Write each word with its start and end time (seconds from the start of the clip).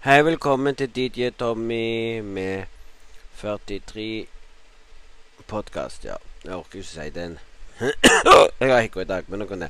Hei, 0.00 0.24
velkommen 0.24 0.74
til 0.74 0.88
DJ 0.96 1.28
Tommy 1.38 2.20
med 2.20 2.62
43 3.36 4.26
podkast. 5.46 6.04
Ja, 6.04 6.14
jeg 6.44 6.54
orker 6.54 6.78
ikke 6.78 6.88
si 6.88 7.10
den. 7.10 7.38
jeg 8.60 8.72
har 8.72 8.80
hikka 8.80 9.00
i 9.00 9.04
dag, 9.04 9.24
men 9.28 9.38
nå 9.38 9.46
kan 9.46 9.60
det. 9.60 9.68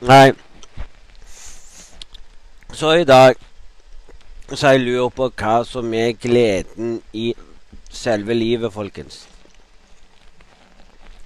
Nei. 0.00 0.32
Så 2.72 2.92
i 2.92 3.04
dag 3.04 3.36
så 4.54 4.72
jeg 4.72 4.80
lurer 4.80 5.12
på 5.12 5.28
hva 5.36 5.58
som 5.68 5.92
er 5.94 6.16
gleden 6.16 7.02
i 7.12 7.34
selve 7.90 8.34
livet, 8.34 8.72
folkens. 8.72 9.26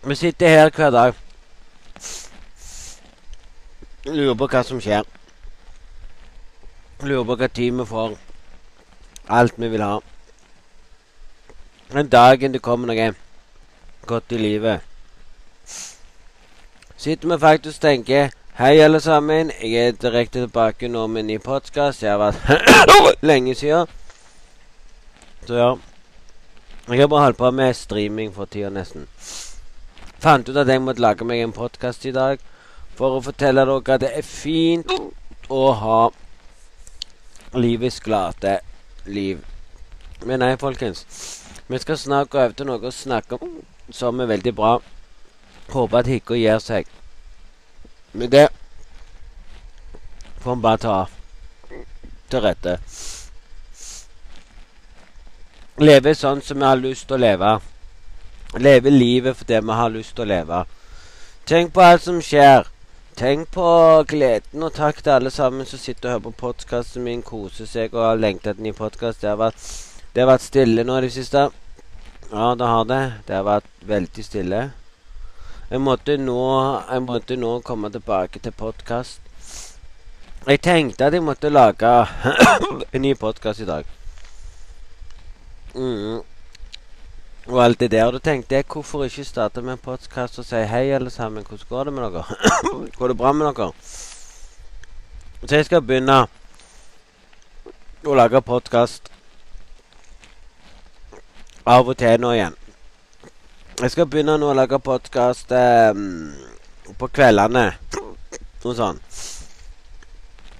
Vi 0.03 0.19
sitter 0.19 0.49
her 0.49 0.75
hver 0.75 0.91
dag. 0.91 1.15
Lurer 4.05 4.35
på 4.35 4.51
hva 4.51 4.65
som 4.67 4.83
skjer. 4.83 5.07
Lurer 7.03 7.25
på 7.25 7.49
tid 7.49 7.73
vi 7.79 7.85
får 7.87 8.17
alt 9.29 9.53
vi 9.57 9.69
vil 9.69 9.83
ha. 9.83 10.01
Den 11.93 12.09
dagen 12.09 12.53
det 12.53 12.63
kommer 12.63 12.91
noe 12.91 13.13
godt 14.07 14.33
i 14.33 14.39
livet, 14.39 14.81
sitter 16.97 17.29
vi 17.29 17.39
faktisk 17.39 17.79
og 17.79 17.87
tenker 17.87 18.35
Hei, 18.59 18.81
alle 18.83 18.99
sammen. 19.01 19.53
Jeg 19.63 19.87
er 19.87 19.93
direkte 19.93 20.41
tilbake 20.41 20.89
nå 20.89 21.07
med 21.07 21.21
en 21.21 21.27
ny 21.31 21.39
podkast. 21.39 22.03
Jeg 22.03 22.11
har 22.11 22.19
vært 22.19 23.23
lenge 23.31 23.55
siden. 23.55 23.87
Så 25.47 25.55
ja. 25.55 25.69
Jeg 26.89 27.01
har 27.01 27.07
bare 27.07 27.29
holdt 27.29 27.39
på 27.39 27.51
med 27.55 27.75
streaming 27.79 28.35
for 28.35 28.51
tida, 28.51 28.73
nesten. 28.75 29.07
Fant 30.19 30.49
ut 30.49 30.57
at 30.57 30.67
jeg 30.67 30.83
måtte 30.83 31.05
lage 31.05 31.25
meg 31.25 31.45
en 31.45 31.55
podkast 31.55 32.09
i 32.11 32.17
dag 32.17 32.43
for 32.99 33.21
å 33.21 33.23
fortelle 33.23 33.63
dere 33.63 33.95
at 33.95 34.03
det 34.03 34.17
er 34.19 34.27
fint 34.27 34.91
å 35.49 35.69
ha 35.79 36.01
livets 37.55 38.01
glade 38.01 38.61
liv. 39.05 39.45
Men 40.25 40.41
nei, 40.43 40.57
folkens. 40.57 41.05
Vi 41.67 41.79
skal 41.79 41.99
snart 41.99 42.31
gå 42.31 42.41
over 42.41 42.55
til 42.57 42.69
noe 42.69 42.89
å 42.89 42.95
snakke 42.95 43.39
om 43.41 43.59
som 43.93 44.21
er 44.21 44.31
veldig 44.31 44.55
bra. 44.57 44.79
Håper 45.73 45.99
at 46.01 46.11
hikka 46.11 46.37
gir 46.37 46.59
seg. 46.65 46.89
Men 48.13 48.31
det 48.33 48.49
får 50.41 50.57
vi 50.57 50.63
bare 50.63 50.83
ta 50.83 50.99
til 52.31 52.45
rette. 52.45 52.79
Leve 55.79 56.15
sånn 56.17 56.41
som 56.43 56.59
vi 56.59 56.67
har 56.67 56.81
lyst 56.81 57.07
til 57.07 57.19
å 57.19 57.23
leve. 57.23 57.53
Leve 58.59 58.91
livet 58.91 59.37
fordi 59.37 59.61
vi 59.61 59.77
har 59.81 59.93
lyst 59.95 60.17
til 60.17 60.25
å 60.25 60.33
leve. 60.33 60.65
Tenk 61.47 61.73
på 61.75 61.85
alt 61.85 62.03
som 62.05 62.21
skjer. 62.25 62.67
Tenk 63.19 63.49
på 63.51 63.63
gleden, 64.07 64.63
og 64.63 64.77
takk 64.77 65.01
til 65.03 65.11
alle 65.11 65.31
sammen 65.35 65.67
som 65.67 65.81
sitter 65.83 66.07
og 66.07 66.13
hører 66.13 66.23
på 66.29 66.31
podkasten 66.39 67.03
min, 67.03 67.25
koser 67.27 67.67
seg 67.67 67.97
og 67.97 68.05
har 68.05 68.21
lengta 68.23 68.53
etter 68.53 68.63
ny 68.63 68.71
podkast. 68.79 69.25
Det, 69.25 69.49
det 70.15 70.23
har 70.23 70.29
vært 70.31 70.45
stille 70.45 70.85
nå 70.87 71.01
i 71.01 71.03
det 71.03 71.11
siste. 71.17 71.49
Ja, 72.31 72.53
det 72.55 72.69
har 72.71 72.87
det. 72.87 73.01
Det 73.27 73.35
har 73.35 73.43
vært 73.49 73.83
veldig 73.91 74.23
stille. 74.23 74.61
Jeg 75.67 75.83
måtte 75.83 76.15
nå, 76.23 76.39
jeg 76.93 77.07
måtte 77.09 77.41
nå 77.43 77.57
komme 77.67 77.91
tilbake 77.91 78.39
til 78.39 78.55
podkast. 78.55 79.19
Jeg 80.47 80.63
tenkte 80.63 81.11
at 81.11 81.19
jeg 81.19 81.27
måtte 81.27 81.51
lage 81.51 81.91
en 82.95 83.03
ny 83.03 83.17
podkast 83.19 83.67
i 83.67 83.71
dag. 83.75 83.95
Mm. 85.75 86.23
Og 87.49 87.65
alt 87.65 87.81
det 87.81 87.91
der. 87.91 88.11
Da 88.11 88.19
tenkte 88.19 88.55
jeg 88.55 88.65
hvorfor 88.69 89.05
ikke 89.05 89.25
starte 89.25 89.63
med 89.63 89.73
en 89.73 89.79
podkast 89.81 90.39
og 90.39 90.45
si 90.45 90.59
hei, 90.69 90.91
alle 90.93 91.11
sammen. 91.11 91.47
Hvordan 91.49 91.69
går 91.69 91.85
det 91.85 91.93
med 91.93 92.03
dere? 92.03 92.25
går 92.99 93.09
det 93.09 93.17
bra 93.17 93.33
med 93.33 93.47
dere? 93.47 93.73
Så 95.47 95.57
jeg 95.57 95.65
skal 95.65 95.83
begynne 95.83 96.19
å 98.05 98.17
lage 98.19 98.43
podkast 98.45 99.09
av 101.65 101.89
og 101.89 101.97
til 101.97 102.21
nå 102.21 102.35
igjen. 102.37 102.59
Jeg 103.81 103.95
skal 103.97 104.11
begynne 104.13 104.37
nå 104.37 104.53
å 104.53 104.59
lage 104.59 104.79
podkast 104.85 105.53
eh, 105.57 105.97
på 107.01 107.09
kveldene. 107.09 107.65
Noe 108.65 108.77
sånt. 108.77 109.25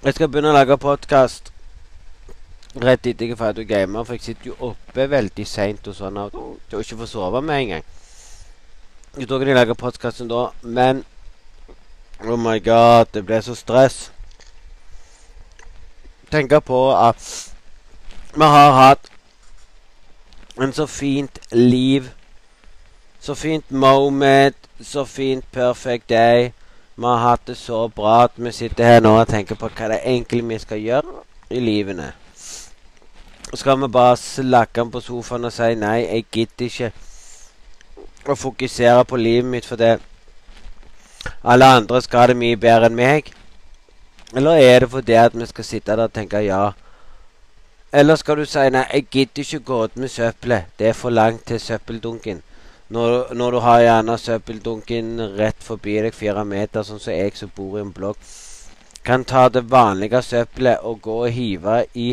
Jeg 0.01 0.17
skal 0.17 0.29
begynne 0.31 0.55
å 0.55 0.57
lage 0.57 0.77
podkast 0.81 1.48
rett 2.75 3.07
etter 3.07 3.25
jeg 3.25 3.33
er 3.33 3.39
ferdig 3.39 3.65
å 3.65 3.69
game, 3.69 4.03
for 4.05 4.13
jeg 4.13 4.27
sitter 4.27 4.51
jo 4.51 4.57
oppe 4.69 5.07
veldig 5.09 5.45
seint 5.47 5.87
og 5.89 5.95
sånn 5.97 6.19
og 6.21 6.35
du 6.69 6.77
å 6.77 6.83
ikke 6.83 6.99
få 7.01 7.07
sove 7.09 7.41
med 7.41 7.63
en 7.63 7.71
gang. 7.73 7.87
Jeg 9.17 9.27
tror 9.27 9.41
ikke 9.41 9.49
jeg 9.49 9.57
lager 9.57 9.79
podkasten 9.79 10.29
da, 10.29 10.49
men 10.61 11.03
Oh 12.19 12.35
my 12.37 12.59
god, 12.59 13.07
det 13.13 13.23
ble 13.25 13.39
så 13.41 13.55
stress. 13.55 14.11
Tenke 16.31 16.59
på 16.61 16.81
at 16.91 17.23
vi 18.35 18.43
har 18.43 18.71
hatt 18.75 19.07
en 20.61 20.73
så 20.73 20.85
fint 20.85 21.39
liv. 21.51 22.11
Så 23.19 23.35
fint 23.35 23.71
moment. 23.71 24.55
Så 24.81 25.05
fint 25.05 25.45
perfect 25.51 26.09
day. 26.09 26.51
Vi 26.95 27.05
har 27.05 27.17
hatt 27.17 27.47
det 27.47 27.57
så 27.57 27.87
bra 27.87 28.23
at 28.23 28.31
vi 28.35 28.51
sitter 28.51 28.83
her 28.83 28.99
nå 29.01 29.15
og 29.15 29.27
tenker 29.27 29.55
på 29.55 29.71
hva 29.71 29.87
det 29.93 30.03
egentlig 30.03 30.43
vi 30.43 30.59
skal 30.59 30.83
gjøre 30.83 31.23
i 31.49 31.63
livene. 31.63 32.11
Skal 33.53 33.81
vi 33.81 33.87
bare 33.87 34.17
slakke 34.17 34.81
den 34.81 34.91
på 34.93 34.99
sofaen 35.01 35.47
og 35.47 35.53
si 35.53 35.73
nei, 35.73 36.03
jeg 36.03 36.25
gidder 36.31 36.67
ikke 36.67 36.89
å 38.29 38.35
fokusere 38.37 39.07
på 39.09 39.17
livet 39.17 39.49
mitt 39.49 39.65
fordi 39.65 39.95
alle 41.41 41.69
andre 41.79 42.01
skal 42.05 42.21
ha 42.21 42.27
det 42.29 42.35
mye 42.37 42.59
bedre 42.61 42.91
enn 42.91 42.99
meg? 42.99 43.31
Eller 44.37 44.61
er 44.61 44.85
det 44.85 44.91
fordi 44.93 45.17
at 45.17 45.33
vi 45.33 45.49
skal 45.49 45.65
sitte 45.65 45.95
der 45.97 46.05
og 46.05 46.13
tenke 46.13 46.43
ja? 46.45 46.61
Eller 47.89 48.21
skal 48.21 48.37
du 48.37 48.45
si 48.45 48.67
nei, 48.69 48.85
jeg 48.93 49.09
gidder 49.09 49.41
ikke 49.41 49.65
gå 49.71 49.81
ut 49.83 49.97
med 49.97 50.13
søppelet, 50.13 50.69
det 50.77 50.91
er 50.91 51.01
for 51.01 51.09
langt 51.09 51.47
til 51.49 51.59
søppeldunken. 51.59 52.45
Når, 52.93 53.33
når, 53.33 53.51
du 53.51 53.59
har 53.65 53.81
gjerne 53.81 54.17
søppeldunken 54.17 55.11
rett 55.41 55.65
forbi 55.65 55.97
deg 56.05 56.13
fire 56.13 56.45
meter, 56.45 56.85
sånn 56.85 57.01
som 57.01 57.17
jeg 57.17 57.33
som 57.37 57.49
bor 57.55 57.79
i 57.79 57.81
en 57.81 57.93
blokk, 57.93 58.21
kan 59.05 59.25
ta 59.25 59.47
det 59.49 59.65
vanlige 59.71 60.21
søppelet 60.21 60.85
og 60.85 61.01
gå 61.01 61.21
og 61.25 61.33
hive 61.33 61.83
i 61.97 62.11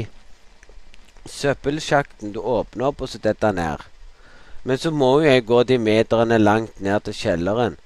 søppelsjakten 1.31 2.33
du 2.33 2.41
åpner 2.41 2.91
opp, 2.91 3.03
og 3.03 3.09
så 3.09 3.21
detter 3.23 3.53
ned. 3.53 3.85
Men 4.67 4.79
så 4.79 4.91
må 4.91 5.21
jo 5.21 5.29
jeg 5.29 5.47
gå 5.47 5.63
de 5.63 5.79
meterne 5.79 6.39
langt 6.39 6.81
ned 6.81 7.07
til 7.07 7.15
kjelleren 7.15 7.77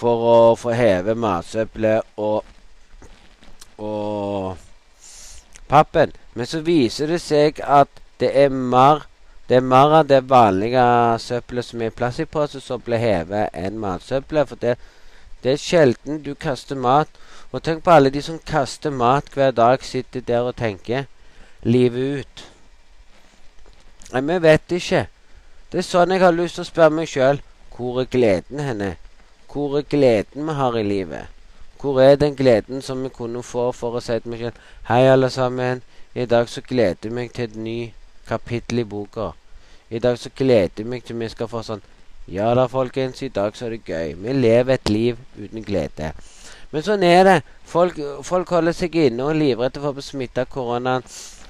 for 0.00 0.24
å 0.24 0.38
få 0.56 0.72
heve 0.72 1.16
matsøppelet 1.18 2.16
og 2.16 2.56
og 3.80 4.56
pappen. 5.68 6.12
Men 6.34 6.46
så 6.46 6.60
viser 6.64 7.08
det 7.12 7.20
seg 7.24 7.60
at 7.64 7.88
det 8.20 8.30
er 8.36 8.52
mer 8.52 9.06
det 9.50 9.56
er 9.56 9.66
mer 9.66 9.92
av 9.98 10.06
det 10.06 10.20
vanlige 10.30 10.82
søppelet 11.18 11.66
som 11.66 11.80
er 11.82 11.90
i 11.90 11.94
plastpose, 11.98 12.60
som 12.62 12.82
blir 12.86 13.00
hevet 13.02 13.50
enn 13.58 13.80
matsøppelet. 13.82 14.46
For 14.46 14.60
det, 14.62 14.76
det 15.42 15.56
er 15.56 15.58
sjelden 15.58 16.20
du 16.22 16.36
kaster 16.38 16.78
mat. 16.78 17.10
Og 17.50 17.64
tenk 17.66 17.82
på 17.82 17.90
alle 17.90 18.12
de 18.14 18.22
som 18.22 18.38
kaster 18.46 18.94
mat 18.94 19.26
hver 19.34 19.50
dag, 19.50 19.82
sitter 19.82 20.22
der 20.22 20.46
og 20.46 20.54
tenker 20.60 21.08
livet 21.62 22.20
ut. 22.20 22.44
Nei, 24.12 24.20
vi 24.20 24.38
vet 24.38 24.72
ikke. 24.72 25.04
Det 25.70 25.82
er 25.82 25.86
sånn 25.86 26.14
jeg 26.14 26.22
har 26.24 26.34
lyst 26.34 26.56
til 26.58 26.64
å 26.64 26.70
spørre 26.70 26.96
meg 26.96 27.10
sjøl. 27.10 27.42
Hvor 27.76 28.00
er 28.02 28.08
gleden 28.10 28.62
henne? 28.64 28.94
Hvor 29.50 29.76
er 29.78 29.86
gleden 29.88 30.48
vi 30.48 30.56
har 30.56 30.78
i 30.78 30.82
livet? 30.86 31.28
Hvor 31.80 32.00
er 32.02 32.16
den 32.16 32.34
gleden 32.36 32.82
som 32.82 33.04
vi 33.04 33.12
kunne 33.14 33.42
få 33.42 33.70
for 33.72 33.96
å 33.96 34.02
si 34.04 34.16
til 34.18 34.32
meg 34.32 34.42
sjøl 34.42 34.58
Hei, 34.88 35.04
alle 35.08 35.30
sammen. 35.30 35.82
I 36.14 36.26
dag 36.26 36.48
så 36.50 36.60
gleder 36.66 37.06
jeg 37.06 37.14
meg 37.14 37.32
til 37.32 37.46
et 37.46 37.56
ny 37.56 37.78
kapittel 38.28 38.82
i 38.82 38.84
boka. 38.84 39.30
I 39.90 39.98
dag 39.98 40.18
så 40.18 40.30
gleder 40.36 40.82
jeg 40.82 40.90
meg 40.90 41.04
til 41.04 41.18
vi 41.20 41.28
skal 41.30 41.48
få 41.50 41.62
sånn 41.66 41.84
Ja 42.30 42.50
da, 42.54 42.66
folkens. 42.70 43.22
I 43.22 43.28
dag 43.28 43.56
så 43.56 43.66
er 43.66 43.76
det 43.76 43.84
gøy. 43.86 44.14
Vi 44.22 44.32
lever 44.32 44.74
et 44.74 44.90
liv 44.90 45.18
uten 45.38 45.64
glede. 45.66 46.12
Men 46.70 46.84
sånn 46.86 47.02
er 47.06 47.24
det. 47.26 47.36
Folk, 47.66 47.98
folk 48.26 48.50
holder 48.54 48.74
seg 48.76 48.96
inne 48.96 49.24
og 49.24 49.34
er 49.34 49.40
livredde 49.40 49.82
for 49.82 49.90
å 49.90 49.96
bli 49.96 50.04
smitta 50.06 50.44
av 50.46 50.50
koronaen. 50.52 51.06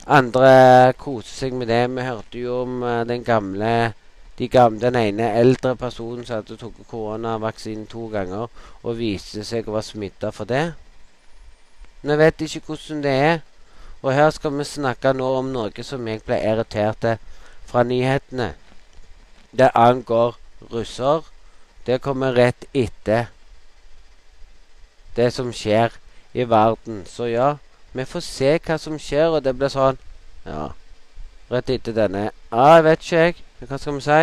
Andre 0.06 0.93
koser 0.99 1.35
seg 1.35 1.56
med 1.56 1.69
det. 1.69 1.82
Vi 1.93 2.06
hørte 2.06 2.38
jo 2.38 2.62
om 2.62 2.82
uh, 2.82 3.02
den 3.08 3.25
gamle 3.25 3.93
de 4.41 4.49
gamle, 4.49 4.81
Den 4.81 4.97
ene 4.97 5.32
eldre 5.37 5.76
personen 5.76 6.25
som 6.25 6.38
hadde 6.38 6.56
tatt 6.56 6.87
koronavaksinen 6.88 7.85
to 7.87 8.06
ganger 8.08 8.49
og 8.82 8.97
viste 8.97 9.44
seg 9.44 9.69
å 9.69 9.75
være 9.75 9.88
smitta 9.91 10.31
for 10.32 10.49
det. 10.49 10.73
Vi 12.00 12.17
vet 12.17 12.41
ikke 12.41 12.62
hvordan 12.70 13.02
det 13.05 13.12
er. 13.12 13.41
Og 14.00 14.14
her 14.17 14.31
skal 14.32 14.55
vi 14.56 14.64
snakke 14.64 15.12
nå 15.12 15.26
om 15.43 15.50
noe 15.52 15.85
som 15.85 16.08
jeg 16.08 16.23
ble 16.25 16.38
irritert 16.41 17.05
fra 17.69 17.82
nyhetene. 17.85 18.55
Det 19.53 19.69
angår 19.76 20.38
russer. 20.73 21.29
Det 21.85 22.00
kommer 22.00 22.32
rett 22.32 22.64
etter 22.73 23.29
det 25.17 25.29
som 25.37 25.53
skjer 25.53 25.93
i 26.32 26.49
verden. 26.49 27.05
Så 27.05 27.29
ja, 27.29 27.58
vi 27.93 28.05
får 28.05 28.21
se 28.21 28.59
hva 28.67 28.79
som 28.79 28.99
skjer, 28.99 29.29
og 29.35 29.45
det 29.45 29.57
blir 29.59 29.69
sånn 29.73 29.99
Ja, 30.47 30.71
rett 31.51 31.71
etter 31.71 31.93
denne. 31.93 32.31
Ja, 32.53 32.77
jeg 32.77 32.85
vet 32.87 33.03
ikke, 33.05 33.17
jeg. 33.17 33.35
Hva 33.69 33.79
skal 33.79 33.95
vi 33.99 34.01
si? 34.07 34.21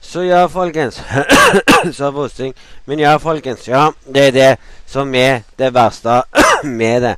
Så 0.00 0.22
ja, 0.22 0.46
folkens. 0.48 1.00
Sa 1.96 2.10
Bosting. 2.10 2.54
Men 2.84 2.98
ja, 2.98 3.16
folkens. 3.18 3.68
Ja, 3.68 3.90
det 4.06 4.28
er 4.28 4.30
det 4.32 4.56
som 4.86 5.14
er 5.14 5.42
det 5.58 5.74
verste 5.74 6.22
med 6.80 7.02
det. 7.02 7.16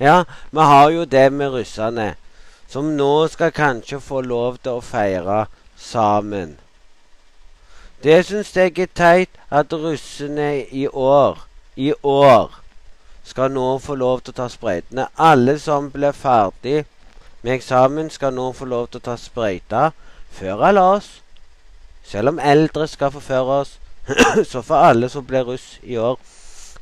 Ja, 0.00 0.24
vi 0.50 0.60
har 0.60 0.90
jo 0.90 1.04
det 1.04 1.32
med 1.32 1.48
russerne, 1.52 2.14
som 2.68 2.96
nå 2.96 3.28
skal 3.28 3.52
kanskje 3.52 4.00
få 4.00 4.20
lov 4.20 4.58
til 4.58 4.76
å 4.76 4.84
feire 4.84 5.46
sammen. 5.76 6.58
Det 8.04 8.20
syns 8.26 8.52
jeg 8.56 8.78
er 8.78 8.90
teit 8.92 9.40
at 9.50 9.72
russene 9.72 10.66
i 10.68 10.86
år, 10.88 11.38
i 11.76 11.92
år, 12.02 12.60
skal 13.24 13.50
nå 13.50 13.78
få 13.78 13.94
lov 13.94 14.20
til 14.22 14.34
å 14.34 14.38
ta 14.42 14.48
sprøytene. 14.52 15.08
Alle 15.16 15.56
som 15.58 15.90
blir 15.90 16.12
ferdig 16.12 16.84
med 17.42 17.54
eksamen, 17.56 18.10
skal 18.10 18.34
nå 18.34 18.50
få 18.52 18.68
lov 18.68 18.88
til 18.90 19.02
å 19.02 19.06
ta 19.10 19.16
sprøyta 19.20 19.90
før 20.34 20.66
eller 20.68 20.96
oss. 20.98 21.10
Selv 22.04 22.34
om 22.34 22.40
eldre 22.42 22.86
skal 22.88 23.12
forføre 23.14 23.60
oss, 23.64 23.78
så 24.50 24.62
får 24.62 24.88
alle 24.90 25.08
som 25.08 25.24
blir 25.26 25.46
russ 25.48 25.78
i 25.82 25.96
år, 25.96 26.18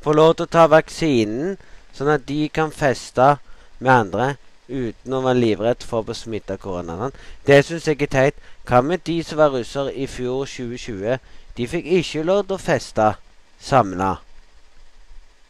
få 0.03 0.13
lov 0.13 0.35
til 0.35 0.47
å 0.47 0.53
ta 0.57 0.67
vaksinen, 0.67 1.55
sånn 1.95 2.11
at 2.11 2.25
de 2.27 2.47
kan 2.51 2.73
feste 2.75 3.37
med 3.79 3.93
andre 3.93 4.33
uten 4.67 5.13
å 5.13 5.21
være 5.23 5.39
livredd 5.39 5.85
for 5.87 6.01
å 6.01 6.07
bli 6.07 6.15
smitta 6.17 6.57
av. 6.57 7.11
Det 7.45 7.61
syns 7.65 7.87
jeg 7.87 8.01
er 8.01 8.11
teit. 8.11 8.35
Hva 8.67 8.81
med 8.81 9.03
de 9.05 9.21
som 9.23 9.37
var 9.37 9.51
russer 9.51 9.91
i 9.91 10.07
fjor 10.07 10.45
2020? 10.47 11.19
De 11.55 11.67
fikk 11.67 11.85
ikke 11.99 12.23
lov 12.23 12.45
til 12.47 12.55
å 12.55 12.63
feste 12.63 13.13
samla. 13.59 14.22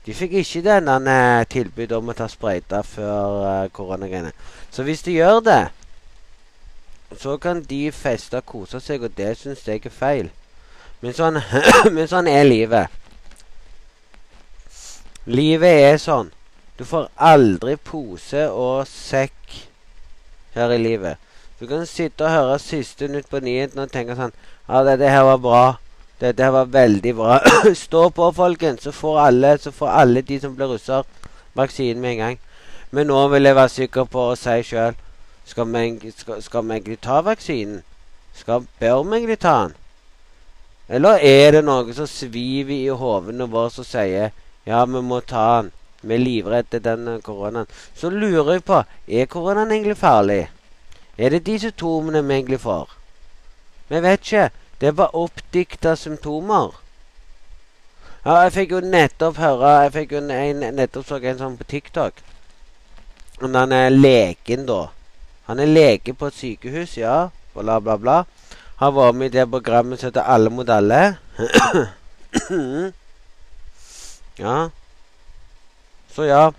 De 0.04 0.14
fikk 0.14 0.34
ikke 0.42 0.64
denne 0.66 1.18
tilbudet 1.52 1.96
om 1.96 2.12
å 2.12 2.16
ta 2.18 2.28
sprøyte 2.28 2.82
før 2.84 3.38
uh, 3.44 3.70
koronagreiene. 3.72 4.34
Så 4.72 4.84
hvis 4.84 5.04
de 5.06 5.16
gjør 5.16 5.40
det, 5.46 5.62
så 7.20 7.38
kan 7.38 7.62
de 7.70 7.86
feste 7.96 8.42
og 8.42 8.46
kose 8.50 8.82
seg, 8.84 9.06
og 9.06 9.16
det 9.18 9.36
syns 9.40 9.64
jeg 9.68 9.86
er 9.86 9.94
feil. 9.94 10.32
Men 11.04 11.16
sånn, 11.16 11.40
men 11.96 12.10
sånn 12.12 12.28
er 12.28 12.44
livet. 12.48 12.92
Livet 15.24 15.84
er 15.88 16.02
sånn. 16.04 16.34
Du 16.76 16.84
får 16.90 17.08
aldri 17.22 17.78
pose 17.78 18.48
og 18.50 18.88
sekk 18.90 19.62
her 20.58 20.74
i 20.74 20.82
livet. 20.82 21.22
Du 21.60 21.68
kan 21.70 21.86
sitte 21.88 22.26
og 22.26 22.34
høre 22.34 22.60
siste 22.60 23.08
nytt 23.08 23.30
på 23.32 23.40
nyhetene 23.40 23.86
og 23.86 23.94
tenke 23.94 24.18
sånn 24.20 24.34
Ja, 24.68 24.82
dette 24.84 25.08
her 25.12 25.24
var 25.28 25.40
bra. 25.44 25.64
Dette 26.22 26.50
var 26.52 26.66
veldig 26.66 27.16
bra. 27.16 27.40
Stå 27.86 28.10
på, 28.10 28.32
folkens, 28.32 28.84
så 28.84 28.92
får 28.92 29.20
alle, 29.20 29.58
så 29.58 29.72
får 29.72 29.88
alle 29.88 30.22
de 30.22 30.40
som 30.40 30.56
blir 30.56 30.74
russer, 30.74 31.04
vaksinen 31.54 32.02
med 32.02 32.12
en 32.12 32.18
gang. 32.18 32.40
Men 32.92 33.08
nå 33.10 33.28
vil 33.34 33.50
jeg 33.50 33.58
være 33.58 33.74
sikker 33.74 34.06
på 34.06 34.28
å 34.30 34.38
si 34.38 34.60
sjøl 34.68 34.94
skal 35.46 35.68
vi, 35.68 35.80
egentlig 35.80 37.00
ta 37.02 37.22
vaksinen? 37.22 37.82
Skal, 38.34 38.68
bør 38.80 39.04
vi 39.04 39.18
egentlig 39.18 39.40
ta 39.40 39.56
den? 39.64 39.74
Eller 40.90 41.20
er 41.20 41.52
det 41.52 41.64
noe 41.66 41.94
som 41.96 42.08
sviver 42.08 42.76
i 42.76 42.88
hodene 42.88 43.48
våre 43.52 43.72
som 43.72 43.88
sier 43.88 44.32
ja, 44.66 44.86
vi 44.86 45.02
må 45.02 45.20
ta 45.20 45.62
den. 45.62 45.72
Vi 46.04 46.16
er 46.16 46.20
livredde 46.20 46.80
den 46.84 47.22
koronaen. 47.24 47.68
Så 47.96 48.10
lurer 48.10 48.54
jeg 48.54 48.64
på 48.68 48.84
er 49.08 49.26
koronaen 49.32 49.72
egentlig 49.72 49.98
farlig. 49.98 50.48
Er 51.18 51.30
det 51.30 51.46
de 51.46 51.60
symptomene 51.60 52.24
vi 52.24 52.34
egentlig 52.34 52.60
får? 52.64 52.92
Vi 53.90 54.02
vet 54.04 54.24
ikke. 54.24 54.50
Det 54.80 54.88
er 54.88 54.98
bare 54.98 55.16
oppdikta 55.16 55.96
symptomer. 55.96 56.76
Ja, 58.26 58.38
jeg 58.46 58.54
fikk 58.56 58.72
jo 58.72 58.80
nettopp 58.80 59.36
høre 59.36 59.72
Jeg 59.84 59.92
fikk 59.92 60.14
jo 60.16 60.22
en, 60.24 60.62
nettopp 60.78 61.08
så 61.08 61.18
en 61.20 61.42
sånn 61.42 61.58
på 61.60 61.68
TikTok 61.68 62.22
om 63.44 63.54
den 63.54 64.02
legen, 64.02 64.66
da. 64.66 64.88
Han 65.46 65.60
er 65.60 65.66
lege 65.66 66.14
på 66.14 66.28
et 66.30 66.34
sykehus, 66.38 66.98
ja. 66.98 67.30
Bla, 67.54 67.80
bla, 67.80 67.98
bla. 67.98 68.24
Har 68.80 68.92
vært 68.96 69.16
med 69.16 69.26
i 69.32 69.38
det 69.38 69.50
programmet 69.52 70.00
som 70.00 70.08
heter 70.08 70.22
Alle 70.22 70.50
mot 70.50 70.70
alle. 70.70 71.18
ja. 74.44 74.70
Så 76.16 76.24
ja. 76.30 76.52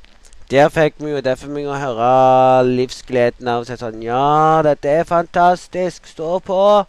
Der 0.51 0.69
fikk 0.69 0.95
vi 0.99 1.11
jo 1.11 1.21
derfor 1.25 1.49
vi 1.57 1.65
å 1.67 1.79
høre 1.81 2.63
livsgleden 2.69 3.49
av 3.49 3.63
å 3.63 3.65
si 3.67 3.77
sånn 3.81 4.03
Ja, 4.05 4.61
dette 4.67 4.89
er 5.01 5.09
fantastisk. 5.09 6.07
Stå 6.07 6.39
på. 6.45 6.85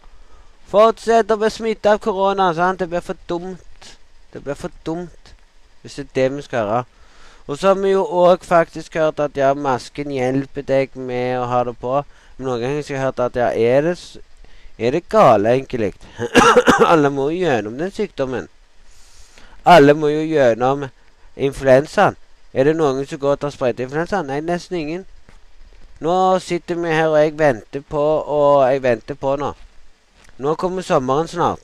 Fortsett 0.66 1.30
å 1.30 1.38
bli 1.38 1.50
smitta 1.52 1.94
av 1.94 2.02
korona. 2.02 2.50
Sant? 2.54 2.80
Det 2.82 2.90
blir 2.90 3.04
for 3.04 3.18
dumt. 3.30 3.90
Det 4.32 4.42
blir 4.42 4.58
for 4.58 4.74
dumt 4.84 5.32
hvis 5.86 6.00
det 6.00 6.02
er 6.02 6.14
det 6.18 6.30
vi 6.34 6.42
skal 6.42 6.66
høre. 6.66 6.84
Og 7.46 7.58
så 7.58 7.68
har 7.68 7.76
vi 7.78 7.92
jo 7.92 8.02
òg 8.02 8.42
faktisk 8.42 8.96
hørt 8.98 9.20
at 9.22 9.36
ja, 9.38 9.52
masken 9.54 10.10
hjelper 10.10 10.64
deg 10.66 10.96
med 10.98 11.38
å 11.38 11.44
ha 11.46 11.60
det 11.68 11.76
på. 11.78 12.00
Men 12.36 12.48
noen 12.48 12.62
ganger 12.62 12.80
har 12.80 12.90
jeg 12.90 13.02
hørt 13.04 13.22
at 13.22 13.38
ja, 13.38 13.52
er 13.54 13.86
det, 13.86 13.94
er 14.78 14.96
det 14.96 15.04
gale, 15.08 15.52
egentlig? 15.54 15.92
Alle 16.90 17.12
må 17.14 17.28
jo 17.30 17.44
gjennom 17.44 17.78
den 17.78 17.94
sykdommen. 17.94 18.48
Alle 19.62 19.94
må 19.94 20.10
jo 20.10 20.24
gjennom 20.26 20.88
influensaen. 21.36 22.18
Er 22.52 22.66
det 22.66 22.74
noen 22.74 23.06
som 23.06 23.20
går 23.22 23.36
og 23.36 23.44
tar 23.44 23.54
sprøyteinfluensa? 23.54 24.24
Nei, 24.26 24.40
nesten 24.42 24.80
ingen. 24.80 25.06
Nå 26.02 26.16
sitter 26.42 26.74
vi 26.82 26.90
her, 26.90 27.12
og 27.12 27.20
jeg 27.22 27.38
venter 27.38 27.86
på, 27.86 28.02
og 28.26 28.66
jeg 28.66 28.82
venter 28.82 29.14
på 29.14 29.36
nå. 29.38 29.54
Nå 30.36 30.54
kommer 30.54 30.82
sommeren 30.82 31.28
snart. 31.28 31.60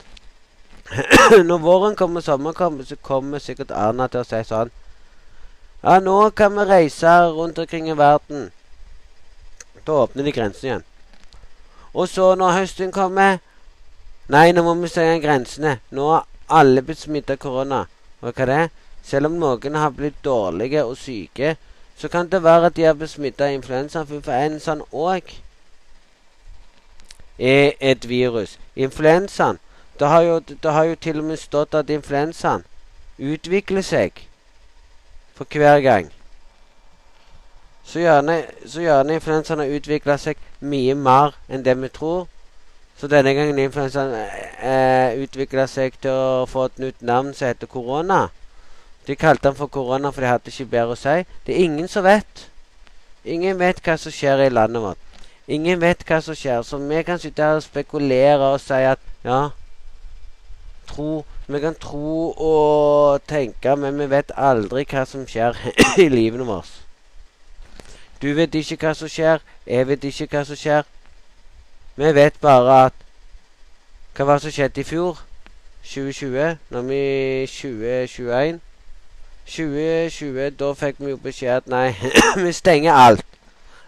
Når 1.48 1.58
våren 1.58 1.96
kommer, 1.96 2.20
sommeren 2.20 2.54
kommer, 2.54 2.84
så 2.84 2.96
kommer 2.96 3.38
sikkert 3.38 3.70
Erna 3.70 4.08
til 4.08 4.22
å 4.22 4.28
si 4.28 4.40
sånn 4.48 4.72
ja, 5.82 5.98
nå 5.98 6.30
kan 6.30 6.54
vi 6.54 6.64
reise 6.64 7.10
rundt 7.34 7.58
omkring 7.58 7.88
i 7.90 7.94
verden. 7.98 8.52
Da 9.86 9.92
åpner 10.04 10.22
de 10.22 10.32
grensene 10.32 10.68
igjen. 10.68 10.84
Og 11.92 12.08
så, 12.08 12.34
når 12.38 12.54
høsten 12.60 12.92
kommer 12.94 13.40
Nei, 14.30 14.52
nå 14.54 14.62
må 14.62 14.76
vi 14.78 14.88
stenge 14.88 15.18
grensene. 15.20 15.80
Nå 15.90 16.06
har 16.12 16.28
alle 16.46 16.84
blitt 16.86 17.02
smittet 17.02 17.34
av 17.34 17.40
korona. 17.42 17.80
Og 18.22 18.30
hva 18.30 18.44
er 18.44 18.52
det? 18.52 18.62
Selv 19.02 19.26
om 19.26 19.40
noen 19.42 19.74
har 19.76 19.90
blitt 19.90 20.22
dårlige 20.24 20.84
og 20.86 20.94
syke, 20.96 21.56
så 21.98 22.08
kan 22.08 22.30
det 22.30 22.44
være 22.44 22.70
at 22.70 22.76
de 22.78 22.86
har 22.86 22.94
blitt 22.94 23.10
smittet 23.10 23.48
av 23.48 23.56
influensa. 23.56 24.04
For 24.06 24.22
sånn 24.62 24.86
òg 24.94 25.34
er 27.42 27.74
et 27.80 28.06
virus. 28.08 28.54
Influensaen 28.76 29.58
det 30.00 30.08
har, 30.08 30.22
jo, 30.22 30.38
det 30.38 30.72
har 30.72 30.84
jo 30.84 30.94
til 30.94 31.18
og 31.20 31.24
med 31.24 31.36
stått 31.36 31.74
at 31.74 31.90
influensaen 31.90 32.64
utvikler 33.18 33.84
seg 33.84 34.24
for 35.36 35.46
hver 35.46 35.80
gang. 35.84 36.08
Så 37.84 38.00
gjerne, 38.00 38.44
så 38.66 38.80
gjerne 38.80 39.14
influensaen 39.14 39.60
har 39.62 39.74
utvikla 39.76 40.16
seg 40.18 40.40
mye 40.60 40.94
mer 40.94 41.36
enn 41.48 41.64
det 41.66 41.76
vi 41.78 41.90
tror. 41.92 42.26
Så 42.98 43.08
denne 43.10 43.34
gangen 43.34 43.58
influensaen 43.58 44.14
eh, 44.14 45.18
utvikla 45.22 45.66
seg 45.70 45.98
til 46.00 46.14
å 46.14 46.46
få 46.48 46.68
et 46.70 46.82
nytt 46.82 47.02
navn 47.02 47.34
som 47.34 47.50
heter 47.50 47.70
korona. 47.70 48.24
De 49.06 49.16
kalte 49.18 49.48
den 49.48 49.58
for 49.58 49.66
korona, 49.66 50.10
for 50.10 50.22
de 50.22 50.30
hadde 50.30 50.52
ikke 50.52 50.70
bedre 50.72 50.96
å 50.96 50.98
si. 50.98 51.16
Det 51.46 51.54
er 51.56 51.64
ingen 51.66 51.88
som 51.90 52.06
vet. 52.06 52.46
Ingen 53.24 53.58
vet 53.58 53.82
hva 53.82 53.96
som 53.98 54.14
skjer 54.14 54.46
i 54.46 54.52
landet 54.52 54.82
vårt. 54.82 55.11
Ingen 55.52 55.80
vet 55.80 56.04
hva 56.08 56.20
som 56.24 56.36
skjer. 56.38 56.62
Så 56.64 56.78
vi 56.80 57.02
kan 57.04 57.20
sitte 57.20 57.44
her 57.44 57.58
og 57.60 57.66
spekulere 57.66 58.52
og 58.54 58.60
si 58.60 58.78
at 58.88 59.00
ja, 59.24 59.48
tro 60.88 61.24
Vi 61.46 61.60
kan 61.60 61.74
tro 61.74 62.30
og 62.30 63.20
tenke, 63.28 63.74
men 63.76 63.98
vi 63.98 64.06
vet 64.10 64.30
aldri 64.36 64.86
hva 64.88 65.02
som 65.04 65.26
skjer 65.28 65.58
i 66.04 66.06
livene 66.08 66.46
våre. 66.48 66.64
Du 68.22 68.30
vet 68.38 68.54
ikke 68.54 68.78
hva 68.86 68.94
som 68.94 69.10
skjer. 69.10 69.42
Jeg 69.66 69.88
vet 69.88 70.04
ikke 70.04 70.28
hva 70.30 70.44
som 70.48 70.56
skjer. 70.56 70.86
Vi 71.96 72.14
vet 72.14 72.38
bare 72.40 72.84
at 72.86 72.94
Hva 74.16 74.24
var 74.24 74.38
det 74.38 74.42
som 74.42 74.52
skjedde 74.52 74.80
i 74.80 74.84
fjor? 74.84 75.20
2020? 75.84 76.56
Nå 76.70 76.78
er 76.78 76.88
vi 76.88 77.46
2021. 77.48 78.60
2020, 79.46 80.50
da 80.60 80.72
fikk 80.78 81.00
vi 81.00 81.10
jo 81.10 81.16
beskjed 81.16 81.56
at 81.56 81.70
nei, 81.72 81.94
vi 82.44 82.52
stenger 82.52 82.92
alt. 82.92 83.26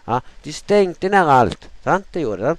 Ja, 0.05 0.21
De 0.43 0.53
stengte 0.53 1.09
ned 1.09 1.29
alt. 1.29 1.69
Sant? 1.83 2.05
Det 2.11 2.21
gjorde 2.21 2.53
det. 2.53 2.57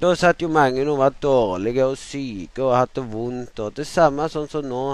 Da 0.00 0.12
satt 0.16 0.42
jo 0.42 0.48
mange 0.52 0.84
og 0.84 0.98
var 1.00 1.14
dårlige 1.22 1.84
og 1.88 1.96
syke 1.96 2.64
og 2.64 2.76
hadde 2.76 3.04
vondt. 3.12 3.60
Og 3.60 3.76
det 3.76 3.86
samme 3.88 4.28
sånn 4.32 4.48
som 4.48 4.66
nå. 4.68 4.86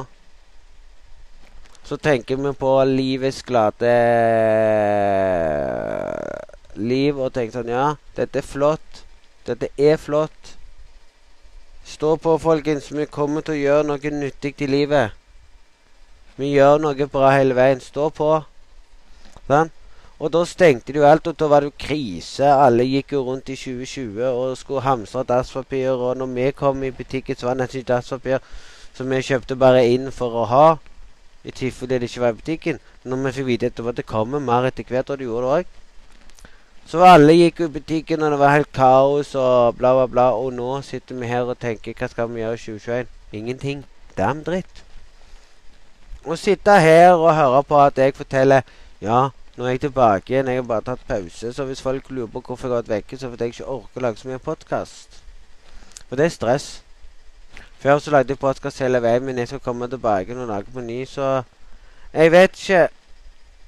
Så 1.83 1.99
tenker 1.99 2.38
vi 2.38 2.52
på 2.55 2.73
livets 2.87 3.43
glade 3.43 3.91
liv 6.79 7.19
og 7.19 7.33
tenker 7.35 7.59
sånn 7.59 7.73
Ja, 7.73 7.88
dette 8.17 8.38
er 8.38 8.47
flott. 8.47 9.02
Dette 9.47 9.73
er 9.76 9.99
flott. 9.99 10.55
Stå 11.85 12.14
på, 12.23 12.37
folkens. 12.38 12.93
Vi 12.95 13.11
kommer 13.11 13.43
til 13.43 13.57
å 13.57 13.62
gjøre 13.62 13.88
noe 13.91 14.14
nyttig 14.14 14.55
i 14.62 14.71
livet. 14.71 15.19
Vi 16.38 16.55
gjør 16.55 16.79
noe 16.81 17.11
bra 17.11 17.35
hele 17.35 17.59
veien. 17.59 17.83
Stå 17.83 18.07
på. 18.14 18.31
Sånn? 19.50 19.75
Og 20.23 20.31
da 20.31 20.45
stengte 20.47 20.95
de 20.95 21.00
jo 21.00 21.07
alt, 21.09 21.26
og 21.26 21.35
da 21.35 21.49
var 21.50 21.64
det 21.64 21.73
jo 21.73 21.79
krise. 21.83 22.47
Alle 22.47 22.85
gikk 22.87 23.17
jo 23.17 23.25
rundt 23.26 23.49
i 23.50 23.57
2020 23.59 24.23
og 24.29 24.57
skulle 24.57 24.85
hamstre 24.85 25.25
dasspapir. 25.26 25.91
Og 25.91 26.17
når 26.17 26.31
vi 26.37 26.50
kom 26.55 26.83
i 26.87 26.93
butikken, 26.95 27.37
så 27.37 27.49
var 27.49 27.57
det 27.57 27.64
nesten 27.64 27.83
ikke 27.83 27.91
dasspapir. 27.91 28.38
Så 28.95 29.05
vi 29.09 29.19
kjøpte 29.19 29.59
bare 29.59 29.83
inn 29.91 30.12
for 30.14 30.37
å 30.38 30.45
ha, 30.47 30.67
i 31.43 31.50
tilfelle 31.50 31.99
det 31.99 32.07
ikke 32.07 32.23
var 32.23 32.37
i 32.37 32.38
butikken. 32.38 32.79
Når 33.02 33.25
vi 33.25 33.35
fikk 33.41 33.49
vite 33.50 33.73
at 33.73 33.99
det 33.99 34.07
kommer 34.07 34.38
mer 34.38 34.71
etter 34.71 34.87
hvert, 34.87 35.11
og 35.11 35.19
det 35.19 35.26
gjorde 35.26 35.49
det 35.49 35.59
òg. 35.59 35.75
Så 36.87 37.02
alle 37.07 37.35
gikk 37.41 37.64
jo 37.64 37.71
i 37.73 37.75
butikken, 37.81 38.23
og 38.23 38.31
det 38.31 38.38
var 38.38 38.55
helt 38.55 38.73
kaos 38.79 39.35
og 39.35 39.75
bla, 39.83 39.95
bla, 39.99 40.07
bla. 40.07 40.31
Og 40.38 40.55
nå 40.55 40.71
sitter 40.87 41.19
vi 41.19 41.35
her 41.35 41.50
og 41.50 41.59
tenker 41.59 41.99
hva 41.99 42.12
skal 42.14 42.31
vi 42.31 42.45
gjøre 42.45 42.62
i 42.62 42.64
2021? 42.69 43.12
Ingenting. 43.43 43.85
Damn 44.14 44.47
dritt. 44.47 44.87
Å 46.23 46.38
sitte 46.38 46.79
her 46.79 47.17
og 47.17 47.33
høre 47.35 47.67
på 47.67 47.79
at 47.83 47.99
jeg 47.99 48.14
forteller 48.14 48.62
Ja, 49.02 49.33
nå 49.56 49.64
er 49.64 49.75
jeg 49.75 49.80
tilbake 49.80 50.32
igjen. 50.32 50.49
Jeg 50.49 50.56
har 50.62 50.68
bare 50.68 50.87
tatt 50.87 51.04
pause. 51.09 51.52
Så 51.52 51.64
hvis 51.64 51.82
folk 51.82 52.11
lurer 52.11 52.26
på 52.26 52.40
hvorfor 52.40 52.68
jeg 52.68 52.73
har 52.73 52.82
vært 52.82 52.94
vekke, 52.94 53.18
så 53.18 53.28
fordi 53.28 53.44
jeg 53.44 53.54
ikke 53.56 53.68
orker 53.75 54.00
å 54.00 54.04
lage 54.06 54.21
så 54.23 54.28
mye 54.28 54.40
podkast. 54.42 55.21
For 56.09 56.16
det 56.16 56.25
er 56.25 56.35
stress. 56.37 56.68
Før 57.82 57.99
så 57.99 58.14
lagde 58.14 58.32
jeg 58.32 58.38
podkast 58.38 58.78
hele 58.80 59.02
veien, 59.02 59.25
men 59.26 59.38
jeg 59.38 59.49
skal 59.49 59.61
komme 59.61 59.88
tilbake 59.90 60.35
noen 60.35 60.49
dager 60.49 60.73
på 60.73 60.80
ny, 60.80 61.04
så 61.04 61.42
Jeg 62.12 62.32
vet 62.32 62.59
ikke. 62.59 62.88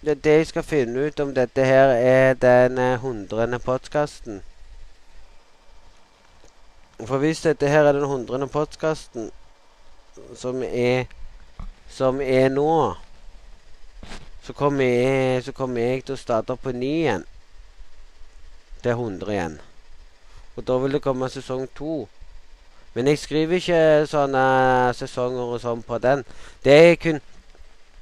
Det 0.04 0.26
er 0.26 0.36
jeg 0.36 0.46
skal 0.46 0.62
finne 0.62 1.06
ut 1.06 1.20
om 1.20 1.30
dette 1.34 1.64
her 1.64 1.88
er 1.96 2.34
den 2.34 2.98
hundrende 3.00 3.58
podkasten. 3.58 4.42
For 7.00 7.18
hvis 7.18 7.40
dette 7.40 7.68
her 7.68 7.88
er 7.88 7.96
den 7.96 8.04
hundrende 8.04 8.46
podkasten 8.46 9.30
som 10.36 10.62
er 10.62 11.06
som 11.88 12.20
er 12.20 12.48
nå, 12.48 12.94
så 14.44 14.52
kommer, 14.52 14.84
jeg, 14.84 15.54
kom 15.56 15.76
jeg 15.80 16.04
til 16.04 16.14
å 16.14 16.20
starte 16.20 16.56
på 16.60 16.72
ny 16.76 16.90
igjen. 17.04 17.24
Er 18.84 18.92
100 18.92 19.32
igjen. 19.32 19.54
Og 20.56 20.66
da 20.68 20.76
vil 20.82 20.92
det 20.92 21.02
komme 21.02 21.30
sesong 21.32 21.64
to. 21.74 22.02
Men 22.94 23.08
jeg 23.08 23.22
skriver 23.22 23.56
ikke 23.58 23.80
sånne 24.06 24.44
sesonger 24.94 25.56
og 25.56 25.62
sånn 25.64 25.80
på 25.82 25.98
den. 26.04 26.26
Det 26.62 26.76
er 26.76 26.94
kun, 27.00 27.22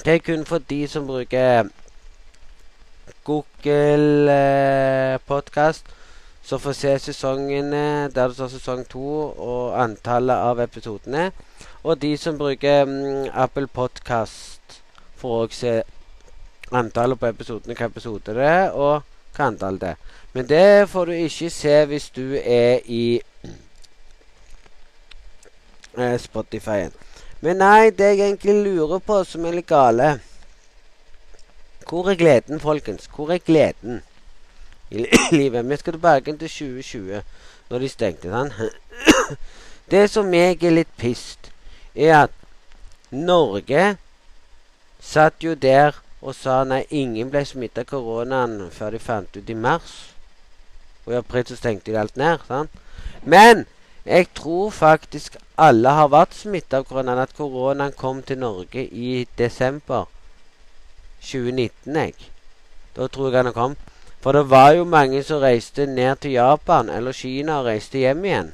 det 0.02 0.18
er 0.18 0.26
kun 0.26 0.42
for 0.48 0.66
de 0.68 0.82
som 0.90 1.06
bruker 1.06 1.70
Google 3.24 4.36
podkast. 5.22 5.82
Podcast. 5.86 5.98
Så 6.42 6.58
får 6.58 6.72
se 6.72 6.98
sesongene 6.98 8.10
der 8.10 8.28
det 8.28 8.34
står 8.34 8.48
sesong 8.48 8.82
to 8.90 9.08
og 9.30 9.76
antallet 9.78 10.34
av 10.34 10.60
episodene. 10.60 11.30
Og 11.86 12.00
de 12.02 12.16
som 12.18 12.38
bruker 12.38 12.84
mm, 12.84 13.28
Apple 13.30 13.68
Podcast, 13.70 14.82
får 15.16 15.44
òg 15.44 15.54
se 15.54 15.74
antallet 16.72 17.20
på 17.20 17.28
episodene, 17.28 17.76
hva 17.76 17.88
episode 17.90 18.34
det 18.36 18.46
er, 18.46 18.70
og 18.72 19.02
hva 19.36 19.48
antall 19.48 19.78
det 19.80 19.94
er. 19.94 20.18
Men 20.32 20.48
det 20.48 20.88
får 20.88 21.06
du 21.06 21.12
ikke 21.12 21.50
se 21.52 21.84
hvis 21.90 22.10
du 22.16 22.34
er 22.40 22.80
i 22.88 23.20
eh, 25.98 26.18
Spotify-en. 26.20 26.94
Men 27.42 27.58
nei, 27.60 27.90
det 27.90 28.12
jeg 28.12 28.20
egentlig 28.20 28.54
lurer 28.64 29.02
på, 29.02 29.18
som 29.26 29.44
er 29.44 29.56
litt 29.56 29.66
gale 29.66 30.12
Hvor 31.88 32.06
er 32.12 32.14
gleden, 32.16 32.60
folkens? 32.62 33.08
Hvor 33.10 33.32
er 33.34 33.42
gleden 33.42 34.00
i 34.90 35.04
livet? 35.40 35.68
Vi 35.68 35.76
skal 35.76 35.98
tilbake 35.98 36.36
til 36.36 36.48
2020, 36.48 37.22
når 37.70 37.78
de 37.78 37.88
stengte 37.88 38.30
den. 38.30 38.52
Det 39.92 40.06
som 40.10 40.30
jeg 40.34 40.62
er 40.62 40.72
litt 40.72 40.92
pissed, 40.96 41.50
er 41.94 42.22
at 42.22 42.30
Norge 43.10 43.96
satt 45.02 45.44
jo 45.44 45.52
der 45.58 45.98
og 46.22 46.34
sa 46.38 46.62
nei, 46.64 46.84
ingen 46.94 47.30
ble 47.32 47.42
smitta 47.46 47.82
av 47.82 47.90
koronaen 47.90 48.70
før 48.70 48.94
de 48.94 49.02
fant 49.02 49.36
ut 49.36 49.48
i 49.50 49.58
mars. 49.58 49.92
Og 51.04 51.14
i 51.14 51.18
april 51.18 51.46
så 51.48 51.58
stengte 51.58 51.90
de 51.90 51.98
alt 51.98 52.16
ned. 52.16 52.44
sant? 52.46 52.70
Men 53.22 53.66
jeg 54.06 54.28
tror 54.34 54.70
faktisk 54.70 55.36
alle 55.58 55.90
har 55.90 56.12
vært 56.14 56.38
smitta 56.38 56.78
av 56.78 56.86
koronaen. 56.86 57.18
At 57.18 57.34
koronaen 57.34 57.96
kom 57.98 58.22
til 58.22 58.38
Norge 58.38 58.86
i 58.86 59.26
desember 59.38 60.06
2019, 61.22 61.96
jeg. 61.96 62.14
Da 62.94 63.08
tror 63.08 63.32
jeg 63.32 63.44
han 63.44 63.52
kom. 63.56 63.76
For 64.22 64.32
det 64.32 64.50
var 64.50 64.72
jo 64.76 64.84
mange 64.86 65.22
som 65.26 65.42
reiste 65.42 65.86
ned 65.86 66.20
til 66.22 66.36
Japan 66.36 66.90
eller 66.90 67.12
Kina 67.12 67.58
og 67.58 67.66
reiste 67.66 67.98
hjem 67.98 68.24
igjen. 68.24 68.52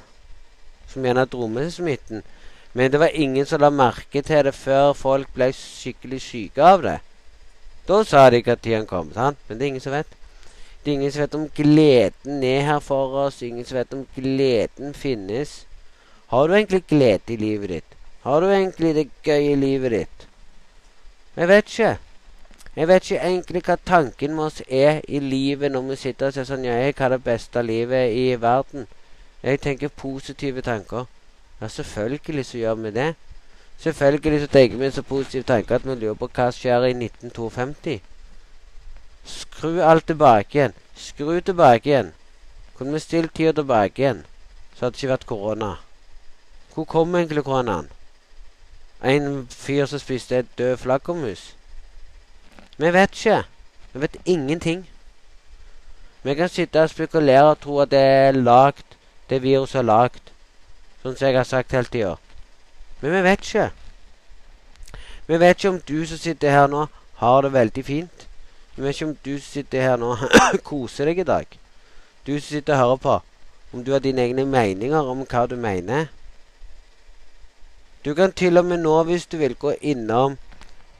Som 0.88 1.04
gjerne 1.04 1.26
dro 1.28 1.48
med 1.52 1.68
seg 1.68 1.82
smitten. 1.82 2.24
Men 2.72 2.92
det 2.92 3.00
var 3.00 3.12
ingen 3.12 3.44
som 3.46 3.60
la 3.60 3.68
merke 3.68 4.22
til 4.24 4.44
det 4.48 4.54
før 4.56 4.94
folk 4.96 5.28
ble 5.36 5.50
skikkelig 5.52 6.22
syke 6.24 6.64
av 6.64 6.84
det. 6.86 6.96
Da 7.88 8.02
sa 8.04 8.30
de 8.30 8.36
ikke 8.36 8.52
at 8.52 8.62
tiden 8.62 8.86
kom, 8.86 9.12
sant? 9.14 9.38
Men 9.48 9.58
det 9.58 9.64
er 9.64 9.72
ingen 9.72 9.80
som 9.80 9.92
vet. 9.92 10.10
Det 10.84 10.90
er 10.90 10.98
ingen 10.98 11.12
som 11.12 11.22
vet 11.22 11.34
om 11.34 11.46
gleden 11.56 12.42
er 12.44 12.60
her 12.66 12.80
for 12.84 13.14
oss. 13.24 13.42
Ingen 13.42 13.64
som 13.64 13.78
vet 13.78 13.94
om 13.96 14.06
gleden 14.16 14.94
finnes. 14.94 15.64
Har 16.28 16.46
du 16.46 16.54
egentlig 16.54 16.82
glede 16.88 17.32
i 17.32 17.36
livet 17.36 17.68
ditt? 17.68 17.96
Har 18.22 18.40
du 18.40 18.50
egentlig 18.52 18.94
det 18.94 19.06
gøy 19.24 19.52
i 19.52 19.54
livet 19.56 19.90
ditt? 19.90 20.28
Jeg 21.36 21.48
vet 21.48 21.72
ikke. 21.72 21.96
Jeg 22.76 22.88
vet 22.88 23.10
ikke 23.10 23.24
egentlig 23.24 23.62
hva 23.64 23.76
tanken 23.86 24.34
med 24.34 24.44
oss 24.44 24.62
er 24.68 25.00
i 25.08 25.18
livet 25.18 25.72
når 25.72 25.86
vi 25.88 25.96
sitter 25.96 26.28
og 26.28 26.36
sier 26.36 26.44
sånn 26.46 26.66
Ja, 26.68 26.76
jeg 26.76 26.94
har 26.98 27.14
det 27.14 27.24
beste 27.24 27.62
livet 27.62 28.12
i 28.12 28.36
verden. 28.40 28.84
Jeg 29.42 29.62
tenker 29.64 29.88
positive 29.88 30.60
tanker. 30.62 31.08
Ja, 31.60 31.68
selvfølgelig 31.72 32.44
så 32.46 32.58
gjør 32.58 32.74
vi 32.84 32.92
det. 33.00 33.08
Selvfølgelig 33.78 34.40
så 34.40 34.46
tenker 34.46 34.76
vi 34.76 34.90
så 34.90 35.02
positive 35.02 35.42
tanker 35.42 35.74
at 35.74 35.86
vi 35.86 35.94
lurer 35.94 36.14
på 36.18 36.30
hva 36.34 36.48
skjer 36.50 36.88
i 36.88 36.94
1952. 36.96 38.00
Skru 39.24 39.80
alt 39.80 40.06
tilbake 40.06 40.58
igjen. 40.58 40.74
Skru 40.96 41.40
tilbake 41.40 41.90
igjen. 41.90 42.12
Kunne 42.74 42.92
vi 42.92 42.98
stilt 42.98 43.34
tida 43.34 43.52
tilbake 43.52 44.02
igjen, 44.02 44.24
så 44.74 44.84
hadde 44.86 44.94
det 44.94 45.02
ikke 45.02 45.12
vært 45.12 45.26
korona. 45.26 45.70
Hvor 46.74 46.84
kom 46.84 47.14
egentlig 47.14 47.44
koronaen? 47.44 47.88
En 49.04 49.46
fyr 49.50 49.86
som 49.86 49.98
spiste 49.98 50.36
et 50.38 50.58
død 50.58 50.76
flaggermus? 50.76 51.54
Vi 52.78 52.92
vet 52.92 53.10
ikke. 53.14 53.42
Vi 53.92 54.00
vet 54.00 54.16
ingenting. 54.24 54.88
Vi 56.22 56.34
kan 56.34 56.48
sitte 56.48 56.82
og 56.82 56.90
spekulere 56.90 57.50
og 57.50 57.60
tro 57.60 57.78
at 57.78 57.90
det 57.90 57.98
er 57.98 58.32
lagd, 58.32 58.84
det 59.30 59.42
viruset 59.42 59.78
er 59.82 59.86
lagd. 59.86 60.32
Sånn 61.02 61.16
som 61.16 61.26
jeg 61.26 61.36
har 61.36 61.46
sagt 61.46 61.74
hele 61.74 61.90
tida. 61.90 62.16
Men 63.00 63.12
vi 63.12 63.22
vet 63.22 63.44
ikke. 63.46 63.70
Vi 65.26 65.40
vet 65.40 65.58
ikke 65.58 65.68
om 65.68 65.80
du 65.88 66.06
som 66.06 66.18
sitter 66.18 66.50
her 66.50 66.66
nå, 66.66 66.86
har 67.20 67.42
det 67.42 67.52
veldig 67.52 67.84
fint. 67.84 68.26
Vi 68.76 68.82
vet 68.82 68.94
ikke 68.94 69.10
om 69.10 69.16
du 69.24 69.32
som 69.38 69.52
sitter 69.52 69.82
her 69.82 69.96
nå 70.00 70.14
koser 70.70 71.10
deg 71.10 71.22
i 71.22 71.28
dag. 71.28 71.58
Du 72.26 72.34
som 72.38 72.48
sitter 72.48 72.74
og 72.74 72.78
hører 72.78 73.02
på. 73.02 73.18
Om 73.72 73.84
du 73.84 73.92
har 73.92 74.00
dine 74.00 74.22
egne 74.24 74.46
meninger 74.48 75.10
om 75.12 75.26
hva 75.28 75.46
du 75.46 75.56
mener. 75.60 76.08
Du 78.04 78.14
kan 78.14 78.32
til 78.32 78.58
og 78.58 78.64
med 78.64 78.80
nå, 78.80 79.02
hvis 79.04 79.26
du 79.26 79.36
vil, 79.36 79.54
gå 79.54 79.74
innom 79.80 80.38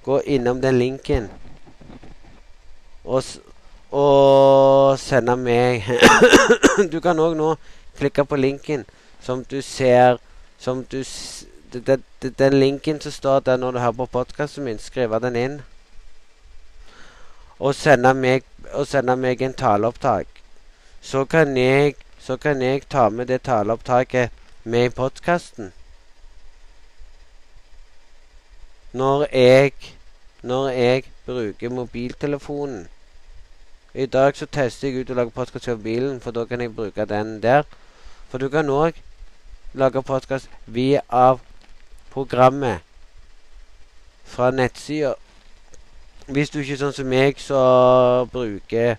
Gå 0.05 0.21
innom 0.21 0.61
den 0.61 0.79
linken 0.79 1.29
og, 3.05 3.25
og 3.91 4.99
sende 4.99 5.37
meg 5.37 5.87
Du 6.93 7.01
kan 7.01 7.19
òg 7.19 7.37
nå 7.39 7.55
klikke 7.99 8.25
på 8.29 8.37
linken 8.37 8.85
som 9.25 9.45
du 9.45 9.63
ser 9.63 10.19
Som 10.59 10.85
du 10.85 11.01
den, 11.73 12.05
den 12.39 12.61
linken 12.61 13.01
som 13.01 13.13
står 13.13 13.41
der 13.41 13.57
når 13.57 13.71
du 13.71 13.79
hører 13.79 13.93
på 13.93 14.07
podkasten 14.07 14.65
min, 14.65 14.79
skrive 14.79 15.21
den 15.21 15.37
inn 15.37 15.61
og 17.59 17.75
sende 17.75 18.15
meg, 18.15 18.45
og 18.73 18.87
sende 18.87 19.17
meg 19.17 19.43
en 19.43 19.55
taleopptak. 19.55 20.27
Så 21.01 21.25
kan, 21.25 21.57
jeg, 21.57 21.95
så 22.19 22.37
kan 22.37 22.63
jeg 22.63 22.83
ta 22.91 23.09
med 23.09 23.27
det 23.27 23.43
taleopptaket 23.43 24.31
med 24.65 24.85
i 24.85 24.89
podkasten. 24.89 25.73
Når 28.93 29.27
jeg 29.33 29.73
Når 30.43 30.69
jeg 30.69 31.03
bruker 31.27 31.69
mobiltelefonen. 31.69 32.89
I 33.95 34.07
dag 34.07 34.37
så 34.37 34.47
tester 34.47 34.89
jeg 34.89 35.01
ut 35.01 35.11
å 35.11 35.17
lage 35.19 35.35
podkast 35.35 35.67
på 35.67 35.75
bilen, 35.83 36.21
for 36.23 36.31
da 36.31 36.45
kan 36.47 36.61
jeg 36.63 36.77
bruke 36.77 37.05
den 37.05 37.41
der. 37.43 37.67
For 38.31 38.39
du 38.39 38.47
kan 38.49 38.71
òg 38.71 39.01
lage 39.75 40.03
podkast 40.03 40.47
via 40.67 41.03
programmet 42.13 42.85
fra 44.29 44.51
nettsida 44.51 45.15
hvis 46.29 46.51
du 46.53 46.59
ikke 46.61 46.75
er 46.75 46.81
sånn 46.83 46.93
som 46.93 47.07
meg, 47.09 47.39
så 47.41 47.59
bruker 48.33 48.99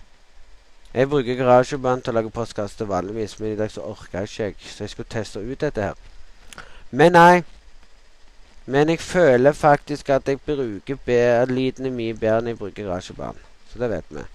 Jeg 0.90 1.06
bruker 1.06 1.36
garasjebånd 1.38 2.02
til 2.02 2.10
å 2.10 2.16
lage 2.16 2.32
postkasse 2.34 2.86
vanligvis, 2.90 3.36
men 3.38 3.52
i 3.52 3.58
dag 3.60 3.70
så 3.70 3.84
orker 3.86 4.24
jeg 4.26 4.56
ikke, 4.56 4.70
så 4.72 4.82
jeg 4.82 4.90
skulle 4.90 5.12
teste 5.14 5.38
ut 5.38 5.60
dette 5.62 5.84
her. 5.84 6.00
Men 6.90 7.14
nei. 7.14 7.44
Men 8.66 8.90
jeg 8.90 8.98
føler 8.98 9.54
faktisk 9.54 10.10
at 10.10 10.26
jeg 10.26 10.40
bruker 10.42 11.46
lydene 11.46 11.94
mye 11.94 12.16
bedre 12.18 12.40
enn 12.40 12.50
jeg 12.50 12.58
bruker 12.58 12.88
garasjebånd. 12.88 13.38
Så 13.70 13.78
det 13.78 13.90
vet 13.94 14.10
vi. 14.10 14.26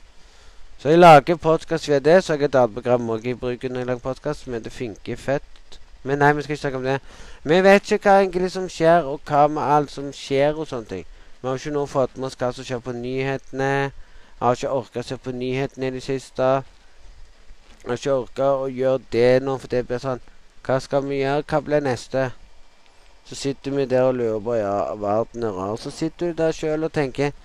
Så 0.79 0.89
jeg 0.89 0.99
lager 0.99 1.35
podkast 1.35 1.89
via 1.89 1.99
det. 1.99 2.23
Så 2.23 2.33
har 2.33 2.39
jeg 2.39 2.47
et 2.53 2.55
annet 2.55 2.73
program 2.79 3.09
også 3.09 3.27
jeg 3.27 3.39
bruker 3.39 3.69
når 3.69 3.83
jeg 3.83 3.87
lager 3.91 4.07
podkast, 4.07 4.43
som 4.43 4.55
heter 4.55 4.71
Funky 4.71 5.15
Fett. 5.19 5.79
Men 6.03 6.23
nei, 6.23 6.31
vi 6.31 6.41
skal 6.45 6.55
ikke 6.55 6.61
snakke 6.61 6.79
om 6.79 6.87
det. 6.87 6.99
Vi 7.45 7.57
vet 7.61 7.91
ikke 7.91 8.09
hva 8.09 8.23
egentlig 8.23 8.47
som 8.55 8.65
skjer, 8.65 9.03
og 9.05 9.19
hva 9.29 9.43
med 9.53 9.61
alt 9.61 9.91
som 9.93 10.07
skjer 10.09 10.57
og 10.57 10.65
sånne 10.65 10.89
ting. 10.89 11.03
Vi 11.41 11.45
har 11.45 11.59
ikke 11.59 11.73
nå 11.75 11.83
fått 11.85 12.15
med 12.17 12.31
oss 12.31 12.37
hva 12.41 12.47
som 12.57 12.65
skjer 12.65 12.79
på 12.81 12.93
nyhetene. 12.97 13.67
Jeg 13.91 14.41
har 14.41 14.55
ikke 14.57 14.71
orka 14.73 15.03
å 15.03 15.05
se 15.05 15.17
på 15.21 15.33
nyhetene 15.35 15.91
i 15.91 15.93
det 15.93 16.01
siste. 16.01 16.47
Jeg 17.83 17.91
har 17.91 17.99
ikke 17.99 18.15
orka 18.15 18.47
å 18.63 18.63
gjøre 18.65 19.03
det 19.13 19.43
nå, 19.45 19.59
for 19.61 19.69
det 19.69 19.83
blir 19.85 20.01
sånn 20.01 20.23
Hva 20.65 20.79
skal 20.81 21.05
vi 21.05 21.19
gjøre? 21.19 21.43
Hva 21.45 21.59
blir 21.67 21.85
neste? 21.85 22.23
Så 23.29 23.37
sitter 23.37 23.77
vi 23.77 23.85
der 23.93 24.07
og 24.07 24.17
lurer 24.17 24.41
på 24.41 24.57
Ja, 24.57 24.95
verden 25.05 25.45
er 25.45 25.53
rar. 25.53 25.77
Så 25.77 25.93
sitter 25.93 26.33
du 26.33 26.41
der 26.41 26.57
sjøl 26.57 26.89
og 26.89 26.95
tenker 26.97 27.37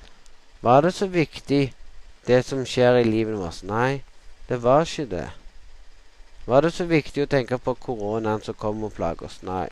Var 0.65 0.81
det 0.81 0.95
så 0.97 1.11
viktig, 1.13 1.75
det 2.25 2.41
som 2.49 2.65
skjer 2.65 3.03
i 3.03 3.05
livet 3.05 3.37
vårt? 3.37 3.61
Nei, 3.69 4.01
Det 4.49 4.63
var 4.63 4.89
ikke 4.89 5.11
det. 5.13 5.29
Var 6.47 6.65
det 6.65 6.73
så 6.73 6.89
viktig 6.89 7.29
å 7.29 7.31
tenke 7.37 7.61
på 7.61 7.77
koronaen 7.77 8.41
som 8.41 8.57
kom 8.57 8.81
og 8.89 8.97
plager 8.97 9.29
oss? 9.29 9.43
Nei. 9.45 9.69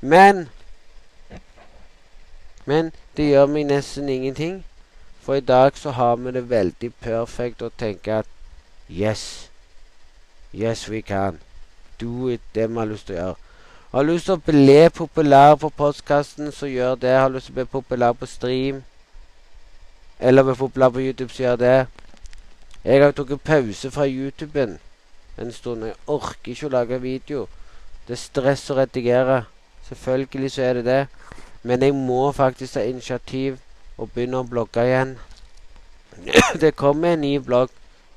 Men 0.00 0.48
Men 2.64 2.92
det 3.16 3.30
gjør 3.30 3.46
meg 3.46 3.64
nesten 3.66 4.08
ingenting. 4.08 4.64
For 5.20 5.34
i 5.34 5.40
dag 5.40 5.76
så 5.76 5.90
har 5.90 6.16
vi 6.16 6.32
det 6.32 6.50
veldig 6.50 6.92
perfekt 7.00 7.62
å 7.62 7.70
tenke 7.78 8.20
at 8.22 8.26
Yes. 8.90 9.50
Yes, 10.54 10.88
we 10.88 11.00
can. 11.00 11.38
Do 12.00 12.28
it. 12.28 12.40
Det 12.54 12.68
vi 12.70 12.78
har 12.78 12.86
lyst 12.86 13.06
til 13.06 13.16
å 13.16 13.18
gjøre. 13.18 13.36
Har 13.92 14.06
lyst 14.06 14.26
til 14.26 14.34
å 14.34 14.42
bli 14.46 14.88
populær 14.94 15.54
på 15.54 15.68
postkassen, 15.68 16.52
så 16.52 16.66
gjør 16.66 16.94
det. 16.94 17.14
Har 17.14 17.30
lyst 17.30 17.46
til 17.46 17.54
å 17.54 17.60
bli 17.60 17.64
populær 17.70 18.12
på 18.12 18.26
stream, 18.26 18.82
eller 20.18 20.46
bli 20.46 20.54
populær 20.54 20.90
på 20.94 21.02
YouTube, 21.02 21.32
så 21.34 21.42
gjør 21.42 21.56
det. 21.56 21.86
Jeg 22.84 23.02
har 23.02 23.12
tatt 23.12 23.42
pause 23.44 23.90
fra 23.90 24.06
YouTuben 24.06 24.78
en 25.38 25.52
stund. 25.52 25.84
Jeg 25.84 25.98
orker 26.06 26.52
ikke 26.52 26.68
å 26.68 26.74
lage 26.74 27.00
video. 27.02 27.46
Det 28.08 28.14
er 28.16 28.22
stress 28.22 28.70
å 28.70 28.78
redigere. 28.78 29.44
Selvfølgelig 29.90 30.52
så 30.54 30.62
er 30.62 30.78
det 30.78 30.84
det. 30.84 31.06
Men 31.62 31.82
jeg 31.82 31.94
må 31.94 32.32
faktisk 32.32 32.72
ta 32.72 32.84
initiativ 32.86 33.58
og 33.98 34.12
begynne 34.14 34.38
å 34.40 34.46
blogge 34.46 34.84
igjen. 34.86 35.16
det 36.62 36.76
kommer 36.78 37.16
en 37.16 37.24
ny 37.26 37.34
blogg 37.42 37.74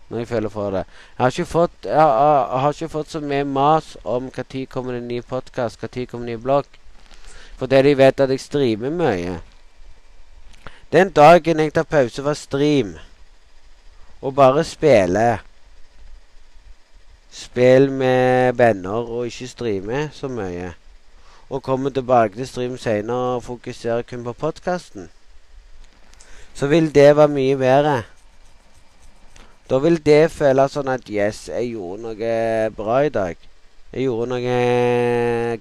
når 0.09 0.21
jeg 0.21 0.27
føler 0.27 0.53
for 0.53 0.69
det. 0.69 0.83
Jeg 1.17 1.23
har 1.23 1.33
ikke 1.33 1.45
fått, 1.45 1.77
jeg 1.85 1.97
har, 2.01 2.45
jeg 2.51 2.61
har 2.61 2.77
ikke 2.77 2.93
fått 2.93 3.15
så 3.15 3.21
mye 3.23 3.47
mas 3.49 3.95
om 4.03 4.29
når 4.29 4.65
kommer 4.69 4.99
en 4.99 5.07
ny 5.07 5.21
podkast, 5.25 5.81
når 5.81 6.05
kommer 6.05 6.27
en 6.27 6.35
ny 6.35 6.43
blogg. 6.43 6.69
Fordi 7.57 7.81
de 7.81 7.97
vet 7.97 8.21
at 8.21 8.29
jeg 8.29 8.39
streamer 8.39 8.93
mye. 8.93 9.39
Den 10.93 11.09
dagen 11.09 11.59
jeg 11.59 11.73
tar 11.73 11.89
pause 11.89 12.21
fra 12.21 12.35
stream 12.37 12.93
og 14.21 14.35
bare 14.35 14.63
spiller 14.63 15.41
Spill 17.33 17.89
med 17.91 18.53
venner 18.53 19.09
og 19.09 19.25
ikke 19.25 19.47
streame 19.47 20.09
så 20.13 20.29
mye. 20.29 20.75
Og 21.53 21.61
kommer 21.63 21.89
tilbake 21.93 22.35
til 22.35 22.47
stream 22.49 22.77
senere 22.81 23.35
og 23.35 23.43
fokuserer 23.43 24.01
kun 24.01 24.23
på 24.23 24.33
podkasten. 24.33 25.09
Så 26.53 26.67
vil 26.67 26.95
det 26.95 27.15
være 27.15 27.27
mye 27.27 27.57
bedre. 27.57 28.03
Da 29.69 29.77
vil 29.77 29.99
det 30.05 30.31
føles 30.33 30.73
sånn 30.73 30.89
at 30.89 31.05
yes, 31.13 31.43
jeg 31.53 31.75
gjorde 31.75 32.01
noe 32.07 32.33
bra 32.73 32.97
i 33.05 33.13
dag. 33.13 33.37
Jeg 33.93 34.07
gjorde 34.07 34.31
noe 34.33 34.57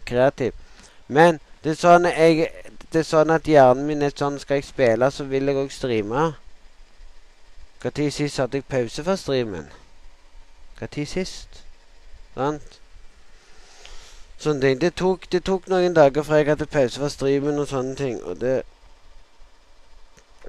kreativt. 0.08 0.56
Men 1.12 1.40
det 1.60 1.74
er 1.76 1.80
sånn, 1.84 2.08
jeg, 2.08 2.48
det 2.88 3.04
er 3.04 3.08
sånn 3.12 3.36
at 3.36 3.52
hjernen 3.52 3.84
min 3.86 4.02
er 4.02 4.16
sånn 4.16 4.40
Skal 4.40 4.62
jeg 4.62 4.70
spille, 4.72 5.10
så 5.12 5.28
vil 5.28 5.52
jeg 5.52 5.60
òg 5.60 5.72
streame. 5.76 6.30
Når 7.84 8.08
sist 8.16 8.40
hadde 8.40 8.62
jeg 8.62 8.70
pause 8.70 9.04
fra 9.04 9.20
streamen? 9.20 9.68
Når 10.80 11.04
sist? 11.04 11.66
Sant? 12.32 12.81
Sånne 14.42 14.60
ting. 14.60 14.78
Det 14.82 14.94
tok, 14.98 15.28
det 15.30 15.44
tok, 15.46 15.68
noen 15.70 15.94
dager 15.94 16.24
fra 16.26 16.40
jeg 16.40 16.50
hadde 16.50 16.66
pause 16.66 16.98
fra 16.98 17.10
streamen 17.12 17.60
og 17.62 17.68
sånne 17.70 17.94
ting. 17.98 18.18
Og 18.26 18.40
det 18.40 18.62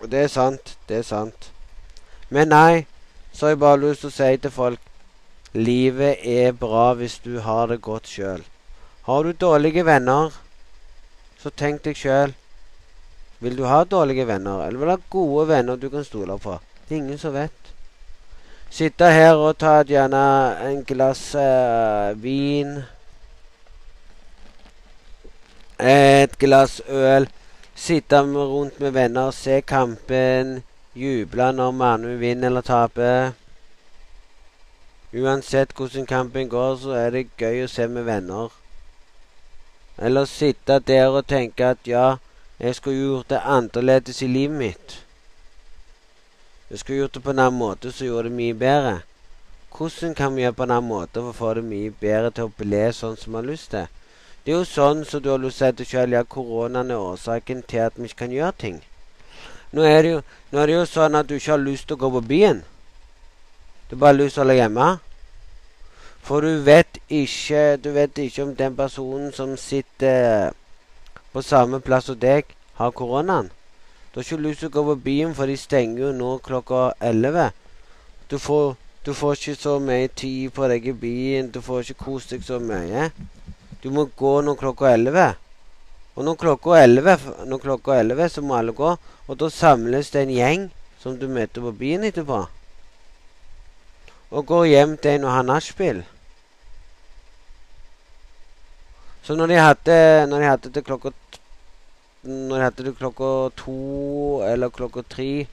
Og 0.01 0.09
det 0.12 0.23
er 0.23 0.27
sant. 0.27 0.77
Det 0.89 0.97
er 0.97 1.05
sant. 1.05 1.51
Men 2.29 2.50
nei, 2.50 2.85
så 3.31 3.45
har 3.45 3.51
jeg 3.53 3.59
bare 3.59 3.79
lyst 3.83 4.01
til 4.01 4.09
å 4.09 4.15
si 4.17 4.38
til 4.41 4.51
folk 4.51 4.89
Livet 5.53 6.25
er 6.25 6.55
bra 6.57 6.95
hvis 6.97 7.19
du 7.21 7.38
har 7.45 7.67
det 7.69 7.77
godt 7.85 8.09
sjøl. 8.09 8.41
Har 9.05 9.23
du 9.23 9.33
dårlige 9.38 9.83
venner, 9.85 10.33
så 11.38 11.51
tenk 11.53 11.83
deg 11.85 12.00
sjøl. 12.00 12.33
Vil 13.39 13.57
du 13.59 13.67
ha 13.69 13.83
dårlige 13.83 14.25
venner, 14.25 14.63
eller 14.65 14.79
vil 14.79 14.89
du 14.89 14.93
ha 14.95 15.12
gode 15.13 15.47
venner 15.51 15.77
du 15.77 15.91
kan 15.93 16.03
stole 16.07 16.39
på? 16.41 16.57
Det 16.88 16.95
er 16.95 17.03
ingen 17.03 17.21
som 17.21 17.35
vet. 17.38 17.69
Sitte 18.73 19.12
her 19.13 19.38
og 19.38 19.59
ta 19.62 19.75
gjerne 19.85 20.23
en 20.65 20.81
glass 20.89 21.35
eh, 21.38 22.17
vin. 22.17 22.79
Et 25.83 26.39
glass 26.39 26.81
øl. 26.87 27.27
Sitte 27.75 28.21
rundt 28.21 28.79
med 28.79 28.91
venner, 28.91 29.31
se 29.31 29.61
kampen 29.61 30.63
Juble 30.95 31.51
når 31.51 31.71
Manu 31.71 32.17
vinner 32.17 32.47
eller 32.47 32.61
taper. 32.61 33.31
Uansett 35.13 35.73
hvordan 35.75 36.05
kampen 36.05 36.49
går, 36.49 36.77
så 36.77 36.93
er 36.95 37.10
det 37.12 37.23
gøy 37.38 37.65
å 37.65 37.67
se 37.67 37.88
med 37.88 38.05
venner. 38.08 38.53
Eller 39.97 40.29
sitte 40.29 40.77
der 40.79 41.10
og 41.10 41.27
tenke 41.27 41.73
at 41.73 41.81
ja, 41.89 42.15
jeg 42.60 42.75
skulle 42.75 43.01
gjort 43.01 43.34
det 43.34 43.41
annerledes 43.43 44.21
i 44.21 44.29
livet 44.31 44.58
mitt. 44.58 44.95
Jeg 46.69 46.79
skulle 46.79 47.01
gjort 47.01 47.13
det 47.13 47.23
på 47.25 47.34
en 47.34 47.43
annen 47.43 47.60
måte 47.60 47.91
som 47.91 48.08
gjorde 48.08 48.29
det 48.29 48.38
mye 48.38 48.53
bedre. 48.53 48.95
Hvordan 49.73 50.15
kan 50.15 50.36
vi 50.36 50.45
gjøre 50.45 50.58
på 50.62 50.63
en 50.63 50.77
annen 50.77 50.89
måte 50.93 51.19
for 51.19 51.34
å 51.34 51.38
få 51.41 51.53
det 51.60 51.65
mye 51.67 51.91
bedre 51.99 52.31
til 52.31 52.47
å 52.47 52.55
bli 52.63 52.86
sånn 52.93 53.19
som 53.19 53.34
vi 53.34 53.41
har 53.41 53.51
lyst 53.51 53.73
til? 53.75 53.91
Det 54.43 54.51
er 54.51 54.58
jo 54.58 54.65
sånn 54.67 55.06
som 55.08 55.21
du 55.23 55.29
har 55.32 55.43
si 55.56 55.86
sjøl, 55.88 56.12
ja, 56.12 56.23
koronaen 56.27 56.89
er 56.91 56.99
årsaken 56.99 57.62
til 57.63 57.79
at 57.86 57.95
vi 57.95 58.10
ikke 58.10 58.25
kan 58.25 58.32
gjøre 58.36 58.56
ting. 58.60 58.82
Nå 59.71 59.86
er, 59.88 60.03
jo, 60.03 60.17
nå 60.51 60.60
er 60.60 60.67
det 60.67 60.73
jo 60.75 60.86
sånn 60.86 61.15
at 61.15 61.29
du 61.29 61.38
ikke 61.38 61.53
har 61.53 61.62
lyst 61.63 61.88
til 61.88 61.95
å 61.95 62.01
gå 62.01 62.10
på 62.17 62.21
byen. 62.27 62.60
Du 63.88 63.95
bare 63.95 64.12
har 64.12 64.19
lyst 64.19 64.36
til 64.36 64.41
å 64.41 64.43
holde 64.43 64.58
hjemme. 64.60 64.88
For 66.23 66.43
du 66.43 66.60
vet 66.63 66.99
ikke 67.12 67.77
Du 67.84 67.89
vet 67.91 68.19
ikke 68.19 68.43
om 68.43 68.53
den 68.56 68.75
personen 68.75 69.32
som 69.36 69.58
sitter 69.58 70.51
på 71.34 71.41
samme 71.41 71.79
plass 71.82 72.06
som 72.12 72.19
deg, 72.19 72.45
har 72.77 72.91
koronaen. 72.91 73.49
Du 74.12 74.19
har 74.19 74.27
ikke 74.27 74.43
lyst 74.43 74.60
til 74.62 74.69
å 74.69 74.75
gå 74.75 74.84
på 74.91 74.95
byen, 75.08 75.32
for 75.34 75.49
de 75.49 75.56
stenger 75.58 76.03
jo 76.03 76.12
nå 76.13 76.36
klokka 76.45 76.91
elleve. 77.01 77.47
Du 78.29 78.38
får, 78.38 78.75
du 79.06 79.13
får 79.17 79.39
ikke 79.39 79.56
så 79.56 79.79
mye 79.79 80.12
tid 80.13 80.51
på 80.53 80.67
deg 80.69 80.86
i 80.91 80.93
byen. 80.93 81.49
Du 81.49 81.62
får 81.62 81.88
ikke 81.88 82.06
kost 82.12 82.36
deg 82.36 82.45
så 82.45 82.60
mye. 82.62 83.10
Du 83.84 83.89
må 83.91 84.08
gå 84.15 84.38
når 84.41 84.56
klokka 84.62 84.93
elleve. 84.96 85.34
Og 86.13 86.28
når 86.28 86.38
klokka 86.39 86.78
er 86.78 86.86
11, 86.88 87.15
når 87.50 87.62
klokka 87.63 87.96
er 87.98 88.04
11, 88.06 88.30
så 88.36 88.41
må 88.46 88.56
alle 88.56 88.74
gå. 88.78 88.91
Og 89.28 89.38
da 89.39 89.50
samles 89.50 90.12
det 90.13 90.24
en 90.24 90.34
gjeng 90.34 90.67
som 91.02 91.17
du 91.19 91.26
møter 91.28 91.63
på 91.65 91.74
byen 91.80 92.06
etterpå. 92.08 92.43
Og 94.34 94.46
går 94.50 94.69
hjem 94.69 94.93
til 95.02 95.17
en 95.17 95.26
og 95.28 95.34
har 95.34 95.48
nachspiel. 95.48 96.04
Så 99.24 99.36
når 99.39 99.52
de 99.52 99.60
hadde, 99.60 99.98
når 100.30 100.39
de 100.39 100.50
hadde 100.52 100.74
til 100.76 100.84
klokka 100.84 101.12
Når 102.24 102.56
de 102.56 102.63
hadde 102.63 102.84
til 102.84 102.96
klokka 102.96 103.30
to 103.60 103.80
eller 104.48 104.72
klokka 104.72 105.02
tre, 105.12 105.46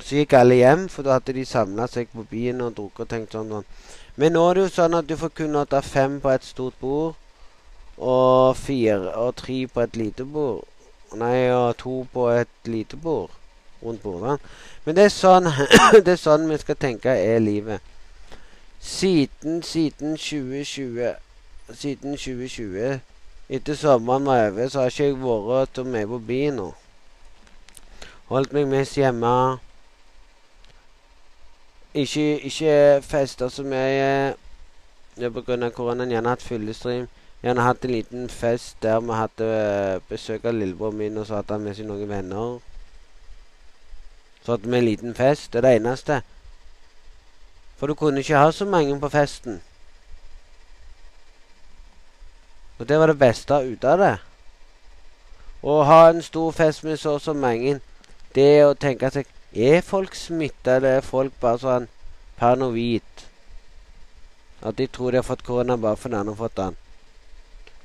så 0.00 0.18
gikk 0.18 0.34
alle 0.34 0.58
hjem, 0.58 0.88
for 0.90 1.06
da 1.06 1.18
hadde 1.18 1.36
de 1.36 1.44
samla 1.46 1.86
seg 1.90 2.08
på 2.12 2.24
byen 2.30 2.62
og 2.64 2.74
drukket 2.78 3.04
og 3.06 3.10
tenkt 3.12 3.36
sånn, 3.36 3.52
sånn. 3.52 3.68
Men 4.16 4.34
nå 4.34 4.42
er 4.48 4.58
det 4.58 4.64
jo 4.64 4.74
sånn 4.76 4.98
at 4.98 5.06
du 5.10 5.16
får 5.18 5.32
kun 5.38 5.58
ta 5.70 5.80
fem 5.82 6.20
på 6.22 6.30
et 6.30 6.46
stort 6.46 6.76
bord 6.80 7.14
og 7.98 8.56
fire 8.58 9.14
og 9.14 9.36
tre 9.38 9.66
på 9.66 9.80
et 9.80 9.96
lite 9.96 10.26
bord. 10.26 10.64
Nei, 11.14 11.50
og 11.54 11.76
to 11.78 12.06
på 12.12 12.28
et 12.34 12.70
lite 12.70 12.96
bord. 12.96 13.30
Rundt 13.84 14.02
bordet. 14.02 14.40
Men 14.84 14.96
det 14.96 15.04
er 15.06 15.12
sånn 15.14 15.50
det 16.06 16.14
er 16.16 16.20
sånn 16.20 16.48
vi 16.50 16.58
skal 16.58 16.78
tenke 16.80 17.14
er 17.14 17.42
livet. 17.42 17.82
Siden, 18.80 19.62
siden 19.62 20.18
2020 20.18 21.14
Siden 21.72 22.18
2020, 22.20 22.98
etter 23.48 23.76
sommeren 23.80 24.26
var 24.28 24.50
over, 24.50 24.66
så 24.68 24.82
har 24.82 24.90
ikke 24.92 25.06
jeg 25.06 25.14
vært 25.24 25.78
så 25.78 25.84
mye 25.88 26.08
på 26.10 26.18
byen 26.28 26.58
nå. 26.60 26.66
Holdt 28.28 28.52
meg 28.52 28.68
mest 28.68 28.98
hjemme. 29.00 29.30
Ikke, 31.94 32.40
ikke 32.40 33.02
festa 33.02 33.48
så 33.48 33.62
mye. 33.62 34.34
ja, 35.18 35.28
av 35.28 35.70
koronaen. 35.70 36.10
Gjerne 36.10 36.28
hatt 36.28 36.42
fyllestream. 36.42 37.08
Gjerne 37.42 37.62
hatt 37.62 37.84
en 37.84 37.90
liten 37.90 38.28
fest 38.28 38.76
der 38.82 39.00
vi 39.00 39.12
hadde 39.12 39.44
eh, 39.46 40.00
besøk 40.08 40.44
av 40.44 40.54
lillebroren 40.54 40.96
min, 40.98 41.18
og 41.18 41.26
så 41.26 41.36
hadde 41.36 41.54
han 41.54 41.62
med 41.62 41.76
seg 41.76 41.86
noen 41.86 42.08
venner. 42.08 42.58
Så 44.42 44.56
hadde 44.56 44.70
vi 44.70 44.78
en 44.78 44.84
liten 44.84 45.14
fest. 45.14 45.52
Det 45.52 45.58
er 45.58 45.68
det 45.68 45.76
eneste. 45.76 46.22
For 47.76 47.86
du 47.86 47.94
kunne 47.94 48.20
ikke 48.20 48.42
ha 48.42 48.50
så 48.52 48.64
mange 48.64 48.98
på 49.00 49.08
festen. 49.08 49.62
Og 52.78 52.88
det 52.88 52.98
var 52.98 53.06
det 53.06 53.18
beste 53.18 53.54
ut 53.54 53.84
av 53.84 53.98
det. 53.98 54.16
Å 55.62 55.78
ha 55.84 56.00
en 56.08 56.22
stor 56.22 56.50
fest 56.52 56.84
med 56.84 56.98
så 56.98 57.14
og 57.18 57.22
så 57.22 57.32
mange, 57.32 57.78
det 58.34 58.64
å 58.66 58.74
tenke 58.74 59.10
seg 59.14 59.30
Er 59.54 59.80
folk 59.86 60.14
smitta, 60.18 60.76
eller 60.76 60.98
er 60.98 61.06
folk 61.06 61.34
bare 61.40 61.60
sånn 61.62 61.84
paranoid? 62.40 63.26
At 64.64 64.80
de 64.80 64.86
tror 64.88 65.12
de 65.12 65.20
har 65.20 65.28
fått 65.28 65.44
korona 65.46 65.76
bare 65.78 66.00
fordi 66.00 66.18
andre 66.18 66.34
har 66.34 66.42
fått 66.42 66.56
den. 66.58 66.76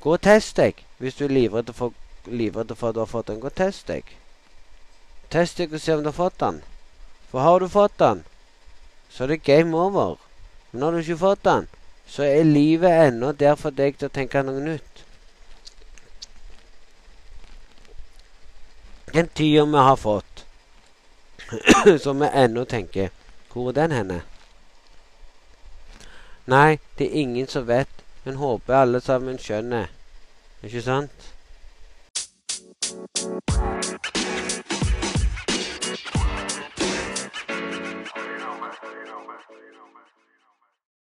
Gå 0.02 0.16
og 0.16 0.24
test 0.26 0.56
deg. 0.58 0.82
Hvis 0.98 1.20
du 1.20 1.26
er 1.28 1.36
livredd 1.36 1.70
for, 1.76 1.94
livredd 2.26 2.74
for 2.76 2.90
at 2.90 2.98
du 2.98 3.04
har 3.04 3.12
fått 3.12 3.28
den, 3.30 3.42
gå 3.44 3.52
og 3.52 3.56
test 3.56 3.88
deg. 3.92 4.16
Test 5.30 5.60
deg 5.60 5.74
og 5.76 5.84
se 5.84 5.94
om 5.94 6.02
du 6.02 6.10
har 6.10 6.18
fått 6.18 6.40
den. 6.42 6.62
For 7.30 7.46
har 7.46 7.60
du 7.60 7.68
fått 7.70 8.00
den, 8.00 8.24
så 9.10 9.24
er 9.24 9.36
det 9.36 9.44
game 9.44 9.78
over. 9.78 10.18
Men 10.72 10.84
har 10.84 10.92
du 10.92 11.04
ikke 11.04 11.22
fått 11.22 11.44
den, 11.46 11.68
så 12.10 12.26
er 12.26 12.48
livet 12.48 13.10
ennå 13.10 13.32
der 13.38 13.60
for 13.60 13.76
deg 13.76 14.00
til 14.00 14.10
å 14.10 14.16
tenke 14.16 14.42
noe 14.46 14.64
nytt. 14.64 15.04
Den 19.14 19.30
tida 19.34 19.66
vi 19.66 19.84
har 19.90 19.98
fått, 19.98 20.29
som 22.04 22.20
vi 22.20 22.28
ennå 22.34 22.66
tenker 22.66 23.10
Hvor 23.54 23.70
er 23.70 23.72
den 23.72 23.92
henne? 23.92 24.22
Nei, 26.46 26.80
det 26.98 27.08
er 27.08 27.22
ingen 27.22 27.48
som 27.48 27.68
vet, 27.68 27.90
men 28.24 28.36
håper 28.36 28.74
alle 28.74 29.02
sammen 29.02 29.38
skjønner. 29.38 29.86
Ikke 30.64 30.82
sant? 30.82 31.12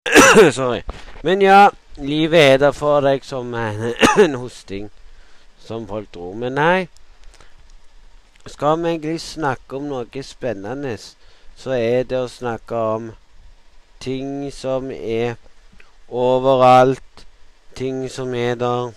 Sorry. 0.53 0.83
Men 1.23 1.43
ja, 1.43 1.71
livet 1.97 2.41
er 2.41 2.57
der 2.57 2.73
for 2.73 3.01
deg 3.01 3.25
som 3.25 3.55
en 4.25 4.35
hosting, 4.35 4.91
som 5.59 5.89
folk 5.89 6.13
tror. 6.13 6.35
Men 6.35 6.53
nei, 6.61 6.89
skal 8.49 8.83
vi 8.83 8.89
egentlig 8.89 9.21
snakke 9.21 9.77
om 9.77 9.89
noe 9.91 10.23
spennende, 10.23 10.97
så 11.57 11.75
er 11.75 12.05
det 12.09 12.21
å 12.23 12.31
snakke 12.31 12.83
om 12.97 13.11
ting 14.01 14.51
som 14.55 14.91
er 14.95 15.37
overalt. 16.09 17.25
Ting 17.75 18.09
som 18.11 18.35
er 18.35 18.55
der. 18.59 18.93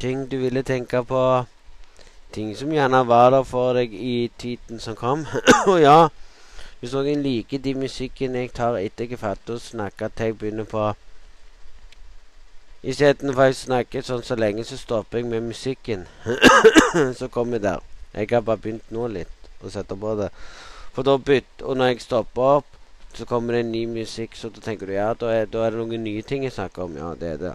Ting 0.00 0.26
du 0.30 0.38
ville 0.42 0.62
tenke 0.62 1.04
på. 1.04 1.22
Ting 2.32 2.56
som 2.56 2.72
gjerne 2.72 3.04
var 3.06 3.30
der 3.30 3.44
for 3.44 3.76
deg 3.76 3.94
i 3.94 4.30
tiden 4.38 4.80
som 4.80 4.96
kom. 4.96 5.26
Og 5.70 5.78
ja, 5.82 6.08
hvis 6.80 6.94
noen 6.96 7.22
liker 7.22 7.60
de 7.62 7.74
musikken 7.78 8.34
jeg 8.34 8.54
tar 8.56 8.78
etter 8.80 9.06
jeg 9.06 9.18
er 9.18 9.20
ferdig 9.20 9.54
å 9.54 9.62
snakke, 9.62 10.08
til 10.16 10.32
jeg 10.32 10.38
begynner 10.40 10.66
på 10.66 10.88
Istedenfor 12.82 13.52
å 13.52 13.54
snakke 13.54 14.00
sånn 14.02 14.24
så 14.26 14.34
lenge, 14.34 14.64
så 14.66 14.74
stopper 14.74 15.20
jeg 15.20 15.28
med 15.30 15.44
musikken. 15.46 16.08
så 17.20 17.28
kommer 17.30 17.60
jeg 17.60 17.66
der. 17.68 17.84
Jeg 18.12 18.30
har 18.32 18.42
bare 18.42 18.58
begynt 18.64 18.90
nå 18.90 19.06
litt 19.06 19.50
å 19.62 19.70
sette 19.70 19.94
på 19.94 20.16
det. 20.18 20.32
For 20.92 21.06
da 21.06 21.14
bytter 21.16 21.68
Og 21.70 21.78
når 21.78 21.92
jeg 21.92 22.02
stopper 22.04 22.56
opp, 22.58 22.78
så 23.14 23.24
kommer 23.28 23.54
det 23.54 23.68
ny 23.68 23.84
musikk, 23.86 24.34
så 24.36 24.48
da 24.50 24.60
tenker 24.64 24.88
du 24.88 24.96
ja, 24.96 25.12
da 25.14 25.30
er, 25.30 25.46
da 25.46 25.66
er 25.66 25.70
det 25.74 25.78
noen 25.78 26.02
nye 26.02 26.24
ting 26.26 26.42
jeg 26.42 26.56
snakker 26.56 26.88
om. 26.88 26.96
Ja, 26.98 27.12
det 27.20 27.28
er 27.36 27.38
det. 27.42 27.54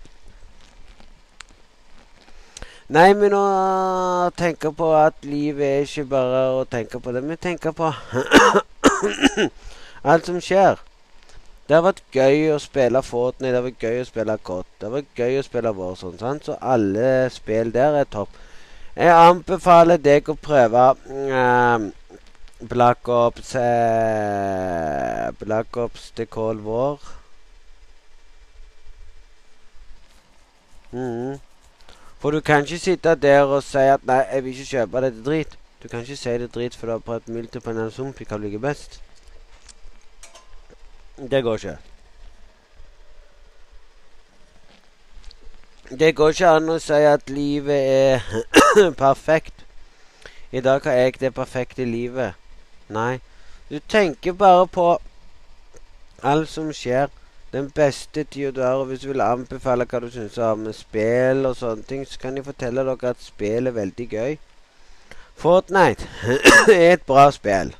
Nei, 2.87 3.09
men 3.19 3.33
å 3.35 4.31
tenke 4.39 4.71
på 4.71 4.93
at 4.95 5.25
livet 5.27 5.65
er 5.67 5.83
ikke 5.83 6.05
bare 6.13 6.43
å 6.55 6.61
tenke 6.71 7.01
på 7.03 7.11
det, 7.11 7.23
men 7.25 7.35
tenke 7.41 7.73
på 7.75 7.89
alt 10.13 10.29
som 10.29 10.39
skjer. 10.39 10.79
Det 11.67 11.75
har 11.75 11.83
vært 11.83 12.03
gøy 12.15 12.53
å 12.53 12.59
spille 12.63 13.01
Fortnite, 13.03 13.51
det 13.51 13.57
har 13.59 13.65
vært 13.65 13.83
gøy 13.83 13.97
å 13.99 14.07
spille 14.07 14.37
COD, 14.49 14.67
det 14.79 14.87
har 14.87 14.93
vært 14.93 15.19
gøy 15.19 15.39
å 15.39 15.43
spille 15.43 15.73
Warzone, 15.75 16.19
sant? 16.21 16.45
så 16.47 16.55
alle 16.63 17.09
spill 17.33 17.73
der 17.75 17.97
er 17.99 18.07
topp. 18.07 18.37
Jeg 18.95 19.11
anbefaler 19.11 19.99
deg 20.01 20.29
å 20.31 20.37
prøve 20.39 20.85
um, 21.11 21.89
Black 22.71 23.09
Ops 23.11 23.51
uh, 23.59 25.27
Black 25.43 25.77
Ops 25.77 26.07
The 26.15 26.25
Cold 26.25 26.63
War. 26.65 27.03
Mm. 30.95 31.35
For 32.17 32.31
du 32.31 32.39
kan 32.41 32.63
ikke 32.63 32.79
sitte 32.79 33.13
der 33.15 33.43
og 33.43 33.61
si 33.63 33.77
at 33.77 34.07
'nei, 34.07 34.23
jeg 34.31 34.43
vil 34.43 34.55
ikke 34.55 34.71
kjøpe 34.71 35.01
dette 35.01 35.23
drit'. 35.27 35.57
Du 35.83 35.87
kan 35.87 35.99
ikke 35.99 36.15
si 36.15 36.29
det 36.29 36.55
drit 36.55 36.75
for 36.75 36.87
du 36.87 36.91
har 36.91 37.03
prøvd 37.05 37.29
multiplayer 37.29 37.89
zombie 37.89 38.25
hva 38.25 38.39
liker 38.41 38.59
best. 38.59 39.01
Det 41.17 41.43
går 41.43 41.55
ikke. 41.55 41.77
Det 45.89 46.15
går 46.15 46.29
ikke 46.29 46.49
an 46.49 46.69
å 46.69 46.75
si 46.83 46.97
at 47.09 47.31
livet 47.31 47.79
er 47.79 48.25
perfekt. 49.05 49.63
I 50.51 50.61
dag 50.61 50.83
har 50.83 50.93
jeg 50.93 51.15
det 51.19 51.33
perfekte 51.33 51.85
livet. 51.85 52.35
Nei. 52.93 53.19
Du 53.69 53.79
tenker 53.79 54.37
bare 54.37 54.67
på 54.67 54.85
alt 56.23 56.49
som 56.49 56.69
skjer. 56.73 57.09
Den 57.51 57.71
beste 57.71 58.23
tida 58.23 58.51
du 58.51 58.61
har. 58.61 58.75
Og 58.77 58.85
hvis 58.91 59.01
du 59.01 59.07
vil 59.09 59.25
anbefale 59.25 59.87
hva 59.89 60.03
du 60.03 60.11
syns 60.13 60.37
om 60.37 60.69
spill 60.73 61.49
og 61.49 61.57
sånne 61.57 61.87
ting, 61.89 62.05
så 62.05 62.19
kan 62.19 62.37
jeg 62.37 62.45
fortelle 62.45 62.85
dere 62.85 63.15
at 63.15 63.25
spill 63.25 63.67
er 63.67 63.79
veldig 63.79 64.09
gøy. 64.11 64.37
Fortnite 65.37 66.05
er 66.77 66.91
et 66.93 67.09
bra 67.09 67.31
spill. 67.31 67.73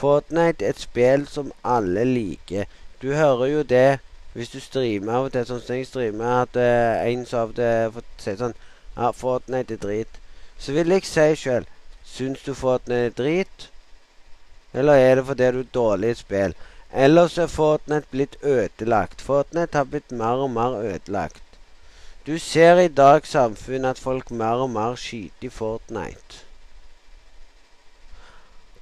Fortnite 0.00 0.64
er 0.64 0.74
et 0.74 0.80
spill 0.80 1.26
som 1.28 1.52
alle 1.64 2.04
liker. 2.08 2.64
Du 3.02 3.12
hører 3.12 3.46
jo 3.46 3.62
det 3.62 4.00
hvis 4.32 4.52
du 4.52 4.60
streamer 4.62 5.16
av 5.18 5.26
og 5.26 5.32
til, 5.34 5.46
sånn 5.46 5.62
som 5.64 5.76
jeg 5.76 5.88
streamer, 5.88 6.44
at 6.44 6.56
uh, 6.56 7.02
en 7.02 7.26
som 7.26 7.48
av 7.48 7.54
det 7.58 7.72
sier 8.22 8.38
sånn 8.38 8.56
Ja, 8.96 9.10
Fortnite 9.16 9.76
er 9.76 9.82
drit. 9.82 10.18
Så 10.58 10.74
vil 10.76 10.92
jeg 10.94 11.06
si 11.08 11.26
sjøl 11.42 11.66
Syns 12.06 12.42
du 12.46 12.54
Fortnite 12.54 13.10
er 13.10 13.16
drit? 13.18 13.68
Eller 14.74 15.02
er 15.02 15.18
det 15.18 15.26
fordi 15.26 15.50
du 15.54 15.60
er 15.60 15.72
dårlig 15.74 16.14
i 16.14 16.18
spill? 16.20 16.56
Ellers 16.92 17.38
er 17.38 17.50
Fortnite 17.50 18.10
blitt 18.10 18.36
ødelagt. 18.42 19.22
Fortnite 19.22 19.78
har 19.78 19.90
blitt 19.90 20.12
mer 20.12 20.42
og 20.46 20.50
mer 20.54 20.78
ødelagt. 20.78 21.42
Du 22.26 22.38
ser 22.38 22.78
i 22.78 22.88
dag 22.88 23.26
samfunnet 23.26 23.90
at 23.90 23.98
folk 23.98 24.30
mer 24.30 24.64
og 24.64 24.70
mer 24.70 24.94
skyter 24.94 25.50
i 25.50 25.52
Fortnite. 25.54 26.44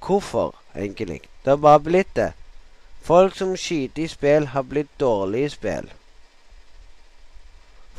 Hvorfor, 0.05 0.55
egentlig? 0.75 1.21
Det 1.43 1.51
har 1.51 1.57
bare 1.57 1.79
blitt 1.79 2.15
det. 2.15 2.31
Folk 3.01 3.35
som 3.35 3.55
skyter 3.57 4.03
i 4.03 4.07
spill, 4.07 4.47
har 4.53 4.63
blitt 4.63 4.91
dårlige 4.99 5.45
i 5.45 5.49
spill. 5.49 5.91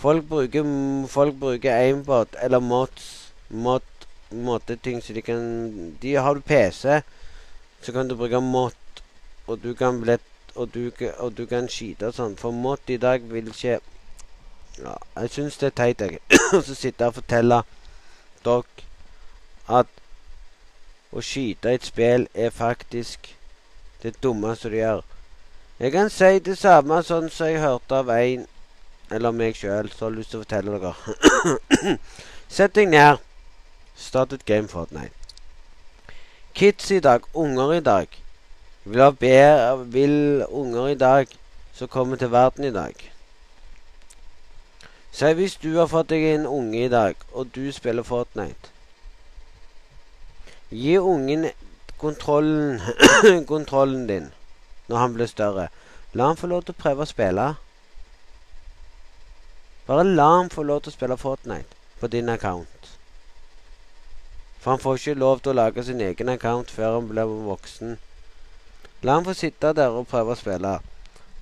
Folk 0.01 0.25
bruker, 0.29 0.65
folk 1.09 1.35
bruker 1.41 1.77
aimbot 1.77 2.37
eller 2.41 2.61
mods, 2.61 3.33
mod, 3.49 3.85
moddeting 4.31 5.03
så 5.03 5.13
de 5.13 5.23
kan 5.23 5.97
de 6.03 6.15
Har 6.15 6.35
du 6.35 6.41
PC, 6.41 7.01
så 7.83 7.93
kan 7.93 8.09
du 8.09 8.17
bruke 8.17 8.41
mod, 8.41 9.03
og 9.47 9.63
du 9.63 9.75
kan 9.75 10.01
blitt 10.01 10.23
og 10.55 10.75
du, 10.75 10.91
og 11.19 11.37
du 11.37 11.47
kan 11.47 11.69
skyte 11.69 12.11
og 12.11 12.15
sånn. 12.15 12.37
For 12.37 12.55
mot 12.55 12.91
i 12.91 12.99
dag 13.01 13.23
vil 13.31 13.51
ikke 13.53 13.79
ja, 14.81 14.95
Jeg 15.17 15.31
syns 15.31 15.59
det 15.61 15.71
er 15.71 15.77
teit, 15.77 16.01
jeg. 16.01 16.21
å 16.59 16.63
sitte 16.63 17.09
og 17.09 17.19
fortelle 17.21 17.63
dere 18.45 18.63
at 19.81 20.00
å 21.13 21.23
skyte 21.25 21.75
et 21.75 21.87
spill 21.87 22.27
er 22.35 22.55
faktisk 22.55 23.33
det 24.03 24.15
dummeste 24.23 24.71
du 24.71 24.77
gjør. 24.79 25.03
Jeg 25.81 25.93
kan 25.93 26.11
si 26.13 26.39
det 26.45 26.57
samme 26.61 27.01
sånn 27.03 27.31
som 27.33 27.51
jeg 27.51 27.63
hørte 27.63 28.03
av 28.03 28.11
en 28.15 28.47
eller 29.11 29.35
meg 29.35 29.57
sjøl 29.59 29.91
som 29.91 30.07
har 30.07 30.17
lyst 30.17 30.35
til 30.35 30.41
å 30.41 30.45
fortelle 30.45 30.79
dere. 30.79 31.97
Sett 32.57 32.75
deg 32.77 32.93
ned. 32.93 33.23
Start 33.97 34.33
et 34.33 34.47
game 34.47 34.69
Fortnite. 34.69 35.17
Kids 36.55 36.91
i 36.91 37.01
dag, 37.01 37.27
unger 37.35 37.75
i 37.77 37.81
dag, 37.85 38.09
vil 38.85 39.03
ha 39.05 39.11
bedre 39.13 39.85
Vil 39.93 40.45
unger 40.49 40.89
i 40.89 40.99
dag 40.99 41.31
som 41.77 41.89
kommer 41.89 42.17
til 42.17 42.33
verden 42.33 42.65
i 42.65 42.73
dag 42.75 42.97
Si 45.13 45.33
hvis 45.35 45.57
du 45.61 45.75
har 45.77 45.89
fått 45.91 46.11
deg 46.13 46.23
en 46.23 46.47
unge 46.47 46.85
i 46.85 46.89
dag, 46.89 47.17
og 47.33 47.51
du 47.55 47.73
spiller 47.75 48.07
Fortnite. 48.07 48.71
Gi 50.71 50.99
ungen 50.99 51.51
kontrollen, 51.99 52.81
kontrollen 53.47 54.07
din 54.07 54.31
når 54.89 54.97
han 54.97 55.15
blir 55.15 55.27
større. 55.27 55.69
La 56.13 56.27
han 56.27 56.37
få 56.37 56.47
lov 56.51 56.63
til 56.67 56.75
å 56.75 56.83
prøve 56.83 57.05
å 57.05 57.11
spille. 57.11 57.47
Bare 59.87 60.05
la 60.07 60.29
han 60.37 60.51
få 60.51 60.63
lov 60.67 60.83
til 60.83 60.93
å 60.93 60.95
spille 60.95 61.19
Fortnite 61.19 61.79
på 62.01 62.11
din 62.11 62.29
account. 62.29 62.93
For 64.61 64.75
han 64.75 64.83
får 64.83 64.99
ikke 64.99 65.19
lov 65.19 65.41
til 65.41 65.53
å 65.53 65.59
lage 65.59 65.85
sin 65.85 66.01
egen 66.05 66.29
account 66.29 66.71
før 66.71 66.99
han 66.99 67.11
blir 67.11 67.35
voksen. 67.47 67.99
La 69.03 69.17
han 69.17 69.27
få 69.27 69.35
sitte 69.35 69.73
der 69.75 69.95
og 69.97 70.09
prøve 70.11 70.35
å 70.35 70.39
spille 70.39 70.79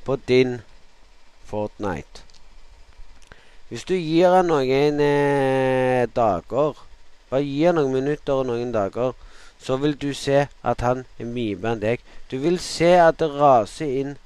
på 0.06 0.16
din 0.28 0.60
Fortnite. 1.48 2.24
Hvis 3.68 3.84
du 3.84 3.96
gir 3.96 4.32
han 4.32 4.48
noen 4.48 5.00
eh, 5.04 6.06
dager, 6.16 6.78
bare 7.30 7.44
gir 7.44 7.74
noen 7.76 7.92
minutter 7.92 8.40
og 8.40 8.46
noen 8.48 8.72
dager, 8.72 9.12
så 9.60 9.76
vil 9.76 9.96
du 9.98 10.12
se 10.14 10.46
at 10.62 10.80
han 10.80 11.04
er 11.18 11.26
mye 11.26 11.56
bedre 11.56 11.74
enn 11.76 11.82
deg. 11.82 12.04
Du 12.30 12.38
vil 12.38 12.58
se 12.62 12.92
at 13.02 13.18
det 13.20 13.30
raser 13.34 13.90
inn 14.02 14.16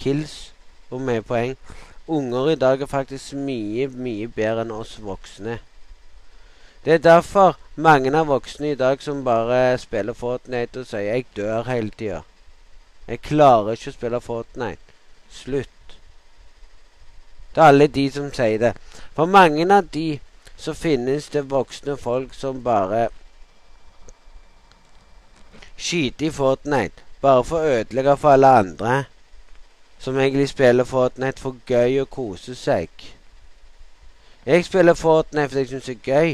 kills 0.00 0.52
og 0.90 1.00
mye 1.00 1.24
poeng. 1.24 1.56
Unger 2.06 2.52
i 2.52 2.58
dag 2.60 2.82
er 2.82 2.90
faktisk 2.90 3.36
mye, 3.38 3.88
mye 3.88 4.28
bedre 4.28 4.66
enn 4.66 4.74
oss 4.74 4.98
voksne. 5.00 5.58
Det 6.84 6.94
er 6.94 6.98
derfor 6.98 7.56
mange 7.76 8.10
av 8.18 8.26
voksne 8.26 8.72
i 8.72 8.78
dag 8.78 9.02
som 9.02 9.24
bare 9.24 9.78
spiller 9.78 10.18
Fortnite 10.18 10.80
og 10.80 10.86
sier 10.86 11.00
'jeg 11.00 11.26
dør 11.36 11.62
hele 11.62 11.90
tida'. 11.98 12.24
Jeg 13.08 13.22
klarer 13.22 13.72
ikke 13.72 13.90
å 13.90 13.92
spille 13.92 14.20
Fortnite. 14.20 14.92
Slutt. 15.30 15.96
Det 17.54 17.60
er 17.60 17.68
alle 17.68 17.86
de 17.86 18.10
som 18.10 18.32
sier 18.32 18.58
det. 18.58 18.72
For 19.14 19.26
mange 19.26 19.74
av 19.74 19.88
de 19.94 20.20
så 20.62 20.74
finnes 20.74 21.28
det 21.28 21.48
voksne 21.50 21.96
folk 21.98 22.34
som 22.38 22.60
bare 22.62 23.08
skyter 25.76 26.28
i 26.28 26.30
Fortnite 26.30 27.02
bare 27.22 27.42
for 27.46 27.58
å 27.58 27.80
ødelegge 27.80 28.14
for 28.22 28.36
alle 28.36 28.50
andre 28.60 28.92
som 30.02 30.18
egentlig 30.18 30.52
spiller 30.52 30.86
Fortnite 30.86 31.42
for 31.42 31.58
gøy 31.66 31.98
å 32.02 32.06
kose 32.10 32.54
seg. 32.58 32.90
Jeg 34.46 34.66
spiller 34.66 34.98
Fortnite 34.98 35.48
fordi 35.50 35.64
jeg 35.64 35.72
syns 35.72 35.90
det 35.90 35.96
er 35.98 36.14
gøy. 36.14 36.32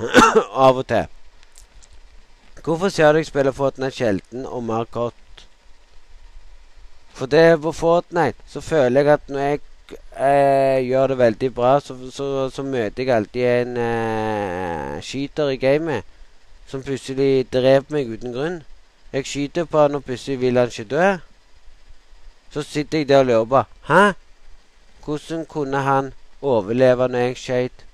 Av 0.66 0.80
og 0.80 0.88
til. 0.88 1.06
Hvorfor 2.64 2.88
ser 2.88 3.12
du 3.12 3.20
jeg 3.20 3.28
spiller 3.28 3.56
Fortnite 3.56 3.96
sjelden 3.98 4.48
og 4.48 4.64
mer 4.64 4.88
kort? 4.88 5.46
For 7.12 7.28
det 7.28 7.60
på 7.60 7.76
Fortnite 7.76 8.48
så 8.48 8.64
føler 8.64 9.00
jeg 9.00 9.18
at 9.18 9.28
når 9.28 9.48
jeg 9.48 9.64
eh, 9.92 10.80
gjør 10.86 11.06
det 11.06 11.18
veldig 11.18 11.50
bra, 11.54 11.80
så, 11.80 11.96
så, 12.12 12.48
så 12.50 12.62
møter 12.62 13.04
jeg 13.04 13.14
alltid 13.14 13.46
en 13.50 13.76
eh, 13.76 15.00
skyter 15.02 15.52
i 15.54 15.60
gamet 15.60 16.04
som 16.70 16.82
plutselig 16.82 17.46
dreper 17.52 17.92
meg 17.94 18.12
uten 18.12 18.32
grunn. 18.32 18.60
Jeg 19.12 19.26
skyter 19.28 19.64
på 19.70 19.84
han, 19.84 19.94
og 19.94 20.04
plutselig 20.04 20.40
vil 20.40 20.58
han 20.58 20.72
ikke 20.72 20.90
dø. 20.90 21.08
Så 22.50 22.62
sitter 22.62 22.98
jeg 22.98 23.08
der 23.08 23.18
og 23.18 23.26
lurer 23.26 23.44
på 23.44 23.64
Hæ? 23.92 24.12
Hvordan 25.04 25.46
kunne 25.46 25.82
han 25.82 26.12
overleve 26.42 27.08
når 27.08 27.18
jeg 27.18 27.36
skøyt? 27.36 27.84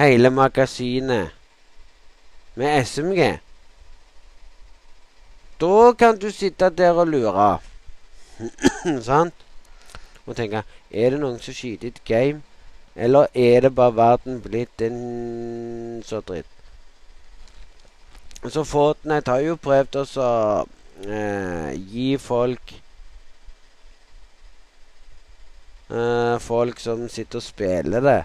hele 0.00 0.30
magasinet 0.30 1.30
med 2.54 2.84
SMG? 2.84 3.38
Da 5.60 5.92
kan 5.98 6.18
du 6.18 6.30
sitte 6.30 6.70
der 6.70 6.90
og 6.90 7.06
lure. 7.06 7.58
Sant? 9.08 9.34
Og 10.26 10.36
tenke 10.36 10.64
Er 10.90 11.10
det 11.10 11.20
noen 11.20 11.38
som 11.40 11.54
skyter 11.54 11.88
et 11.88 12.04
game? 12.04 12.42
Eller 12.96 13.26
er 13.34 13.60
det 13.60 13.74
bare 13.74 13.96
verden 13.96 14.40
blitt 14.42 14.82
en 14.82 16.02
så 16.04 16.20
dritt? 16.20 16.46
Så 18.48 18.64
Fortnite 18.64 19.30
har 19.30 19.40
jo 19.44 19.56
prøvd 19.60 19.96
å 20.00 20.04
eh, 21.04 21.72
gi 21.92 22.14
folk 22.16 22.72
eh, 25.90 26.36
Folk 26.40 26.80
som 26.80 27.04
sitter 27.08 27.40
og 27.40 27.44
spiller 27.44 28.04
det, 28.06 28.20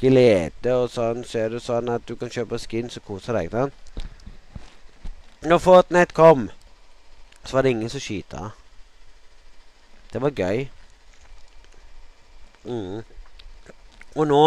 glede 0.00 0.74
og 0.74 0.90
sånn, 0.90 1.22
så 1.24 1.44
er 1.44 1.54
det 1.54 1.62
sånn 1.62 1.88
at 1.92 2.04
du 2.08 2.16
kan 2.18 2.32
kjøpe 2.32 2.58
skins 2.60 2.98
og 2.98 3.06
kose 3.06 3.36
deg. 3.36 3.54
Da. 3.54 3.68
Når 5.46 5.62
Fortnite 5.62 6.16
kom, 6.16 6.48
så 7.44 7.56
var 7.56 7.62
det 7.62 7.76
ingen 7.76 7.92
som 7.92 8.02
skyta. 8.02 8.50
Det 10.12 10.22
var 10.22 10.34
gøy. 10.34 10.66
Mm. 12.66 13.02
Og 14.16 14.26
nå 14.26 14.44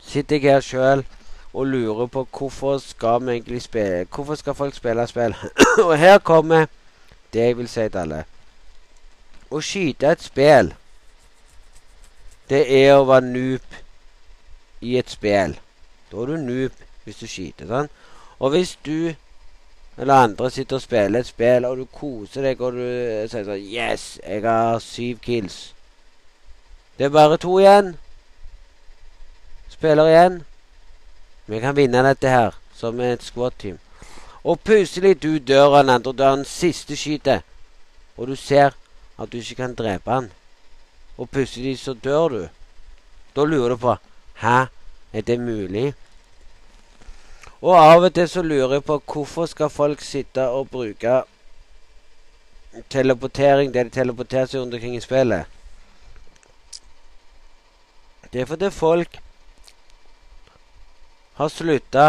sitter 0.00 0.36
jeg 0.36 0.54
her 0.54 0.64
sjøl 0.64 1.04
og 1.52 1.66
lurer 1.66 2.06
på 2.06 2.26
hvorfor 2.38 2.78
skal 2.78 3.26
vi 3.26 3.32
egentlig 3.32 3.62
spille 3.62 4.06
Hvorfor 4.14 4.34
skal 4.34 4.54
folk 4.54 4.74
spille 4.74 5.06
spill? 5.06 5.36
og 5.88 5.98
her 5.98 6.18
kommer 6.18 6.66
det 7.32 7.40
jeg 7.40 7.56
vil 7.56 7.68
si 7.68 7.88
til 7.88 7.98
alle. 7.98 8.24
Å 9.50 9.60
skyte 9.62 10.10
et 10.10 10.22
spill, 10.22 10.72
det 12.50 12.62
er 12.74 12.96
å 12.96 13.06
være 13.06 13.26
noob 13.26 13.76
i 14.82 14.96
et 14.98 15.10
spill. 15.10 15.54
Da 16.10 16.22
er 16.22 16.32
du 16.32 16.36
noob 16.42 16.86
hvis 17.04 17.20
du 17.22 17.26
skyter. 17.26 17.66
sånn. 17.70 17.90
Og 18.40 18.54
hvis 18.54 18.78
du 18.86 19.12
eller 20.00 20.14
andre 20.14 20.50
sitter 20.50 20.76
og 20.76 20.82
spiller 20.82 21.20
et 21.20 21.26
spill, 21.26 21.64
og 21.64 21.76
du 21.76 21.84
koser 21.84 22.46
deg, 22.46 22.60
og 22.60 22.78
du 22.78 22.84
sier 23.28 23.44
sånn 23.44 23.60
Yes, 23.60 24.16
jeg 24.24 24.42
har 24.46 24.78
syv 24.80 25.18
kills. 25.22 25.58
Det 27.00 27.06
er 27.06 27.12
bare 27.16 27.36
to 27.40 27.54
igjen. 27.58 27.94
Spiller 29.72 30.04
igjen. 30.04 30.34
Vi 31.46 31.60
kan 31.60 31.76
vinne 31.76 32.02
dette 32.04 32.28
her, 32.28 32.56
som 32.76 32.98
et 33.00 33.22
squat-team. 33.24 33.78
Og 34.44 34.58
plutselig 34.60 35.14
du 35.22 35.38
dør 35.38 35.78
han 35.78 35.88
andre, 35.88 36.12
døren 36.12 36.42
siste 36.44 36.98
skytet, 37.00 37.40
og 38.20 38.28
du 38.28 38.34
ser 38.36 38.76
at 39.16 39.32
du 39.32 39.38
ikke 39.38 39.54
kan 39.62 39.72
drepe 39.74 40.12
han. 40.12 40.28
Og 41.16 41.30
plutselig 41.30 41.78
så 41.80 41.94
dør 41.94 42.28
du. 42.28 42.42
Da 43.36 43.44
lurer 43.48 43.72
du 43.72 43.76
på 43.76 43.94
Hæ, 44.42 44.66
er 45.12 45.20
det 45.20 45.38
mulig? 45.40 45.94
Og 47.62 47.78
av 47.78 48.04
og 48.04 48.12
til 48.14 48.28
så 48.28 48.42
lurer 48.42 48.74
jeg 48.76 48.84
på 48.84 48.98
hvorfor 49.06 49.46
skal 49.46 49.72
folk 49.72 50.04
sitte 50.04 50.44
og 50.48 50.68
bruke 50.68 51.22
teleportering 52.90 53.72
det 53.72 53.86
de 53.88 53.96
teleporterer 53.96 54.46
seg 54.52 54.60
rundt 54.60 54.76
omkring 54.76 54.96
i 54.96 55.00
spillet. 55.00 55.59
Det 58.32 58.40
er 58.40 58.46
fordi 58.46 58.70
folk 58.70 59.20
har 61.40 61.48
slutta 61.48 62.08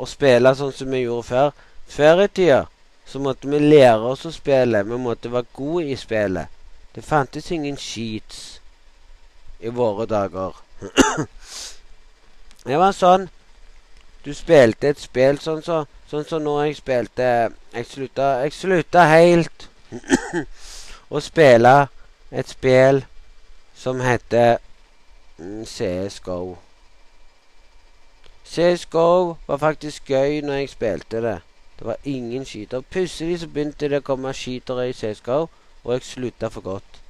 å 0.00 0.06
spille 0.08 0.54
sånn 0.56 0.72
som 0.74 0.90
vi 0.90 1.04
gjorde 1.04 1.28
før. 1.28 1.50
Før 1.90 2.24
i 2.24 2.28
tida 2.28 2.62
så 3.06 3.20
måtte 3.22 3.50
vi 3.50 3.58
lære 3.58 4.12
oss 4.12 4.24
å 4.26 4.32
spille. 4.34 4.82
Vi 4.86 4.98
måtte 4.98 5.32
være 5.32 5.52
gode 5.54 5.90
i 5.90 5.98
spillet. 5.98 6.48
Det 6.94 7.04
fantes 7.06 7.50
ingen 7.52 7.76
sheets 7.78 8.60
i 9.60 9.68
våre 9.68 10.06
dager. 10.10 10.56
det 12.68 12.78
var 12.80 12.96
sånn 12.96 13.28
du 14.24 14.34
spilte 14.36 14.90
et 14.90 15.00
spill 15.00 15.38
sånn 15.40 15.62
som 15.64 15.86
så, 15.86 16.00
sånn 16.10 16.26
så 16.28 16.38
når 16.42 16.64
jeg 16.66 16.76
spilte 16.80 17.28
Jeg 17.72 17.86
slutta, 17.88 18.26
jeg 18.44 18.52
slutta 18.52 19.04
helt 19.08 19.68
å 21.14 21.20
spille 21.24 21.74
et 22.30 22.50
spill 22.50 23.00
som 23.76 24.02
heter 24.04 24.58
CSGO. 25.64 26.56
CSGO 28.44 29.36
var 29.46 29.56
faktisk 29.56 30.10
gøy 30.12 30.40
når 30.44 30.54
jeg 30.54 30.68
spilte 30.68 31.22
det. 31.24 31.38
Det 31.78 31.86
var 31.86 31.96
ingen 32.04 32.44
skyter. 32.44 32.80
Plutselig 32.80 33.40
så 33.40 33.48
begynte 33.48 33.88
det 33.88 34.02
å 34.02 34.04
komme 34.04 34.34
skytere 34.36 34.90
i 34.90 34.96
CSGO, 34.96 35.46
og 35.84 35.92
jeg 35.92 36.04
slutta 36.04 36.50
for 36.52 36.60
godt. 36.60 37.00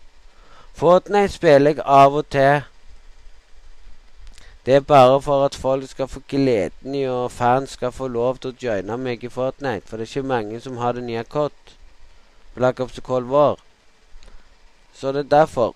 Fortnite 0.74 1.32
spiller 1.34 1.74
jeg 1.74 1.82
av 1.84 2.14
og 2.14 2.28
til 2.30 2.62
det 4.66 4.74
er 4.74 4.80
bare 4.80 5.22
for 5.22 5.44
at 5.44 5.54
folk 5.54 5.88
skal 5.88 6.08
få 6.08 6.20
gleden 6.28 6.94
i, 6.94 7.06
og 7.08 7.32
fans 7.32 7.70
skal 7.70 7.92
få 7.92 8.08
lov 8.08 8.38
til 8.38 8.52
å 8.52 8.58
joine 8.62 8.96
meg 9.00 9.24
i 9.24 9.30
Fortnite. 9.32 9.88
For 9.88 9.96
det 9.96 10.04
er 10.04 10.18
ikke 10.18 10.28
mange 10.28 10.60
som 10.60 10.76
har 10.76 10.92
det 10.92 11.04
nye 11.04 11.24
kott. 11.24 11.72
Black 12.54 12.80
Ops 12.80 13.00
Cold 13.02 13.26
War. 13.32 13.56
Så 14.92 15.12
det 15.12 15.24
er 15.24 15.36
derfor. 15.38 15.74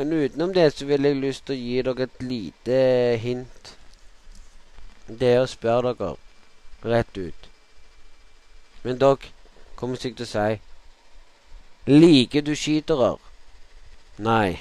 Men 0.00 0.12
utenom 0.12 0.54
det 0.54 0.70
så 0.72 0.86
vil 0.86 1.04
jeg 1.04 1.16
lyst 1.20 1.42
til 1.44 1.58
å 1.58 1.60
gi 1.60 1.82
dere 1.84 2.04
et 2.06 2.22
lite 2.24 2.76
hint. 3.20 3.74
Det 5.20 5.28
er 5.34 5.42
å 5.42 5.50
spørre 5.50 5.92
dere 5.98 6.14
rett 6.94 7.20
ut. 7.20 7.50
Men 8.80 8.96
dere 9.04 9.28
kommer 9.76 10.00
sikkert 10.00 10.22
til 10.22 10.30
å 10.30 10.32
si 10.32 11.92
Liker 11.92 12.48
du 12.48 12.54
skytere? 12.56 13.12
Nei. 14.24 14.56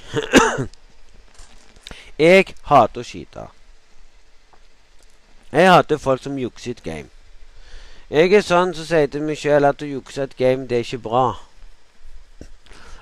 Jeg 2.28 2.52
hater 2.68 3.00
å 3.00 3.08
skyte. 3.08 3.48
Jeg 5.56 5.72
hater 5.72 6.06
folk 6.12 6.28
som 6.28 6.36
jukser 6.36 6.76
et 6.76 6.84
game. 6.84 7.08
Jeg 8.12 8.34
er 8.36 8.44
sånn 8.44 8.76
som 8.76 8.92
sier 8.92 9.08
til 9.08 9.24
meg 9.24 9.40
sjøl 9.40 9.72
at 9.72 9.88
å 9.88 9.88
jukse 9.88 10.28
et 10.28 10.36
game, 10.36 10.68
det 10.68 10.82
er 10.82 10.90
ikke 10.90 11.06
bra. 11.08 11.28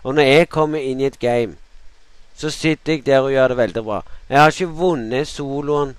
Og 0.05 0.13
når 0.13 0.35
jeg 0.35 0.49
kommer 0.53 0.85
inn 0.85 1.01
i 1.01 1.09
et 1.09 1.17
game, 1.17 1.57
så 2.37 2.51
sitter 2.53 2.93
jeg 2.93 3.05
der 3.05 3.25
og 3.25 3.31
gjør 3.33 3.47
det 3.47 3.57
veldig 3.57 3.83
bra. 3.83 4.01
Jeg 4.29 4.39
har 4.39 4.51
ikke 4.53 4.77
vunnet 4.77 5.27
soloen 5.27 5.95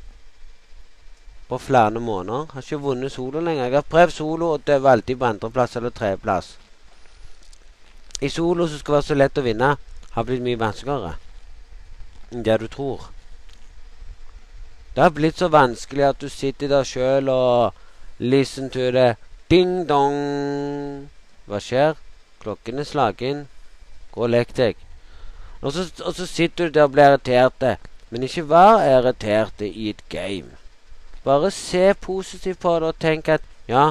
på 1.49 1.59
flere 1.59 2.01
måneder. 2.01 2.39
Jeg 2.39 2.55
har 2.55 2.63
ikke 2.63 2.81
vunnet 2.85 3.13
solo 3.13 3.41
lenger. 3.41 3.65
Jeg 3.65 3.75
har 3.75 3.91
prøvd 3.91 4.11
solo, 4.11 4.53
og 4.53 4.67
det 4.67 4.83
var 4.83 4.93
alltid 4.93 5.17
på 5.17 5.25
andreplass 5.25 5.77
eller 5.77 5.91
tredjeplass. 5.91 6.57
I 8.21 8.29
solo 8.29 8.67
som 8.69 8.79
skal 8.79 8.95
være 8.95 9.09
så 9.09 9.15
lett 9.15 9.39
å 9.39 9.47
vinne, 9.47 9.77
har 10.15 10.27
blitt 10.27 10.43
mye 10.43 10.59
vanskeligere 10.59 11.17
enn 12.29 12.43
det 12.45 12.59
du 12.61 12.67
tror. 12.69 13.09
Det 14.95 15.03
har 15.03 15.15
blitt 15.15 15.39
så 15.39 15.49
vanskelig 15.49 16.05
at 16.05 16.19
du 16.21 16.29
sitter 16.29 16.69
der 16.69 16.85
sjøl 16.85 17.31
og 17.33 17.79
listen 18.19 18.71
to 18.71 18.91
det. 18.93 19.15
Ding-dong. 19.51 20.19
Hva 21.49 21.61
skjer? 21.63 21.97
Klokken 22.43 22.83
er 22.83 22.85
slagen. 22.85 23.47
Gå 24.13 24.27
og 24.27 24.35
lek 24.35 24.53
deg. 24.59 24.88
Og 25.61 25.73
så, 25.73 25.91
og 26.05 26.15
så, 26.15 26.27
sitter 26.27 26.69
du 26.69 26.75
der 26.75 26.87
og 26.87 26.93
blir 26.93 27.05
irritert. 27.05 27.79
Men 28.11 28.23
ikke 28.23 28.49
vær 28.49 28.85
irritert 28.87 29.61
i 29.61 29.91
et 29.91 30.03
game. 30.09 30.57
Bare 31.25 31.51
se 31.51 31.95
positivt 31.95 32.59
på 32.59 32.75
det 32.81 32.89
og 32.89 32.99
tenk 33.01 33.29
at 33.29 33.43
ja, 33.69 33.91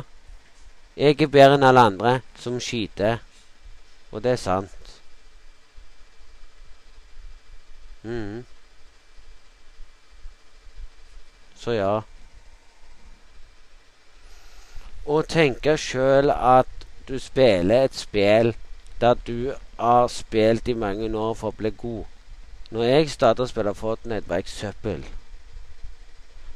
jeg 0.97 1.21
er 1.21 1.30
bedre 1.30 1.58
enn 1.60 1.67
alle 1.67 1.84
andre 1.91 2.13
som 2.39 2.60
skyter. 2.60 3.19
Og 4.12 4.23
det 4.23 4.32
er 4.32 4.41
sant. 4.41 4.93
Mm. 8.03 8.45
Så 11.60 11.75
ja. 11.75 11.93
Å 15.08 15.21
tenke 15.27 15.75
sjøl 15.77 16.32
at 16.32 16.88
du 17.08 17.17
spiller 17.19 17.88
et 17.88 17.95
spill 17.95 18.53
der 19.01 19.19
du 19.27 19.53
har 19.77 20.07
spilt 20.07 20.67
i 20.67 20.73
mange 20.73 21.09
år 21.17 21.33
for 21.33 21.53
å 21.53 21.57
bli 21.57 21.71
god. 21.77 22.05
Når 22.71 22.83
jeg 22.83 23.09
starta 23.09 23.45
å 23.45 23.49
spille 23.49 23.73
Fortnite, 23.77 24.27
var 24.27 24.41
jeg 24.41 24.51
søppel. 24.51 25.03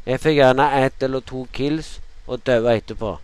Jeg 0.06 0.20
fikk 0.20 0.40
gjerne 0.40 0.66
ett 0.82 1.04
eller 1.04 1.22
to 1.22 1.46
kills 1.54 2.00
og 2.28 2.42
daua 2.46 2.74
etterpå. 2.80 3.18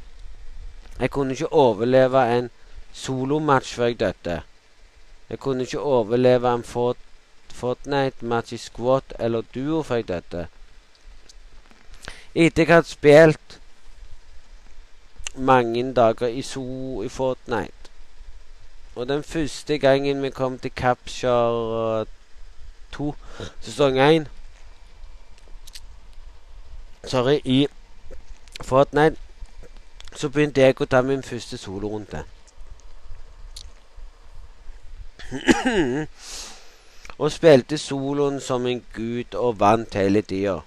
Jeg 0.99 1.12
kunne 1.12 1.33
ikke 1.33 1.49
overleve 1.53 2.21
en 2.38 2.49
solomatch 2.93 3.73
før 3.73 3.91
jeg 3.91 3.99
døde. 3.99 4.41
Jeg 5.29 5.39
kunne 5.39 5.65
ikke 5.65 5.79
overleve 5.79 6.53
en 6.53 6.63
Fort 6.63 6.97
Fortnite-match 7.57 8.53
i 8.53 8.57
squat 8.62 9.13
eller 9.19 9.41
Duo 9.55 9.81
før 9.83 9.95
jeg 9.95 10.07
døde. 10.07 10.47
Etter 12.36 12.63
jeg 12.63 12.73
hadde 12.73 12.88
spilt 12.88 13.60
mange 15.36 15.93
dager 15.93 16.27
i 16.27 16.41
so 16.41 17.01
i 17.03 17.10
Fortnite 17.10 17.87
Og 18.97 19.07
den 19.07 19.23
første 19.23 19.77
gangen 19.77 20.23
vi 20.23 20.29
kom 20.29 20.60
til 20.60 20.71
Capture 20.75 22.05
2, 22.91 23.15
sesong 23.62 23.99
1 23.99 24.27
Sorry, 27.03 27.39
i 27.45 27.67
Fortnite 28.62 29.15
så 30.15 30.29
begynte 30.29 30.62
jeg 30.65 30.81
å 30.81 30.88
ta 30.89 31.03
min 31.05 31.21
første 31.23 31.60
solorunde. 31.62 32.23
og 37.21 37.31
spilte 37.31 37.77
soloen 37.77 38.41
som 38.41 38.65
en 38.65 38.81
gud 38.95 39.38
og 39.38 39.60
vant 39.62 39.93
hele 39.93 40.25
tida. 40.25 40.57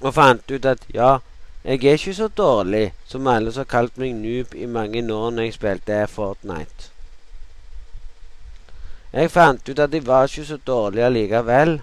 Og 0.00 0.14
fant 0.14 0.44
ut 0.52 0.68
at 0.74 0.84
ja, 0.92 1.16
jeg 1.64 1.84
er 1.84 1.92
ikke 1.92 2.14
så 2.14 2.28
dårlig 2.28 2.94
som 3.04 3.26
alle 3.26 3.52
som 3.52 3.60
har 3.60 3.68
kalt 3.68 3.98
meg 4.00 4.14
noob 4.16 4.54
i 4.56 4.66
mange 4.66 5.02
år 5.12 5.30
når 5.30 5.42
jeg 5.42 5.54
spilte 5.58 6.06
Fortnite. 6.08 6.88
Jeg 9.12 9.30
fant 9.30 9.68
ut 9.68 9.78
at 9.78 9.92
jeg 9.92 10.06
var 10.06 10.24
ikke 10.24 10.44
så 10.44 10.56
dårlig 10.56 11.02
allikevel, 11.04 11.80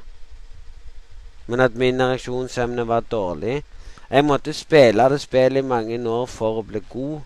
men 1.48 1.60
at 1.60 1.76
min 1.76 2.02
reaksjonsevne 2.02 2.88
var 2.88 3.06
dårlig. 3.12 3.64
Jeg 4.10 4.26
måtte 4.26 4.54
spille 4.54 5.10
det 5.10 5.22
spillet 5.22 5.64
i 5.64 5.68
mange 5.68 6.00
år 6.10 6.26
for 6.26 6.58
å 6.58 6.66
bli 6.66 6.82
god. 6.90 7.22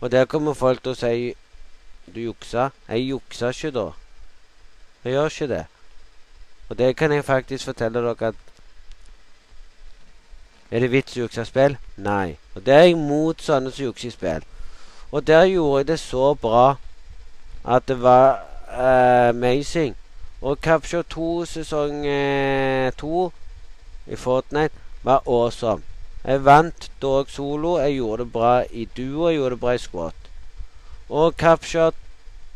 Og 0.00 0.10
der 0.12 0.24
kommer 0.26 0.58
folk 0.58 0.82
til 0.82 0.92
å 0.92 0.98
si 0.98 1.34
du 2.12 2.20
juksa. 2.20 2.70
Jeg 2.88 3.08
juksa 3.08 3.54
ikke 3.54 3.70
da. 3.70 3.88
Jeg 5.04 5.12
gjør 5.14 5.30
ikke 5.30 5.48
det. 5.54 5.64
Og 6.68 6.78
det 6.78 6.96
kan 6.96 7.12
jeg 7.12 7.24
faktisk 7.24 7.70
fortelle 7.70 8.02
dere 8.02 8.32
at 8.34 8.51
Er 10.72 10.80
det 10.80 10.88
vits 10.88 11.18
å 11.18 11.26
jukse 11.26 11.44
spill? 11.44 11.74
Nei. 12.00 12.38
Og 12.56 12.64
det 12.64 12.72
er 12.72 12.86
jeg 12.86 12.96
mot 12.96 13.42
sånne 13.44 13.68
som 13.74 13.90
jukser 13.90 14.08
i 14.08 14.14
spill. 14.14 14.46
Og 15.12 15.26
der 15.28 15.44
gjorde 15.50 15.82
jeg 15.82 15.88
det 15.90 15.98
så 16.00 16.30
bra 16.34 16.78
at 17.68 17.84
det 17.88 17.98
var 18.00 18.40
uh, 18.72 19.28
amazing. 19.28 19.92
Og 20.40 20.56
Capture 20.64 21.04
2 21.12 21.44
sesong 21.50 22.06
2 22.96 23.12
uh, 23.26 23.30
i 24.08 24.16
Fortnite 24.16 24.74
var 25.04 25.20
awesome. 25.28 25.84
Jeg 26.24 26.44
vant 26.44 26.90
dog 27.02 27.28
solo. 27.30 27.76
Jeg 27.78 28.00
gjorde 28.00 28.24
det 28.24 28.32
bra 28.32 28.54
i 28.70 28.88
duo, 28.96 29.28
jeg 29.28 29.36
gjorde 29.36 29.54
det 29.58 29.60
bra 29.60 29.76
i 29.76 29.84
squat. 29.84 30.32
Og 31.08 31.36
Capture 31.36 31.92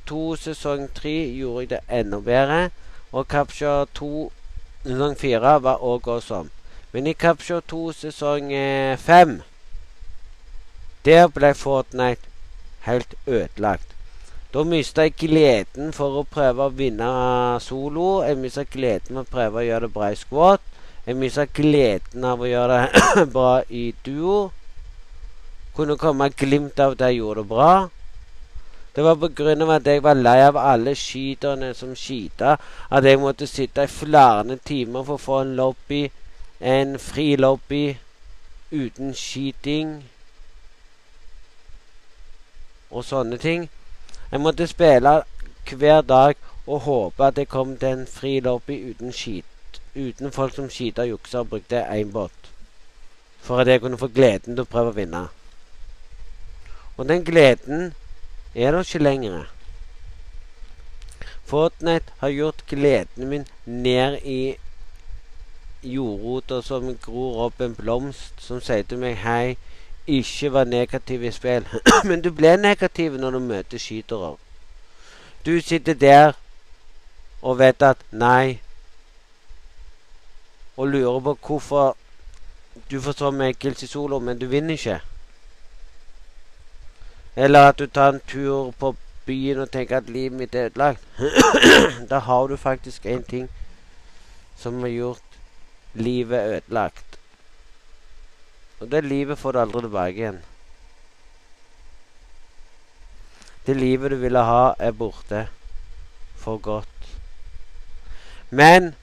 2 0.09 0.37
sesong 0.37 0.89
3 0.95 1.17
gjorde 1.37 1.61
jeg 1.61 1.71
det 1.77 2.01
enda 2.01 2.25
bedre. 2.25 2.71
Og 3.13 3.29
Capture 3.29 3.87
2 3.95 4.31
sesong 4.89 5.19
4 5.21 5.59
var 5.69 5.85
òg 5.85 6.09
awesome. 6.09 6.56
Men 6.97 7.11
i 7.11 7.13
Capture 7.13 7.61
2 7.61 7.93
sesong 7.93 8.47
5 8.97 9.33
eh, 9.37 9.41
Der 11.05 11.27
ble 11.29 11.51
Fortnite 11.53 12.25
helt 12.87 13.13
ødelagt. 13.27 13.93
Da 14.55 14.63
mista 14.65 15.05
jeg 15.05 15.13
gleden 15.21 15.93
for 15.93 16.17
å 16.17 16.25
prøve 16.25 16.65
å 16.65 16.73
vinne 16.73 17.11
solo. 17.61 18.23
Jeg 18.25 18.41
mista 18.41 18.65
gleden 18.65 19.13
for 19.13 19.27
å 19.27 19.33
prøve 19.37 19.61
å 19.61 19.67
gjøre 19.67 19.85
det 19.85 19.93
bra 19.93 20.09
i 20.09 20.17
squat. 20.17 20.65
Jeg 21.05 21.21
mista 21.21 21.45
gleden 21.45 22.25
av 22.25 22.41
å 22.41 22.49
gjøre 22.49 22.83
det 22.89 23.29
bra 23.37 23.53
i 23.69 23.85
duo. 24.07 24.41
Kunne 25.77 26.01
komme 26.01 26.33
glimt 26.33 26.81
av 26.81 26.97
at 26.97 27.09
jeg 27.11 27.21
gjorde 27.21 27.45
det 27.45 27.51
bra. 27.53 27.73
Det 28.97 29.05
var 29.05 29.21
av 29.21 29.71
at 29.77 29.91
jeg 29.93 30.01
var 30.01 30.17
lei 30.17 30.39
av 30.49 30.57
alle 30.57 30.97
skyterne 30.97 31.75
som 31.77 31.93
skita, 31.93 32.57
At 32.89 33.05
jeg 33.05 33.21
måtte 33.21 33.47
sitte 33.47 33.85
i 33.85 33.99
flere 34.01 34.57
timer 34.65 35.05
for 35.05 35.21
å 35.21 35.27
få 35.27 35.43
en 35.45 35.59
lobby, 35.61 36.07
en 36.61 36.99
frilobby 36.99 37.99
uten 38.73 39.15
skyting 39.15 40.05
og 42.91 43.05
sånne 43.05 43.39
ting. 43.39 43.69
Jeg 44.31 44.41
måtte 44.41 44.67
spille 44.67 45.23
hver 45.71 46.01
dag 46.01 46.35
og 46.67 46.81
håpe 46.81 47.27
at 47.27 47.39
jeg 47.39 47.49
kom 47.49 47.77
til 47.77 47.89
en 47.89 48.07
fri 48.07 48.39
uten 48.41 49.13
skyt 49.13 49.81
uten 49.97 50.33
folk 50.33 50.55
som 50.55 50.71
skita 50.71 51.05
juksa 51.09 51.39
og 51.39 51.49
brukte 51.49 51.85
båt. 52.13 52.51
For 53.41 53.61
at 53.61 53.69
jeg 53.69 53.81
kunne 53.81 53.99
få 53.99 54.09
gleden 54.09 54.57
til 54.57 54.65
å 54.65 54.71
prøve 54.71 54.93
å 54.93 54.97
vinne. 54.97 55.29
Og 56.97 57.09
den 57.09 57.25
gleden 57.25 57.95
er 58.55 58.73
da 58.73 58.81
ikke 58.81 58.99
lenger. 58.99 59.47
Fortnite 61.47 62.13
har 62.19 62.29
gjort 62.29 62.67
gleden 62.67 63.29
min 63.29 63.47
ned 63.65 64.19
i 64.25 64.57
jordrota 65.87 66.61
som 66.63 66.97
gror 67.03 67.47
opp 67.47 67.61
en 67.61 67.75
blomst 67.75 68.43
som 68.43 68.61
sier 68.61 68.87
til 68.89 69.01
meg 69.03 69.19
hei, 69.23 69.57
ikke 70.07 70.53
vær 70.55 70.69
negativ 70.69 71.25
i 71.25 71.33
spill. 71.35 71.67
Men 72.09 72.23
du 72.23 72.31
ble 72.35 72.57
negativ 72.57 73.19
når 73.21 73.39
du 73.39 73.41
møter 73.47 73.83
skytere. 73.83 74.37
Du 75.47 75.61
sitter 75.61 75.95
der 75.95 76.33
og 77.43 77.59
vet 77.59 77.83
at 77.83 78.03
nei, 78.11 78.59
og 80.77 80.89
lurer 80.89 81.21
på 81.21 81.39
hvorfor 81.47 81.97
du 82.91 83.01
får 83.01 83.13
så 83.13 83.31
mye 83.31 83.55
kills 83.55 83.83
i 83.83 83.87
solo, 83.87 84.19
men 84.19 84.39
du 84.39 84.47
vinner 84.47 84.75
ikke. 84.77 85.01
Eller 87.37 87.69
at 87.69 87.79
du 87.79 87.87
tar 87.87 88.13
en 88.13 88.21
tur 88.29 88.71
på 88.79 88.95
byen 89.27 89.59
og 89.59 89.71
tenker 89.71 89.97
at 89.97 90.11
livet 90.11 90.39
mitt 90.39 90.55
er 90.55 90.67
ødelagt. 90.67 91.01
da 92.11 92.19
har 92.19 92.47
du 92.47 92.57
faktisk 92.57 93.07
én 93.07 93.23
ting 93.31 93.49
som 94.57 94.81
har 94.81 94.89
gjort 94.89 95.36
livet 96.01 96.57
ødelagt. 96.57 97.19
Og 98.81 98.91
det 98.91 99.05
livet 99.05 99.39
får 99.39 99.53
du 99.53 99.61
aldri 99.61 99.81
tilbake 99.81 100.17
igjen. 100.17 100.41
Det 103.67 103.77
livet 103.77 104.11
du 104.11 104.17
ville 104.17 104.39
ha, 104.39 104.75
er 104.79 104.93
borte. 104.93 105.49
For 106.37 106.59
godt. 106.59 106.89
Men 108.51 108.95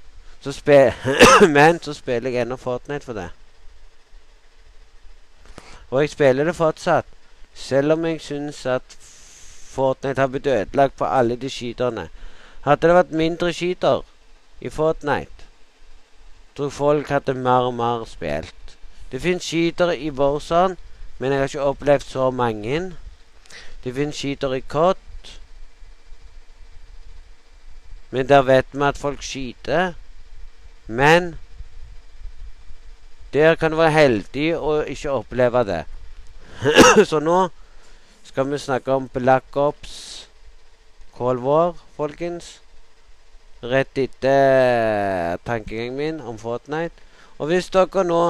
så 0.41 0.51
Men 1.47 1.81
så 1.81 1.93
spiller 1.93 2.29
jeg 2.29 2.41
ennå 2.41 2.55
Fortnite 2.55 3.05
for 3.05 3.13
det. 3.13 3.29
Og 5.89 6.01
jeg 6.01 6.09
spiller 6.09 6.43
det 6.43 6.55
fortsatt. 6.55 7.05
Selv 7.53 7.91
om 7.93 8.05
jeg 8.05 8.21
syns 8.21 8.65
at 8.65 8.97
Fortnite 9.73 10.21
har 10.21 10.27
blitt 10.27 10.47
ødelagt 10.47 10.97
på 10.97 11.05
alle 11.05 11.35
de 11.35 11.49
skyterne. 11.49 12.09
Hadde 12.61 12.87
det 12.87 12.95
vært 12.95 13.11
mindre 13.11 13.53
skyter 13.53 14.01
i 14.61 14.69
Fortnite, 14.69 15.32
tror 16.55 16.69
folk 16.69 17.09
hadde 17.09 17.33
mer 17.33 17.69
og 17.69 17.73
mer 17.73 18.05
spilt. 18.05 18.77
Det 19.11 19.21
finnes 19.21 19.45
skytere 19.45 19.97
i 19.97 20.11
Borsan, 20.11 20.77
men 21.19 21.31
jeg 21.31 21.39
har 21.39 21.47
ikke 21.47 21.61
opplevd 21.61 22.01
så 22.01 22.29
mange. 22.29 22.93
Det 23.83 23.95
finnes 23.95 24.15
skytere 24.15 24.57
i 24.57 24.65
COD. 24.67 24.97
Men 28.11 28.29
der 28.29 28.41
vet 28.41 28.65
vi 28.71 28.83
at 28.83 28.97
folk 28.97 29.23
skyter. 29.23 29.93
Men 30.87 31.35
der 33.33 33.55
kan 33.55 33.71
du 33.71 33.77
være 33.77 33.91
heldig 33.91 34.57
og 34.57 34.87
ikke 34.87 35.11
oppleve 35.11 35.63
det. 35.63 35.83
Så 37.09 37.19
nå 37.19 37.47
skal 38.23 38.51
vi 38.51 38.57
snakke 38.57 38.93
om 38.93 39.09
Black 39.09 39.57
Ops 39.57 40.29
Cold 41.17 41.39
War, 41.39 41.73
folkens. 41.97 42.62
Rett 43.63 43.97
etter 43.97 45.37
tankegangen 45.47 45.95
min 45.95 46.21
om 46.21 46.37
Fortnite. 46.37 46.95
Og 47.39 47.47
hvis 47.47 47.69
dere 47.71 48.03
nå 48.03 48.23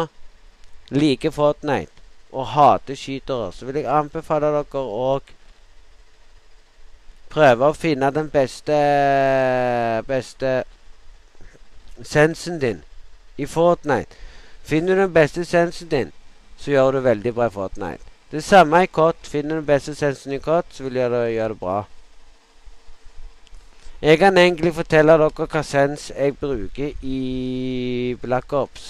liker 0.94 1.34
Fortnite 1.34 1.92
og 2.32 2.48
hater 2.54 2.98
skytere, 2.98 3.52
så 3.54 3.66
vil 3.66 3.82
jeg 3.82 3.90
anbefale 3.90 4.52
dere 4.54 4.84
å 4.84 5.10
prøve 7.34 7.70
å 7.70 7.78
finne 7.78 8.12
den 8.14 8.30
beste 8.30 8.78
beste 10.06 10.54
sensen 12.02 12.60
din 12.62 12.84
i 13.38 13.46
Fortnite. 13.50 14.22
Finner 14.64 14.96
du 14.96 15.02
den 15.02 15.14
beste 15.14 15.46
sensen 15.46 15.90
din, 15.90 16.12
så 16.58 16.72
gjør 16.72 16.92
du 16.92 17.00
veldig 17.00 17.34
bra 17.34 17.50
i 17.50 17.56
Fortnite. 17.58 18.06
Det 18.32 18.44
samme 18.44 18.84
i 18.84 18.88
Kott, 18.88 19.28
Finner 19.28 19.50
du 19.50 19.56
den 19.56 19.66
beste 19.66 19.96
sensen 19.96 20.34
i 20.34 20.40
Kott, 20.40 20.66
så 20.72 20.84
vil 20.84 20.94
du 20.94 21.00
gjøre 21.00 21.50
det 21.50 21.60
bra. 21.60 21.84
Jeg 24.04 24.20
kan 24.20 24.38
egentlig 24.38 24.74
fortelle 24.76 25.14
dere 25.16 25.46
hva 25.48 25.62
sens 25.64 26.10
jeg 26.12 26.34
bruker 26.36 27.06
i 27.08 28.18
Black 28.22 28.52
Ops. 28.54 28.88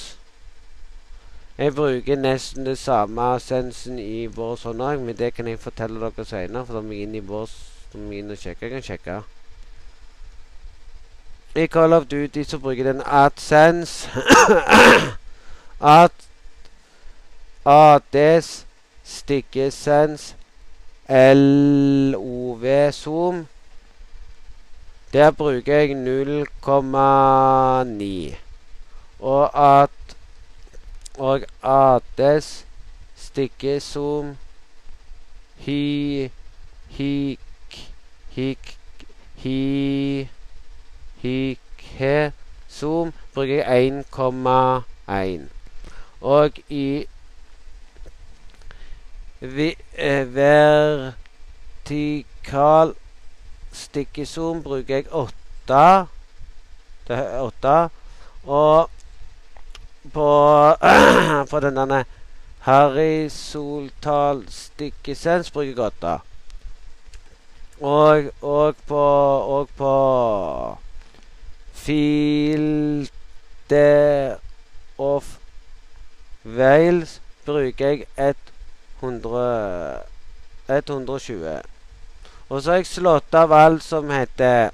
Jeg 1.57 1.75
bruker 1.77 2.17
nesten 2.17 2.65
det 2.65 2.79
samme 2.81 3.27
sensen 3.39 3.99
i 4.01 4.25
vår 4.25 4.55
sånn 4.57 4.81
men 5.03 5.13
det 5.19 5.35
kan 5.35 5.45
jeg 5.47 5.61
fortelle 5.61 6.01
dere 6.01 6.25
senere. 6.25 6.65
For 6.65 6.79
da 6.79 6.81
må 6.81 6.97
jeg 6.97 7.05
inn 7.05 7.19
i 7.19 7.21
vår, 7.29 7.53
jeg 7.93 8.23
inn 8.23 8.33
og 8.33 8.41
sjekke. 8.41 8.65
Jeg 8.65 8.73
kan 8.73 8.87
sjekke. 8.89 9.19
I 11.61 11.67
Call 11.67 11.93
of 11.93 12.09
Duty 12.09 12.43
så 12.49 12.57
bruker 12.57 12.89
den 12.89 13.05
AdSense. 13.05 14.09
At 16.01 16.27
ADs 17.69 18.65
stikkesens 19.05 20.31
LOV 21.05 22.65
Zoom. 22.91 23.45
Der 25.13 25.31
bruker 25.31 25.77
jeg 25.77 25.91
0,9. 25.91 28.35
Og 29.19 29.81
at 29.81 29.89
og 31.17 31.41
ates 31.61 32.65
stikkezoom 33.15 34.37
hi, 35.55 36.31
hik, 36.87 37.39
hik, 38.29 38.77
hi, 39.35 40.29
hike, 41.21 42.33
zoom 42.69 43.13
bruker 43.33 43.55
jeg 43.55 44.03
1,1. 44.17 45.41
Og 46.21 46.51
i 46.69 47.05
vi, 49.39 49.75
eh, 49.93 50.35
vertikal 51.85 52.93
stikkezoom 53.73 54.63
bruker 54.63 54.95
jeg 54.95 55.07
åtte. 55.11 56.07
Det 57.07 57.17
er 57.17 57.41
åtte. 57.41 57.89
Og 58.43 58.89
på, 60.13 60.29
på 61.51 61.59
den 61.59 61.75
derne 61.75 62.05
horisontal 62.67 64.45
stikkesens 64.49 65.51
bruker 65.51 65.69
jeg 65.69 65.79
åtte. 65.79 66.13
Og, 67.83 68.31
og 68.41 68.75
på 68.87 69.03
Og 69.57 69.67
på 69.77 69.93
filte 71.83 73.17
of 74.97 75.37
Wales 76.45 77.21
bruker 77.45 78.05
jeg 78.17 78.35
100 79.01 79.99
120. 80.69 81.72
Og 82.53 82.61
så 82.61 82.69
har 82.69 82.75
jeg 82.83 82.85
slått 82.85 83.33
av 83.33 83.49
alt 83.57 83.81
som 83.81 84.11
heter 84.13 84.69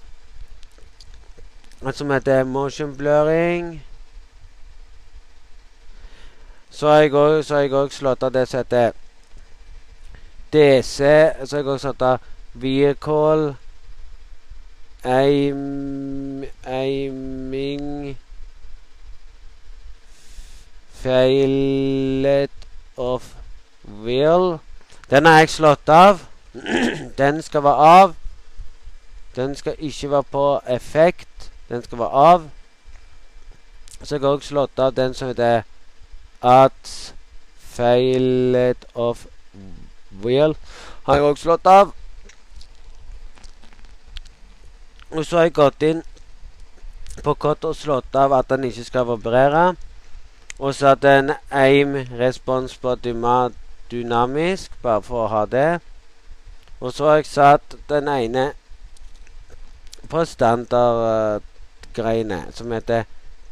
Alt 1.79 1.95
som 1.95 2.09
heter 2.11 2.43
motion 2.43 2.91
blurring. 2.97 3.69
Så 6.75 6.89
har 6.91 7.05
jeg 7.07 7.71
òg 7.71 7.93
slått 7.95 8.23
av 8.27 8.33
det 8.35 8.43
som 8.51 8.59
heter 8.59 8.91
DC. 10.51 10.99
Så 11.45 11.55
har 11.55 11.63
jeg 11.63 11.71
òg 11.71 11.79
slått 11.79 12.03
av 12.03 12.25
vehicle 12.51 13.55
aim, 15.07 16.43
aiming 16.67 18.17
Failet 20.99 22.51
of 22.97 23.35
will. 24.03 24.59
Den 25.07 25.31
har 25.31 25.39
jeg 25.39 25.55
slått 25.55 25.87
av. 25.87 26.28
Den 27.17 27.41
skal 27.41 27.63
være 27.63 27.75
av. 27.75 28.15
Den 29.35 29.55
skal 29.55 29.75
ikke 29.79 30.11
være 30.11 30.23
på 30.23 30.61
effekt. 30.67 31.51
Den 31.69 31.83
skal 31.83 31.97
være 31.99 32.09
av. 32.09 32.49
Så 34.03 34.15
jeg 34.15 34.21
har 34.21 34.29
også 34.29 34.47
slått 34.47 34.79
av 34.79 34.95
den 34.95 35.13
som 35.13 35.27
heter 35.27 35.61
at 36.41 37.13
failed 37.59 38.85
of 38.95 39.25
will. 40.23 40.55
Har 41.03 41.15
jeg 41.15 41.23
også 41.23 41.43
slått 41.43 41.65
av. 41.65 41.93
Og 45.11 45.25
så 45.25 45.37
har 45.37 45.43
jeg 45.43 45.53
gått 45.53 45.83
inn 45.83 46.01
på 47.23 47.33
kort 47.33 47.65
og 47.65 47.75
slått 47.75 48.15
av 48.15 48.33
at 48.33 48.49
den 48.49 48.63
ikke 48.69 48.87
skal 48.87 49.07
vibrere. 49.09 49.75
Og 50.59 50.75
så 50.75 50.93
at 50.93 51.05
en 51.05 51.33
aim 51.51 51.95
respons 52.19 52.75
på 52.77 52.95
dynamisk, 53.91 54.71
bare 54.83 55.01
for 55.01 55.25
å 55.25 55.31
ha 55.33 55.45
det. 55.45 55.79
Og 56.79 56.93
så 56.93 57.09
har 57.09 57.15
jeg 57.15 57.25
satt 57.25 57.75
den 57.89 58.07
ene 58.07 58.53
på 60.09 60.25
standardgreiene, 60.25 62.43
uh, 62.47 62.53
som 62.55 62.71
heter 62.71 63.03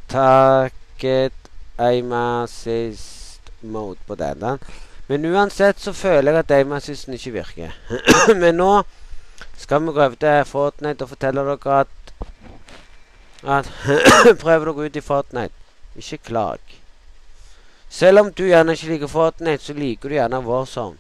Target 0.10 1.34
Aim 1.78 2.14
Assist 2.14 3.42
Mode 3.62 4.00
på 4.08 4.16
den. 4.16 4.60
Men 5.08 5.26
uansett 5.26 5.80
så 5.80 5.94
føler 5.94 6.32
jeg 6.32 6.40
at 6.40 6.52
aim 6.52 6.72
assisten 6.72 7.14
ikke 7.14 7.32
virker. 7.32 7.72
Men 8.42 8.56
nå 8.60 8.84
skal 9.58 9.82
vi 9.82 9.94
gå 9.96 10.04
over 10.04 10.16
til 10.20 10.46
Fortnite 10.46 11.04
og 11.04 11.10
fortelle 11.10 11.46
dere 11.48 11.80
at 11.80 11.88
at 13.48 13.72
Prøv 14.44 14.66
dere 14.66 14.86
ut 14.86 14.96
i 14.96 15.02
Fortnite. 15.02 15.54
Ikke 15.96 16.18
klag. 16.18 16.60
Selv 17.90 18.20
om 18.20 18.34
du 18.34 18.44
gjerne 18.44 18.74
ikke 18.74 18.88
liker 18.88 19.08
Fortnite, 19.08 19.64
så 19.64 19.74
liker 19.74 20.10
du 20.10 20.16
gjerne 20.16 20.44
Warzone. 20.44 20.98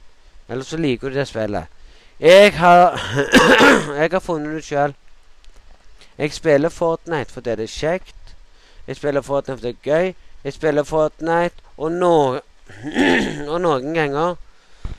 Eller 0.49 0.63
så 0.63 0.77
liker 0.77 1.09
du 1.09 1.15
det 1.15 1.27
spillet. 1.27 1.67
Jeg 2.19 2.57
har 2.57 3.01
Jeg 3.99 4.09
har 4.11 4.19
funnet 4.19 4.55
det 4.55 4.63
sjøl. 4.65 4.93
Jeg 6.17 6.33
spiller 6.33 6.69
Fortnite 6.69 7.33
fordi 7.33 7.49
det 7.49 7.59
er 7.59 7.67
kjekt. 7.67 8.35
Jeg 8.87 8.95
spiller 8.95 9.21
Fortnite 9.21 9.57
fordi 9.57 9.67
det 9.67 9.77
er 9.77 9.91
gøy. 9.91 10.13
Jeg 10.43 10.53
spiller 10.53 10.83
Fortnite, 10.83 11.55
og, 11.77 11.91
no 11.91 12.39
og 13.53 13.61
noen 13.61 13.93
ganger 13.93 14.35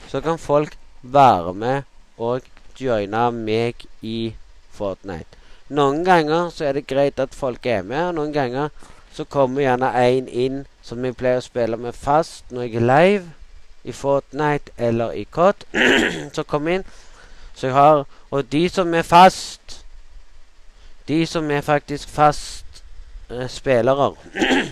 så 0.07 0.21
kan 0.21 0.39
folk 0.39 0.77
være 1.01 1.53
med 1.53 1.81
og 2.17 2.41
joine 2.79 3.31
meg 3.31 3.83
i 4.01 4.35
Fortnite. 4.71 5.35
Noen 5.69 6.05
ganger 6.05 6.49
så 6.49 6.65
er 6.65 6.79
det 6.79 6.87
greit 6.87 7.19
at 7.19 7.35
folk 7.35 7.65
er 7.65 7.81
med, 7.81 8.03
og 8.05 8.15
noen 8.15 8.33
ganger 8.33 8.69
så 9.13 9.23
kommer 9.23 9.61
gjerne 9.61 9.91
én 9.91 10.31
inn 10.31 10.63
som 10.81 11.03
jeg 11.05 11.19
pleier 11.19 11.43
å 11.43 11.45
spille 11.45 11.77
med 11.77 11.93
fast 11.93 12.47
når 12.51 12.63
jeg 12.63 12.79
er 12.79 12.87
live 12.87 13.27
i 13.83 13.91
Fortnite 13.91 14.71
eller 14.77 15.11
i 15.11 15.27
COD. 15.31 15.67
så 16.35 16.43
kom 16.47 16.67
inn. 16.67 16.87
Så 17.59 17.67
jeg 17.67 17.75
har 17.75 18.05
Og 18.31 18.51
de 18.51 18.69
som 18.69 18.93
er 18.93 19.01
fast 19.01 19.85
De 21.07 21.25
som 21.25 21.51
er 21.51 21.61
faktisk 21.61 22.09
fast 22.09 22.83
eh, 23.29 23.49
spillere 23.49 24.13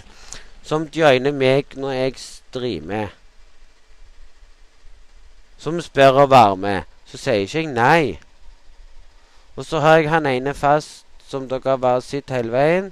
Som 0.69 0.88
joiner 0.95 1.31
meg 1.31 1.75
når 1.75 1.91
jeg 1.91 2.13
streamer 2.17 3.07
Som 5.57 5.81
spør 5.81 6.23
å 6.23 6.29
være 6.31 6.57
med, 6.57 6.81
så 7.09 7.17
sier 7.17 7.43
ikke 7.43 7.59
jeg 7.59 7.69
nei. 7.73 8.19
Og 9.57 9.65
så 9.65 9.79
har 9.81 9.97
jeg 9.97 10.11
han 10.11 10.27
ene 10.29 10.53
fast 10.53 11.05
som 11.27 11.47
dere 11.49 11.65
har 11.65 11.79
bare 11.81 12.01
sett 12.05 12.29
hele 12.29 12.53
veien. 12.53 12.91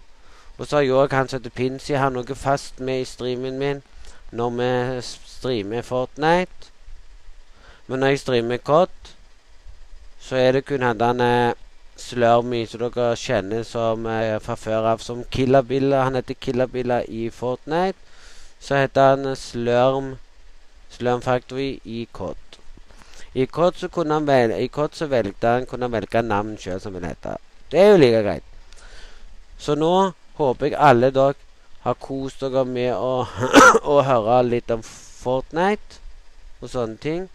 Og 0.58 0.66
så 0.66 0.80
har 0.80 0.88
jeg 0.88 0.96
òg 0.98 1.14
han 1.14 1.30
som 1.30 1.40
heter 1.40 1.54
Pinsy. 1.54 1.92
Jeg 1.92 2.02
har 2.02 2.10
noe 2.10 2.36
fast 2.36 2.80
med 2.80 3.04
i 3.04 3.06
streamen 3.06 3.60
min 3.62 3.84
når 4.32 4.50
vi 4.58 4.72
streamer 5.06 5.86
Fortnite. 5.86 6.72
Men 7.88 8.00
når 8.00 8.16
jeg 8.16 8.20
streamer 8.20 8.58
COD, 8.58 9.14
så 10.26 10.36
er 10.42 10.56
det 10.56 10.66
kun 10.66 10.82
han 10.82 10.98
denne 10.98 11.54
Slurmy 12.02 12.64
som 12.68 12.82
dere 12.82 13.12
kjenner 13.20 13.62
som 13.64 14.08
eh, 14.10 14.40
fra 14.42 14.56
før 14.58 14.88
av 14.96 15.04
som 15.06 15.22
Killabilla. 15.32 16.02
Han 16.08 16.18
heter 16.18 16.34
Killabilla 16.42 17.04
i 17.06 17.30
Fortnite. 17.30 18.00
Så 18.60 18.80
heter 18.82 19.14
han 19.14 19.36
Slurm 19.38 20.16
Slurm 20.90 21.22
Factory 21.22 21.80
i 21.84 22.08
COD. 22.12 22.58
I 23.34 23.46
COD 23.46 23.78
så, 23.78 23.88
kunne 23.88 24.14
han 24.14 24.28
velge, 24.28 24.58
i 24.64 24.68
COD 24.68 24.98
så 24.98 25.06
velgte 25.12 25.48
han, 25.48 25.66
kunne 25.70 25.86
han 25.86 25.94
velge 25.94 26.22
navn 26.26 26.58
sjøl 26.58 26.82
som 26.82 26.98
vil 26.98 27.06
hete. 27.06 27.38
Det 27.72 27.80
er 27.80 27.92
jo 27.92 28.02
like 28.02 28.22
greit. 28.26 28.44
Så 29.60 29.76
nå 29.78 29.94
håper 30.40 30.72
jeg 30.72 30.80
alle 30.80 31.12
dere 31.14 31.36
har 31.86 31.98
kost 32.02 32.42
dere 32.42 32.66
med 32.66 32.96
å, 32.96 33.28
å 33.94 34.02
høre 34.08 34.42
litt 34.50 34.74
om 34.74 34.82
Fortnite 34.82 36.02
og 36.62 36.72
sånne 36.72 36.98
ting. 36.98 37.28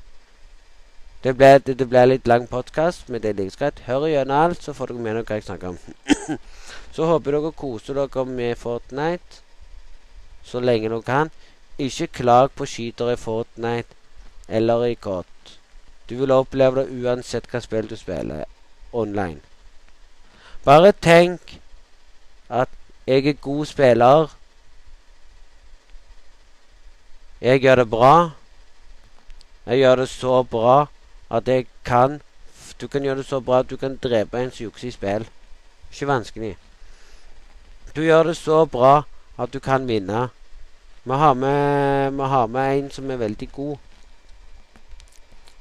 Det 1.23 1.35
ble, 1.37 1.59
det, 1.61 1.75
det 1.77 1.85
ble 1.85 2.07
litt 2.07 2.29
lang 2.31 2.47
podkast, 2.49 3.11
men 3.13 3.21
det 3.21 3.35
er 3.35 3.41
like 3.43 3.59
greit. 3.61 3.83
Hør 3.85 4.07
gjennom 4.09 4.39
alt, 4.41 4.63
så 4.65 4.73
får 4.73 4.95
dere 4.95 5.05
med 5.05 5.19
dere 5.19 5.27
hva 5.29 5.37
jeg 5.37 5.45
snakker 5.45 5.75
om. 5.75 6.39
så 6.97 7.09
håper 7.11 7.35
dere 7.37 7.51
koser 7.53 7.99
dere 7.99 8.25
med 8.25 8.57
Fortnite 8.57 9.43
så 10.49 10.63
lenge 10.65 10.89
dere 10.89 11.05
kan. 11.05 11.31
Ikke 11.77 12.07
klag 12.07 12.55
på 12.57 12.65
skytere 12.65 13.19
i 13.19 13.21
Fortnite 13.21 13.93
eller 14.49 14.85
i 14.87 14.95
kort. 14.97 15.59
Du 16.09 16.17
vil 16.23 16.33
oppleve 16.33 16.81
det 16.81 17.03
uansett 17.05 17.49
hva 17.53 17.61
spill 17.61 17.91
du 17.91 17.97
spiller 18.01 18.47
online. 18.93 19.43
Bare 20.65 20.93
tenk 20.97 21.59
at 22.49 22.73
jeg 23.07 23.27
er 23.29 23.37
god 23.45 23.69
spiller. 23.69 24.33
Jeg 27.41 27.61
gjør 27.61 27.85
det 27.85 27.87
bra. 27.93 28.15
Jeg 29.67 29.85
gjør 29.85 30.03
det 30.03 30.09
så 30.09 30.41
bra 30.43 30.79
at 31.31 31.49
jeg 31.49 31.67
kan 31.85 32.21
Du 32.81 32.89
kan 32.89 33.03
gjøre 33.03 33.17
det 33.17 33.27
så 33.27 33.41
bra 33.41 33.59
at 33.59 33.71
du 33.71 33.77
kan 33.77 33.97
drepe 33.97 34.41
en 34.41 34.51
som 34.51 34.65
jukser 34.65 34.89
i 34.89 34.91
spill. 34.91 35.27
Ikke 35.93 36.07
vanskelig. 36.07 36.57
Du 37.97 38.01
gjør 38.01 38.23
det 38.23 38.37
så 38.37 38.65
bra 38.65 39.03
at 39.39 39.53
du 39.53 39.59
kan 39.61 39.89
vinne. 39.89 40.29
Vi 41.05 41.13
har 41.13 41.35
med, 41.35 42.11
vi 42.11 42.23
har 42.23 42.47
med 42.47 42.79
en 42.79 42.91
som 42.91 43.11
er 43.11 43.17
veldig 43.17 43.53
god. 43.53 43.77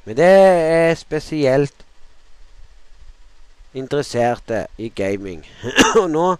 Men 0.06 0.18
det 0.18 0.26
er 0.26 0.96
spesielt 0.96 1.86
interesserte 3.74 4.68
i 4.78 4.90
gaming. 4.90 5.46
og 6.02 6.10
nå 6.10 6.36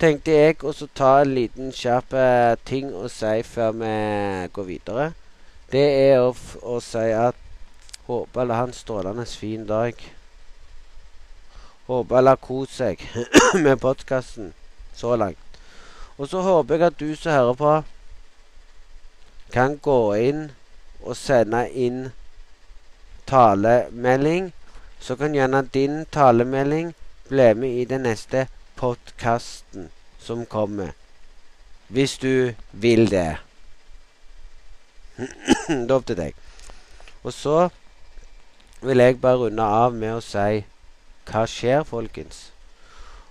tenkte 0.00 0.32
jeg 0.32 0.64
også 0.64 0.88
ta 0.94 1.20
en 1.22 1.34
liten 1.34 1.72
kjapp 1.72 2.12
eh, 2.12 2.56
ting 2.68 2.92
å 2.94 3.08
si 3.08 3.40
før 3.42 3.72
vi 3.80 3.94
går 4.52 4.68
videre. 4.68 5.10
Det 5.72 5.86
er 6.10 6.20
å, 6.20 6.34
å 6.62 6.80
si 6.84 7.08
at 7.16 7.45
håper 8.06 8.40
alle 8.40 8.54
har 8.54 8.68
en 8.70 8.72
strålende 8.72 9.26
fin 9.26 9.66
dag. 9.66 9.94
Håper 11.86 12.16
alle 12.16 12.34
har 12.34 12.42
kost 12.42 12.78
seg 12.78 13.02
med 13.64 13.80
podkasten 13.80 14.52
så 14.94 15.16
langt. 15.16 15.60
Og 16.16 16.28
så 16.28 16.40
håper 16.42 16.74
jeg 16.74 16.86
at 16.86 17.00
du 17.00 17.10
som 17.16 17.32
hører 17.32 17.54
på, 17.54 17.72
kan 19.52 19.76
gå 19.78 20.00
inn 20.18 20.46
og 21.02 21.16
sende 21.16 21.66
inn 21.70 22.10
talemelding, 23.26 24.52
så 25.00 25.16
kan 25.16 25.34
gjerne 25.34 25.62
din 25.74 26.04
talemelding 26.12 26.94
bli 27.28 27.54
med 27.54 27.80
i 27.82 27.84
den 27.84 28.06
neste 28.06 28.46
podkasten 28.76 29.90
som 30.18 30.46
kommer. 30.46 30.94
Hvis 31.88 32.18
du 32.18 32.54
vil 32.72 33.10
det. 33.10 33.36
Lov 35.90 36.02
til 36.02 36.16
deg. 36.16 36.34
Og 37.22 37.32
så 37.32 37.68
vil 38.86 39.02
jeg 39.02 39.20
bare 39.20 39.36
runde 39.36 39.62
av 39.62 39.94
med 39.94 40.16
å 40.16 40.22
si 40.24 40.64
hva 41.26 41.42
skjer, 41.50 41.82
folkens? 41.86 42.50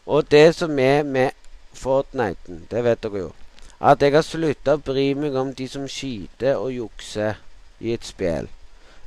Og 0.06 0.28
det 0.32 0.56
som 0.56 0.80
er 0.80 1.04
med 1.04 1.32
Fortniten, 1.76 2.66
det 2.72 2.84
vet 2.86 3.02
dere 3.04 3.24
jo, 3.24 3.32
at 3.80 4.02
jeg 4.02 4.14
har 4.16 4.24
slutta 4.24 4.76
å 4.76 4.84
bry 4.84 5.08
meg 5.18 5.36
om 5.36 5.54
de 5.56 5.68
som 5.68 5.88
skyter 5.92 6.56
og 6.56 6.72
jukser 6.72 7.42
i 7.80 7.96
et 7.96 8.06
spill. 8.08 8.48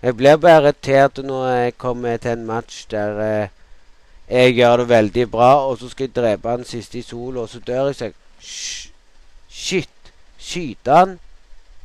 Jeg 0.03 0.17
blir 0.17 0.37
bare 0.37 0.63
irritert 0.63 1.23
når 1.25 1.47
jeg 1.49 1.79
kommer 1.79 2.17
til 2.23 2.37
en 2.37 2.45
match 2.47 2.85
der 2.93 3.23
eh, 3.25 3.55
jeg 4.29 4.55
gjør 4.59 4.77
det 4.77 4.89
veldig 4.89 5.31
bra, 5.31 5.53
og 5.69 5.79
så 5.79 5.89
skal 5.89 6.07
jeg 6.07 6.17
drepe 6.17 6.53
han 6.53 6.65
siste 6.65 6.99
i 6.99 7.03
solo, 7.03 7.43
og 7.43 7.49
så 7.49 7.61
dør 7.65 7.87
jeg. 7.87 7.95
Så 7.95 8.05
jeg 8.05 8.15
Shit! 9.49 9.91
Skyter 10.39 10.95
han? 10.95 11.19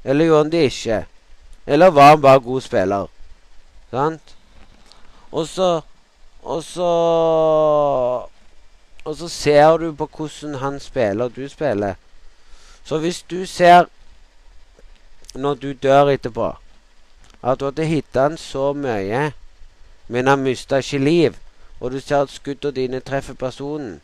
Eller 0.04 0.26
gjorde 0.26 0.44
han 0.44 0.52
det 0.52 0.64
ikke? 0.64 1.06
Eller 1.68 1.90
var 1.92 2.10
han 2.10 2.22
bare 2.22 2.40
god 2.40 2.62
spiller? 2.62 3.08
Sant? 3.92 4.33
Og 5.34 5.48
så 5.48 5.82
Og 6.44 6.64
så 6.64 6.90
Og 9.06 9.16
så 9.16 9.28
ser 9.28 9.78
du 9.78 9.96
på 9.96 10.10
hvordan 10.18 10.56
han 10.56 10.80
spiller, 10.80 11.26
og 11.26 11.36
du 11.36 11.50
spiller. 11.50 11.94
Så 12.84 12.98
hvis 12.98 13.22
du 13.22 13.46
ser 13.46 13.86
når 15.36 15.54
du 15.54 15.74
dør 15.74 16.10
etterpå, 16.10 16.54
at 17.44 17.60
du 17.60 17.66
hadde 17.66 17.86
hitta 17.86 18.22
han 18.22 18.38
så 18.38 18.74
mye, 18.74 19.32
men 20.08 20.28
han 20.28 20.40
mista 20.40 20.78
ikke 20.78 20.98
liv, 20.98 21.36
og 21.80 21.92
du 21.92 22.00
ser 22.00 22.22
at 22.22 22.30
skuddene 22.30 22.76
dine 22.76 23.00
treffer 23.00 23.34
personen, 23.34 24.02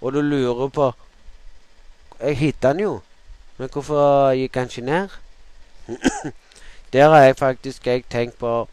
og 0.00 0.12
du 0.12 0.20
lurer 0.20 0.68
på 0.68 0.92
Jeg 2.20 2.36
hitta 2.36 2.68
han 2.68 2.80
jo, 2.80 3.00
men 3.56 3.68
hvorfor 3.72 4.32
gikk 4.36 4.54
han 4.54 4.68
ikke 4.68 4.80
ned? 4.80 5.08
Der 6.92 7.08
har 7.08 7.22
jeg 7.22 7.36
faktisk 7.36 7.86
jeg 7.86 8.04
tenkt 8.10 8.38
på 8.38 8.68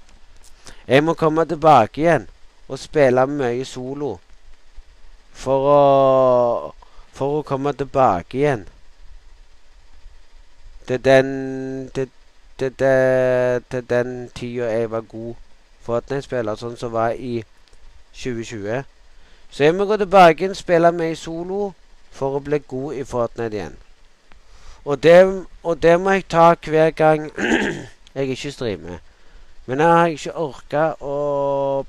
Jeg 0.88 1.04
må 1.04 1.14
komme 1.14 1.46
tilbake 1.46 2.02
igjen 2.02 2.28
og 2.68 2.80
spille 2.80 3.28
mye 3.28 3.66
solo 3.66 4.18
for 5.34 5.70
å 5.74 5.84
For 7.18 7.40
å 7.40 7.46
komme 7.50 7.72
tilbake 7.74 8.38
igjen 8.38 8.68
til 10.88 11.00
den 11.02 11.90
til, 11.96 12.10
til, 12.60 12.74
til, 12.78 13.64
til 13.72 13.90
den 13.90 14.30
tida 14.36 14.70
jeg 14.70 14.92
var 14.92 15.02
god 15.02 15.34
Fortnite-spiller, 15.88 16.56
sånn 16.60 16.78
som 16.78 16.92
var 16.92 17.16
i 17.16 17.42
2020. 18.14 18.84
Så 19.50 19.64
jeg 19.64 19.76
må 19.76 19.86
gå 19.88 19.98
tilbake 19.98 20.44
igjen, 20.44 20.56
spille 20.56 20.92
i 21.08 21.16
solo 21.16 21.74
for 22.12 22.38
å 22.38 22.44
bli 22.44 22.60
god 22.68 23.02
i 23.02 23.04
Fortnite 23.08 23.56
igjen. 23.56 23.78
Og 24.86 25.04
det, 25.04 25.18
og 25.64 25.82
det 25.82 26.00
må 26.00 26.16
jeg 26.16 26.28
ta 26.30 26.54
hver 26.56 26.92
gang 26.92 27.30
jeg 28.16 28.30
ikke 28.30 28.52
streamer. 28.52 29.00
Men 29.68 29.84
jeg 29.84 29.94
har 29.94 30.14
ikke 30.16 30.38
orka 30.40 30.84
å 31.04 31.16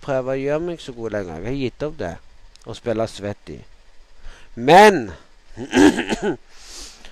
prøve 0.02 0.34
å 0.34 0.40
gjøre 0.40 0.64
meg 0.66 0.82
så 0.82 0.92
god 0.96 1.14
lenger. 1.14 1.38
Jeg 1.38 1.46
har 1.46 1.62
gitt 1.62 1.86
opp 1.86 1.98
det. 2.00 2.14
Å 2.66 2.74
spille 2.74 3.06
svett 3.08 3.54
i. 3.54 3.58
Men 4.58 5.12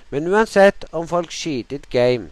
Men 0.09 0.27
uansett 0.31 0.85
om 0.91 1.07
folk 1.07 1.31
skiter 1.31 1.75
et 1.75 1.89
game, 1.89 2.29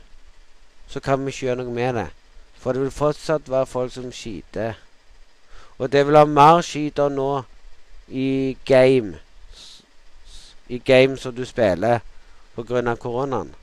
så 0.88 0.99
kan 0.99 1.25
vi 1.25 1.31
ikke 1.33 1.45
gjøre 1.45 1.63
noe 1.63 1.73
med 1.75 1.97
det. 1.97 2.07
For 2.55 2.73
det 2.73 2.81
vil 2.81 2.91
fortsatt 2.91 3.49
være 3.51 3.67
folk 3.67 3.91
som 3.91 4.11
skiter. 4.15 4.79
Og 5.77 5.91
det 5.91 6.05
vil 6.07 6.15
ha 6.15 6.23
mer 6.25 6.61
skyter 6.63 7.11
nå 7.11 7.43
i 8.07 8.55
game 8.65 9.17
I 10.69 10.77
game 10.77 11.17
som 11.17 11.36
du 11.36 11.45
spiller 11.45 11.99
pga. 12.55 12.95
koronaen. 12.95 13.53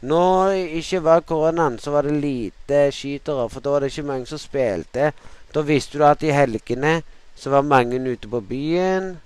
Når 0.00 0.50
ikke 0.78 1.00
var 1.02 1.20
koronaen, 1.26 1.78
så 1.78 1.90
var 1.90 2.06
det 2.06 2.20
lite 2.22 2.92
skytere, 2.94 3.48
for 3.50 3.60
da 3.60 3.70
var 3.70 3.80
det 3.80 3.90
ikke 3.90 4.06
mange 4.06 4.26
som 4.26 4.38
spilte. 4.38 5.12
Da 5.54 5.62
visste 5.66 5.98
du 5.98 6.04
at 6.06 6.22
i 6.22 6.30
helgene 6.30 7.00
så 7.34 7.50
var 7.50 7.66
mange 7.66 7.98
ute 7.98 8.28
på 8.28 8.40
byen, 8.40 9.16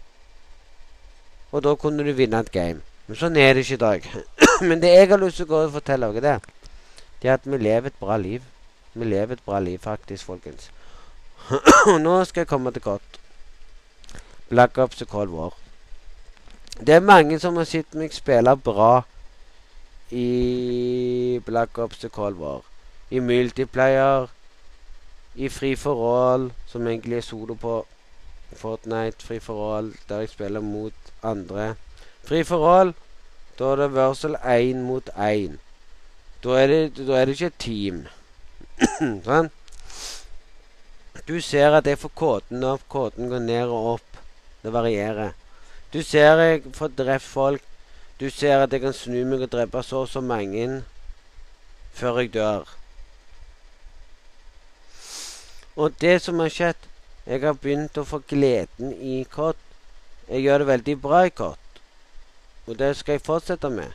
og 1.53 1.65
da 1.65 1.75
kunne 1.75 2.05
du 2.05 2.13
vinne 2.17 2.41
et 2.41 2.53
game. 2.53 2.81
Men 3.07 3.19
sånn 3.21 3.37
er 3.37 3.53
det 3.53 3.67
ikke 3.67 3.77
i 3.77 3.83
dag. 3.83 4.09
Men 4.69 4.81
det 4.81 4.95
jeg 4.95 5.09
har 5.11 5.21
lyst 5.21 5.37
til 5.37 5.49
å 5.49 5.53
gå 5.53 5.63
og 5.67 5.75
fortelle 5.75 6.09
dere, 6.17 6.39
det, 6.41 6.69
det 7.21 7.29
er 7.29 7.35
at 7.37 7.45
vi 7.45 7.59
lever 7.61 7.93
et 7.93 8.01
bra 8.01 8.17
liv. 8.17 8.45
Vi 8.95 9.05
lever 9.05 9.37
et 9.37 9.45
bra 9.45 9.61
liv, 9.61 9.79
faktisk, 9.83 10.25
folkens. 10.25 10.71
Og 11.51 12.01
nå 12.07 12.23
skal 12.25 12.47
jeg 12.47 12.49
komme 12.49 12.73
til 12.73 12.85
kort. 12.85 13.21
Black 14.49 14.79
Ops 14.79 15.05
og 15.05 15.09
Cold 15.09 15.37
War. 15.37 15.53
Det 16.81 16.95
er 16.97 17.05
mange 17.05 17.39
som 17.41 17.57
har 17.61 17.69
sett 17.69 17.93
meg 17.99 18.15
spille 18.17 18.57
bra 18.57 19.03
i 20.13 21.41
Black 21.45 21.79
Ops 21.79 21.99
The 21.99 22.09
Cold 22.09 22.37
War. 22.37 22.63
I 23.11 23.21
multiplayer, 23.21 24.29
i 25.35 25.49
Free 25.49 25.77
for 25.77 26.05
All, 26.09 26.51
som 26.69 26.87
egentlig 26.87 27.17
er 27.17 27.27
solo 27.27 27.55
på 27.55 27.79
Fortnite, 28.53 29.25
Free 29.25 29.41
for 29.41 29.77
All, 29.77 29.93
der 30.09 30.25
jeg 30.25 30.29
spiller 30.29 30.61
mot 30.61 31.13
andre. 31.23 31.75
Free 32.25 32.45
for 32.45 32.69
All, 32.69 32.95
da 33.59 33.73
er 33.73 33.77
det 33.77 33.95
Versal 33.95 34.37
én 34.37 34.85
mot 34.85 35.09
én. 35.17 35.59
Da, 36.45 36.61
da 36.67 37.19
er 37.21 37.25
det 37.25 37.37
ikke 37.37 37.53
et 37.53 37.59
team. 37.59 38.05
sånn. 39.27 39.51
Du 41.29 41.37
ser 41.41 41.77
at 41.77 41.87
jeg 41.87 42.01
får 42.03 42.13
kåten 42.19 42.65
opp, 42.67 42.85
kåten 42.91 43.29
går 43.31 43.45
ned 43.45 43.71
og 43.71 43.93
opp. 43.97 44.21
Det 44.63 44.73
varierer. 44.75 45.37
Du 45.93 46.03
ser 46.03 46.41
jeg 46.41 46.73
får 46.75 46.97
drept 46.99 47.27
folk. 47.27 47.65
Du 48.23 48.29
ser 48.31 48.61
at 48.63 48.71
jeg 48.71 48.85
kan 48.85 48.95
snu 48.95 49.25
meg 49.27 49.41
og 49.43 49.51
drepe 49.51 49.81
så 49.83 50.05
og 50.05 50.09
så 50.09 50.21
mange 50.23 50.85
før 51.91 52.21
jeg 52.21 52.29
dør. 52.37 52.69
Og 55.75 55.97
det 56.01 56.21
som 56.23 56.39
har 56.39 56.53
skjedd 56.55 56.89
Jeg 57.27 57.43
har 57.43 57.55
begynt 57.55 57.99
å 57.99 58.05
få 58.07 58.19
gleden 58.27 58.93
i 58.99 59.27
kott. 59.31 59.59
Jeg 60.29 60.43
gjør 60.43 60.59
det 60.59 60.67
veldig 60.67 60.97
bra 61.03 61.25
i 61.27 61.31
kott. 61.31 61.59
Og 62.67 62.79
det 62.79 62.97
skal 62.99 63.13
jeg 63.15 63.27
fortsette 63.27 63.71
med. 63.71 63.93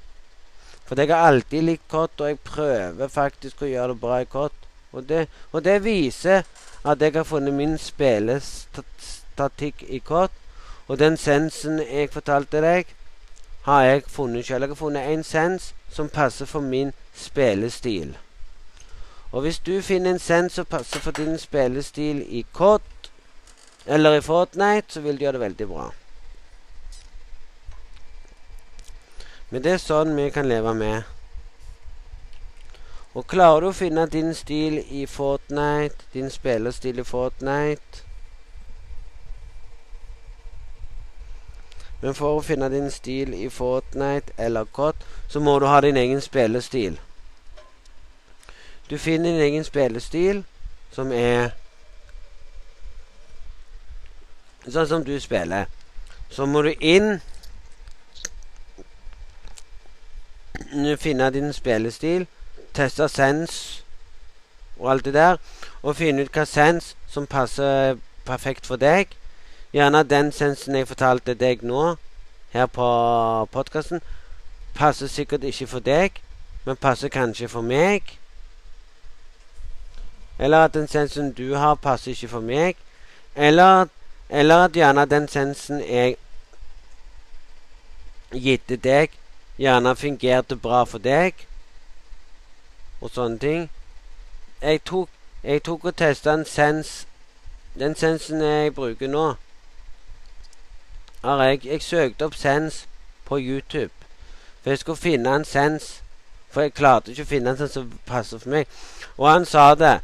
For 0.88 0.96
jeg 0.96 1.12
har 1.12 1.28
alltid 1.28 1.64
likt 1.68 1.88
kott, 1.92 2.22
og 2.22 2.28
jeg 2.28 2.40
prøver 2.48 3.08
faktisk 3.12 3.62
å 3.62 3.72
gjøre 3.72 3.94
det 3.94 4.00
bra 4.00 4.22
i 4.24 4.32
kott. 4.32 4.56
Og 4.92 5.10
det, 5.10 5.28
og 5.52 5.64
det 5.64 5.84
viser 5.84 6.44
at 6.84 7.02
jeg 7.04 7.16
har 7.16 7.28
funnet 7.28 7.54
min 7.54 7.78
spillestatikk 7.78 9.84
i 9.88 10.00
kort. 10.00 10.32
Og 10.88 11.00
den 11.00 11.18
sensen 11.20 11.80
jeg 11.84 12.14
fortalte 12.16 12.62
deg, 12.64 12.86
har 13.68 13.82
jeg 13.84 14.04
funnet 14.08 14.46
selv. 14.46 14.64
Jeg 14.64 14.70
har 14.70 14.76
funnet 14.76 15.14
en 15.14 15.24
sens 15.24 15.76
som 15.90 16.10
passer 16.10 16.46
for 16.46 16.60
min 16.60 16.94
spillestil. 17.14 18.18
Og 19.32 19.42
hvis 19.42 19.60
du 19.60 19.82
finner 19.82 20.12
en 20.12 20.20
sens 20.20 20.54
som 20.54 20.66
passer 20.66 21.00
for 21.00 21.12
din 21.12 21.38
spillestil 21.38 22.24
i 22.30 22.46
COD 22.54 22.82
eller 23.86 24.16
i 24.16 24.22
Fortnite, 24.22 24.88
så 24.88 25.02
vil 25.02 25.20
du 25.20 25.20
gjøre 25.20 25.32
det 25.32 25.42
veldig 25.42 25.68
bra. 25.68 25.90
Men 29.50 29.64
det 29.64 29.72
er 29.72 29.84
sånn 29.84 30.16
vi 30.16 30.30
kan 30.32 30.48
leve 30.48 30.74
med. 30.74 31.04
Og 33.20 33.28
klarer 33.28 33.62
du 33.62 33.74
å 33.74 33.76
finne 33.76 34.08
din 34.08 34.32
stil 34.36 34.80
i 34.80 35.06
Fortnite, 35.06 36.08
din 36.14 36.32
spillerstil 36.32 37.04
i 37.04 37.08
Fortnite 37.08 38.07
Men 42.02 42.14
for 42.14 42.38
å 42.38 42.44
finne 42.46 42.70
din 42.70 42.92
stil 42.94 43.34
i 43.34 43.50
Fortnite 43.50 44.34
eller 44.38 44.66
COD, 44.74 45.06
så 45.28 45.40
må 45.40 45.58
du 45.60 45.66
ha 45.66 45.82
din 45.82 45.98
egen 45.98 46.22
spillestil. 46.22 47.00
Du 48.90 48.98
finner 48.98 49.32
din 49.32 49.42
egen 49.42 49.64
spillestil, 49.64 50.44
som 50.92 51.12
er 51.12 51.56
Sånn 54.68 54.88
som 54.88 55.04
du 55.08 55.14
spiller. 55.24 55.70
Så 56.30 56.46
må 56.46 56.62
du 56.62 56.74
inn 56.84 57.22
Finne 61.00 61.30
din 61.32 61.54
spillestil 61.56 62.26
teste 62.76 63.08
sens 63.10 63.84
og 64.78 64.92
alt 64.92 65.06
det 65.06 65.14
der, 65.14 65.38
og 65.82 65.96
finne 65.96 66.22
ut 66.22 66.36
hva 66.36 66.44
sens 66.46 66.92
som 67.10 67.26
passer 67.26 67.98
perfekt 68.28 68.68
for 68.70 68.78
deg. 68.78 69.16
Gjerne 69.74 70.04
den 70.04 70.32
sensen 70.32 70.76
jeg 70.76 70.88
fortalte 70.88 71.34
deg 71.36 71.64
nå, 71.64 71.96
her 72.54 72.66
på 72.66 72.88
podkasten, 73.52 74.02
passer 74.76 75.08
sikkert 75.08 75.44
ikke 75.44 75.68
for 75.68 75.84
deg, 75.84 76.22
men 76.66 76.76
passer 76.76 77.10
kanskje 77.10 77.48
for 77.52 77.62
meg. 77.62 78.18
Eller 80.40 80.58
at 80.58 80.74
den 80.74 80.88
sensen 80.88 81.34
du 81.34 81.56
har, 81.56 81.76
passer 81.76 82.12
ikke 82.12 82.28
for 82.28 82.40
meg. 82.40 82.78
Eller, 83.36 83.86
eller 84.30 84.56
at 84.56 84.72
gjerne 84.72 85.06
den 85.06 85.28
sensen 85.28 85.82
jeg 85.82 86.16
gitte 88.32 88.76
deg, 88.76 89.12
gjerne 89.58 89.96
fungerte 89.96 90.56
bra 90.56 90.84
for 90.86 91.00
deg 91.02 91.48
og 93.02 93.12
sånne 93.14 93.40
ting. 93.40 93.70
Jeg 94.62 94.82
tok 94.86 95.10
Jeg 95.44 95.62
tok 95.64 95.86
og 95.86 95.96
testa 95.96 96.34
en 96.34 96.46
sens 96.46 97.06
Den 97.78 97.96
sensen 97.96 98.42
jeg 98.42 98.74
bruker 98.74 99.08
nå, 99.08 99.36
har 101.28 101.44
jeg 101.44 101.66
Jeg 101.66 101.82
søkte 101.82 102.26
opp 102.26 102.36
sens 102.36 102.88
på 103.26 103.40
YouTube. 103.40 103.94
For 104.62 104.70
jeg 104.70 104.78
skulle 104.78 104.98
finne 104.98 105.36
en 105.36 105.46
sens. 105.46 106.02
For 106.50 106.62
jeg 106.62 106.74
klarte 106.74 107.12
ikke 107.12 107.24
å 107.24 107.26
finne 107.26 107.50
en 107.50 107.58
sens 107.58 107.72
som 107.72 108.00
passer 108.06 108.40
for 108.40 108.50
meg. 108.50 108.68
Og 109.18 109.30
han 109.32 109.46
sa 109.46 109.76
det. 109.76 110.00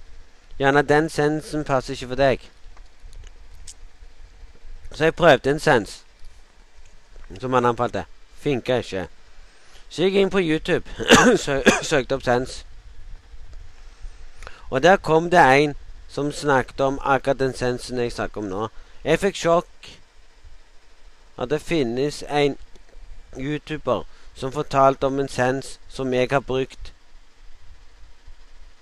Gjerne 0.60 0.82
den 0.82 1.10
sensen 1.10 1.64
passer 1.64 1.94
ikke 1.94 2.08
for 2.08 2.16
deg. 2.16 2.50
Så 4.94 5.04
jeg 5.04 5.16
prøvde 5.16 5.50
en 5.50 5.60
sens. 5.60 6.04
Som 7.40 7.54
han 7.54 7.66
anbefalte. 7.66 8.06
Funka 8.44 8.78
ikke. 8.78 9.08
Så 9.90 10.02
jeg 10.02 10.12
gikk 10.12 10.22
inn 10.22 10.30
på 10.30 10.42
YouTube. 10.42 10.90
søkte 11.92 12.16
opp 12.16 12.24
sens. 12.24 12.66
Og 14.70 14.84
der 14.84 14.98
kom 14.98 15.30
det 15.30 15.40
en 15.40 15.76
som 16.10 16.32
snakket 16.32 16.82
om 16.82 17.00
akkurat 17.02 17.40
den 17.40 17.54
sensen 17.54 17.98
jeg 17.98 18.12
snakker 18.12 18.42
om 18.42 18.48
nå. 18.50 18.68
Jeg 19.04 19.20
fikk 19.20 19.36
sjokk. 19.36 19.90
At 21.38 21.50
det 21.50 21.62
finnes 21.62 22.24
en 22.30 22.58
YouTuber 23.38 24.04
som 24.36 24.52
fortalte 24.52 25.08
om 25.08 25.20
en 25.20 25.30
sens 25.30 25.80
som 25.90 26.14
jeg 26.14 26.28
har 26.32 26.40
brukt 26.40 26.94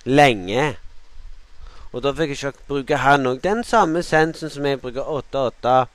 lenge. 0.03 0.77
Og 1.91 2.03
da 2.03 2.13
fikk 2.15 2.29
jeg 2.29 2.37
sjokk. 2.37 2.55
Bruker 2.67 2.97
han 3.03 3.27
òg 3.27 3.43
den 3.43 3.63
samme 3.63 4.03
sensen 4.03 4.49
som 4.49 4.65
jeg 4.65 4.81
bruker 4.81 5.03
88 5.03 5.85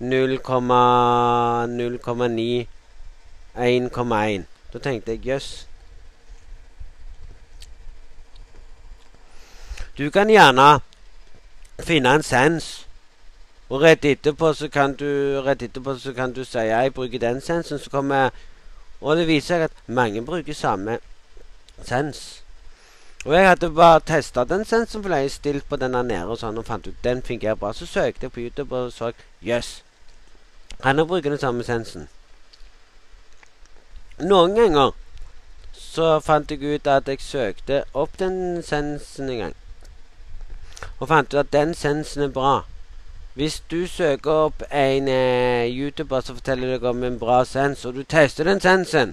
0,9 0.00 2.66
1,1. 3.58 4.42
Da 4.72 4.78
tenkte 4.78 5.10
jeg 5.12 5.26
jøss. 5.26 5.26
Yes. 5.26 5.68
Du 9.98 10.10
kan 10.10 10.30
gjerne 10.30 10.80
finne 11.82 12.14
en 12.14 12.22
sens, 12.22 12.87
og 13.68 13.82
rett 13.82 14.04
etterpå 14.04 14.52
så 14.56 14.68
kan 14.72 14.94
du 14.96 15.40
rett 15.44 15.62
etterpå 15.62 15.98
så 15.98 16.12
kan 16.16 16.32
du 16.32 16.44
si 16.44 16.58
jeg 16.58 16.94
bruker 16.94 17.18
den 17.18 17.40
sensen, 17.40 17.78
så 17.78 17.90
kommer 17.90 18.30
Og 19.00 19.16
det 19.16 19.28
viser 19.28 19.46
seg 19.46 19.62
at 19.62 19.72
mange 19.86 20.24
bruker 20.26 20.54
samme 20.54 20.98
sens. 21.86 22.42
Og 23.24 23.34
jeg 23.34 23.48
hadde 23.48 23.70
bare 23.70 24.00
testa 24.00 24.44
den 24.44 24.64
sensen, 24.64 25.02
for 25.02 25.14
jeg 25.14 25.30
stilt 25.30 25.68
på 25.68 25.76
den 25.76 25.92
der 25.94 26.02
nede 26.02 26.26
og 26.26 26.40
sånn, 26.40 26.58
og 26.58 26.66
fant 26.66 26.86
ut 26.86 27.04
den 27.04 27.22
fungerer 27.22 27.54
bra. 27.54 27.70
Så 27.72 27.86
søkte 27.86 28.26
jeg 28.26 28.32
på 28.32 28.40
YouTube 28.40 28.74
og 28.76 28.92
så 28.92 29.12
jøss. 29.38 29.70
Yes, 29.78 29.84
han 30.80 31.06
bruker 31.06 31.30
den 31.30 31.38
samme 31.38 31.62
sensen. 31.64 32.08
Noen 34.18 34.54
ganger 34.58 34.90
så 35.78 36.18
fant 36.20 36.50
jeg 36.50 36.62
ut 36.62 36.86
at 36.90 37.06
jeg 37.06 37.22
søkte 37.22 37.84
opp 37.94 38.18
den 38.18 38.62
sensen 38.66 39.30
en 39.30 39.38
gang 39.44 39.56
og 40.98 41.08
fant 41.08 41.34
ut 41.34 41.38
at 41.38 41.52
den 41.52 41.74
sensen 41.74 42.22
er 42.22 42.32
bra. 42.34 42.62
Hvis 43.38 43.60
du 43.70 43.86
søker 43.86 44.30
opp 44.32 44.62
en 44.74 45.08
eh, 45.08 45.70
YouTuber 45.70 46.24
som 46.26 46.34
forteller 46.40 46.72
deg 46.72 46.84
om 46.90 47.04
en 47.06 47.18
bra 47.20 47.44
sens, 47.46 47.84
og 47.86 47.94
du 47.94 48.02
tester 48.02 48.48
den 48.48 48.58
sensen, 48.58 49.12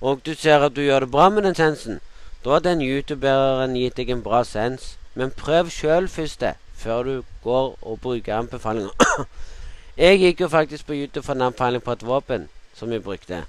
og 0.00 0.24
du 0.26 0.32
ser 0.34 0.64
at 0.66 0.74
du 0.74 0.80
gjør 0.82 1.04
det 1.04 1.10
bra 1.12 1.28
med 1.30 1.44
den 1.46 1.54
sensen, 1.54 2.00
da 2.42 2.56
har 2.56 2.64
den 2.64 2.80
youtuberen 2.82 3.76
gitt 3.78 4.00
deg 4.00 4.08
en 4.10 4.24
bra 4.24 4.40
sens. 4.42 4.96
Men 5.14 5.30
prøv 5.30 5.70
sjøl 5.70 6.08
først 6.10 6.40
det, 6.42 6.56
før 6.74 7.02
du 7.06 7.12
går 7.44 7.76
og 7.82 8.00
bruker 8.02 8.34
anbefalinger. 8.34 8.90
jeg 10.02 10.18
gikk 10.18 10.42
jo 10.42 10.48
faktisk 10.48 10.86
på 10.86 10.96
YouTube 10.98 11.22
for 11.22 11.38
en 11.38 11.46
anbefaling 11.46 11.84
på 11.84 11.94
et 11.94 12.02
våpen 12.06 12.48
som 12.74 12.90
vi 12.90 12.98
brukte. 12.98 13.44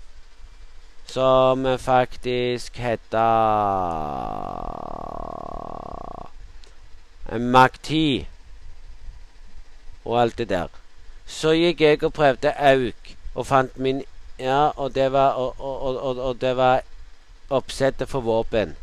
Som 1.09 1.65
faktisk 1.80 2.78
heta 2.78 3.26
Mac 7.41 7.82
10 7.82 8.32
og 10.05 10.21
alt 10.21 10.37
det 10.37 10.49
der. 10.49 10.67
Så 11.25 11.53
gikk 11.55 11.81
jeg 11.81 12.03
og 12.03 12.13
prøvde 12.13 12.53
auk 12.57 13.15
og 13.35 13.47
fant 13.47 13.77
min 13.77 14.03
Ja, 14.39 14.71
og 14.75 14.95
det 14.95 15.11
var 15.11 15.37
Og, 15.37 15.55
og, 15.59 16.17
og, 16.17 16.41
det 16.41 16.57
var 16.57 16.81
oppsettet 17.49 18.09
for 18.09 18.21
våpen. 18.21 18.75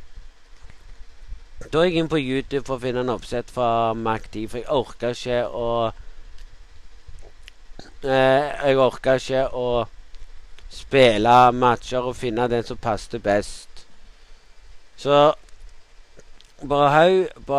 Da 1.73 1.83
gikk 1.85 1.95
jeg 1.95 2.05
inn 2.05 2.09
på 2.09 2.21
YouTube 2.21 2.65
for 2.67 2.79
å 2.79 2.83
finne 2.85 3.03
en 3.03 3.13
oppsett 3.13 3.51
fra 3.51 3.93
Mac 3.95 4.31
10, 4.31 4.47
for 4.49 4.59
jeg 4.61 4.71
orka 4.71 5.11
ikke 5.11 5.41
å 5.47 5.93
eh, 8.05 8.47
Jeg 8.69 8.79
orka 8.79 9.17
ikke 9.19 9.49
å 9.53 9.87
spille 10.71 11.37
matcher 11.53 12.07
og 12.07 12.17
finne 12.17 12.47
den 12.49 12.65
som 12.65 12.79
passet 12.79 13.23
best. 13.23 13.85
Så 14.97 15.33
på, 16.61 16.81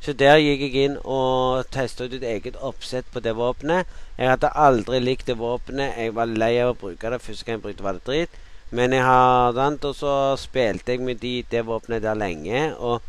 Så 0.00 0.14
der 0.16 0.38
gikk 0.40 0.62
jeg 0.64 0.86
inn 0.86 0.96
og 1.04 1.68
testa 1.74 2.06
ut 2.08 2.16
et 2.16 2.24
eget 2.24 2.56
oppsett 2.56 3.10
på 3.12 3.20
det 3.20 3.34
våpenet. 3.36 3.84
Jeg 4.16 4.32
hadde 4.32 4.54
aldri 4.56 5.02
likt 5.04 5.28
det 5.28 5.36
våpenet. 5.36 5.98
Jeg 6.00 6.16
var 6.16 6.32
lei 6.32 6.54
av 6.62 6.72
å 6.72 6.78
bruke 6.80 7.12
det. 7.12 7.20
Første 7.20 7.44
gang 7.44 7.58
jeg 7.58 7.64
brukte, 7.66 7.84
var 7.84 8.00
det 8.00 8.06
drit. 8.08 8.40
Men 8.72 8.96
jeg 8.96 9.04
har 9.04 9.52
den, 9.52 9.76
og 9.84 9.94
så 9.98 10.16
spilte 10.40 10.96
jeg 10.96 11.04
med 11.04 11.20
de, 11.20 11.34
det 11.52 11.66
våpenet 11.68 12.06
der 12.08 12.16
lenge. 12.16 12.70
Og 12.78 13.04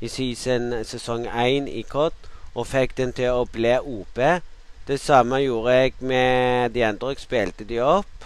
i 0.00 0.08
season, 0.08 0.72
sesong 0.88 1.28
1 1.28 1.68
i 1.68 1.84
COD 1.84 2.29
og 2.54 2.66
fikk 2.66 2.96
den 2.98 3.12
til 3.16 3.34
å 3.34 3.46
bli 3.48 3.76
OP. 3.78 4.18
Det 4.86 4.98
samme 5.00 5.38
gjorde 5.42 5.74
jeg 5.76 5.92
med 6.00 6.70
de 6.74 6.84
andre. 6.84 7.12
Jeg 7.14 7.24
spilte 7.24 7.64
de 7.64 7.78
opp. 7.84 8.24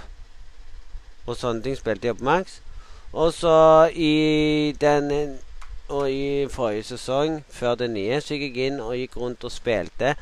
Og 1.27 1.37
sånne 1.37 1.65
ting 1.65 1.77
spilte 1.77 2.09
jeg 2.09 2.17
opp 2.17 2.25
maks. 2.25 2.61
Og 3.13 3.33
så 3.33 3.91
i 3.95 4.75
den 4.81 5.39
Og 5.89 6.11
i 6.11 6.47
forrige 6.49 6.83
sesong, 6.83 7.43
før 7.53 7.75
den 7.75 7.93
nye, 7.93 8.17
så 8.21 8.39
gikk 8.41 8.57
jeg 8.57 8.73
inn 8.73 8.79
og 8.81 8.97
gikk 8.97 9.19
rundt 9.21 9.45
og 9.45 9.53
spilte. 9.53 10.15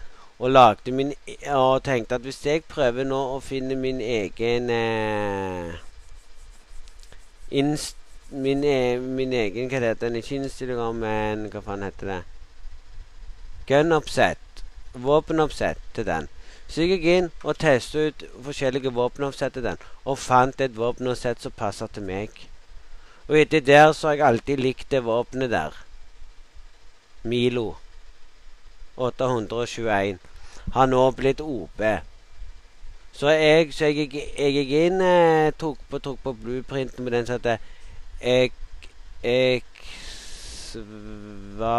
Og 0.42 0.50
lagde 0.50 0.90
min 0.90 1.12
Og 1.55 1.84
tenkte 1.86 2.18
at 2.18 2.26
hvis 2.26 2.42
jeg 2.46 2.64
prøver 2.66 3.07
nå 3.07 3.20
å 3.36 3.38
finne 3.40 3.78
min 3.78 4.00
egen 4.03 4.70
eh, 4.74 5.78
inst 7.50 7.96
min, 8.32 8.64
e 8.64 8.98
min 8.98 9.32
egen 9.32 9.70
Hva 9.70 9.78
heter 9.78 10.09
den? 10.09 10.18
Ikke 10.18 10.40
innstillinger, 10.40 10.92
men 10.92 11.50
hva 11.53 11.62
faen 11.62 11.86
heter 11.86 12.14
det? 12.16 12.20
Gun-oppsett. 13.67 14.63
Våpenoppsett 14.93 15.81
til 15.95 16.07
den. 16.07 16.29
Så 16.69 16.87
gikk 16.87 17.05
jeg 17.05 17.21
inn 17.21 17.31
og 17.45 17.59
testet 17.61 18.23
ut 18.23 18.25
forskjellige 18.47 18.93
våpenoppsett 18.97 19.57
til 19.57 19.65
den, 19.67 19.81
og 20.05 20.19
fant 20.19 20.61
et 20.61 20.77
våpenoppsett 20.77 21.43
som 21.45 21.55
passer 21.57 21.91
til 21.93 22.07
meg. 22.09 22.31
Og 23.29 23.39
etter 23.41 23.61
der 23.65 23.93
så 23.93 24.09
har 24.09 24.19
jeg 24.19 24.27
alltid 24.27 24.63
likt 24.65 24.91
det 24.91 25.03
våpenet 25.05 25.53
der. 25.53 25.77
Milo 27.23 27.75
821. 28.97 30.19
Har 30.73 30.87
nå 30.87 31.11
blitt 31.17 31.41
OB. 31.41 31.83
Så 33.13 33.29
jeg, 33.29 33.73
så 33.77 33.91
jeg, 33.93 34.09
jeg 34.39 34.57
gikk 34.57 34.73
inn, 34.87 35.01
eh, 35.05 35.53
tok, 35.61 35.79
på, 35.91 36.01
tok 36.01 36.19
på 36.25 36.33
blueprinten 36.33 37.05
med 37.05 37.13
den 37.13 37.29
som 37.29 37.37
heter 37.37 37.61
Ek... 38.23 38.57
Jeg 39.23 39.63
sva... 40.73 41.73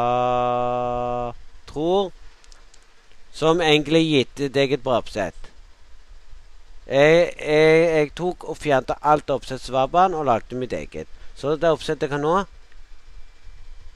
tror 1.73 2.11
som 3.33 3.61
egentlig 3.61 4.03
gitt 4.05 4.45
deg 4.53 4.75
et 4.75 4.83
bra 4.85 4.99
oppsett. 5.01 5.49
Jeg, 6.85 7.31
jeg, 7.39 7.83
jeg, 7.87 8.09
tok 8.17 8.43
og 8.51 8.59
fjernet 8.59 8.99
alt 9.01 9.31
oppsettsvabbaen 9.33 10.13
og 10.17 10.27
lagde 10.27 10.59
mitt 10.59 10.73
eget. 10.75 11.09
Så 11.35 11.55
det 11.55 11.71
oppsettet 11.71 12.09
jeg 12.09 12.17
har 12.17 12.21
nå, 12.21 12.43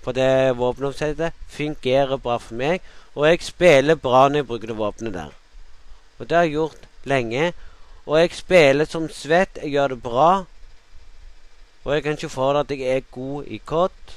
for 0.01 0.15
det 0.15 0.55
våpenoppsettet, 0.57 1.35
fungerer 1.51 2.17
bra 2.17 2.37
for 2.39 2.55
meg. 2.57 2.85
Og 3.13 3.27
jeg 3.27 3.43
spiller 3.43 3.99
bra 3.99 4.27
når 4.29 4.41
jeg 4.41 4.47
bruker 4.47 4.71
det 4.71 4.77
våpenet 4.79 5.17
der. 5.17 5.33
Og 6.17 6.29
det 6.29 6.37
har 6.37 6.45
jeg 6.47 6.55
gjort 6.55 6.87
lenge. 7.03 7.49
Og 8.07 8.19
jeg 8.21 8.37
spiller 8.37 8.87
som 8.87 9.09
svett. 9.11 9.59
Jeg 9.61 9.75
gjør 9.75 9.93
det 9.93 10.01
bra. 10.01 10.29
Og 11.83 11.93
jeg 11.93 12.03
kan 12.03 12.15
ikke 12.15 12.31
få 12.31 12.53
det 12.53 12.63
at 12.63 12.71
jeg 12.71 12.95
er 12.95 13.11
god 13.11 13.51
i 13.51 13.59
kott. 13.65 14.15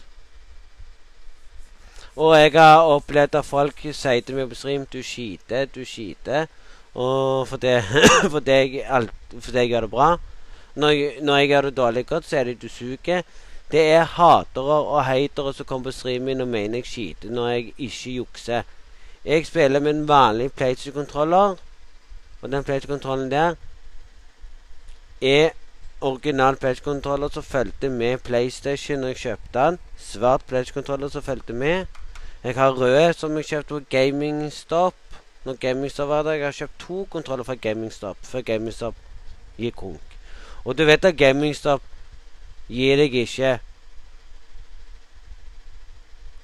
Og 2.16 2.34
jeg 2.38 2.52
har 2.52 2.88
opplevd 2.90 3.34
at 3.38 3.46
folk 3.46 3.84
sier 3.92 4.24
til 4.26 4.34
meg 4.34 4.48
på 4.48 4.58
stream 4.58 4.86
'du 4.86 5.02
skiter, 5.02 5.64
du 5.64 5.84
skiter'. 5.84 6.46
Og 6.94 7.48
fordi, 7.48 7.80
fordi, 8.34 8.50
jeg, 8.50 9.08
fordi 9.40 9.58
jeg 9.58 9.68
gjør 9.68 9.80
det 9.80 9.90
bra. 9.90 10.16
Når 10.74 10.88
jeg, 10.88 11.12
når 11.22 11.36
jeg 11.36 11.48
gjør 11.48 11.60
det 11.60 11.76
dårlig 11.76 12.06
godt, 12.06 12.24
så 12.24 12.36
er 12.36 12.44
det 12.44 12.62
'du 12.62 12.68
suger'. 12.68 13.22
Det 13.72 13.92
er 13.92 14.04
hatere 14.04 14.84
og 14.84 15.04
hatere 15.04 15.54
som 15.54 15.66
kommer 15.66 15.84
på 15.84 15.90
streamen 15.90 16.26
min 16.26 16.40
og 16.40 16.48
mener 16.48 16.78
jeg 16.78 16.86
skiter 16.86 17.30
når 17.30 17.48
jeg 17.48 17.72
ikke 17.78 18.10
jukser. 18.10 18.62
Jeg 19.24 19.46
spiller 19.46 19.80
med 19.80 19.90
en 19.90 20.08
vanlig 20.08 20.52
PlayStation-kontroller, 20.52 21.56
og 22.42 22.52
den 22.52 22.64
PlayStation-kontrollen 22.64 23.30
der 23.30 23.54
er 25.22 25.50
original 26.00 26.56
PlayStation-kontroller 26.56 27.28
som 27.28 27.42
fulgte 27.42 27.88
med 27.88 28.18
PlayStation 28.18 28.98
når 28.98 29.08
jeg 29.08 29.16
kjøpte 29.16 29.58
den. 29.58 29.78
Svart 29.98 30.44
PlayStation-kontroller 30.48 31.08
som 31.08 31.22
fulgte 31.22 31.52
med. 31.52 31.86
Jeg 32.44 32.54
har 32.54 32.72
rød 32.72 33.12
som 33.12 33.36
jeg 33.36 33.44
kjøpte 33.44 33.68
på 33.74 33.80
GamingStop. 33.90 34.94
Når 35.44 35.54
GamingStop 35.60 36.08
var 36.08 36.22
der. 36.22 36.32
Jeg 36.32 36.46
har 36.46 36.52
kjøpt 36.52 36.78
to 36.80 37.06
kontroller 37.10 37.44
fra 37.44 37.54
GamingStop 37.54 38.16
før 38.22 38.40
GamingStop 38.40 38.94
gikk 39.58 39.76
konk. 39.76 40.16
Og 40.64 40.78
du 40.78 40.84
vet 40.84 41.04
at 41.04 41.16
GamingStop 41.16 41.82
gir 42.68 42.96
deg 42.96 43.14
ikke 43.14 43.58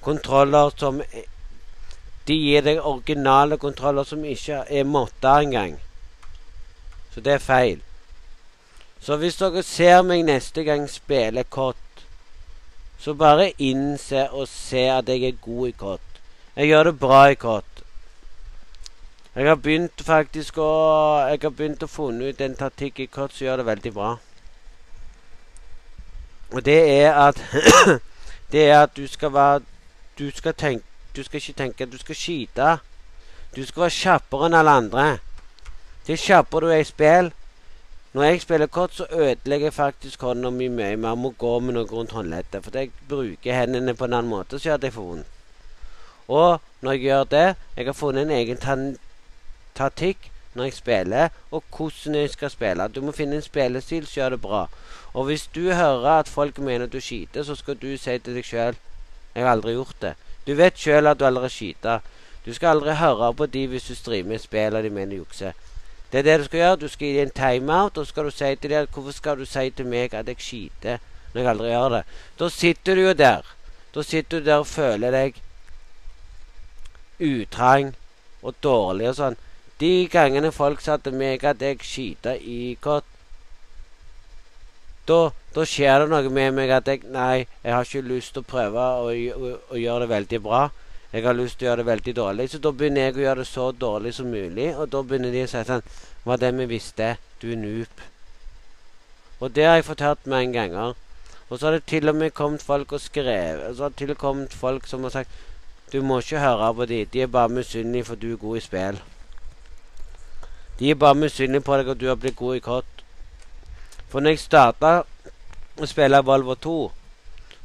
kontroller 0.01 0.69
som 0.77 1.01
De 2.27 2.35
gir 2.35 2.61
deg 2.61 2.83
originale 2.83 3.57
kontroller 3.57 4.03
som 4.03 4.23
ikke 4.25 4.65
er 4.67 4.83
måtta 4.83 5.37
engang. 5.41 5.77
Så 7.13 7.21
det 7.23 7.33
er 7.33 7.43
feil. 7.43 7.81
Så 8.99 9.15
hvis 9.15 9.37
dere 9.39 9.63
ser 9.63 10.01
meg 10.03 10.25
neste 10.27 10.65
gang 10.67 10.89
spille 10.91 11.43
kott, 11.49 11.79
så 12.99 13.13
bare 13.13 13.51
innse 13.61 14.29
og 14.29 14.47
se 14.47 14.87
at 14.89 15.09
jeg 15.09 15.23
er 15.23 15.41
god 15.41 15.67
i 15.67 15.71
kott. 15.71 16.21
Jeg 16.55 16.67
gjør 16.67 16.83
det 16.83 16.99
bra 16.99 17.25
i 17.29 17.35
kott. 17.35 17.83
Jeg 19.35 19.45
har 19.45 19.55
begynt 19.55 20.01
faktisk 20.01 20.57
å 20.57 20.69
Jeg 21.29 21.39
har 21.43 21.51
begynt 21.53 21.83
å 21.85 21.87
funne 21.87 22.31
ut 22.31 22.41
en 22.41 22.55
taktikk 22.57 22.99
i 22.99 23.05
kott 23.05 23.35
som 23.35 23.45
gjør 23.45 23.61
det 23.61 23.65
veldig 23.67 23.93
bra. 23.93 24.15
Og 26.57 26.65
det 26.65 26.79
er 27.03 27.13
at 27.13 27.41
Det 28.51 28.69
er 28.69 28.81
at 28.81 28.95
du 28.97 29.07
skal 29.07 29.33
være 29.33 29.61
Du 30.17 30.31
skal 30.31 30.53
tenke 30.53 30.85
Du 31.15 31.23
skal 31.23 31.37
ikke 31.37 31.53
tenke 31.53 31.85
Du 31.85 31.97
skal 31.97 32.15
skyte. 32.15 32.77
Du 33.55 33.65
skal 33.65 33.81
være 33.81 33.97
kjappere 33.99 34.47
enn 34.47 34.57
alle 34.57 34.73
andre. 34.81 35.05
Til 36.05 36.17
kjappere 36.17 36.65
du 36.65 36.73
er 36.73 36.81
i 36.81 36.87
spill, 36.87 37.31
når 38.17 38.23
jeg 38.23 38.41
spiller 38.41 38.67
kort, 38.67 38.93
så 38.95 39.05
ødelegger 39.11 39.65
jeg 39.65 39.73
faktisk 39.73 40.21
hånda 40.21 40.49
mi 40.49 40.67
mye 40.67 40.95
mer. 40.97 41.15
Må 41.15 41.29
gå 41.37 41.59
med 41.59 41.75
noe 41.75 41.85
rundt 41.85 42.15
håndleddet. 42.17 42.63
For 42.65 42.73
jeg 42.73 42.89
bruker 43.09 43.53
hendene 43.53 43.93
på 43.93 44.07
en 44.07 44.13
annen 44.17 44.31
måte, 44.31 44.57
så 44.59 44.69
gjør 44.69 44.77
det 44.77 44.93
for 44.93 45.11
vondt. 45.11 45.27
Og 46.27 46.61
når 46.81 46.91
jeg 46.91 47.01
gjør 47.01 47.23
det 47.23 47.55
Jeg 47.77 47.85
har 47.85 47.93
funnet 47.93 48.21
en 48.21 48.31
egen 48.31 48.57
taktikk 49.75 50.31
når 50.55 50.63
jeg 50.63 50.73
spiller, 50.73 51.29
og 51.51 51.63
hvordan 51.77 52.15
jeg 52.15 52.29
skal 52.29 52.49
spille. 52.49 52.87
Du 52.87 53.01
må 53.01 53.11
finne 53.11 53.35
en 53.35 53.41
spillestil 53.41 54.07
som 54.07 54.21
gjør 54.21 54.29
det 54.29 54.41
bra. 54.41 54.65
Og 55.13 55.25
hvis 55.25 55.47
du 55.55 55.71
hører 55.71 56.19
at 56.19 56.27
folk 56.27 56.57
mener 56.57 56.85
du 56.85 56.99
skyter, 56.99 57.43
så 57.43 57.55
skal 57.55 57.77
du 57.77 57.97
si 57.97 58.17
til 58.17 58.35
deg 58.35 58.45
sjøl 58.45 58.75
'Jeg 59.35 59.43
har 59.43 59.51
aldri 59.51 59.71
gjort 59.71 59.95
det'. 60.01 60.15
Du 60.47 60.53
vet 60.53 60.77
sjøl 60.77 61.07
at 61.07 61.19
du 61.19 61.25
aldri 61.25 61.49
skyter. 61.49 61.99
Du 62.45 62.53
skal 62.53 62.67
aldri 62.67 62.95
høre 62.95 63.33
på 63.33 63.45
de 63.45 63.67
hvis 63.67 63.87
du 63.87 63.95
streamer 63.95 64.37
spill 64.37 64.75
og 64.75 64.83
de 64.83 64.89
mener 64.89 65.15
jukse. 65.15 65.53
Det 66.11 66.19
er 66.19 66.23
det 66.23 66.39
du 66.39 66.45
skal 66.47 66.59
gjøre. 66.59 66.79
Du 66.81 66.87
skal 66.87 67.07
gi 67.07 67.19
en 67.21 67.35
timeout, 67.35 67.97
og 67.97 68.05
så 68.05 68.09
skal 68.11 68.25
du 68.25 68.31
si 68.31 68.55
til 68.55 68.69
dem 68.71 68.87
hvorfor 68.93 69.15
skal 69.15 69.39
du 69.39 69.45
si 69.45 69.69
til 69.69 69.89
meg 69.91 70.13
at 70.13 70.27
jeg 70.27 70.39
skiter 70.39 71.03
når 71.33 71.41
jeg 71.41 71.49
aldri 71.51 71.73
gjør 71.73 71.89
det. 71.89 72.03
Da 72.39 72.49
sitter 72.49 72.95
du 72.95 73.01
jo 73.01 73.13
der. 73.13 73.51
Da 73.95 74.03
sitter 74.03 74.39
du 74.39 74.45
der 74.45 74.63
og 74.63 74.67
føler 74.67 75.11
deg 75.11 75.41
utrang 77.19 77.93
og 78.41 78.55
dårlig 78.63 79.11
og 79.11 79.19
sånn. 79.19 79.37
De 79.81 80.07
gangene 80.09 80.51
folk 80.53 80.81
sa 80.81 80.97
til 80.97 81.17
meg 81.17 81.43
at 81.45 81.61
jeg 81.61 81.83
skiter 81.85 82.39
i 82.41 82.77
godt 82.81 83.05
da, 85.07 85.29
da, 85.55 85.63
skjer 85.63 86.01
det 86.03 86.09
noe 86.11 86.29
med 86.33 86.55
meg 86.57 86.71
at 86.75 86.89
jeg 86.91 87.05
Nei, 87.13 87.45
jeg 87.63 87.73
har 87.73 87.85
ikke 87.85 88.07
lyst 88.09 88.33
til 88.35 88.43
å 88.43 88.49
prøve 88.49 88.87
å, 88.99 89.11
å, 89.13 89.51
å 89.71 89.79
gjøre 89.79 90.03
det 90.03 90.09
veldig 90.11 90.39
bra. 90.43 90.65
Jeg 91.11 91.23
har 91.23 91.35
lyst 91.37 91.59
til 91.59 91.67
å 91.67 91.69
gjøre 91.69 91.81
det 91.81 91.87
veldig 91.87 92.13
dårlig. 92.15 92.49
Så 92.51 92.59
da 92.59 92.71
begynner 92.75 93.07
jeg 93.07 93.15
å 93.15 93.23
gjøre 93.23 93.43
det 93.43 93.47
så 93.47 93.71
dårlig 93.71 94.13
som 94.17 94.27
mulig. 94.31 94.67
Og 94.75 94.89
da 94.91 95.01
begynner 95.03 95.31
de 95.31 95.43
å 95.45 95.49
si 95.51 95.63
sånn 95.69 95.89
Var 96.27 96.39
det 96.41 96.53
vi 96.57 96.65
visste? 96.67 97.15
Du 97.39 97.51
er 97.51 97.59
noob. 97.61 98.01
Og 99.39 99.53
det 99.55 99.65
har 99.65 99.77
jeg 99.77 99.87
fortalt 99.87 100.27
mange 100.27 100.51
ganger. 100.53 100.95
Og 101.47 101.59
så 101.59 101.67
har 101.67 101.77
det 101.77 101.85
til 101.87 102.09
og 102.09 102.15
med 102.19 102.33
kommet 102.35 102.61
folk 102.61 102.91
og 102.91 102.99
skrevet 102.99 103.77
Så 103.77 103.83
har 103.83 103.93
det 103.93 104.01
til 104.01 104.11
og 104.11 104.17
kommet 104.19 104.53
folk 104.53 104.87
som 104.87 105.03
har 105.07 105.13
sagt 105.15 105.31
Du 105.93 106.01
må 106.03 106.19
ikke 106.19 106.41
høre 106.43 106.73
på 106.75 106.85
de, 106.85 107.05
De 107.05 107.21
er 107.21 107.31
bare 107.31 107.49
misunnelige 107.49 108.03
for 108.03 108.15
du 108.15 108.33
er 108.33 108.41
god 108.41 108.57
i 108.57 108.65
spill. 108.65 108.99
De 110.79 110.91
er 110.91 110.95
bare 110.95 111.15
misunnelige 111.15 111.63
på 111.63 111.77
deg 111.77 111.89
at 111.89 111.99
du 111.99 112.07
har 112.07 112.19
blitt 112.19 112.35
god 112.35 112.55
i 112.55 112.59
kort. 112.59 113.03
For 114.09 114.19
når 114.19 114.35
jeg 114.35 114.43
starta 114.43 114.91
å 115.79 115.87
spille 115.87 116.19
Volvo 116.25 116.55
2, 116.55 116.77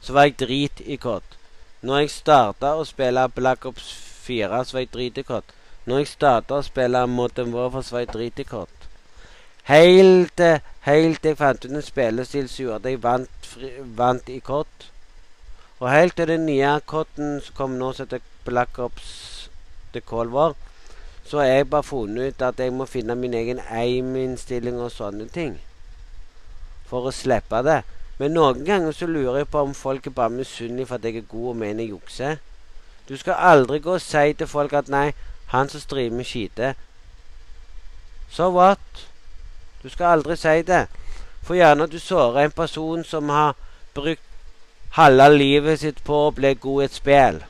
så 0.01 0.15
var 0.15 0.29
jeg 0.29 0.39
drit 0.39 0.81
i 0.87 0.97
kott. 0.97 1.42
Når 1.83 1.99
jeg 1.99 2.11
starta 2.15 2.77
å 2.79 2.85
spille 2.87 3.25
Black 3.35 3.67
Ops 3.67 3.89
4, 4.23 4.65
så 4.65 4.77
var 4.77 4.85
jeg 4.85 4.93
dritekott. 4.95 5.49
Når 5.87 5.99
jeg 5.99 6.13
starta 6.13 6.61
å 6.61 6.67
spille 6.67 7.07
Modern 7.11 7.51
Warfare, 7.55 7.83
så 7.83 7.97
var 7.97 8.05
jeg 8.05 8.13
dritekott. 8.15 8.87
Helt 9.67 10.41
helt 10.83 11.21
til 11.23 11.31
jeg 11.31 11.39
fant 11.39 11.65
ut 11.65 11.71
en 11.71 11.85
spillestil 11.85 12.49
som 12.51 12.65
gjorde 12.65 12.81
at 12.81 12.89
jeg 12.91 13.03
vant, 13.03 13.47
fri, 13.47 13.71
vant 13.99 14.31
i 14.31 14.39
kort. 14.43 14.89
Og 15.79 15.91
helt 15.91 16.17
til 16.19 16.31
den 16.31 16.47
nye 16.47 16.73
korten 16.87 17.41
som 17.43 17.57
kom 17.59 17.77
nå, 17.79 17.93
som 17.93 18.07
heter 18.07 18.23
Black 18.47 18.79
Ops 18.83 19.51
The 19.93 20.01
Cold 20.01 20.31
War, 20.35 20.55
så 21.27 21.39
har 21.39 21.51
jeg 21.51 21.71
bare 21.71 21.87
funnet 21.87 22.35
ut 22.35 22.43
at 22.43 22.59
jeg 22.59 22.75
må 22.75 22.87
finne 22.91 23.15
min 23.19 23.35
egen 23.35 23.63
aim-innstilling 23.71 24.79
og 24.83 24.91
sånne 24.95 25.29
ting. 25.35 25.59
For 26.91 27.07
å 27.07 27.15
slippe 27.15 27.63
det. 27.67 27.83
Men 28.23 28.37
noen 28.37 28.61
ganger 28.63 28.95
så 28.95 29.07
lurer 29.11 29.41
jeg 29.41 29.47
på 29.51 29.61
om 29.67 29.73
folk 29.75 30.05
er 30.07 30.13
bare 30.15 30.31
misunnelige 30.31 30.87
for 30.87 30.95
at 30.95 31.07
jeg 31.09 31.17
er 31.19 31.25
god 31.31 31.49
og 31.53 31.57
mener 31.57 31.83
jeg 31.83 31.91
jukser. 31.91 32.37
Du 33.09 33.17
skal 33.19 33.35
aldri 33.35 33.81
gå 33.83 33.97
og 33.99 34.01
si 34.01 34.33
til 34.39 34.47
folk 34.47 34.73
at 34.73 34.89
'nei, 34.89 35.09
han 35.47 35.69
som 35.69 35.81
streamer, 35.81 36.23
skiter'. 36.23 36.75
So 38.31 38.49
what? 38.51 39.09
Du 39.83 39.89
skal 39.89 40.07
aldri 40.07 40.37
si 40.37 40.63
det. 40.63 40.87
For 41.43 41.55
gjerne 41.55 41.83
at 41.83 41.93
du 41.93 41.99
sårer 41.99 42.45
en 42.45 42.51
person 42.51 43.05
som 43.05 43.29
har 43.29 43.57
brukt 43.95 44.23
halve 44.91 45.29
livet 45.37 45.81
sitt 45.81 46.05
på 46.05 46.15
å 46.29 46.31
bli 46.31 46.55
god 46.55 46.83
i 46.83 46.85
et 46.85 46.95
spill. 46.95 47.43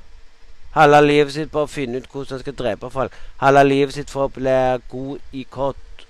Halve 0.72 1.02
livet 1.06 1.32
sitt 1.32 1.52
på 1.52 1.66
å 1.66 1.66
finne 1.66 1.98
ut 1.98 2.08
hvordan 2.12 2.30
han 2.30 2.40
skal 2.40 2.60
drepe 2.64 2.90
folk. 2.90 3.12
Halve 3.36 3.64
livet 3.64 3.94
sitt 3.94 4.10
for 4.10 4.24
å 4.24 4.34
bli 4.40 4.58
god 4.88 5.18
i 5.32 5.46
kott. 5.50 6.08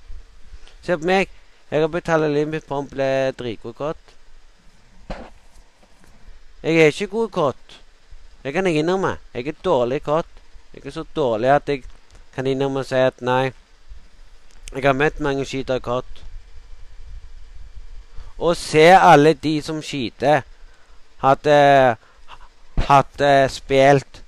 Se 0.82 0.96
på 0.96 1.06
meg. 1.06 1.28
Jeg 1.70 1.80
har 1.80 1.88
betalt 1.88 2.30
livet 2.30 2.48
mitt 2.48 2.66
på 2.66 2.78
å 2.78 2.86
bli 2.86 3.12
dritgod 3.32 3.74
i 3.74 3.80
kott. 3.84 4.21
Jeg 6.62 6.76
er 6.76 6.86
ikke 6.86 7.06
god 7.06 7.28
katt. 7.28 7.80
Det 8.42 8.52
kan 8.52 8.66
jeg 8.66 8.74
innrømme. 8.74 9.16
Jeg 9.34 9.46
er 9.46 9.52
dårlig 9.64 10.02
katt. 10.02 10.26
Jeg 10.74 10.86
er 10.86 10.90
så 10.90 11.04
dårlig 11.16 11.50
at 11.50 11.68
jeg 11.68 11.82
kan 12.34 12.46
innrømme 12.46 12.80
og 12.80 12.86
si 12.86 12.94
at 12.94 13.22
nei. 13.22 13.52
Jeg 14.74 14.84
har 14.84 14.92
møtt 14.92 15.20
mange 15.20 15.44
skiter 15.44 15.78
katt. 15.78 16.22
Og 18.38 18.56
se 18.56 18.86
alle 18.94 19.34
de 19.34 19.62
som 19.62 19.82
skiter, 19.82 20.42
hadde 21.18 21.96
hadde 22.76 23.48
spilt 23.48 24.22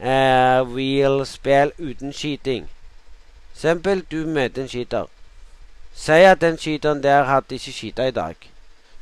eh, 0.00 0.60
real-spill 0.76 1.72
uten 1.78 2.12
skyting. 2.12 2.68
Eksempel, 3.54 4.04
du 4.10 4.16
møter 4.26 4.62
en 4.62 4.68
skyter. 4.68 5.06
Si 5.94 6.12
at 6.12 6.40
den 6.40 6.58
skyteren 6.58 7.02
der 7.02 7.24
hadde 7.24 7.54
ikke 7.54 7.72
skyta 7.72 8.08
i 8.08 8.10
dag. 8.10 8.34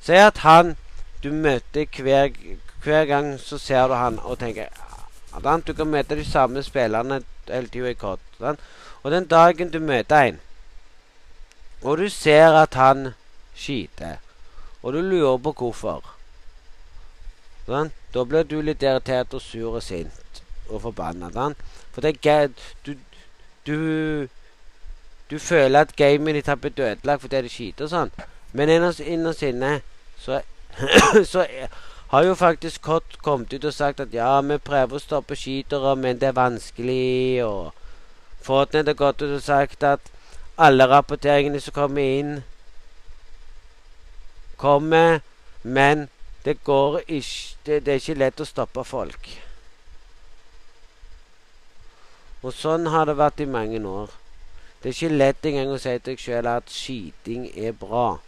Si 0.00 0.12
at 0.12 0.38
han 0.38 0.76
du 1.24 1.32
møter 1.32 2.02
hver, 2.02 2.30
hver 2.84 3.04
gang 3.04 3.34
så 3.40 3.58
ser 3.58 3.88
du 3.88 3.94
han 3.94 4.18
og 4.22 4.38
tenker 4.38 4.68
Du 5.66 5.72
kan 5.74 5.86
møte 5.86 6.16
de 6.16 6.24
samme 6.24 6.62
spillerne 6.62 7.22
hele 7.48 7.68
tida 7.68 7.90
i 7.90 7.94
kort. 7.94 8.20
Og 9.02 9.10
den 9.10 9.26
dagen 9.26 9.70
du 9.70 9.80
møter 9.80 10.16
en, 10.16 10.40
og 11.82 11.98
du 11.98 12.08
ser 12.08 12.54
at 12.54 12.74
han 12.74 13.14
skiter, 13.54 14.16
og 14.82 14.92
du 14.92 15.00
lurer 15.00 15.38
på 15.38 15.52
hvorfor 15.52 16.14
sant? 17.66 17.92
Da 18.14 18.24
blir 18.24 18.44
du 18.44 18.60
litt 18.62 18.82
irritert 18.82 19.34
og 19.34 19.42
sur 19.42 19.74
og 19.74 19.82
sint. 19.82 20.42
og 20.68 20.80
forbanna. 20.80 21.52
For 21.92 22.00
det 22.00 22.26
er 22.26 22.48
du, 22.86 22.94
du, 23.66 24.28
du 25.30 25.38
føler 25.38 25.80
at 25.80 25.96
gamet 25.96 26.34
ditt 26.34 26.46
har 26.46 26.56
blitt 26.56 26.78
ødelagt 26.78 27.20
fordi 27.20 27.42
det 27.42 27.50
skiter 27.52 27.84
og 27.84 27.90
sånn. 27.90 28.12
Men 28.52 28.72
innerst 28.72 29.00
inne 29.00 29.34
så, 30.18 30.40
så 31.32 31.46
har 32.08 32.24
jo 32.24 32.34
faktisk 32.34 32.82
Kott 32.82 33.18
kommet 33.22 33.52
ut 33.52 33.64
og 33.64 33.74
sagt 33.74 34.00
at 34.00 34.14
ja, 34.14 34.40
vi 34.40 34.58
prøver 34.58 34.98
å 34.98 35.02
stoppe 35.02 35.36
skytere, 35.38 35.94
men 35.96 36.18
det 36.20 36.30
er 36.30 36.36
vanskelig. 36.38 37.44
Og 37.46 37.72
Fortnite 38.44 38.92
har 38.92 38.98
gått 38.98 39.22
ut 39.22 39.36
og 39.36 39.42
sagt 39.42 39.82
at 39.82 40.10
alle 40.58 40.86
rapporteringene 40.86 41.60
som 41.60 41.74
kommer 41.74 42.02
inn, 42.02 42.34
kommer, 44.56 45.20
men 45.62 46.08
det 46.44 46.60
går 46.64 47.00
ikke 47.06 47.56
det, 47.66 47.80
det 47.86 47.92
er 47.92 48.02
ikke 48.02 48.20
lett 48.20 48.40
å 48.40 48.46
stoppe 48.46 48.84
folk. 48.84 49.30
Og 52.44 52.52
sånn 52.52 52.90
har 52.92 53.08
det 53.08 53.16
vært 53.16 53.40
i 53.40 53.48
mange 53.48 53.80
år. 53.88 54.12
Det 54.82 54.90
er 54.90 54.96
ikke 54.98 55.16
lett 55.16 55.46
engang 55.48 55.72
å 55.72 55.80
si 55.80 55.94
til 55.96 56.10
deg 56.10 56.20
sjøl 56.20 56.48
at 56.50 56.68
skyting 56.68 57.46
er 57.56 57.72
bra. 57.72 58.18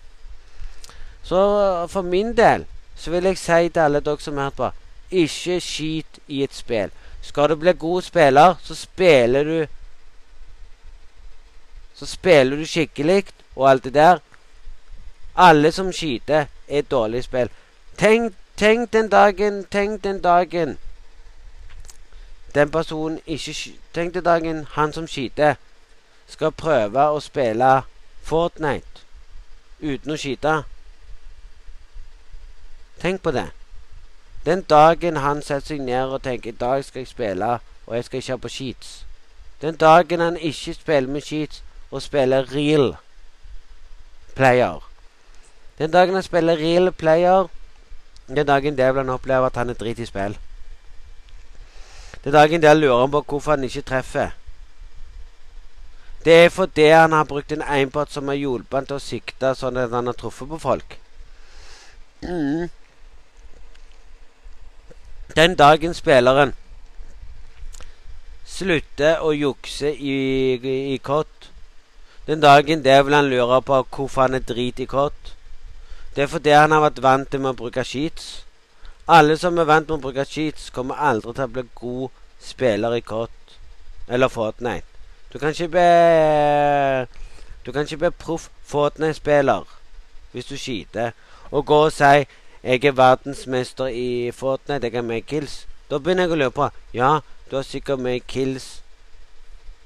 Så 1.26 1.86
for 1.90 2.02
min 2.02 2.36
del 2.36 2.66
så 2.96 3.10
vil 3.10 3.24
jeg 3.24 3.38
si 3.38 3.68
til 3.68 3.80
alle 3.82 4.00
dere 4.00 4.22
som 4.22 4.36
har 4.36 4.44
hørt 4.50 4.60
på 4.60 4.70
ikke 5.10 5.60
skyt 5.60 6.20
i 6.28 6.42
et 6.42 6.54
spill. 6.54 6.90
Skal 7.22 7.48
du 7.48 7.56
bli 7.56 7.72
god 7.72 8.02
spiller, 8.02 8.54
så 8.62 8.74
spiller 8.74 9.44
du 9.44 9.66
Så 11.94 12.06
spiller 12.06 12.56
du 12.56 12.66
skikkelig 12.66 13.24
og 13.56 13.70
alt 13.70 13.84
det 13.84 13.94
der. 13.94 14.18
Alle 15.36 15.72
som 15.72 15.92
skyter, 15.92 16.44
er 16.68 16.82
dårlig 16.82 17.24
spill. 17.24 17.48
Tenk, 17.98 18.34
tenk 18.56 18.92
den 18.92 19.08
dagen 19.08 19.64
Tenk 19.70 20.04
den 20.04 20.20
dagen 20.20 20.78
den 22.54 22.70
personen 22.70 23.20
ikke 23.26 23.54
Tenk 23.94 24.14
den 24.14 24.24
dagen 24.24 24.66
han 24.70 24.92
som 24.92 25.06
skyter, 25.06 25.54
skal 26.26 26.52
prøve 26.52 27.02
å 27.12 27.20
spille 27.20 27.82
Fortnite 28.22 29.04
uten 29.80 30.14
å 30.14 30.16
skyte. 30.16 30.54
Tenk 33.00 33.22
på 33.22 33.30
det. 33.30 33.50
Den 34.46 34.62
dagen 34.62 35.16
han 35.16 35.42
setter 35.42 35.74
seg 35.74 35.80
ned 35.80 36.12
og 36.14 36.22
tenker 36.22 36.50
'i 36.50 36.56
dag 36.60 36.84
skal 36.84 37.00
jeg 37.00 37.08
spille, 37.08 37.58
og 37.86 37.94
jeg 37.94 38.04
skal 38.04 38.16
ikke 38.18 38.32
ha 38.32 38.36
på 38.36 38.48
sheets'. 38.48 39.04
Den 39.62 39.76
dagen 39.76 40.20
han 40.20 40.36
ikke 40.36 40.74
spiller 40.74 41.10
med 41.10 41.20
sheets 41.20 41.62
og 41.90 42.02
spiller 42.02 42.54
real 42.54 42.96
player. 44.34 44.80
Den 45.78 45.90
dagen 45.90 46.14
han 46.14 46.22
spiller 46.22 46.56
real 46.56 46.92
player, 46.92 47.48
den 48.28 48.46
dagen 48.46 48.78
der 48.78 48.92
vil 48.92 49.00
han 49.00 49.08
oppleve 49.08 49.46
at 49.46 49.56
han 49.56 49.70
er 49.70 49.74
drit 49.74 49.98
i 49.98 50.06
spill. 50.06 50.38
Den 52.24 52.32
dagen 52.32 52.62
der 52.62 52.74
lurer 52.74 53.00
han 53.00 53.10
på 53.10 53.24
hvorfor 53.28 53.50
han 53.50 53.64
ikke 53.64 53.82
treffer. 53.82 54.30
Det 56.24 56.44
er 56.44 56.48
fordi 56.48 56.88
han 56.88 57.12
har 57.12 57.24
brukt 57.24 57.52
en 57.52 57.62
aimbot 57.62 58.12
som 58.12 58.28
har 58.28 58.34
hjulpet 58.34 58.74
han 58.74 58.86
til 58.86 58.96
å 58.96 59.02
sikte 59.02 59.54
sånn 59.54 59.76
at 59.76 59.92
han 59.94 60.06
har 60.10 60.16
truffet 60.18 60.48
på 60.48 60.58
folk. 60.58 60.98
Mm. 62.22 62.66
Den 65.36 65.52
dagen 65.52 65.92
spilleren 65.92 66.54
slutter 68.48 69.18
å 69.20 69.34
jukse 69.36 69.90
i, 69.92 70.14
i, 70.56 70.76
i 70.94 70.98
kott 71.04 71.50
Den 72.24 72.40
dagen 72.40 72.80
der 72.86 73.02
vil 73.04 73.16
han 73.18 73.28
lure 73.28 73.58
på 73.60 73.82
hvorfor 73.82 74.22
han 74.22 74.38
er 74.38 74.46
drit 74.48 74.80
i 74.80 74.86
kott. 74.88 75.34
Det 76.16 76.24
er 76.24 76.30
fordi 76.32 76.54
han 76.56 76.72
har 76.72 76.80
vært 76.86 77.02
vant 77.04 77.28
til 77.30 77.44
å 77.44 77.52
bruke 77.58 77.84
cheats. 77.84 78.46
Alle 79.06 79.36
som 79.36 79.60
er 79.60 79.68
vant 79.68 79.92
med 79.92 79.98
å 79.98 80.04
bruke 80.06 80.24
cheats, 80.24 80.70
kommer 80.72 80.96
aldri 81.10 81.36
til 81.36 81.44
å 81.44 81.52
bli 81.52 81.66
god 81.82 82.16
spiller 82.42 82.96
i 82.96 83.04
kott 83.04 83.54
eller 84.08 84.32
Fortnite. 84.32 84.88
Du 85.30 85.38
kan 85.38 85.52
ikke 85.52 85.68
bli 85.76 85.86
Du 87.66 87.72
kan 87.76 87.84
ikke 87.84 88.00
bli 88.06 88.14
proff 88.24 88.48
Fortnite-spiller 88.64 89.68
hvis 90.32 90.48
du 90.48 90.56
skyter 90.56 91.12
og 91.50 91.66
gå 91.68 91.84
og 91.90 91.92
si 91.92 92.24
'Jeg 92.66 92.84
er 92.84 92.92
verdensmester 92.92 93.86
i 93.86 94.30
Fortnite. 94.34 94.86
Jeg 94.86 94.92
har 94.92 95.02
mer 95.02 95.20
kills'. 95.20 95.66
Da 95.90 95.98
begynner 95.98 96.22
jeg 96.22 96.32
å 96.32 96.34
lure 96.34 96.50
på 96.50 96.70
Ja, 96.94 97.20
du 97.50 97.56
har 97.56 97.62
sikkert 97.62 97.98
mer 97.98 98.18
kills. 98.18 98.82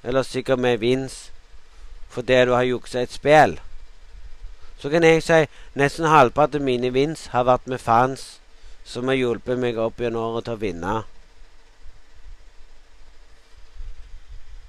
Eller 0.04 0.22
sikkert 0.22 0.58
mer 0.58 0.76
vins 0.76 1.30
fordi 2.10 2.44
du 2.44 2.52
har 2.52 2.62
juksa 2.62 3.02
et 3.02 3.12
spill. 3.12 3.60
Så 4.78 4.90
kan 4.90 5.04
jeg 5.04 5.22
si 5.22 5.46
nesten 5.74 6.08
halvparten 6.08 6.62
av 6.62 6.64
mine 6.64 6.90
vins 6.92 7.26
har 7.26 7.44
vært 7.44 7.66
med 7.66 7.80
fans 7.80 8.40
som 8.84 9.08
har 9.08 9.14
hjulpet 9.14 9.58
meg 9.58 9.78
opp 9.78 10.00
gjennom 10.00 10.32
året 10.32 10.48
til 10.48 10.56
å 10.56 10.62
vinne. 10.62 10.94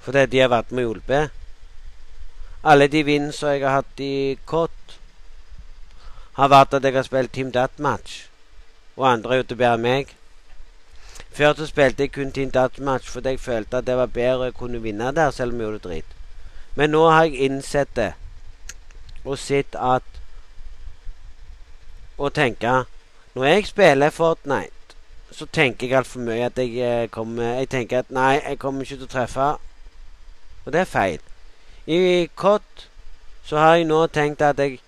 Fordi 0.02 0.26
de 0.26 0.44
har 0.44 0.52
vært 0.52 0.72
med 0.72 0.84
og 0.84 0.90
hjulpet. 0.90 1.32
Alle 2.64 2.88
de 2.92 3.06
vins 3.08 3.42
jeg 3.42 3.64
har 3.64 3.80
hatt 3.80 4.04
i 4.04 4.38
kott, 4.46 4.81
har 6.34 6.48
vært 6.48 6.74
at 6.74 6.84
jeg 6.84 6.96
har 6.96 7.04
spilt 7.04 7.32
Team 7.34 7.52
Deathmatch, 7.52 8.28
og 8.96 9.12
andre 9.12 9.30
har 9.30 9.42
gjort 9.42 9.50
det 9.50 9.58
bedre 9.58 9.78
enn 9.80 9.86
meg. 9.86 10.16
Før 11.32 11.54
så 11.56 11.68
spilte 11.68 12.04
jeg 12.04 12.12
kun 12.12 12.32
Team 12.32 12.52
Deathmatch 12.52 13.10
fordi 13.10 13.36
jeg 13.36 13.40
følte 13.40 13.78
at 13.78 13.88
det 13.88 13.98
var 13.98 14.12
bedre 14.12 14.50
å 14.52 14.58
kunne 14.58 14.82
vinne 14.84 15.12
der, 15.16 15.32
selv 15.32 15.54
om 15.54 15.60
jeg 15.60 15.70
gjorde 15.70 15.88
drit. 15.88 16.18
Men 16.76 16.92
nå 16.92 17.04
har 17.10 17.24
jeg 17.28 17.48
innsett 17.48 17.96
det, 17.96 18.14
og 19.24 19.38
sett 19.40 19.76
at 19.76 20.04
Og 22.18 22.34
tenker 22.34 22.84
Når 23.34 23.46
jeg 23.46 23.66
spiller 23.66 24.10
Fortnite, 24.10 24.96
så 25.32 25.46
tenker 25.46 25.88
jeg 25.88 25.98
altfor 25.98 26.20
mye 26.20 26.46
at 26.46 26.58
jeg 26.58 26.78
eh, 26.78 27.10
kommer 27.10 27.44
Jeg 27.44 27.70
tenker 27.70 28.00
at 28.00 28.12
nei, 28.12 28.42
jeg 28.50 28.60
kommer 28.60 28.82
ikke 28.82 28.96
til 28.96 29.08
å 29.08 29.12
treffe. 29.12 29.48
Og 30.66 30.74
det 30.74 30.82
er 30.82 30.90
feil. 30.90 31.20
I 31.88 32.28
COD 32.36 32.86
så 33.44 33.58
har 33.58 33.76
jeg 33.76 33.88
nå 33.90 34.06
tenkt 34.08 34.42
at 34.42 34.60
jeg, 34.60 34.80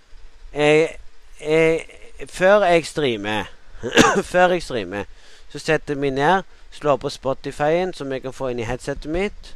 jeg 0.54 0.90
jeg, 1.44 1.86
før 2.30 2.64
jeg 2.64 2.86
streamer 2.86 3.52
Før 4.32 4.50
jeg 4.56 4.64
streamer, 4.64 5.04
så 5.52 5.60
setter 5.60 5.94
jeg 5.94 6.00
meg 6.00 6.14
ned, 6.16 6.48
slår 6.72 6.96
på 7.04 7.10
Spotify-en, 7.12 7.94
som 7.94 8.12
jeg 8.12 8.24
kan 8.24 8.34
få 8.34 8.54
inn 8.54 8.62
i 8.64 8.68
headsetet 8.68 9.12
mitt. 9.12 9.56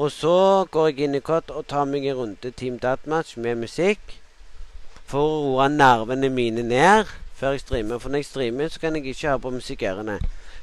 Og 0.00 0.08
så 0.12 0.64
går 0.70 0.86
jeg 0.88 1.04
inn 1.04 1.18
i 1.18 1.20
kott 1.20 1.50
og 1.52 1.66
tar 1.68 1.84
meg 1.84 2.06
en 2.08 2.16
runde 2.16 2.50
Team 2.56 2.78
Datmatch 2.80 3.36
med 3.36 3.60
musikk. 3.60 4.16
For 5.10 5.20
å 5.20 5.40
roe 5.44 5.66
nervene 5.68 6.30
mine 6.32 6.64
ned 6.64 7.10
før 7.36 7.56
jeg 7.56 7.64
streamer. 7.66 7.98
For 7.98 8.08
når 8.08 8.22
jeg 8.22 8.30
streamer, 8.30 8.68
så 8.72 8.80
kan 8.80 8.96
jeg 8.96 9.10
ikke 9.10 9.28
høre 9.28 9.42
på 9.44 9.52
musikk. 9.58 9.84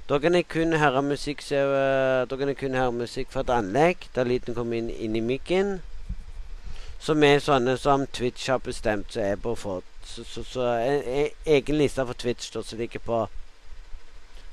Da 0.10 0.20
kan 0.24 0.36
jeg 0.36 0.48
kun 0.50 0.74
høre 0.74 1.04
musikk, 1.04 1.42
så, 1.44 1.62
uh, 1.68 2.30
da 2.30 2.40
kan 2.40 2.48
jeg 2.48 2.58
kun 2.58 2.80
høre 2.80 2.92
musikk 2.96 3.30
fra 3.32 3.44
et 3.46 3.54
anlegg 3.54 4.10
der 4.16 4.24
lyden 4.24 4.56
kommer 4.56 4.78
inn, 4.80 4.90
inn 4.90 5.16
i 5.16 5.22
mikken. 5.22 5.82
Som 7.00 7.24
er 7.24 7.40
sånne 7.44 7.78
som 7.78 8.08
Twitch 8.14 8.50
har 8.50 8.60
bestemt 8.64 9.14
seg 9.14 9.34
er 9.34 9.42
på 9.42 9.54
for. 9.56 9.86
Så, 10.08 10.24
så, 10.24 10.44
så 10.44 10.66
en, 10.82 11.04
en, 11.04 11.30
egen 11.46 11.78
liste 11.78 12.06
for 12.06 12.18
Twitch 12.18 12.52
da, 12.54 12.64
som 12.64 12.80
ligger 12.80 13.04
på 13.04 13.20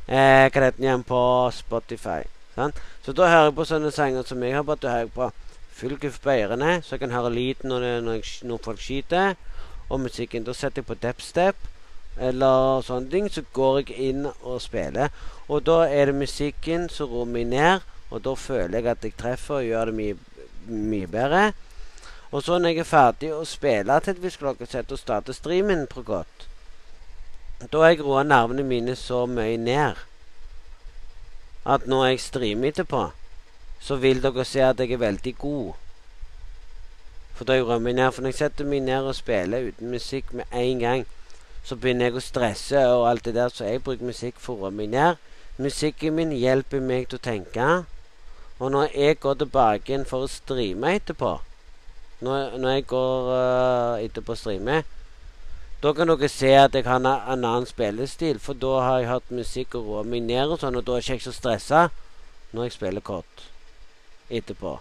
eh, 0.09 0.51
Hva 0.51 0.51
heter 0.51 0.77
den 0.77 0.89
igjen? 0.89 1.05
På 1.09 1.51
Spotify. 1.55 2.23
Sant? 2.55 2.81
Så 3.05 3.13
da 3.13 3.31
hører 3.31 3.49
jeg 3.49 3.57
på 3.59 3.67
sånne 3.69 3.93
sanger 3.95 4.27
som 4.29 4.43
jeg 4.43 4.57
har 4.57 4.67
på. 4.67 4.77
Da 4.83 4.93
hører 4.93 5.07
jeg 5.09 5.15
på 5.17 5.31
full 5.75 5.97
guff 5.99 6.21
så 6.23 6.95
jeg 6.95 7.01
kan 7.01 7.11
høre 7.11 7.35
lyden 7.35 7.69
når, 7.69 8.01
når, 8.01 8.21
når, 8.43 8.59
folk 8.63 8.81
skyter. 8.81 9.35
Og 9.89 10.01
musikken. 10.01 10.45
Da 10.45 10.53
setter 10.53 10.83
jeg 10.83 10.87
på 10.87 10.95
depstep 11.03 11.57
eller 12.21 12.83
sånne 12.83 13.11
ting. 13.11 13.31
Så 13.31 13.43
går 13.53 13.83
jeg 13.83 13.99
inn 14.11 14.27
og 14.43 14.63
spiller. 14.63 15.11
Og 15.49 15.67
da 15.67 15.85
er 15.89 16.07
det 16.07 16.15
musikken 16.15 16.89
som 16.89 17.11
rommer 17.11 17.45
meg 17.45 17.51
ned. 17.53 17.91
Og 18.11 18.23
da 18.25 18.35
føler 18.39 18.79
jeg 18.79 18.87
at 18.87 19.05
jeg 19.05 19.17
treffer 19.19 19.61
og 19.61 19.65
gjør 19.67 19.91
det 19.91 19.95
mye, 19.95 20.17
mye 20.69 21.07
bedre. 21.11 21.53
Og 22.31 22.43
så 22.43 22.59
når 22.59 22.75
jeg 22.75 22.79
er 22.85 22.89
ferdig 22.89 23.31
å 23.35 23.45
spille 23.49 24.01
til 24.01 24.15
et 24.15 24.23
visst 24.23 24.41
klokkesett 24.43 24.93
og 24.93 24.99
starter 24.99 25.37
streamen 25.37 25.87
på 25.91 26.03
godt, 26.03 26.49
da 27.73 27.85
har 27.85 27.95
jeg 27.95 28.03
roa 28.05 28.25
nervene 28.27 28.65
mine 28.67 28.97
så 28.99 29.25
mye 29.31 29.57
ned 29.57 30.01
at 31.65 31.87
når 31.89 32.07
jeg 32.07 32.21
streamer 32.21 32.69
etterpå, 32.69 33.07
så 33.81 33.97
vil 33.97 34.21
dere 34.23 34.45
se 34.45 34.61
at 34.61 34.81
jeg 34.81 34.93
er 34.93 35.01
veldig 35.01 35.35
god. 35.39 35.73
For 37.35 37.45
da 37.45 37.57
jeg 37.57 37.67
rømmer 37.67 37.93
ned. 37.93 38.13
For 38.13 38.23
når 38.23 38.35
jeg 38.35 38.39
setter 38.39 38.69
meg 38.69 38.83
ned 38.85 39.09
og 39.09 39.17
spiller 39.17 39.69
uten 39.69 39.91
musikk 39.91 40.33
med 40.33 40.45
en 40.53 40.79
gang, 40.79 41.07
så 41.65 41.77
begynner 41.77 42.11
jeg 42.11 42.19
å 42.21 42.23
stresse 42.23 42.83
og 42.93 43.09
alt 43.09 43.25
det 43.25 43.35
der, 43.35 43.49
så 43.49 43.65
jeg 43.65 43.83
bruker 43.83 44.07
musikk 44.07 44.37
for 44.39 44.59
å 44.59 44.67
rømme 44.67 44.87
ned. 44.93 45.17
Musikken 45.57 46.15
min 46.19 46.35
hjelper 46.37 46.85
meg 46.85 47.09
til 47.09 47.19
å 47.19 47.25
tenke. 47.25 47.69
Og 48.61 48.71
når 48.71 48.93
jeg 48.95 49.19
går 49.21 49.41
tilbake 49.41 49.91
igjen 49.91 50.07
for 50.09 50.27
å 50.27 50.31
streame 50.31 50.95
etterpå, 50.99 51.39
når, 52.21 52.59
når 52.59 52.71
jeg 52.71 52.87
går 52.87 53.31
uh, 53.31 54.05
etterpå 54.05 54.33
og 54.33 54.39
streamer, 54.39 54.83
da 55.83 55.93
kan 55.93 56.09
dere 56.09 56.29
se 56.33 56.49
at 56.57 56.75
jeg 56.75 56.87
har 56.87 56.97
en, 56.97 57.07
en 57.07 57.45
annen 57.45 57.67
spillestil. 57.67 58.39
For 58.41 58.57
da 58.57 58.79
har 58.81 58.99
jeg 58.99 59.11
hatt 59.11 59.35
musikk 59.35 59.75
og 59.75 59.89
roa 59.89 60.03
meg 60.09 60.23
ned, 60.25 60.55
og 60.55 60.63
sånn, 60.63 60.79
og 60.81 60.87
da 60.87 60.97
er 60.97 61.05
jeg 61.05 61.21
ikke 61.21 61.29
så 61.29 61.37
stressa 61.37 61.83
når 62.55 62.69
jeg 62.69 62.77
spiller 62.79 63.05
kort 63.05 63.49
etterpå. 64.31 64.79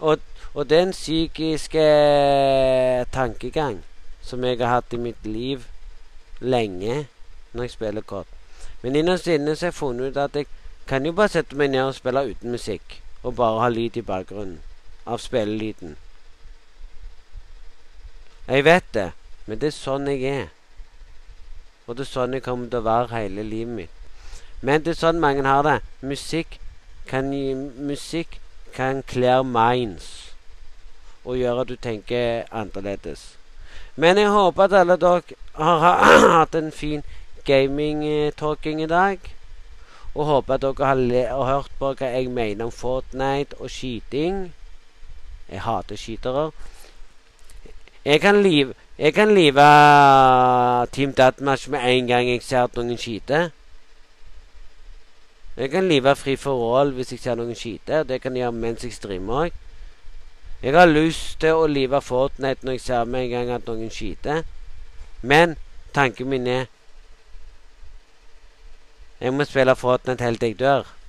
Og, 0.00 0.24
og 0.54 0.70
den 0.70 0.90
psykiske 0.96 1.84
tankegang 3.12 3.82
som 4.24 4.44
jeg 4.44 4.58
har 4.58 4.80
hatt 4.80 4.96
i 4.96 5.00
mitt 5.00 5.26
liv 5.26 5.66
lenge 6.40 7.04
når 7.52 7.66
jeg 7.66 7.70
spiller 7.74 8.06
kort 8.06 8.26
Men 8.82 8.96
innerst 8.96 9.28
inne 9.28 9.52
så 9.56 9.66
har 9.66 9.74
jeg 9.74 9.76
funnet 9.76 10.10
ut 10.10 10.16
at 10.16 10.36
jeg 10.36 10.46
kan 10.88 11.06
jo 11.06 11.12
bare 11.12 11.28
sette 11.28 11.56
meg 11.56 11.70
ned 11.70 11.84
og 11.84 11.94
spille 11.94 12.24
uten 12.32 12.50
musikk. 12.50 13.02
Og 13.22 13.36
bare 13.36 13.60
ha 13.60 13.68
lyd 13.68 13.98
i 14.00 14.02
bakgrunnen. 14.02 14.58
Av 15.10 15.18
spillelyden. 15.18 15.96
Jeg 18.46 18.64
vet 18.64 18.86
det, 18.94 19.08
men 19.46 19.58
det 19.58 19.72
er 19.72 19.74
sånn 19.74 20.06
jeg 20.10 20.22
er. 20.30 20.48
Og 21.86 21.96
det 21.98 22.04
er 22.06 22.10
sånn 22.12 22.36
jeg 22.36 22.44
kommer 22.46 22.70
til 22.70 22.78
å 22.78 22.86
være 22.86 23.16
hele 23.16 23.42
livet 23.46 23.74
mitt. 23.80 23.96
Men 24.62 24.84
det 24.86 24.94
er 24.94 25.00
sånn 25.00 25.18
mange 25.22 25.42
har 25.46 25.64
det. 25.66 25.80
Musikk 26.06 26.60
kan 27.10 27.32
Musikk 27.90 28.38
kan 28.76 29.02
clear 29.02 29.42
minds. 29.42 30.30
Og 31.24 31.40
gjøre 31.40 31.64
at 31.64 31.72
du 31.72 31.76
tenker 31.76 32.46
annerledes. 32.54 33.34
Men 33.96 34.18
jeg 34.18 34.30
håper 34.30 34.68
at 34.68 34.76
alle 34.82 34.96
dere 35.00 35.38
har 35.58 36.30
hatt 36.38 36.54
en 36.54 36.70
fin 36.72 37.02
gaming-talking 37.44 38.82
i 38.82 38.86
dag. 38.86 39.18
Og 40.14 40.24
håper 40.26 40.54
at 40.54 40.62
dere 40.62 40.86
har, 40.86 41.04
har 41.34 41.52
hørt 41.54 41.74
på 41.78 41.92
hva 41.94 42.14
jeg 42.14 42.30
mener 42.30 42.68
om 42.68 42.72
Fortnite 42.72 43.58
og 43.58 43.70
skyting. 43.70 44.52
Jeg 45.50 45.62
hater 45.62 45.96
skytere. 45.96 46.50
Jeg 48.04 48.20
kan 48.20 48.42
live 48.42 48.74
live 49.34 49.66
Team 50.92 51.12
Deathmatch 51.12 51.68
med 51.68 51.80
en 51.84 52.06
gang 52.06 52.28
jeg 52.28 52.42
ser 52.42 52.62
at 52.62 52.76
noen 52.76 52.98
skyter. 52.98 53.50
Jeg 55.56 55.70
kan 55.70 55.88
live 55.88 56.16
fri 56.16 56.36
for 56.36 56.80
all 56.80 56.92
hvis 56.92 57.12
jeg 57.12 57.20
ser 57.20 57.34
noen 57.34 57.54
skyte. 57.54 58.04
Det 58.08 58.20
kan 58.22 58.36
jeg 58.36 58.44
gjøre 58.44 58.52
mens 58.52 58.84
jeg 58.84 58.92
streamer 58.92 59.44
òg. 59.44 59.58
Jeg 60.62 60.76
har 60.76 60.86
lyst 60.86 61.40
til 61.40 61.56
å 61.56 61.66
live 61.66 62.00
Fortnite 62.04 62.64
når 62.64 62.76
jeg 62.76 62.80
ser 62.84 63.04
med 63.04 63.24
en 63.24 63.30
gang 63.30 63.50
at 63.56 63.66
noen 63.68 63.90
skyter. 63.90 64.42
Men 65.22 65.56
tanken 65.94 66.28
min 66.28 66.46
er 66.46 66.66
Jeg 69.20 69.32
må 69.36 69.44
spille 69.44 69.76
Fortnite 69.76 70.24
helt 70.24 70.40
til 70.40 70.48
jeg 70.54 70.58
dør. 70.58 70.99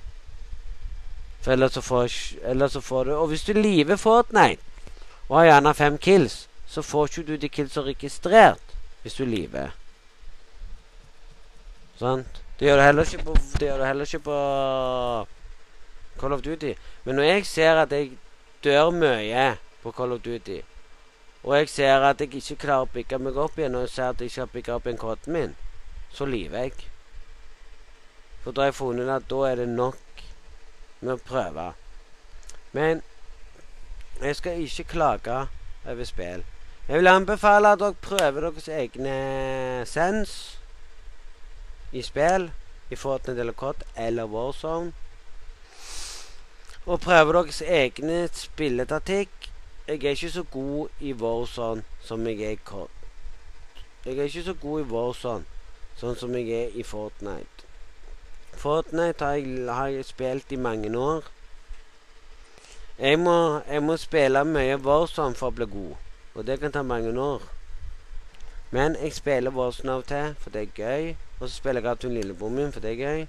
For 1.42 1.52
ellers 1.56 1.74
så, 1.74 1.82
får, 1.82 2.12
ellers 2.46 2.72
så 2.72 2.82
får 2.82 3.04
du 3.04 3.12
Og 3.16 3.28
hvis 3.28 3.44
du 3.44 3.54
liver 3.54 3.96
Fortnite 3.96 4.62
og 5.30 5.38
har 5.40 5.46
gjerne 5.46 5.74
fem 5.74 5.98
kills, 5.98 6.50
så 6.68 6.82
får 6.82 7.08
ikke 7.08 7.28
du 7.28 7.36
de 7.40 7.50
killsa 7.50 7.82
registrert 7.82 8.74
hvis 9.02 9.14
du 9.14 9.26
liver. 9.26 9.72
Sant? 12.00 12.42
Det 12.60 12.68
gjør 12.68 12.78
du 12.78 12.84
heller 12.84 13.08
ikke 13.08 13.24
på 13.24 13.36
Det 13.60 13.68
gjør 13.68 13.78
du 13.78 13.86
heller 13.86 14.06
ikke 14.06 14.20
på 14.20 14.38
Call 16.20 16.34
of 16.34 16.42
Duty. 16.42 16.74
Men 17.04 17.16
når 17.16 17.24
jeg 17.24 17.46
ser 17.46 17.80
at 17.82 17.92
jeg 17.92 18.12
dør 18.64 18.90
mye 18.90 19.58
på 19.84 19.92
Call 19.92 20.12
of 20.12 20.20
Duty, 20.20 20.60
og 21.44 21.58
jeg 21.58 21.70
ser 21.70 22.04
at 22.06 22.22
jeg 22.22 22.36
ikke 22.36 22.56
klarer 22.66 22.86
å 22.86 22.94
bygge 22.94 23.18
meg 23.18 23.38
opp 23.38 23.58
igjen, 23.58 23.76
og 23.76 23.88
jeg 23.88 23.94
ser 23.96 24.10
at 24.12 24.22
jeg 24.22 24.30
ikke 24.30 24.42
har 24.42 24.52
bygga 24.54 24.76
opp 24.76 24.86
igjen 24.86 25.00
koden 25.02 25.34
min, 25.34 25.56
så 26.14 26.26
lyver 26.26 26.68
jeg. 26.68 26.90
For 28.44 28.52
da 28.52 28.62
har 28.62 28.74
jeg 28.74 28.78
funnet 28.78 29.10
at 29.10 29.30
da 29.30 29.42
er 29.48 29.64
det 29.64 29.70
nok 29.70 29.98
med 31.02 31.18
å 31.18 31.24
prøve. 31.26 31.72
Men 32.72 33.02
jeg 34.22 34.38
skal 34.38 34.64
ikke 34.64 34.90
klage 34.96 35.38
over 35.86 36.08
spill. 36.08 36.44
Jeg 36.88 37.00
vil 37.00 37.08
anbefale 37.08 37.74
at 37.74 37.80
dere 37.80 37.98
prøver 38.02 38.48
deres 38.48 38.68
egne 38.68 39.16
sens 39.90 40.34
i 41.92 42.02
spill 42.06 42.50
i 42.92 42.98
Fortnite 43.00 43.40
eller 43.42 43.58
COD 43.58 43.84
eller 43.96 44.30
Warzone. 44.30 44.92
Og 46.86 47.02
prøver 47.02 47.34
deres 47.42 47.62
egne 47.62 48.28
spilletaktikk. 48.34 49.52
Jeg 49.88 50.04
er 50.04 50.10
ikke 50.10 50.32
så 50.32 50.44
god 50.44 50.88
i 51.00 51.14
Warzone 51.14 51.84
som 52.02 52.28
jeg 52.28 52.42
er 52.42 52.58
i 52.58 52.62
COD. 52.66 52.90
Jeg 54.06 54.18
er 54.18 54.24
ikke 54.24 54.44
så 54.44 54.54
god 54.54 54.82
i 54.82 54.90
Warzone 54.94 55.46
sånn 55.98 56.18
som 56.18 56.34
jeg 56.38 56.50
er 56.50 56.78
i 56.78 56.84
Fortnite. 56.84 57.71
Fortnite 58.62 59.26
har 59.26 59.40
jeg, 59.40 59.74
har 59.74 59.88
jeg 59.88 60.06
spilt 60.06 60.52
i 60.52 60.56
mange 60.56 60.98
år. 60.98 61.24
Jeg 63.00 63.20
må, 63.20 63.62
jeg 63.66 63.84
må 63.84 63.96
spille 63.98 64.44
mye 64.46 64.76
Warzone 64.78 65.34
for 65.36 65.50
å 65.50 65.56
bli 65.58 65.66
god, 65.72 65.96
og 66.36 66.46
det 66.46 66.60
kan 66.62 66.76
ta 66.76 66.84
mange 66.86 67.16
år. 67.18 67.48
Men 68.70 69.00
jeg 69.02 69.16
spiller 69.18 69.56
Warzone 69.56 69.96
av 69.96 70.04
og 70.04 70.08
til, 70.14 70.36
for 70.44 70.54
det 70.54 70.62
er 70.62 70.78
gøy. 70.78 71.16
Og 71.40 71.48
så 71.48 71.56
spiller 71.56 71.82
jeg 71.82 71.90
av 71.90 71.98
til 72.04 72.14
lillebror 72.14 72.54
min, 72.54 72.70
for 72.72 72.86
det 72.86 72.94
er 72.94 73.02
gøy. 73.02 73.26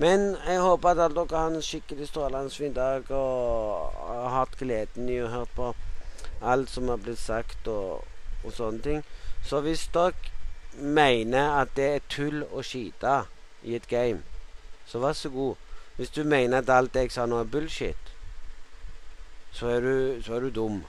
Men 0.00 0.26
jeg 0.46 0.64
håper 0.64 0.94
at 0.94 1.04
alle 1.04 1.20
dere 1.20 1.44
har 1.44 1.52
en 1.52 1.68
skikkelig 1.68 2.08
strålende 2.08 2.56
fin 2.56 2.72
dag 2.72 3.10
og 3.12 3.92
har 4.08 4.34
hatt 4.38 4.56
gleden 4.58 5.12
i 5.12 5.20
å 5.20 5.28
høre 5.36 5.52
på 5.52 5.74
alt 6.40 6.72
som 6.72 6.88
har 6.88 7.04
blitt 7.04 7.20
sagt 7.20 7.68
og, 7.68 8.08
og 8.40 8.56
sånne 8.56 8.80
ting. 8.88 9.04
Så 9.44 9.60
hvis 9.60 9.84
dere 9.92 10.16
mener 10.80 11.60
at 11.60 11.76
det 11.76 11.94
er 11.98 12.08
tull 12.08 12.46
å 12.48 12.64
skite 12.64 13.20
i 13.62 13.76
et 13.76 13.86
game, 13.92 14.24
så 14.92 15.00
vær 15.00 15.12
så 15.16 15.30
god. 15.32 15.54
Hvis 15.96 16.10
du 16.10 16.24
mener 16.24 16.58
at 16.58 16.70
alt 16.70 16.96
jeg 16.96 17.12
sa 17.12 17.24
nå 17.26 17.38
er 17.40 17.48
bullshit, 17.48 18.10
så 19.52 19.70
er 19.72 19.80
du, 19.80 20.22
så 20.24 20.34
er 20.36 20.40
du 20.44 20.50
dum. 20.50 20.82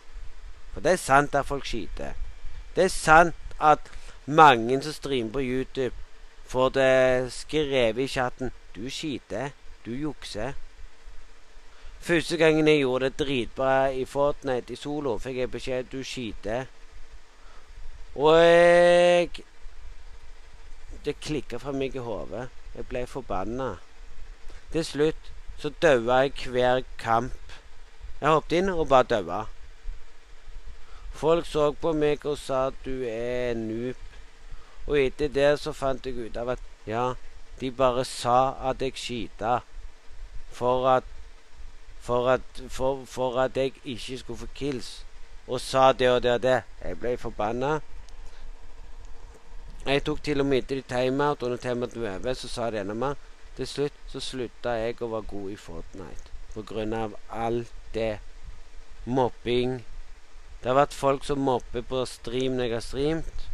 For 0.74 0.84
det 0.84 0.92
er 0.92 1.00
sant 1.00 1.36
at 1.36 1.48
folk 1.48 1.68
skiter. 1.68 2.18
Det 2.76 2.84
er 2.84 2.92
sant 2.92 3.56
at 3.64 3.88
mange 4.26 4.82
som 4.84 4.96
streamer 4.96 5.32
på 5.32 5.44
YouTube, 5.44 5.96
får 6.52 6.70
det 6.76 7.32
skrevet 7.32 8.04
i 8.04 8.08
chatten 8.08 8.52
du 8.76 8.90
skiter. 8.90 9.56
Du 9.86 9.92
jukser. 9.92 10.52
Første 12.00 12.38
gangen 12.38 12.68
jeg 12.68 12.84
gjorde 12.84 13.10
det 13.10 13.20
dritbra 13.20 13.88
i 13.92 14.04
Fortnite 14.06 14.74
i 14.74 14.80
solo, 14.80 15.16
fikk 15.24 15.38
jeg 15.38 15.52
beskjed 15.52 15.92
du 15.92 16.04
skiter. 16.04 16.68
Og 18.16 18.36
jeg 18.44 19.30
Det 21.06 21.20
klikka 21.20 21.58
fra 21.60 21.72
meg 21.72 21.96
i 21.96 22.00
hodet. 22.00 22.48
Jeg 22.76 22.86
ble 22.88 23.08
forbanna. 23.08 23.74
Til 24.74 24.86
slutt 24.86 25.32
så 25.62 25.70
daua 25.82 26.24
jeg 26.26 26.50
hver 26.50 26.82
kamp. 26.98 27.58
Jeg 28.22 28.30
hoppet 28.30 28.58
inn 28.58 28.72
og 28.74 28.88
bare 28.90 29.06
daua. 29.12 29.44
Folk 31.14 31.46
så 31.46 31.68
på 31.78 31.92
meg 31.94 32.26
og 32.26 32.40
sa 32.42 32.68
at 32.72 32.80
du 32.86 33.04
er 33.06 33.54
noob. 33.60 34.00
Og 34.88 34.98
etter 35.00 35.30
det 35.30 35.52
så 35.62 35.76
fant 35.78 36.06
jeg 36.06 36.18
ut 36.18 36.38
av 36.42 36.56
at 36.56 36.64
ja, 36.90 37.14
de 37.62 37.70
bare 37.72 38.02
sa 38.10 38.56
at 38.70 38.82
jeg 38.82 38.98
skita 38.98 39.60
for 40.52 40.90
at 40.90 41.14
for 42.04 42.28
at, 42.30 42.42
for, 42.68 43.06
for 43.06 43.40
at 43.40 43.58
jeg 43.58 43.72
ikke 43.86 44.18
skulle 44.18 44.40
få 44.40 44.48
kills. 44.56 45.06
Og 45.48 45.62
sa 45.62 45.92
det 45.94 46.10
og 46.10 46.24
det 46.24 46.32
og 46.32 46.42
det. 46.44 46.62
Jeg 46.84 47.00
ble 47.00 47.14
forbanna. 47.18 47.78
Jeg 49.86 50.04
tok 50.04 50.24
til 50.24 50.42
og 50.42 50.46
med 50.50 50.64
etter 50.64 50.82
timeout, 50.88 51.44
og 51.44 51.50
når 51.50 51.62
timeouten 51.64 52.02
var 52.02 52.18
over, 52.18 52.34
så 52.34 52.48
sa 52.48 52.72
de 52.72 52.82
enda 52.82 52.94
mer. 52.94 53.16
Til 53.58 53.70
slutt 53.70 54.00
så 54.10 54.22
slutta 54.24 54.78
jeg 54.82 54.98
å 55.02 55.12
være 55.12 55.30
god 55.30 55.52
i 55.54 55.60
Fortnite 55.60 56.32
på 56.54 56.64
grunn 56.70 56.94
av 56.94 57.16
alt 57.30 57.74
det 57.94 58.20
mobbing. 59.06 59.80
Det 60.62 60.70
har 60.72 60.80
vært 60.80 60.98
folk 60.98 61.26
som 61.26 61.42
mobber 61.42 61.86
på 61.86 62.06
stream 62.10 62.58
når 62.58 62.70
jeg 62.70 62.76
har 62.78 62.86
streamt. 62.88 63.48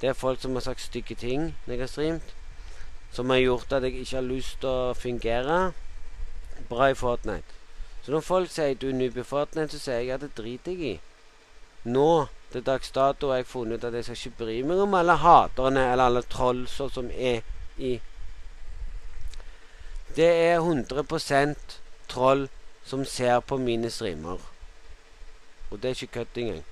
Det 0.00 0.10
er 0.10 0.18
folk 0.24 0.40
som 0.40 0.56
har 0.56 0.64
sagt 0.64 0.84
stygge 0.84 1.16
ting 1.20 1.54
når 1.66 1.74
jeg 1.74 1.84
har 1.84 1.92
streamt 1.92 2.36
som 3.16 3.30
har 3.30 3.36
gjort 3.36 3.72
at 3.72 3.82
jeg 3.82 3.94
ikke 3.94 4.16
har 4.16 4.26
lyst 4.28 4.58
til 4.60 4.68
å 4.68 4.94
fungere 4.96 5.60
bra 6.68 6.90
i 6.92 6.96
Fortnite. 6.98 7.54
Så 8.04 8.12
når 8.12 8.24
folk 8.26 8.50
sier 8.52 8.76
du 8.76 8.90
er 8.90 8.98
noob 8.98 9.16
i 9.16 9.24
Fortnite, 9.24 9.72
så 9.72 9.80
sier 9.82 10.02
jeg 10.02 10.14
at 10.16 10.24
det 10.26 10.34
driter 10.36 10.76
jeg 10.76 10.90
i. 10.90 10.98
Nå, 11.88 12.26
til 12.52 12.64
dags 12.66 12.90
dato, 12.92 13.30
har 13.30 13.40
jeg 13.40 13.48
funnet 13.48 13.80
ut 13.80 13.88
at 13.88 13.96
jeg 13.96 14.04
skal 14.04 14.18
ikke 14.20 14.42
bry 14.42 14.58
meg 14.68 14.82
om 14.84 14.98
alle 14.98 15.16
haterne 15.22 15.86
eller 15.92 16.10
alle 16.10 16.22
trollser 16.28 16.92
som 16.92 17.08
er 17.14 17.40
i 17.78 17.96
Det 20.16 20.28
er 20.28 20.60
100% 20.60 21.80
troll 22.08 22.48
som 22.84 23.04
ser 23.04 23.40
på 23.40 23.56
mine 23.56 23.90
streamer. 23.90 24.38
Og 25.70 25.82
det 25.82 25.84
er 25.84 25.88
ikke 25.88 26.06
kødd 26.06 26.36
engang. 26.36 26.64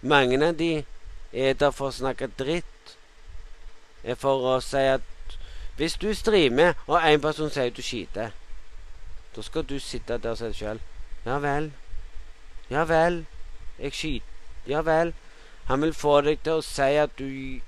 Mange 0.00 0.46
av 0.46 0.54
de 0.58 0.84
er 1.32 1.54
der 1.54 1.70
for 1.70 1.92
å 1.92 1.94
snakke 1.94 2.26
dritt. 2.38 2.96
Er 4.02 4.18
for 4.18 4.56
å 4.56 4.60
si 4.64 4.82
at 4.90 5.06
hvis 5.76 5.94
du 5.96 6.10
streamer, 6.14 6.74
og 6.86 6.98
en 7.00 7.20
person 7.20 7.50
sier 7.50 7.70
du 7.70 7.82
skiter, 7.82 8.34
da 9.36 9.42
skal 9.42 9.64
du 9.64 9.78
sitte 9.78 10.18
der 10.18 10.34
og 10.34 10.38
si 10.38 10.50
sjøl 10.52 10.80
Ja 11.24 11.38
vel. 11.38 11.70
Ja 12.70 12.82
vel. 12.84 13.24
Jeg 13.78 13.92
skyter. 13.92 14.26
Ja 14.66 14.80
vel. 14.80 15.14
Han 15.70 15.82
vil 15.82 15.94
få 15.94 16.20
deg 16.20 16.42
til 16.42 16.58
å 16.58 16.66
si 16.66 16.90
at 16.98 17.14
du 17.18 17.60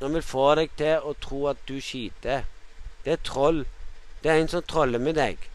Han 0.00 0.14
vil 0.14 0.22
få 0.22 0.54
deg 0.54 0.70
til 0.76 1.02
å 1.02 1.12
tro 1.20 1.46
at 1.50 1.60
du 1.68 1.80
skiter. 1.80 2.44
Det 3.04 3.12
er 3.12 3.24
troll. 3.24 3.64
Det 4.22 4.30
er 4.32 4.40
en 4.40 4.48
som 4.48 4.62
troller 4.62 4.98
med 4.98 5.18
deg. 5.20 5.48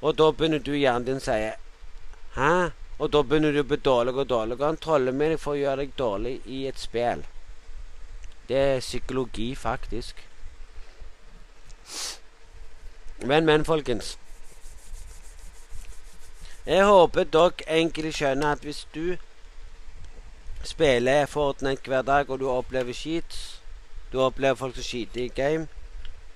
Og 0.00 0.16
da 0.16 0.30
begynner 0.32 0.62
du 0.64 0.72
hjernen 0.72 1.04
din 1.08 1.20
å 1.20 1.24
si 1.24 1.40
Hæ? 2.36 2.52
Og 3.00 3.10
da 3.12 3.22
begynner 3.24 3.52
du 3.52 3.60
å 3.62 3.68
bli 3.68 3.76
dårlig 3.80 4.14
og 4.16 4.28
dårligere. 4.28 4.66
Han 4.66 4.80
troller 4.80 5.12
med 5.16 5.34
deg 5.34 5.40
for 5.40 5.56
å 5.56 5.60
gjøre 5.60 5.84
deg 5.84 5.94
dårlig 5.96 6.34
i 6.44 6.64
et 6.68 6.80
spill. 6.80 7.24
Det 8.48 8.58
er 8.58 8.80
psykologi, 8.80 9.54
faktisk. 9.56 10.20
Men, 13.24 13.44
men, 13.44 13.64
folkens. 13.64 14.18
Jeg 16.66 16.84
håper 16.84 17.24
dere 17.24 17.66
egentlig 17.66 18.12
skjønner 18.16 18.56
at 18.56 18.64
hvis 18.64 18.86
du 18.94 19.16
spiller 20.64 21.26
Fortnite 21.26 21.88
hver 21.88 22.02
dag, 22.02 22.30
og 22.30 22.40
du 22.40 22.48
opplever 22.52 22.92
skit, 22.96 23.59
du 24.12 24.18
opplever 24.20 24.58
folk 24.58 24.74
som 24.74 24.86
skiter 24.86 25.24
i 25.24 25.32
game, 25.34 25.68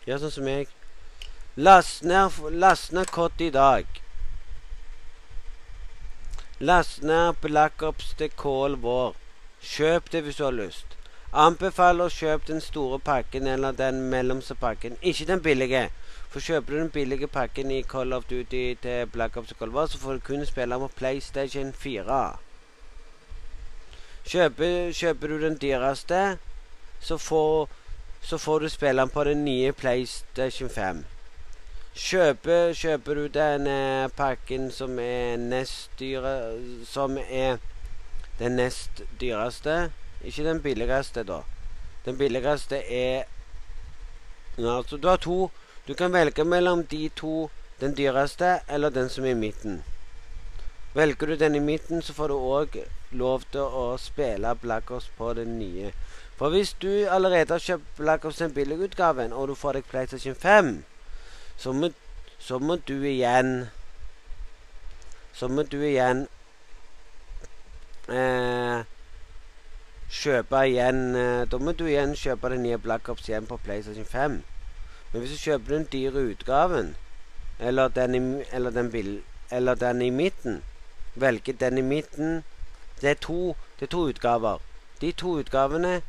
gjør 0.07 0.25
sånn 0.25 0.35
som 0.37 0.49
jeg. 0.49 0.69
Last 1.57 2.03
ned, 2.03 2.41
last 2.51 2.93
ned 2.93 3.11
kott 3.15 3.41
i 3.41 3.51
dag. 3.55 3.87
Last 6.61 7.03
ned 7.03 7.41
Black 7.43 7.83
Ops 7.83 8.15
til 8.19 8.31
Cold 8.37 8.83
War. 8.83 9.15
Kjøp 9.63 10.11
det 10.13 10.23
hvis 10.25 10.39
du 10.39 10.45
har 10.45 10.55
lyst. 10.55 10.95
Anbefaler 11.35 12.07
å 12.07 12.15
kjøpe 12.15 12.47
den 12.47 12.61
store 12.63 13.01
pakken 13.03 13.49
eller 13.51 13.75
den 13.75 14.05
mellomste 14.11 14.55
pakken, 14.55 14.95
ikke 15.03 15.27
den 15.31 15.43
billige. 15.43 15.89
For 16.31 16.43
kjøper 16.43 16.73
du 16.73 16.79
den 16.79 16.91
billige 16.95 17.27
pakken 17.27 17.71
i 17.75 17.83
Call 17.83 18.15
of 18.15 18.29
Duty 18.31 18.63
til 18.83 19.11
Black 19.11 19.37
Ops 19.37 19.51
og 19.51 19.59
Cold 19.59 19.75
War, 19.75 19.87
så 19.91 19.99
får 19.99 20.19
du 20.19 20.27
kun 20.29 20.47
spille 20.47 20.79
på 20.79 20.91
PlayStation 20.99 21.73
4. 21.73 22.21
Kjøper, 24.31 24.93
kjøper 24.95 25.29
du 25.35 25.41
den 25.43 25.59
dyreste, 25.63 26.21
så 27.05 27.19
får, 27.19 27.69
så 28.23 28.39
får 28.39 28.61
du 28.61 28.69
spille 28.69 29.03
den 29.03 29.13
på 29.13 29.25
den 29.25 29.45
nye 29.45 29.73
PlayStation 29.73 30.71
5. 30.71 31.05
Kjøper, 31.95 32.73
kjøper 32.75 33.15
du 33.15 33.27
den 33.29 33.69
pakken 34.17 34.71
som 34.75 34.97
er 34.99 35.37
nest 35.39 35.93
dyre 36.01 36.33
Som 36.91 37.21
er 37.23 37.61
den 38.41 38.57
nest 38.59 39.05
dyreste 39.21 39.93
Ikke 40.25 40.43
den 40.43 40.59
billigste, 40.63 41.23
da. 41.23 41.45
Den 42.05 42.19
billigste 42.19 42.81
er 42.83 43.31
Altså, 44.59 44.97
du 44.97 45.09
har 45.09 45.17
to. 45.17 45.51
Du 45.87 45.95
kan 45.95 46.13
velge 46.13 46.45
mellom 46.45 46.85
de 46.87 47.09
to. 47.17 47.51
Den 47.81 47.95
dyreste 47.95 48.61
eller 48.69 48.91
den 48.91 49.09
som 49.09 49.25
er 49.25 49.31
i 49.31 49.35
midten. 49.35 49.83
Velger 50.95 51.27
du 51.27 51.37
den 51.37 51.55
i 51.55 51.61
midten, 51.61 52.03
så 52.03 52.15
får 52.15 52.29
du 52.29 52.35
òg 52.35 52.77
lov 53.11 53.43
til 53.51 53.61
å 53.67 53.97
spille 53.99 54.55
Black 54.63 54.91
Ops 54.95 55.09
på 55.19 55.33
den 55.35 55.59
nye. 55.59 55.91
For 56.37 56.51
hvis 56.51 56.73
du 56.83 56.89
allerede 56.89 57.55
har 57.55 57.59
kjøpt 57.59 57.97
Black 57.97 58.25
Ops 58.25 58.37
den 58.37 58.55
billigutgaven, 58.55 59.33
og 59.33 59.49
du 59.49 59.55
får 59.55 59.73
deg 59.73 59.85
PlayStation 59.91 60.35
5, 60.35 60.85
så 61.57 61.73
må, 61.73 61.91
så 62.39 62.59
må 62.59 62.77
du 62.77 63.03
igjen 63.03 63.69
Så 65.35 65.49
må 65.49 65.63
du 65.63 65.77
igjen 65.83 66.27
eh, 68.09 68.83
kjøpe 70.11 70.63
igjen 70.67 71.15
eh, 71.15 71.45
Da 71.51 71.59
må 71.59 71.73
du 71.73 71.87
igjen 71.87 72.15
kjøpe 72.19 72.51
den 72.51 72.63
nye 72.67 72.79
Black 72.79 73.09
Ops 73.09 73.29
igjen 73.29 73.47
på 73.47 73.59
PlayStation 73.63 74.05
5. 74.05 74.43
Men 75.13 75.23
hvis 75.23 75.37
du 75.37 75.39
kjøper 75.39 75.77
den 75.77 75.87
dyre 75.93 76.27
utgaven, 76.35 76.95
eller 77.59 77.89
den 77.89 78.15
i, 78.15 78.23
eller 78.53 78.71
den, 78.71 78.91
bil, 78.91 79.23
eller 79.51 79.75
den 79.75 80.03
i 80.03 80.11
midten 80.11 80.63
Velger 81.15 81.55
den 81.61 81.79
i 81.79 81.83
midten 81.83 82.43
Det 83.01 83.11
er 83.11 83.21
to, 83.23 83.55
det 83.79 83.87
er 83.87 83.91
to 83.91 84.09
utgaver. 84.11 84.59
De 85.01 85.13
to 85.13 85.39
utgavene 85.39 86.01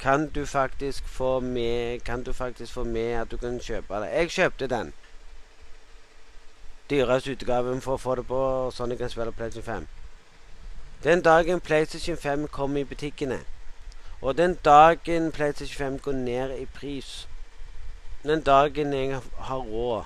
kan 0.00 0.28
du 0.28 0.46
faktisk 0.46 1.08
få 1.08 1.40
med 1.40 2.00
Kan 2.04 2.22
du 2.22 2.32
faktisk 2.32 2.72
få 2.72 2.84
med 2.84 3.12
at 3.12 3.30
du 3.30 3.36
kan 3.36 3.60
kjøpe 3.60 3.94
det. 3.94 4.08
Jeg 4.12 4.30
kjøpte 4.30 4.66
den. 4.66 4.92
Dyreste 6.90 7.32
utgaven 7.32 7.80
for 7.80 7.94
å 7.94 8.00
få 8.00 8.14
det 8.14 8.24
på 8.26 8.40
sånn 8.72 8.94
jeg 8.94 8.98
kan 8.98 9.10
spille 9.12 9.32
PlayStation 9.32 9.64
5. 9.64 9.88
Den 11.04 11.22
dagen 11.22 11.60
PlayStation 11.60 12.16
5 12.16 12.46
kommer 12.48 12.80
i 12.80 12.84
butikkene, 12.84 13.42
og 14.20 14.38
den 14.38 14.56
dagen 14.64 15.28
PlayStation 15.32 15.76
5 15.78 15.98
går 15.98 16.12
ned 16.12 16.54
i 16.58 16.64
pris 16.66 17.28
Den 18.24 18.40
dagen 18.42 18.92
jeg 18.92 19.20
har 19.38 19.58
råd, 19.58 20.04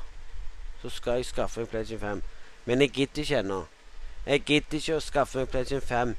så 0.82 0.88
skal 0.88 1.12
jeg 1.12 1.24
skaffe 1.24 1.61
en 1.61 1.66
PlayStation 1.66 2.01
5. 2.01 2.22
Men 2.64 2.80
jeg 2.80 2.90
gidder 2.90 3.22
ikke 3.22 3.38
ennå. 3.38 3.62
Jeg 4.26 4.40
gidder 4.40 4.76
ikke 4.78 4.97
å 4.97 5.01
skaffe 5.01 5.38
meg 5.38 5.49
PlayStation 5.49 5.86
5 5.86 6.16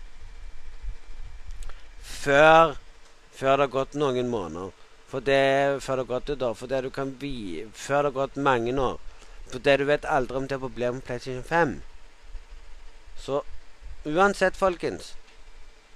før 2.04 2.76
før 3.34 3.58
det 3.58 3.66
har 3.68 3.74
gått 3.74 3.98
noen 3.98 4.30
måneder. 4.30 4.72
For 5.10 5.22
det, 5.22 5.82
før 5.82 6.00
det 6.00 6.06
har 6.06 6.12
gått 6.14 6.30
et 6.30 6.42
år. 6.42 6.54
For 6.58 6.68
det 6.68 6.84
du 6.84 6.90
kan 6.90 7.16
vi, 7.22 7.66
før 7.74 7.98
det 8.04 8.12
har 8.12 8.20
gått 8.22 8.36
mange 8.36 8.74
år. 8.82 9.02
For 9.52 9.60
det 9.60 9.78
du 9.80 9.86
vet 9.86 10.06
aldri 10.06 10.38
om 10.38 10.48
det 10.48 10.56
er 10.58 10.64
problemer 10.64 10.98
med 10.98 11.06
PlayStation 11.06 11.44
5. 11.44 11.82
Så 13.18 13.44
uansett, 14.06 14.58
folkens, 14.58 15.14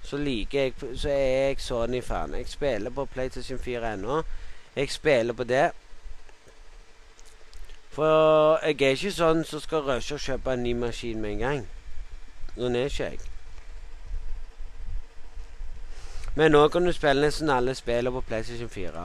så 0.02 0.16
liker 0.16 0.60
jeg 0.60 0.74
Så 0.96 1.08
er 1.08 1.48
jeg 1.48 1.60
Sony-fan. 1.60 2.34
Jeg 2.34 2.48
spiller 2.48 2.90
på 2.90 3.04
PlayStation 3.04 3.58
4 3.58 3.92
ennå. 3.94 4.22
Jeg 4.76 4.90
spiller 4.90 5.34
på 5.34 5.44
det. 5.44 5.70
For 7.90 8.58
jeg 8.62 8.78
er 8.82 8.94
ikke 8.94 9.10
sånn 9.10 9.42
som 9.44 9.60
skal 9.60 9.82
rushe 9.82 10.14
og 10.14 10.22
kjøpe 10.22 10.54
en 10.54 10.62
ny 10.62 10.76
maskin 10.78 11.18
med 11.20 11.34
en 11.34 11.42
gang. 11.42 11.66
Sånn 12.54 12.78
er 12.78 12.86
ikke 12.86 13.10
jeg. 13.10 13.37
Men 16.38 16.52
nå 16.54 16.68
kan 16.70 16.84
du 16.86 16.92
spille 16.94 17.24
nesten 17.24 17.50
alle 17.50 17.72
spillene 17.74 18.14
på 18.14 18.20
PlayStation 18.28 18.68
4. 18.70 19.00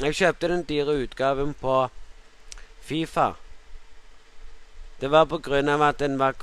Jeg 0.00 0.14
kjøpte 0.16 0.48
den 0.48 0.62
dyre 0.64 0.94
utgaven 1.02 1.50
på 1.60 1.74
Fifa. 2.80 3.34
Det 5.00 5.10
var 5.12 5.26
på 5.28 5.38
grunn 5.44 5.68
av 5.68 5.82
at 5.84 5.98
den, 6.00 6.16
var, 6.18 6.40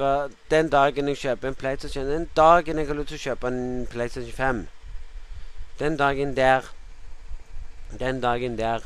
den 0.53 0.69
dagen 0.69 1.09
jeg 1.09 1.17
kjøper 1.17 1.49
en 1.49 1.57
PlayStation 1.57 2.05
Den 2.09 2.29
dagen 2.37 2.77
jeg 2.77 2.87
har 2.87 2.97
lyst 2.97 3.11
til 3.13 3.17
å 3.17 3.23
kjøpe 3.23 3.49
en 3.51 3.87
PlayStation 3.89 4.33
5 4.33 4.61
Den 5.79 5.97
dagen 5.97 6.35
der 6.37 6.69
Den 7.99 8.21
dagen 8.21 8.57
der 8.57 8.85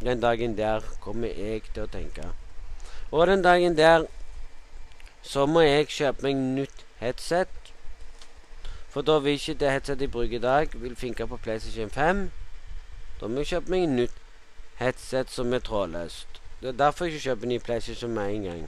Den 0.00 0.20
dagen 0.20 0.56
der 0.56 0.84
kommer 1.00 1.28
jeg 1.28 1.62
til 1.74 1.84
å 1.84 1.90
tenke. 1.92 2.28
Og 3.10 3.26
den 3.26 3.42
dagen 3.42 3.76
der 3.76 4.04
så 5.22 5.46
må 5.46 5.64
jeg 5.64 5.88
kjøpe 5.92 6.28
meg 6.28 6.44
nytt 6.60 6.84
headset 7.00 7.57
for 8.88 9.02
da 9.02 9.18
vil 9.18 9.36
ikke 9.36 9.54
det 9.60 9.70
headsetet 9.70 10.00
jeg 10.00 10.10
bruker 10.10 10.36
i 10.36 10.42
dag, 10.42 10.68
vil 10.74 10.96
funke 10.96 11.26
på 11.26 11.36
PlayStation 11.36 11.90
5. 11.90 12.30
Da 13.20 13.28
må 13.28 13.42
jeg 13.42 13.52
kjøpe 13.52 13.70
meg 13.74 13.88
nytt 13.92 14.16
headset 14.78 15.30
som 15.30 15.52
er 15.52 15.58
trådløst. 15.58 16.40
Det 16.62 16.68
er 16.68 16.78
derfor 16.78 17.04
jeg 17.04 17.14
ikke 17.14 17.24
kjøper 17.28 17.46
ny 17.46 17.58
PlayStation 17.58 18.14
med 18.14 18.34
en 18.34 18.42
gang. 18.42 18.64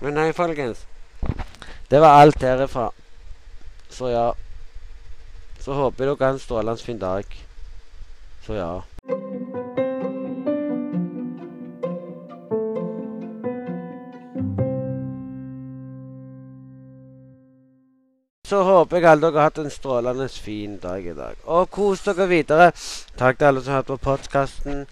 Men 0.00 0.14
nei, 0.14 0.32
folkens. 0.32 0.86
Det 1.90 2.00
var 2.00 2.20
alt 2.20 2.42
herifra. 2.42 2.88
Så 3.90 4.08
ja. 4.08 4.30
Så 5.60 5.72
håper 5.72 6.04
jeg 6.04 6.16
dere 6.16 6.26
har 6.26 6.34
en 6.34 6.42
strålende 6.42 6.82
fin 6.82 6.98
dag. 6.98 7.24
Så 8.46 8.54
ja. 8.58 8.80
Så 18.54 18.60
håper 18.62 19.00
jeg 19.00 19.08
alle 19.10 19.26
dere 19.26 19.40
har 19.40 19.48
hatt 19.48 19.56
en 19.58 19.72
strålende 19.72 20.28
fin 20.30 20.76
dag 20.78 21.02
i 21.02 21.12
dag. 21.16 21.38
Og 21.50 21.64
kos 21.74 22.04
dere 22.06 22.28
videre. 22.30 22.68
Takk 23.18 23.40
til 23.40 23.48
alle 23.48 23.62
som 23.64 23.74
hørte 23.74 23.96
på 23.96 24.04
podkasten. 24.04 24.84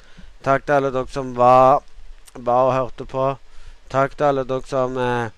Takk 0.43 0.65
til 0.67 0.75
alle 0.75 0.91
dere 0.91 1.07
som 1.15 1.29
var, 1.37 1.85
var 2.35 2.71
og 2.71 2.75
hørte 2.75 3.07
på. 3.13 3.27
Takk 3.93 4.17
til 4.17 4.27
alle 4.27 4.45
dere 4.51 4.67
som 4.67 4.99
eh, 4.99 5.31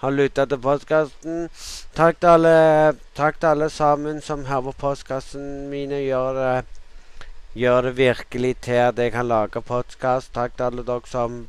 har 0.00 0.16
lytta 0.16 0.48
til 0.50 0.58
podkasten. 0.64 1.46
Takk, 1.94 2.18
takk, 3.20 3.38
til 3.38 3.50
alle 3.52 3.70
sammen 3.70 4.18
som 4.26 4.42
hører 4.50 4.72
på 4.72 4.74
podkasten 4.82 5.70
mine. 5.70 6.02
Gjør 6.02 6.34
det, 6.40 7.30
gjør 7.62 7.80
det 7.86 7.96
virkelig 8.00 8.54
til 8.66 8.82
at 8.88 8.98
jeg 8.98 9.14
kan 9.14 9.30
lage 9.30 9.62
podkast. 9.62 10.34
Takk 10.34 10.58
til 10.58 10.72
alle 10.72 10.88
dere 10.90 11.14
som, 11.14 11.44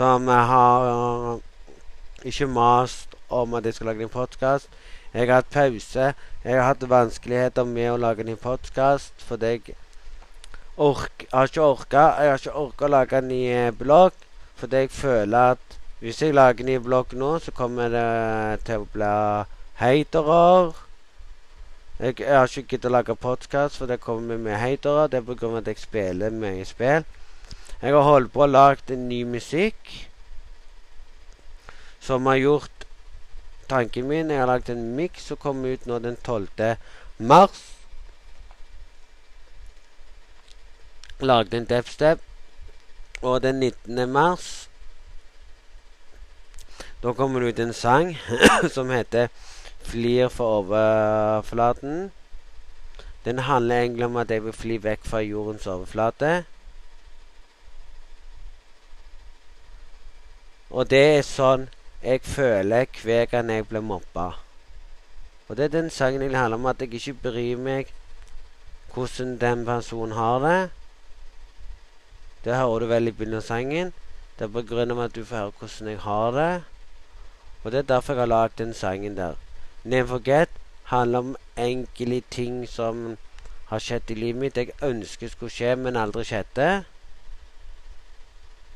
som 0.00 0.32
har 0.32 0.88
uh, 0.88 1.38
ikke 2.24 2.48
mast 2.48 3.20
om 3.28 3.52
at 3.60 3.68
jeg 3.68 3.76
skal 3.76 3.92
lage 3.92 4.08
en 4.08 4.16
podkast. 4.16 4.72
Jeg 5.16 5.30
har 5.30 5.38
hatt 5.40 5.48
pause. 5.48 6.06
Jeg 6.44 6.58
har 6.60 6.66
hatt 6.66 6.82
vanskeligheter 6.84 7.64
med 7.64 7.86
å 7.88 7.96
lage 7.96 8.20
en 8.20 8.36
podkast 8.36 9.22
fordi 9.24 9.52
jeg 9.54 9.76
ork, 10.76 11.24
har 11.32 11.48
ikke 11.48 11.62
orka. 11.64 12.02
Jeg 12.20 12.32
har 12.34 12.42
ikke 12.42 12.60
orka 12.60 12.84
å 12.84 12.90
lage 12.92 13.16
en 13.16 13.30
ny 13.32 13.38
eh, 13.48 13.70
blogg 13.72 14.12
fordi 14.60 14.82
jeg 14.82 14.92
føler 14.92 15.54
at 15.54 15.78
hvis 16.02 16.20
jeg 16.20 16.36
lager 16.36 16.60
en 16.60 16.68
ny 16.68 16.76
blogg 16.84 17.16
nå, 17.16 17.30
så 17.40 17.54
kommer 17.56 17.88
det 17.96 18.60
til 18.68 18.84
å 18.84 18.90
bli 18.92 19.08
hatere. 19.80 20.44
Jeg, 21.96 22.20
jeg 22.20 22.36
har 22.36 22.52
ikke 22.52 22.74
giddet 22.74 22.90
å 22.90 22.94
lage 22.98 23.16
podkast, 23.16 23.80
for 23.80 23.88
det 23.88 24.02
kommer 24.04 24.36
med 24.36 24.60
hatere. 24.60 25.08
Det 25.08 25.22
er 25.22 25.28
pga. 25.30 25.54
at 25.62 25.72
jeg 25.72 25.80
spiller 25.80 26.40
mye 26.44 26.68
spill. 26.68 27.08
Jeg 27.80 27.96
har 27.96 28.04
holdt 28.04 28.36
på 28.36 28.52
lage 28.52 28.92
en 28.92 29.08
ny 29.08 29.24
musikk 29.24 29.96
som 32.04 32.28
har 32.28 32.36
gjort 32.36 32.75
tanken 33.68 34.08
min. 34.08 34.30
Jeg 34.30 34.38
har 34.38 34.46
lagt 34.46 34.70
en 34.70 34.94
miks 34.96 35.28
som 35.30 35.36
kommer 35.36 35.76
ut 35.76 35.86
nå 35.86 35.98
den 35.98 36.16
12. 36.16 36.76
mars. 37.18 37.62
Lagde 41.20 41.56
en 41.56 41.68
depstep. 41.68 42.22
Og 43.22 43.42
den 43.42 43.60
19. 43.60 44.12
mars 44.12 44.68
Da 47.02 47.12
kommer 47.12 47.40
det 47.40 47.48
ut 47.48 47.58
en 47.58 47.72
sang 47.72 48.16
som 48.74 48.90
heter 48.90 49.28
'Flyr 49.86 50.28
for 50.28 50.62
overflaten'. 50.62 52.10
Den 53.24 53.38
handler 53.38 53.80
egentlig 53.80 54.04
om 54.04 54.16
at 54.16 54.30
jeg 54.30 54.44
vil 54.44 54.52
fly 54.52 54.82
vekk 54.82 55.04
fra 55.04 55.18
jordens 55.18 55.66
overflate. 55.66 56.44
Og 60.70 60.90
det 60.90 61.18
er 61.18 61.22
sånn 61.22 61.68
jeg 62.06 62.20
føler 62.22 62.86
hver 63.02 63.24
gang 63.24 63.50
jeg 63.50 63.66
blir 63.68 63.80
mobba. 63.82 64.30
Og 65.48 65.56
det 65.56 65.64
er 65.64 65.68
den 65.68 65.90
sangen 65.90 66.22
jeg 66.22 66.38
handler 66.38 66.58
om 66.58 66.66
at 66.66 66.80
jeg 66.80 66.94
ikke 66.94 67.14
bryr 67.22 67.58
meg 67.58 67.90
hvordan 68.94 69.32
den 69.40 69.64
personen 69.66 70.12
har 70.12 70.38
det. 70.38 70.70
Det 72.44 72.54
hører 72.54 72.78
du 72.78 72.86
vel 72.86 73.08
i 73.08 73.10
begynnelsen 73.10 73.42
av 73.42 73.48
sangen. 73.48 73.92
Det 74.38 74.46
er 74.46 74.54
på 74.54 74.62
grunn 74.62 74.94
av 74.94 75.02
at 75.02 75.16
du 75.16 75.24
får 75.24 75.36
høre 75.36 75.52
hvordan 75.58 75.90
jeg 75.90 76.00
har 76.06 76.30
det. 76.38 76.62
Og 77.64 77.72
det 77.72 77.78
er 77.78 77.90
derfor 77.90 78.12
jeg 78.12 78.20
har 78.20 78.32
lagd 78.34 78.58
den 78.58 78.74
sangen 78.74 79.16
der. 79.16 79.34
Never 79.84 80.06
Forget 80.06 80.48
handler 80.94 81.18
om 81.18 81.36
enkle 81.56 82.22
ting 82.30 82.68
som 82.68 83.16
har 83.66 83.78
skjedd 83.82 84.10
i 84.10 84.14
livet 84.14 84.40
mitt. 84.40 84.56
Jeg 84.56 84.78
ønsker 84.82 85.28
skulle 85.28 85.50
skje, 85.50 85.74
men 85.76 85.96
aldri 85.96 86.24
skjedde. 86.24 86.84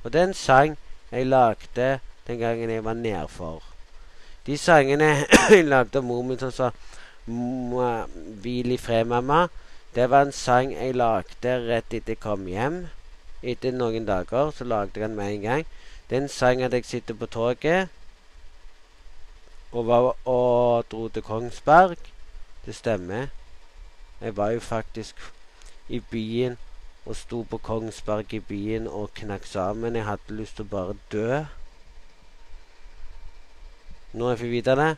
Og 0.02 0.12
det 0.12 0.20
er 0.20 0.28
en 0.32 0.34
sang 0.34 0.78
jeg 1.12 1.26
lagde 1.26 2.00
den 2.26 2.38
gangen 2.38 2.70
jeg 2.70 2.84
var 2.84 2.94
nedfor. 2.94 3.62
De 4.46 4.58
sangene 4.58 5.26
jeg 5.50 5.64
lagde 5.64 5.98
av 5.98 6.04
mor 6.04 6.22
min 6.22 6.38
som 6.38 6.52
sa 6.52 6.70
'Hvil 7.26 8.72
i 8.72 8.76
fred, 8.76 9.04
mamma', 9.06 9.48
det 9.94 10.10
var 10.10 10.22
en 10.22 10.32
sang 10.32 10.72
jeg 10.72 10.94
lagde 10.94 11.52
rett 11.68 11.94
etter 11.94 12.14
jeg 12.14 12.20
kom 12.20 12.46
hjem. 12.46 12.88
Etter 13.42 13.72
noen 13.72 14.06
dager 14.06 14.50
så 14.54 14.64
lagde 14.64 15.00
jeg 15.00 15.08
den 15.08 15.16
med 15.16 15.34
en 15.34 15.42
gang. 15.42 15.66
Det 16.10 16.16
er 16.16 16.22
en 16.22 16.28
sang 16.28 16.62
at 16.62 16.72
jeg 16.72 16.84
sitter 16.84 17.14
på 17.14 17.26
toget 17.26 17.88
og, 19.72 19.86
var, 19.86 20.16
og 20.26 20.84
dro 20.90 21.08
til 21.08 21.22
Kongsberg. 21.22 21.96
Det 22.66 22.74
stemmer. 22.74 23.26
Jeg 24.20 24.36
var 24.36 24.50
jo 24.50 24.60
faktisk 24.60 25.16
i 25.88 26.00
byen 26.10 26.58
og 27.06 27.16
sto 27.16 27.42
på 27.42 27.58
Kongsberg 27.58 28.34
i 28.34 28.40
byen 28.40 28.86
og 28.88 29.10
knakk 29.14 29.46
sammen. 29.46 29.96
Jeg 29.96 30.04
hadde 30.04 30.36
lyst 30.36 30.56
til 30.56 30.68
å 30.68 30.72
bare 30.74 30.96
dø. 31.12 31.44
Når 34.12 34.32
jeg 34.32 34.38
fikk 34.40 34.50
vite 34.50 34.74
det 34.74 34.90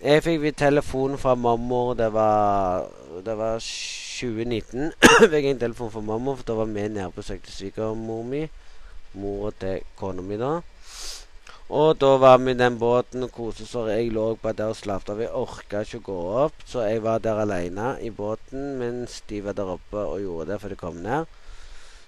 Jeg 0.00 0.22
fikk 0.24 0.56
telefon 0.56 1.18
fra 1.18 1.34
mormor. 1.34 1.94
Det 1.94 2.12
var, 2.12 2.86
det 3.24 3.34
var 3.36 3.60
2019. 3.60 4.92
fikk 5.32 5.50
en 5.50 5.60
telefon 5.60 5.90
fra 5.92 6.00
mormor, 6.00 6.36
for 6.36 6.48
da 6.48 6.56
var 6.56 6.70
vi 6.72 6.88
nede 6.88 7.06
og 7.08 7.14
besøkte 7.16 7.52
svigermor 7.52 8.24
mi. 8.24 8.46
Mora 9.16 9.52
til 9.60 9.84
kona 9.96 10.24
mi 10.24 10.36
da. 10.40 10.58
Og 11.68 11.96
da 12.00 12.12
var 12.22 12.36
vi 12.38 12.52
i 12.52 12.58
den 12.58 12.76
båten 12.78 13.24
og 13.26 13.32
koste 13.32 13.64
oss. 13.64 13.88
Jeg 13.90 14.12
lå 14.14 14.26
bare 14.42 14.56
der 14.60 14.72
og 14.72 14.76
slapp 14.76 15.08
av. 15.12 15.20
Jeg 15.20 15.32
orka 15.34 15.80
ikke 15.84 16.00
å 16.00 16.06
gå 16.08 16.18
opp, 16.44 16.60
så 16.64 16.84
jeg 16.86 17.02
var 17.04 17.20
der 17.24 17.40
alene 17.42 17.96
i 18.00 18.12
båten 18.14 18.76
mens 18.80 19.22
de 19.28 19.40
var 19.44 19.56
der 19.58 19.72
oppe 19.76 20.04
og 20.04 20.20
gjorde 20.22 20.52
det 20.52 20.60
før 20.62 20.72
de 20.72 20.82
kom 20.84 21.00
ned. 21.04 21.32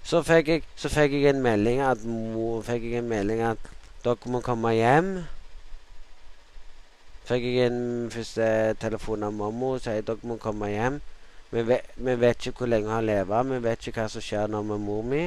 Så 0.09 0.23
fikk 0.25 0.53
jeg, 0.55 0.69
så 0.77 0.89
fikk 0.93 1.17
jeg 1.19 1.33
en 1.35 1.43
melding 1.45 1.83
at 1.85 2.05
mor 2.07 2.63
fikk 2.65 2.87
jeg 2.87 3.03
en 3.03 3.11
melding 3.11 3.43
at 3.51 3.73
dere 4.05 4.33
må 4.33 4.41
komme 4.45 4.73
hjem. 4.77 5.19
Fikk 7.29 7.43
jeg 7.45 7.69
en 7.69 8.09
første 8.09 8.45
telefon 8.81 9.27
av 9.27 9.35
mamma 9.37 9.75
og 9.77 9.83
sier 9.85 10.01
dere 10.01 10.29
må 10.31 10.39
komme 10.41 10.71
hjem. 10.73 10.95
Vi 11.53 11.65
vet, 11.69 11.91
vi 11.97 12.15
vet 12.17 12.47
ikke 12.49 12.63
hvor 12.63 12.71
lenge 12.73 12.89
hun 12.89 13.05
lever. 13.05 13.51
Vi 13.51 13.59
vet 13.67 13.89
ikke 13.91 14.01
hva 14.01 14.13
som 14.15 14.25
skjer 14.25 14.49
nå 14.49 14.63
med 14.65 14.81
mor 14.81 15.03
mi. 15.05 15.27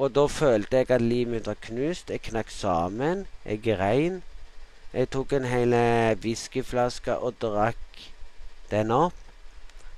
Og 0.00 0.14
da 0.16 0.24
følte 0.32 0.80
jeg 0.80 0.88
at 0.96 1.04
livet 1.04 1.34
mitt 1.34 1.52
var 1.52 1.60
knust. 1.68 2.08
Jeg 2.08 2.24
knakk 2.30 2.48
sammen. 2.48 3.26
Jeg 3.44 3.60
grein. 3.66 4.22
Jeg 4.94 5.12
tok 5.12 5.36
en 5.36 5.50
hel 5.52 5.76
whiskyflaske 6.24 7.20
og 7.20 7.36
drakk 7.44 8.08
den 8.72 8.96
opp. 8.96 9.20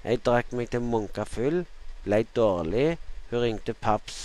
Jeg 0.02 0.24
drakk 0.26 0.50
meg 0.50 0.74
til 0.74 0.82
munka 0.82 1.30
full. 1.30 1.62
Ble 2.02 2.24
dårlig. 2.34 2.96
Hun 3.30 3.46
ringte 3.46 3.78
paps, 3.78 4.18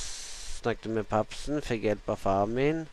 snakket 0.58 0.90
med 0.92 1.06
papsen, 1.06 1.62
fikk 1.62 1.86
hjelp 1.86 2.10
av 2.10 2.24
faren 2.26 2.58
min. 2.58 2.88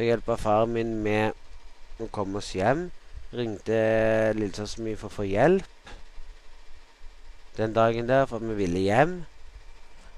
Fikk 0.00 0.08
hjelp 0.08 0.28
av 0.32 0.38
faren 0.40 0.70
min 0.72 0.92
med 1.04 2.00
å 2.00 2.06
komme 2.08 2.40
oss 2.40 2.54
hjem. 2.56 2.86
Ringte 3.36 3.80
lillesøsteren 4.32 4.86
min 4.86 4.96
for 4.96 5.10
å 5.10 5.16
få 5.18 5.26
hjelp 5.28 5.90
den 7.58 7.74
dagen 7.76 8.08
der, 8.08 8.24
for 8.24 8.40
vi 8.40 8.56
ville 8.62 8.80
hjem. 8.80 9.12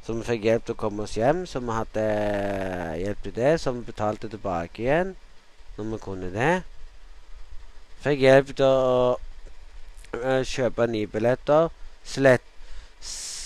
Så 0.06 0.14
vi 0.14 0.22
fikk 0.28 0.46
hjelp 0.46 0.68
til 0.68 0.76
å 0.76 0.80
komme 0.84 1.02
oss 1.02 1.16
hjem, 1.18 1.42
så 1.50 1.58
vi 1.58 1.74
hadde 1.74 2.06
hjelp 3.00 3.26
til 3.26 3.36
det. 3.40 3.50
Så 3.58 3.74
vi 3.74 3.82
betalte 3.90 4.30
tilbake 4.30 4.86
igjen 4.86 5.12
når 5.74 5.90
vi 5.90 6.02
kunne 6.06 6.30
det. 6.30 6.54
Fikk 8.06 8.22
hjelp 8.22 8.54
til 8.54 8.70
å 8.70 10.40
kjøpe 10.46 10.90
nye 10.94 11.10
billetter. 11.10 11.74
Slett 12.06 12.46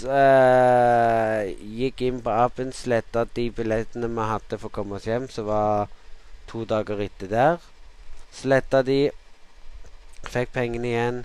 uh, 0.05 1.49
Gikk 1.81 2.05
inn 2.11 2.21
på 2.21 2.41
appen, 2.45 2.77
sletta 2.77 3.25
de 3.25 3.49
billettene 3.57 4.13
vi 4.13 4.33
hadde 4.37 4.61
for 4.61 4.69
å 4.69 4.83
komme 4.83 5.01
oss 5.01 5.09
hjem, 5.09 5.33
som 5.33 5.49
var 5.49 5.89
to 6.47 6.65
dager 6.65 7.01
etter 7.07 7.31
der. 7.31 7.57
Sletta 8.33 8.83
de. 8.87 9.01
Fikk 10.27 10.53
pengene 10.55 10.91
igjen 10.91 11.25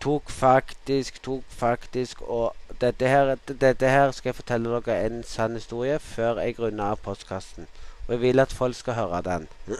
tok 0.00 0.30
faktisk 0.30 1.22
tok 1.22 1.44
faktisk 1.48 2.22
og 2.22 2.54
dette 2.80 3.08
her, 3.08 3.34
dette 3.46 3.88
her 3.90 4.12
skal 4.14 4.30
jeg 4.30 4.38
fortelle 4.38 4.80
dere 4.86 5.06
en 5.06 5.24
sann 5.26 5.56
historie 5.58 5.98
før 5.98 6.38
jeg 6.42 6.58
runder 6.58 6.92
av 6.92 7.00
postkassen. 7.02 7.66
Og 8.06 8.14
jeg 8.14 8.20
vil 8.20 8.40
at 8.40 8.54
folk 8.54 8.76
skal 8.78 8.94
høre 8.94 9.22
den. 9.26 9.48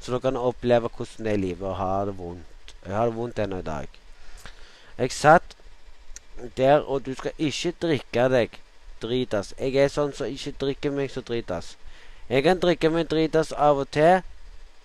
Så 0.00 0.12
dere 0.12 0.20
kan 0.20 0.36
oppleve 0.36 0.88
hvordan 0.88 1.26
det 1.26 1.32
er 1.32 1.38
i 1.38 1.42
livet 1.42 1.66
å 1.66 1.74
ha 1.80 2.04
det 2.06 2.14
vondt. 2.18 2.74
Jeg 2.86 2.94
har 2.94 3.10
det 3.10 3.16
vondt 3.16 3.42
ennå 3.42 3.58
i 3.58 3.66
dag. 3.66 3.98
Jeg 4.98 5.12
satt 5.12 5.56
der, 6.56 6.78
og 6.80 7.04
du 7.06 7.14
skal 7.14 7.32
ikke 7.38 7.74
drikke 7.82 8.28
deg 8.32 8.56
dritas. 9.02 9.52
Jeg 9.58 9.76
er 9.76 9.90
sånn 9.90 10.14
som 10.14 10.28
så 10.28 10.30
ikke 10.30 10.56
drikker 10.62 10.94
meg 10.94 11.10
så 11.10 11.24
dritas. 11.26 11.74
Jeg 12.30 12.44
kan 12.46 12.60
drikke 12.62 12.92
meg 12.94 13.08
dritas 13.10 13.48
av 13.58 13.80
og 13.82 13.88
til, 13.90 14.20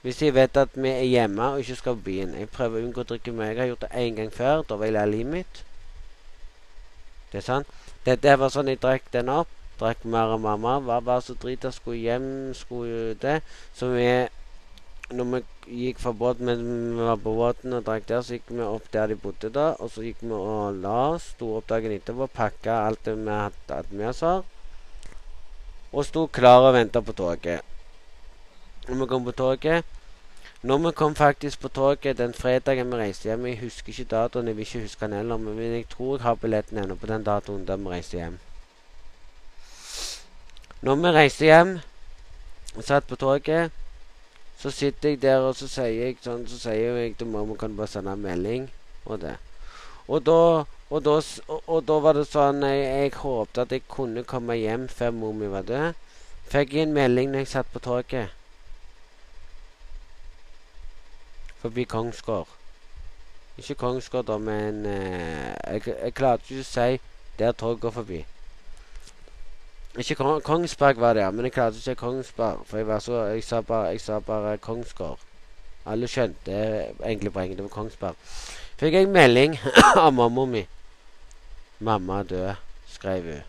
hvis 0.01 0.21
jeg 0.23 0.33
vet 0.33 0.57
at 0.57 0.71
vi 0.73 0.89
er 0.89 1.03
hjemme 1.05 1.51
og 1.53 1.59
ikke 1.61 1.75
skal 1.77 1.97
på 1.99 2.07
byen. 2.07 2.31
Jeg 2.39 2.49
prøver 2.49 2.79
å 2.79 2.87
unngå 2.87 3.03
å 3.03 3.09
drikke 3.11 3.33
meg. 3.37 3.51
Jeg 3.51 3.59
har 3.59 3.67
gjort 3.69 3.83
det 3.85 3.89
én 4.01 4.15
gang 4.17 4.31
før. 4.33 4.63
Da 4.65 4.77
var 4.81 4.89
jeg 4.89 4.95
lei 4.95 5.03
livet 5.11 5.31
mitt. 5.33 5.59
Det 7.29 7.43
er 7.43 7.45
sant. 7.45 7.69
Dette 8.05 8.33
var 8.41 8.53
sånn 8.53 8.71
jeg 8.71 8.81
drakk 8.81 9.11
den 9.13 9.29
opp. 9.29 9.51
Drakk 9.77 10.01
mer 10.09 10.33
av 10.33 10.41
mamma. 10.41 10.79
Var 10.87 11.05
bare 11.05 11.21
så 11.21 11.37
drita. 11.37 11.69
Skulle 11.73 12.01
hjem, 12.01 12.27
skulle 12.57 13.13
det. 13.21 13.37
Så 13.77 13.91
vi 13.93 14.09
Når 15.13 15.25
vi 15.29 15.85
gikk 15.85 15.99
fra 16.01 16.15
båten, 16.17 16.49
vi 16.97 17.05
var 17.05 17.19
på 17.21 17.35
båten 17.37 17.77
og 17.77 17.85
drakk 17.85 18.07
der, 18.09 18.23
så 18.25 18.39
gikk 18.39 18.49
vi 18.49 18.65
opp 18.65 18.89
der 18.89 19.13
de 19.13 19.15
bodde 19.21 19.53
da. 19.53 19.67
Og 19.77 19.93
så 19.93 20.01
gikk 20.01 20.25
vi 20.25 20.33
og 20.33 20.81
la 20.81 20.97
oss. 21.11 21.29
Sto 21.35 21.51
opp 21.59 21.69
dagen 21.69 21.93
etterpå, 21.93 22.25
pakka 22.33 22.81
alt 22.87 23.05
det 23.05 23.13
vi 23.21 23.29
hadde 23.29 23.85
med 23.93 24.09
oss. 24.09 24.25
Og 25.95 26.03
sto 26.03 26.25
klar 26.27 26.65
og 26.67 26.73
venta 26.75 26.99
på 26.99 27.13
toget. 27.15 27.61
Når 28.87 28.97
vi 28.99 29.05
kom 29.07 29.23
på 29.23 29.31
toget 29.31 29.85
Når 30.61 30.77
vi 30.77 30.91
kom 30.91 31.15
faktisk 31.15 31.59
på 31.59 31.67
toget 31.67 32.17
den 32.17 32.33
fredagen 32.33 32.91
vi 32.91 32.97
reiste 32.99 33.29
hjem 33.29 33.45
Jeg 33.45 33.59
husker 33.59 33.89
ikke 33.89 34.03
datoen, 34.03 34.47
jeg 34.47 34.57
vil 34.57 34.67
ikke 34.67 34.81
huske 34.81 35.05
den 35.05 35.13
heller, 35.13 35.37
men 35.37 35.59
jeg 35.59 35.85
tror 35.89 36.17
jeg 36.17 36.23
har 36.23 36.35
billetten 36.35 36.77
ennå 36.77 36.95
på 36.95 37.07
den 37.07 37.23
datoen 37.23 37.65
da 37.65 37.75
vi 37.75 37.87
reiste 37.89 38.17
hjem. 38.17 38.37
Når 40.81 40.95
vi 40.95 41.11
reiste 41.15 41.45
hjem 41.45 41.79
og 42.75 42.83
satt 42.83 43.07
på 43.07 43.15
toget, 43.15 43.71
så 44.57 44.71
sitter 44.71 45.09
jeg 45.09 45.21
der, 45.21 45.37
og 45.37 45.55
så 45.55 45.67
sier 45.67 46.05
jeg 46.05 46.17
sånn, 46.23 46.43
så 46.47 46.59
sier 46.59 46.99
jeg 46.99 47.15
til 47.17 47.27
mamma 47.27 47.55
kan 47.55 47.77
bare 47.77 47.87
sende 47.87 48.11
en 48.11 48.21
melding 48.21 48.67
og 49.05 49.21
det. 49.21 49.37
Og 50.07 50.25
da, 50.25 50.39
og 50.89 51.03
da, 51.03 51.17
og, 51.57 51.79
da 51.87 51.99
var 52.03 52.17
det 52.17 52.27
sånn 52.29 52.61
jeg, 52.65 52.81
jeg 52.85 53.13
håpte 53.23 53.65
at 53.65 53.73
jeg 53.73 53.87
kunne 53.89 54.23
komme 54.27 54.57
hjem 54.59 54.87
før 54.91 55.13
mor 55.17 55.33
mi 55.33 55.49
var 55.49 55.65
død. 55.65 56.01
Fikk 56.51 56.75
jeg 56.77 56.87
en 56.87 56.97
melding 56.97 57.31
når 57.33 57.45
jeg 57.45 57.53
satt 57.55 57.71
på 57.73 57.81
toget. 57.81 58.33
forbi 61.65 61.83
Kongsgård. 61.83 62.47
Ikke 63.57 63.75
Kongsgård, 63.75 64.27
da, 64.27 64.37
men 64.37 64.85
eh, 64.85 65.55
jeg, 65.73 65.81
jeg 65.87 66.13
klarte 66.13 66.43
ikke 66.45 66.61
å 66.61 66.67
si 66.67 66.99
der 67.39 67.55
toget 67.57 67.81
går 67.81 67.95
forbi. 67.95 68.19
Ikke 69.95 70.17
Kong 70.19 70.43
Kongsberg 70.43 70.99
var 71.01 71.15
det, 71.17 71.25
men 71.33 71.47
jeg 71.47 71.55
klarte 71.55 71.79
ikke 71.79 71.87
å 71.87 71.87
si 71.87 71.97
Kongsberg, 72.03 72.61
for 72.69 72.81
jeg, 72.81 72.87
var 72.89 73.01
så, 73.01 73.23
jeg, 73.33 73.45
sa 73.47 73.63
bare, 73.65 73.95
jeg 73.95 74.03
sa 74.03 74.19
bare 74.21 74.57
Kongsgård. 74.61 75.23
Alle 75.89 76.09
skjønte 76.11 76.59
egentlig 76.99 77.33
poenget. 77.33 77.57
Det 77.57 77.65
var 77.65 77.73
Kongsberg. 77.73 78.29
Fikk 78.77 78.99
jeg 78.99 79.09
melding 79.09 79.57
av 80.03 80.13
mamma 80.13 80.45
mi. 80.51 80.65
'Mamma 81.79 82.19
er 82.19 82.23
død', 82.23 82.55
skrev 82.87 83.23
hun. 83.23 83.43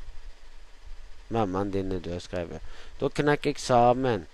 'Mammaen 1.31 1.73
din 1.73 1.93
er 1.93 1.98
død', 1.98 2.20
skrev 2.20 2.48
hun. 2.48 2.61
Da 3.01 3.09
knakk 3.09 3.47
jeg 3.47 3.55
sammen. 3.59 4.27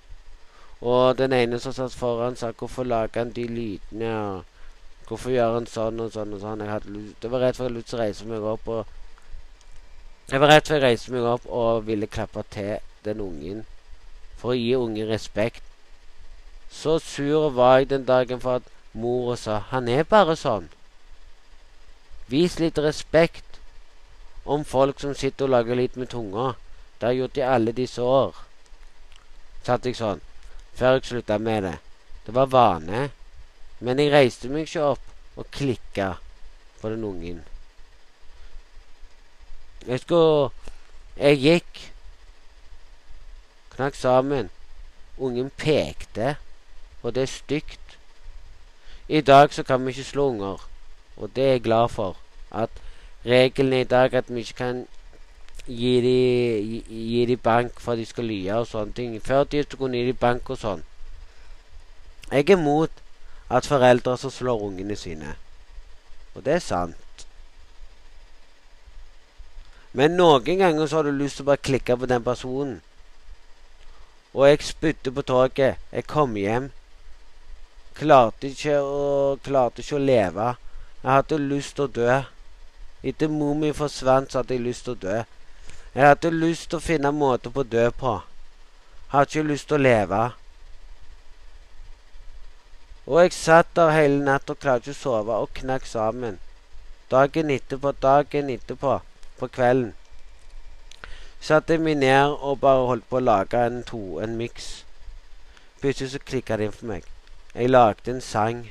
Og 0.81 1.19
den 1.19 1.33
ene 1.33 1.59
som 1.61 1.73
satt 1.73 1.93
foran, 1.93 2.37
sa 2.37 2.51
'Hvorfor 2.51 2.83
lager 2.83 3.21
han 3.21 3.33
de 3.33 3.47
lydene?' 3.47 4.19
og 4.19 4.45
'Hvorfor 5.07 5.31
gjør 5.31 5.55
han 5.55 5.67
sånn 5.67 6.01
og 6.01 6.13
sånn 6.13 6.33
og 6.33 6.41
sånn?' 6.41 6.61
Jeg 6.61 6.71
hadde, 6.71 7.15
det 7.23 7.31
var 7.31 7.41
rett 7.41 7.57
før 7.57 7.69
jeg 7.69 7.85
til 7.85 7.99
å 7.99 8.03
reise 8.03 8.27
meg 8.27 8.43
opp 8.43 8.69
og 8.69 8.87
Jeg 10.31 10.41
var 10.41 10.49
rett 10.49 10.69
før 10.69 10.75
jeg 10.75 10.83
reiste 10.83 11.13
meg 11.13 11.23
opp 11.23 11.47
og 11.47 11.87
ville 11.87 12.07
klappe 12.07 12.43
til 12.51 12.79
den 13.05 13.21
ungen 13.21 13.67
for 14.37 14.53
å 14.53 14.57
gi 14.57 14.75
ungen 14.75 15.09
respekt. 15.09 15.63
Så 16.71 16.99
sur 16.99 17.51
var 17.51 17.79
jeg 17.79 17.91
den 17.91 18.05
dagen 18.05 18.41
for 18.41 18.55
at 18.55 18.63
mora 18.95 19.37
sa 19.37 19.59
'Han 19.59 19.89
er 19.89 20.03
bare 20.05 20.37
sånn'. 20.37 20.69
Vis 22.29 22.59
litt 22.59 22.79
respekt 22.79 23.52
om 24.45 24.65
folk 24.65 25.01
som 25.01 25.15
sitter 25.15 25.47
og 25.47 25.55
lager 25.57 25.79
litt 25.79 25.97
med 25.97 26.11
tunga. 26.11 26.53
Det 26.99 27.09
har 27.09 27.19
gjort 27.19 27.39
i 27.39 27.47
alle 27.47 27.73
disse 27.77 28.03
år. 28.03 28.37
Satt 29.63 29.87
jeg 29.87 29.99
sånn 29.99 30.23
før 30.73 30.97
jeg 30.97 31.09
slutta 31.11 31.39
med 31.39 31.67
det. 31.67 31.77
Det 32.27 32.35
var 32.35 32.51
vane. 32.51 33.11
Men 33.83 33.99
jeg 33.99 34.13
reiste 34.13 34.51
meg 34.51 34.69
ikke 34.69 34.93
opp 34.95 35.39
og 35.39 35.49
klikka 35.55 36.15
på 36.81 36.91
den 36.93 37.05
ungen. 37.05 37.43
Jeg 39.87 40.01
skulle 40.01 40.51
Jeg 41.17 41.39
gikk. 41.39 41.93
Knakk 43.75 43.95
sammen. 43.95 44.49
Ungen 45.19 45.51
pekte, 45.57 46.37
og 47.03 47.15
det 47.15 47.23
er 47.23 47.27
stygt. 47.27 47.99
I 49.09 49.21
dag 49.21 49.53
så 49.53 49.63
kan 49.63 49.85
vi 49.85 49.93
ikke 49.93 50.09
slå 50.09 50.29
unger, 50.31 50.65
og 51.17 51.37
det 51.37 51.45
er 51.45 51.51
jeg 51.51 51.63
glad 51.63 51.89
for. 51.89 52.17
At 52.51 52.71
regelen 53.25 53.73
i 53.81 53.85
dag 53.85 54.15
at 54.15 54.29
vi 54.29 54.41
ikke 54.41 54.59
kan 54.59 54.87
gi 55.67 55.93
de, 56.03 56.83
gi, 56.89 57.27
de 57.27 57.37
bank 57.37 57.81
for 57.81 57.93
at 57.93 57.99
de 57.99 58.07
skal 58.07 58.27
lye 58.27 58.57
og 58.57 58.67
sånne 58.67 58.93
ting. 58.97 59.15
Før 59.23 59.45
de 59.45 59.63
så 59.63 59.79
kunne 59.79 60.01
gi 60.01 60.11
de 60.11 60.17
bank 60.17 60.51
og 60.51 60.59
sånn. 60.59 60.83
Jeg 62.33 62.51
er 62.51 62.59
mot 62.59 63.03
at 63.53 63.69
foreldre 63.69 64.17
som 64.19 64.33
slår 64.33 64.67
ungene 64.69 64.97
sine. 64.97 65.37
Og 66.35 66.45
det 66.45 66.57
er 66.59 66.65
sant. 66.65 67.27
Men 69.93 70.17
noen 70.17 70.59
ganger 70.59 70.87
så 70.89 71.01
har 71.01 71.09
du 71.09 71.13
lyst 71.13 71.37
til 71.39 71.45
å 71.45 71.53
bare 71.53 71.61
klikke 71.69 71.99
på 72.01 72.09
den 72.09 72.25
personen. 72.25 72.79
Og 74.33 74.47
jeg 74.49 74.65
spytte 74.65 75.13
på 75.13 75.23
toget. 75.29 75.77
Jeg 75.93 76.09
kom 76.09 76.37
hjem. 76.41 76.71
Klarte 77.93 78.49
ikke 78.49 78.79
å, 78.81 79.37
klarte 79.45 79.85
ikke 79.85 79.99
å 79.99 80.07
leve. 80.07 80.55
Jeg 81.03 81.11
hadde 81.11 81.39
lyst 81.43 81.77
til 81.77 81.85
å 81.85 81.93
dø. 81.99 82.15
Etter 83.03 83.29
mor 83.29 83.55
mi 83.59 83.73
forsvant, 83.75 84.31
så 84.33 84.41
hadde 84.41 84.55
jeg 84.55 84.67
lyst 84.67 84.87
til 84.87 84.95
å 84.95 85.01
dø. 85.03 85.23
Jeg 85.95 86.07
hadde 86.07 86.31
lyst 86.31 86.69
til 86.71 86.79
å 86.79 86.85
finne 86.85 87.11
en 87.11 87.19
måte 87.19 87.51
på 87.51 87.65
å 87.65 87.71
dø 87.75 87.89
på. 87.91 88.13
Jeg 88.21 89.15
hadde 89.17 89.31
ikke 89.31 89.49
lyst 89.49 89.69
til 89.69 89.81
å 89.81 89.83
leve. 89.83 90.21
Og 93.07 93.19
jeg 93.21 93.35
satt 93.35 93.73
der 93.77 93.91
hele 93.91 94.23
natta 94.25 94.55
og 94.55 94.61
klarte 94.63 94.93
ikke 94.93 94.99
å 94.99 95.01
sove 95.01 95.39
og 95.45 95.51
knakk 95.59 95.89
sammen. 95.91 96.39
Dagen 97.11 97.51
etterpå, 97.51 97.93
dagen 98.01 98.51
etterpå, 98.55 99.01
på 99.39 99.49
kvelden, 99.53 99.91
satte 101.43 101.75
jeg 101.75 101.83
meg 101.83 101.99
ned 101.99 102.37
og 102.39 102.61
bare 102.63 102.87
holdt 102.87 103.09
på 103.11 103.19
å 103.19 103.25
lage 103.27 103.59
en 103.67 103.83
to, 103.83 104.21
en 104.23 104.39
miks. 104.39 104.85
Plutselig 105.83 106.13
så 106.15 106.23
klikka 106.23 106.57
det 106.57 106.71
inn 106.71 106.77
for 106.77 106.93
meg. 106.93 107.09
Jeg 107.53 107.75
lagde 107.75 108.15
en 108.15 108.23
sang 108.23 108.63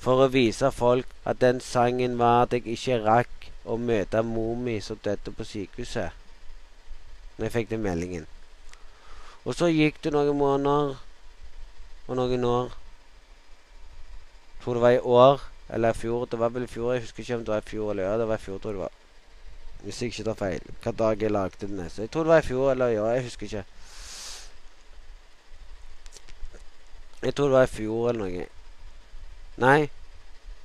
for 0.00 0.24
å 0.24 0.30
vise 0.32 0.70
folk 0.72 1.08
at 1.28 1.40
den 1.42 1.60
sangen 1.60 2.16
var 2.18 2.46
at 2.46 2.56
jeg 2.56 2.64
ikke 2.72 3.00
rakk 3.04 3.48
å 3.68 3.76
møte 3.76 4.22
mor 4.24 4.56
mi 4.56 4.78
som 4.80 4.98
døde 5.04 5.32
på 5.36 5.44
sykehuset. 5.44 6.16
Når 7.36 7.46
jeg 7.46 7.56
fikk 7.56 7.70
den 7.70 7.84
meldingen. 7.84 8.26
Og 9.44 9.56
så 9.56 9.68
gikk 9.72 10.00
det 10.04 10.12
noen 10.12 10.36
måneder 10.36 10.96
og 12.08 12.16
noen 12.16 12.44
år. 12.44 12.72
Jeg 14.54 14.64
tror 14.64 14.76
det 14.76 14.84
var 14.84 14.96
i 14.96 15.04
år 15.20 15.44
eller 15.70 15.94
i 15.94 16.00
fjor. 16.00 16.26
Det 16.26 16.40
var 16.40 16.52
vel 16.52 16.66
i 16.66 16.72
fjor. 16.72 16.92
Jeg 16.94 17.04
husker 17.06 17.24
ikke 17.24 17.36
om 17.36 17.44
det 17.44 17.54
var 17.54 17.64
i 17.64 17.70
fjor 17.70 17.92
eller 17.92 18.08
år. 18.08 18.18
Det 18.20 18.28
var 18.28 18.40
i 18.40 18.44
fjor, 18.44 18.58
tror 18.58 18.72
det 18.76 18.82
var. 18.84 18.96
Hvis 19.80 20.02
jeg 20.02 20.12
ikke 20.12 20.24
tar 20.28 20.40
feil. 20.40 20.72
Hva 20.84 20.92
dag 20.92 21.22
jeg 21.22 21.32
lagde 21.32 21.66
den 21.66 21.76
neste. 21.80 22.04
Jeg 22.04 22.12
tror 22.12 22.24
det 22.24 22.34
var 22.34 22.44
i 22.44 22.48
fjor 22.48 22.70
eller 22.72 22.96
år. 23.00 23.12
Jeg 23.14 23.28
husker 23.28 23.46
ikke. 23.46 23.64
Jeg 27.22 27.34
tror 27.34 27.52
det 27.52 27.56
var 27.58 27.68
i 27.68 27.72
fjor 27.76 28.08
eller 28.10 28.24
noe. 28.24 28.48
Nei. 29.60 29.90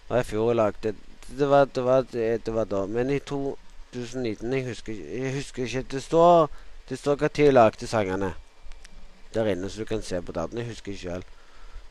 Det 0.08 0.14
var 0.14 0.24
i 0.24 0.28
fjor 0.30 0.50
jeg 0.50 0.56
lagde 0.62 0.96
det 1.28 1.48
var, 1.50 1.66
det 1.66 1.84
var, 1.84 2.02
det, 2.12 2.54
var 2.54 2.66
da. 2.66 2.86
Men 2.86 3.10
i 3.10 3.20
2019 3.20 4.54
Jeg 4.54 4.66
husker, 4.66 4.94
jeg 4.94 5.34
husker 5.34 5.64
ikke. 5.64 5.82
Det 5.92 6.04
står 6.04 6.50
Det 6.90 7.00
står 7.00 7.16
når 7.22 7.30
jeg 7.38 7.54
lagde 7.54 7.88
sangene 7.88 8.34
der 9.34 9.46
inne, 9.52 9.70
så 9.70 9.80
du 9.80 9.86
kan 9.86 10.02
se 10.02 10.22
på 10.22 10.32
daten. 10.32 10.58
Jeg 10.58 10.68
husker 10.68 10.92
ikke 10.92 11.02
sjøl. 11.02 11.24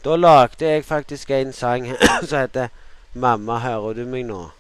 Da 0.05 0.17
lagde 0.17 0.65
jeg 0.65 0.85
faktisk 0.85 1.31
en 1.31 1.53
sang 1.53 1.87
som 2.29 2.39
heter 2.39 2.69
'Mamma, 3.15 3.59
hører 3.59 3.93
du 3.93 4.05
meg 4.07 4.25
nå?' 4.25 4.51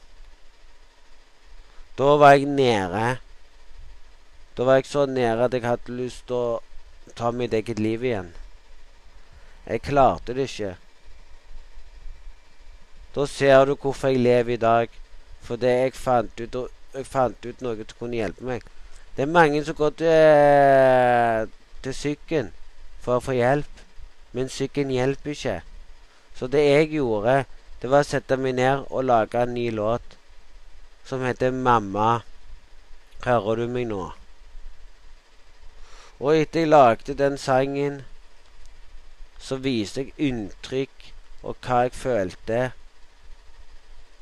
Da 1.98 2.04
var 2.04 2.32
jeg 2.32 2.44
nede. 2.44 3.16
Da 4.56 4.64
var 4.64 4.74
jeg 4.74 4.86
så 4.86 5.06
nede 5.06 5.44
at 5.44 5.52
jeg 5.52 5.62
hadde 5.62 5.96
lyst 5.96 6.26
til 6.26 6.36
å 6.36 6.60
ta 7.16 7.30
mitt 7.30 7.54
eget 7.54 7.78
liv 7.78 8.04
igjen. 8.04 8.34
Jeg 9.66 9.82
klarte 9.82 10.34
det 10.34 10.50
ikke. 10.50 10.76
Da 13.14 13.26
ser 13.26 13.64
du 13.64 13.74
hvorfor 13.74 14.08
jeg 14.08 14.22
lever 14.24 14.54
i 14.54 14.60
dag. 14.60 14.88
Fordi 15.44 15.66
jeg 15.66 15.92
fant 15.94 16.40
ut, 16.40 16.56
jeg 16.94 17.06
fant 17.06 17.46
ut 17.46 17.62
noe 17.62 17.76
som 17.76 17.98
kunne 17.98 18.16
hjelpe 18.16 18.46
meg. 18.48 18.64
Det 19.16 19.22
er 19.22 19.30
mange 19.30 19.60
som 19.64 19.76
går 19.78 19.92
til, 20.00 21.50
til 21.84 21.92
psyken 21.92 22.50
for 23.04 23.18
å 23.18 23.22
få 23.22 23.36
hjelp, 23.36 23.82
men 24.32 24.48
psyken 24.50 24.90
hjelper 24.90 25.34
ikke. 25.34 25.58
Så 26.34 26.48
det 26.50 26.64
jeg 26.64 26.94
gjorde, 26.96 27.44
det 27.82 27.90
var 27.92 28.02
å 28.02 28.08
sette 28.08 28.38
meg 28.40 28.56
ned 28.58 28.86
og 28.88 29.04
lage 29.04 29.42
en 29.44 29.54
ny 29.54 29.68
låt 29.70 30.16
som 31.04 31.22
heter 31.22 31.50
'Mamma, 31.52 32.22
hører 33.24 33.56
du 33.56 33.66
meg 33.68 33.86
nå?' 33.86 34.14
Og 36.20 36.36
etter 36.36 36.60
jeg 36.60 36.68
lagde 36.68 37.14
den 37.14 37.36
sangen, 37.38 38.04
så 39.38 39.56
viste 39.56 40.00
jeg 40.00 40.14
inntrykk 40.16 41.12
og 41.42 41.56
hva 41.60 41.82
jeg 41.84 41.92
følte 41.92 42.72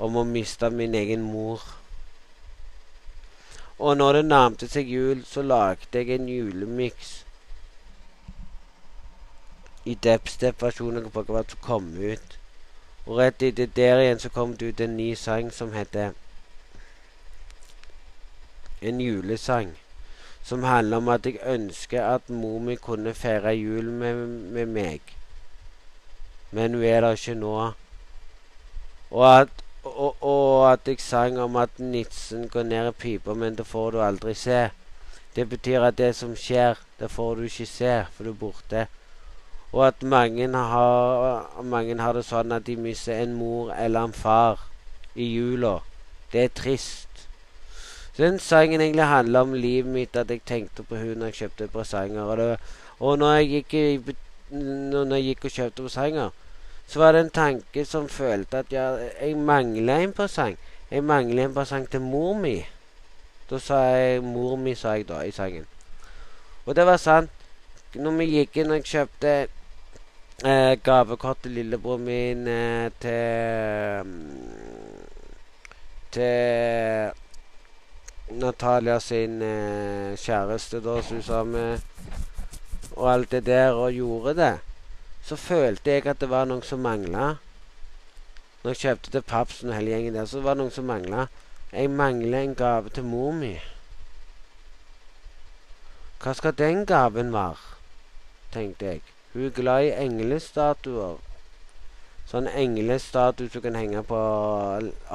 om 0.03 0.19
å 0.19 0.25
miste 0.27 0.71
min 0.75 0.95
egen 0.99 1.23
mor. 1.23 1.63
Og 3.79 3.97
når 3.99 4.19
det 4.19 4.25
nærmte 4.25 4.69
seg 4.71 4.91
jul, 4.91 5.23
så 5.27 5.43
lagde 5.47 5.99
jeg 5.99 6.11
en 6.15 6.29
julemiks 6.31 7.13
i 9.85 9.95
dubstep-versjonen 10.07 11.09
på 11.15 11.25
hva 11.27 11.43
som 11.51 11.63
kom 11.67 11.89
ut. 11.99 12.37
Og 13.07 13.19
rett 13.19 13.43
etter 13.43 13.71
der 13.79 14.03
igjen 14.03 14.21
så 14.23 14.31
kom 14.31 14.57
det 14.59 14.73
ut 14.73 14.83
en 14.85 14.97
ny 14.97 15.09
sang 15.19 15.51
som 15.55 15.73
heter 15.75 16.13
En 18.83 19.01
julesang. 19.01 19.75
Som 20.43 20.63
handler 20.67 20.97
om 20.99 21.09
at 21.09 21.27
jeg 21.27 21.39
ønsker 21.47 22.03
at 22.03 22.31
mor 22.31 22.59
mi 22.59 22.75
kunne 22.77 23.15
feire 23.15 23.55
jul 23.55 23.91
med, 23.91 24.27
med 24.55 24.67
meg. 24.67 25.15
Men 26.51 26.75
hun 26.75 26.83
er 26.85 27.01
der 27.01 27.19
ikke 27.19 27.35
nå. 27.39 27.53
Og 29.11 29.27
at 29.31 29.62
og, 29.85 30.17
og, 30.21 30.73
at 30.73 30.87
jeg 30.87 31.01
sang 31.03 31.39
om 31.43 31.57
at 31.57 31.79
nitsen 31.79 32.49
går 32.49 32.63
ned 32.63 32.89
i 32.89 32.93
pipa, 32.93 33.35
men 33.35 33.57
det 33.59 33.67
får 33.67 33.91
du 33.91 34.01
aldri 34.03 34.35
se. 34.35 34.71
Det 35.37 35.49
betyr 35.49 35.83
at 35.83 35.99
det 35.99 36.15
som 36.17 36.37
skjer, 36.37 36.79
det 37.01 37.11
får 37.11 37.35
du 37.35 37.43
ikke 37.49 37.67
se, 37.67 37.95
for 38.13 38.25
du 38.25 38.31
er 38.31 38.41
borte. 38.41 38.87
Og 39.73 39.87
at 39.87 40.03
mange 40.03 40.49
har, 40.53 41.63
mange 41.65 41.97
har 41.99 42.13
det 42.13 42.27
sånn 42.29 42.53
at 42.53 42.67
de 42.67 42.77
mister 42.77 43.23
en 43.23 43.33
mor 43.35 43.73
eller 43.73 44.11
en 44.11 44.13
far 44.13 44.69
i 45.15 45.33
jula. 45.33 45.79
Det 46.33 46.45
er 46.45 46.53
trist. 46.55 47.09
Så 48.13 48.23
den 48.27 48.39
sangen 48.39 48.81
egentlig 48.81 49.09
handler 49.09 49.41
om 49.41 49.55
livet 49.57 49.93
mitt, 49.93 50.17
at 50.17 50.31
jeg 50.31 50.45
tenkte 50.47 50.85
på 50.85 51.01
hun 51.01 51.17
når 51.19 51.33
jeg 51.33 51.39
kjøpte 51.41 51.69
presanger. 51.73 52.23
Og, 52.23 52.37
det, 52.37 52.59
og 53.01 53.19
når, 53.19 53.35
jeg 53.41 53.49
gikk, 53.49 54.15
når 54.53 55.15
jeg 55.17 55.31
gikk 55.31 55.45
og 55.49 55.57
kjøpte 55.57 55.87
presanger, 55.89 56.31
så 56.87 56.99
var 56.99 57.13
det 57.13 57.21
en 57.21 57.31
tanke 57.31 57.85
som 57.85 58.09
følte 58.09 58.59
at 58.59 58.73
jeg, 58.73 59.11
jeg 59.21 59.37
mangla 59.37 60.01
en 60.03 60.13
presang. 60.13 60.59
Jeg 60.91 61.05
mangla 61.05 61.47
en 61.47 61.55
presang 61.55 61.87
til 61.91 62.01
mor 62.01 62.35
mi. 62.37 62.59
Da 63.51 63.59
sa 63.59 63.79
jeg 63.97 64.23
mor 64.25 64.57
mi, 64.57 64.75
sa 64.75 64.97
jeg 64.97 65.09
da 65.09 65.23
i 65.25 65.31
sangen. 65.33 65.67
Og 66.67 66.77
det 66.77 66.87
var 66.87 66.97
sant. 66.97 67.31
Når 67.95 68.17
vi 68.17 68.27
gikk 68.31 68.57
inn 68.63 68.73
og 68.73 68.87
kjøpte 68.89 69.33
eh, 70.45 70.75
gavekort 70.85 71.43
til 71.45 71.59
lillebror 71.59 71.99
min 72.01 72.47
eh, 72.49 72.91
til 73.01 74.13
Til 76.13 77.13
Natalia 78.41 78.99
sin 79.01 79.43
eh, 79.43 80.17
kjæreste, 80.17 80.81
da, 80.81 81.01
som 81.03 81.17
hun 81.17 81.23
sa 81.23 81.43
med 81.45 81.81
Og 82.97 83.13
alt 83.13 83.31
det 83.31 83.47
der, 83.47 83.73
og 83.73 83.93
gjorde 83.93 84.37
det 84.37 84.72
så 85.23 85.37
følte 85.37 85.91
jeg 85.91 86.07
at 86.07 86.21
det 86.21 86.31
var 86.31 86.49
noen 86.51 86.63
som 86.67 86.83
mangla. 86.83 87.37
Når 88.63 88.71
jeg 88.71 88.83
kjøpte 88.83 89.11
til 89.11 89.23
Papsen 89.23 89.71
og 89.71 89.77
hele 89.77 89.91
gjengen 89.95 90.15
der, 90.15 90.27
så 90.27 90.41
var 90.41 90.55
det 90.55 90.63
noen 90.63 90.75
som 90.75 90.87
mangla. 90.91 91.27
Jeg 91.73 91.91
mangler 91.91 92.41
en 92.41 92.55
gave 92.55 92.91
til 92.91 93.05
mor 93.05 93.33
mi. 93.33 93.57
Hva 96.23 96.35
skal 96.39 96.55
den 96.59 96.87
gaven 96.87 97.33
være? 97.33 97.59
tenkte 98.53 98.87
jeg. 98.87 99.01
Hun 99.33 99.47
er 99.47 99.55
glad 99.57 99.85
i 99.85 99.95
englestatuer. 100.05 101.17
Sånn 102.29 102.47
englestatue 102.47 103.51
som 103.51 103.65
kan 103.65 103.77
henge 103.77 104.03
på 104.07 104.19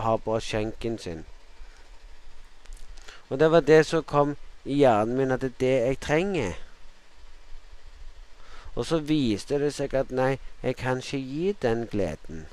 ha 0.03 0.15
på 0.25 0.39
skjenken 0.43 0.97
sin. 0.99 1.23
Og 3.29 3.39
det 3.39 3.51
var 3.51 3.63
det 3.67 3.85
som 3.85 4.03
kom 4.03 4.35
i 4.65 4.81
hjernen 4.81 5.17
min, 5.17 5.31
at 5.31 5.41
det 5.41 5.53
er 5.53 5.59
det 5.59 5.75
jeg 5.75 5.99
trenger. 6.03 6.57
Og 8.77 8.85
så 8.85 8.99
viste 9.01 9.57
det 9.57 9.71
seg 9.73 9.95
at 9.97 10.13
nei, 10.13 10.35
jeg 10.61 10.77
kan 10.77 11.01
ikke 11.01 11.17
gi 11.17 11.53
den 11.63 11.87
gleden. 11.89 12.45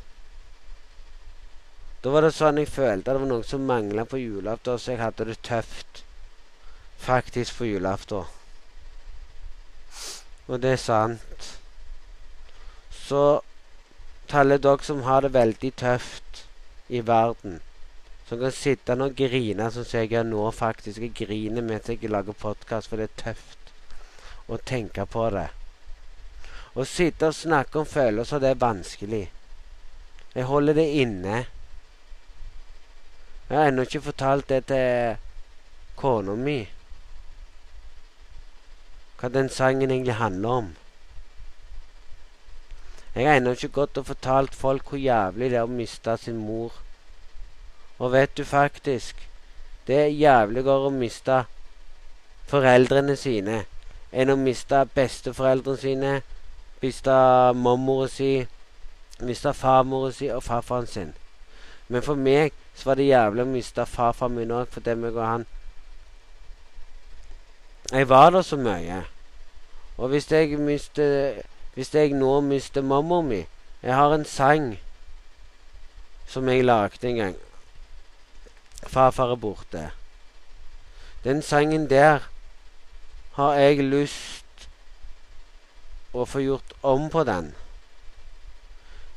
Da 2.05 2.13
var 2.13 2.25
det 2.25 2.33
sånn 2.37 2.61
jeg 2.61 2.71
følte 2.73 3.11
at 3.11 3.17
det 3.17 3.21
var 3.23 3.31
noe 3.31 3.45
som 3.49 3.67
mangla 3.69 4.07
på 4.09 4.21
julaften, 4.21 4.81
så 4.81 4.95
jeg 4.95 5.03
hadde 5.03 5.29
det 5.29 5.37
tøft 5.45 6.01
faktisk 7.05 7.59
på 7.59 7.69
julaften. 7.69 8.25
Og 10.49 10.61
det 10.61 10.75
er 10.75 10.81
sant. 10.81 11.51
Så 12.93 13.41
til 14.29 14.57
dere 14.57 14.85
som 14.85 15.03
har 15.05 15.25
det 15.25 15.33
veldig 15.33 15.73
tøft 15.81 16.45
i 16.89 17.01
verden. 17.05 17.61
Som 18.29 18.41
kan 18.41 18.53
sitte 18.53 18.97
og 18.97 19.17
grine 19.17 19.71
som 19.73 19.85
jeg 19.93 20.13
gjør 20.13 20.25
nå, 20.29 20.47
faktisk. 20.51 21.01
Jeg 21.01 21.17
griner 21.17 21.65
mens 21.65 21.89
jeg 21.89 22.09
lager 22.09 22.33
podkast, 22.33 22.89
for 22.89 22.97
det 23.01 23.11
er 23.11 23.21
tøft 23.27 23.75
å 24.49 24.61
tenke 24.61 25.05
på 25.05 25.29
det. 25.37 25.51
Å 26.75 26.85
sitte 26.89 27.31
og 27.31 27.37
snakke 27.39 27.79
om 27.79 27.87
følelser, 27.87 28.41
det 28.43 28.51
er 28.51 28.63
vanskelig. 28.63 29.25
Jeg 30.35 30.47
holder 30.51 30.75
det 30.75 30.87
inne. 31.03 31.45
Jeg 33.49 33.59
har 33.59 33.69
ennå 33.71 33.85
ikke 33.87 34.01
fortalt 34.09 34.49
det 34.51 34.65
til 34.67 35.21
kona 36.01 36.35
mi. 36.35 36.57
Hva 39.21 39.31
den 39.31 39.49
sangen 39.53 39.93
egentlig 39.95 40.19
handler 40.19 40.59
om. 40.65 40.73
Jeg 43.15 43.29
har 43.29 43.39
ennå 43.39 43.55
ikke 43.55 43.77
gått 43.79 43.99
og 44.01 44.09
fortalt 44.11 44.57
folk 44.59 44.91
hvor 44.91 44.99
jævlig 44.99 45.53
det 45.53 45.61
er 45.61 45.69
å 45.69 45.71
miste 45.71 46.17
sin 46.19 46.43
mor. 46.43 46.75
Og 48.03 48.11
vet 48.13 48.35
du 48.37 48.45
faktisk 48.45 49.29
Det 49.87 49.97
er 50.01 50.17
jævligere 50.17 50.89
å 50.89 50.91
miste 50.91 51.43
foreldrene 52.49 53.19
sine 53.21 53.67
enn 54.17 54.33
å 54.33 54.37
miste 54.41 54.79
besteforeldrene 54.97 55.81
sine, 55.83 56.13
miste 56.85 57.17
mormora 57.57 58.09
si, 58.13 58.31
miste 59.25 59.53
farmora 59.57 60.13
si 60.13 60.29
og 60.29 60.43
farfaren 60.45 60.87
sin. 60.87 61.15
Men 61.89 62.05
for 62.05 62.21
meg 62.21 62.53
så 62.75 62.91
var 62.91 63.01
det 63.01 63.09
jævlig 63.09 63.45
å 63.45 63.51
miste 63.51 63.87
farfaren 63.89 64.37
min 64.37 64.53
òg, 64.53 64.69
fordi 64.73 64.95
meg 65.01 65.17
og 65.17 65.27
han 65.27 65.47
Jeg 67.93 68.09
var 68.09 68.31
der 68.31 68.43
så 68.43 68.57
mye. 68.57 69.03
Og 69.97 70.09
hvis 70.09 70.31
jeg 70.33 70.59
mister 70.59 71.43
hvis 71.75 71.95
jeg 71.95 72.15
nå 72.15 72.41
mister 72.41 72.83
mamma 72.83 73.21
mi 73.23 73.47
Jeg 73.83 73.95
har 73.95 74.15
en 74.15 74.25
sang 74.25 74.79
som 76.27 76.49
jeg 76.49 76.65
lagde 76.65 77.09
en 77.09 77.17
gang. 77.17 77.37
'Farfar 78.87 79.33
er 79.33 79.37
borte'. 79.37 79.91
Den 81.25 81.43
sangen 81.43 81.91
der 81.91 82.19
har 83.33 83.55
jeg 83.55 83.85
lyst 83.85 84.44
å 86.15 86.25
få 86.27 86.41
gjort 86.45 86.75
om 86.87 87.09
på 87.11 87.25
den. 87.27 87.53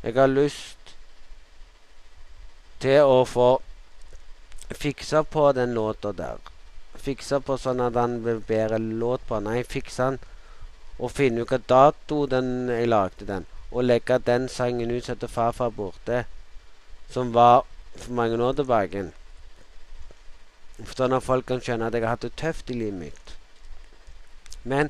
Jeg 0.04 0.16
har 0.18 0.30
lyst 0.32 0.94
til 2.82 3.06
å 3.06 3.24
få 3.26 3.50
fiksa 4.70 5.24
på 5.24 5.52
den 5.58 5.74
låta 5.78 6.12
der. 6.14 6.42
Fiksa 6.98 7.40
på 7.40 7.58
sånn 7.62 7.82
at 7.86 7.94
den 7.96 8.20
blir 8.26 8.42
bedre 8.48 8.80
låt 8.82 9.24
på. 9.30 9.40
Nei, 9.40 9.62
fiksa 9.64 10.12
den 10.12 10.20
og 10.98 11.14
finne 11.14 11.44
ut 11.44 11.52
hva 11.54 11.60
dato 11.70 12.24
den 12.26 12.72
jeg 12.74 12.90
lagde 12.90 13.28
den, 13.30 13.46
og 13.70 13.86
legge 13.86 14.18
den 14.18 14.48
sangen 14.50 14.92
ut 14.92 15.06
som 15.06 15.18
'Farfar 15.20 15.70
borte', 15.70 16.26
som 17.10 17.34
var 17.34 17.66
for 17.96 18.12
mange 18.14 18.44
år 18.44 18.54
tilbake. 18.54 19.12
Sånn 20.96 21.14
at 21.14 21.24
folk 21.24 21.46
kan 21.46 21.62
skjønne 21.62 21.88
at 21.88 21.94
jeg 21.94 22.04
har 22.04 22.16
hatt 22.16 22.26
det 22.26 22.36
tøft 22.36 22.70
i 22.70 22.74
livet 22.74 23.00
mitt. 23.00 23.36
Men 24.64 24.90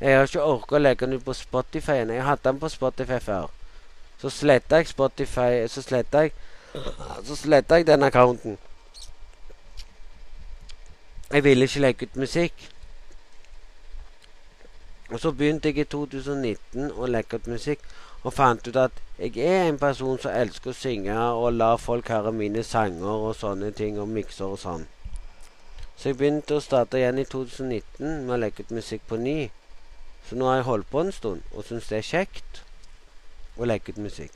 jeg 0.00 0.16
har 0.16 0.26
ikke 0.26 0.42
orka 0.42 0.76
å 0.76 0.82
legge 0.82 1.06
den 1.06 1.18
ut 1.18 1.24
på 1.24 1.32
Spotify. 1.32 2.00
Jeg 2.02 2.24
hadde 2.24 2.48
den 2.48 2.60
på 2.60 2.68
Spotify 2.68 3.18
før. 3.22 3.50
Så 4.18 4.30
sletta 4.30 4.76
jeg 4.80 4.88
Spotify 4.88 5.66
Så 5.68 5.82
sletta 5.82 6.24
jeg 6.24 6.32
Så 7.24 7.36
sletta 7.36 7.74
jeg 7.74 7.86
den 7.86 8.02
accounten. 8.02 8.58
Jeg 11.32 11.44
ville 11.44 11.64
ikke 11.64 11.80
legge 11.80 12.06
ut 12.06 12.16
musikk. 12.16 12.70
Og 15.10 15.20
så 15.20 15.32
begynte 15.32 15.68
jeg 15.68 15.78
i 15.78 15.84
2019 15.84 16.90
å 16.96 17.06
legge 17.06 17.36
ut 17.36 17.46
musikk, 17.46 17.80
og 18.22 18.32
fant 18.32 18.68
ut 18.68 18.76
at 18.76 19.00
jeg 19.18 19.36
er 19.36 19.68
en 19.68 19.78
person 19.78 20.18
som 20.18 20.32
elsker 20.34 20.72
å 20.72 20.76
synge 20.78 21.14
og 21.14 21.52
la 21.54 21.74
folk 21.76 22.08
høre 22.08 22.32
mine 22.32 22.62
sanger 22.64 23.28
og 23.28 23.36
sånne 23.36 23.70
ting, 23.76 23.98
og 24.00 24.08
mikser 24.08 24.54
og 24.54 24.58
sånn. 24.58 24.86
Så 25.96 26.08
jeg 26.08 26.18
begynte 26.18 26.56
å 26.56 26.64
starte 26.64 26.98
igjen 26.98 27.20
i 27.22 27.26
2019 27.28 28.24
med 28.24 28.34
å 28.34 28.40
legge 28.40 28.64
ut 28.64 28.72
musikk 28.74 29.04
på 29.08 29.20
ny. 29.20 29.36
Så 30.28 30.36
nå 30.36 30.48
har 30.48 30.60
jeg 30.60 30.68
holdt 30.70 30.90
på 30.90 31.00
en 31.04 31.12
stund 31.12 31.42
og 31.52 31.66
syns 31.68 31.90
det 31.90 31.98
er 32.00 32.08
kjekt 32.08 32.62
å 33.56 33.68
legge 33.68 33.92
ut 33.92 34.02
musikk. 34.06 34.34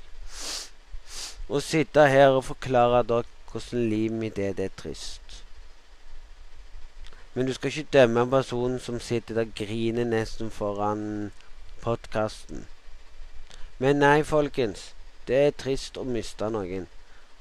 Å 1.49 1.61
sitte 1.65 2.05
her 2.13 2.35
og 2.37 2.45
forklare 2.51 3.03
dere 3.09 3.37
hvordan 3.49 3.89
livet 3.89 4.19
mitt 4.21 4.39
er, 4.39 4.53
det 4.53 4.65
er 4.69 4.75
trist. 4.77 5.39
Men 7.35 7.47
du 7.47 7.55
skal 7.55 7.73
ikke 7.73 7.93
dømme 7.93 8.21
en 8.21 8.31
person 8.31 8.79
som 8.83 9.01
sitter 9.01 9.35
der 9.35 9.55
griner 9.57 10.05
nesten 10.05 10.51
foran 10.51 11.33
podkasten. 11.81 12.67
Men 13.79 14.03
nei, 14.03 14.23
folkens. 14.23 14.93
Det 15.29 15.37
er 15.47 15.57
trist 15.57 15.97
å 15.97 16.05
miste 16.05 16.49
noen. 16.51 16.89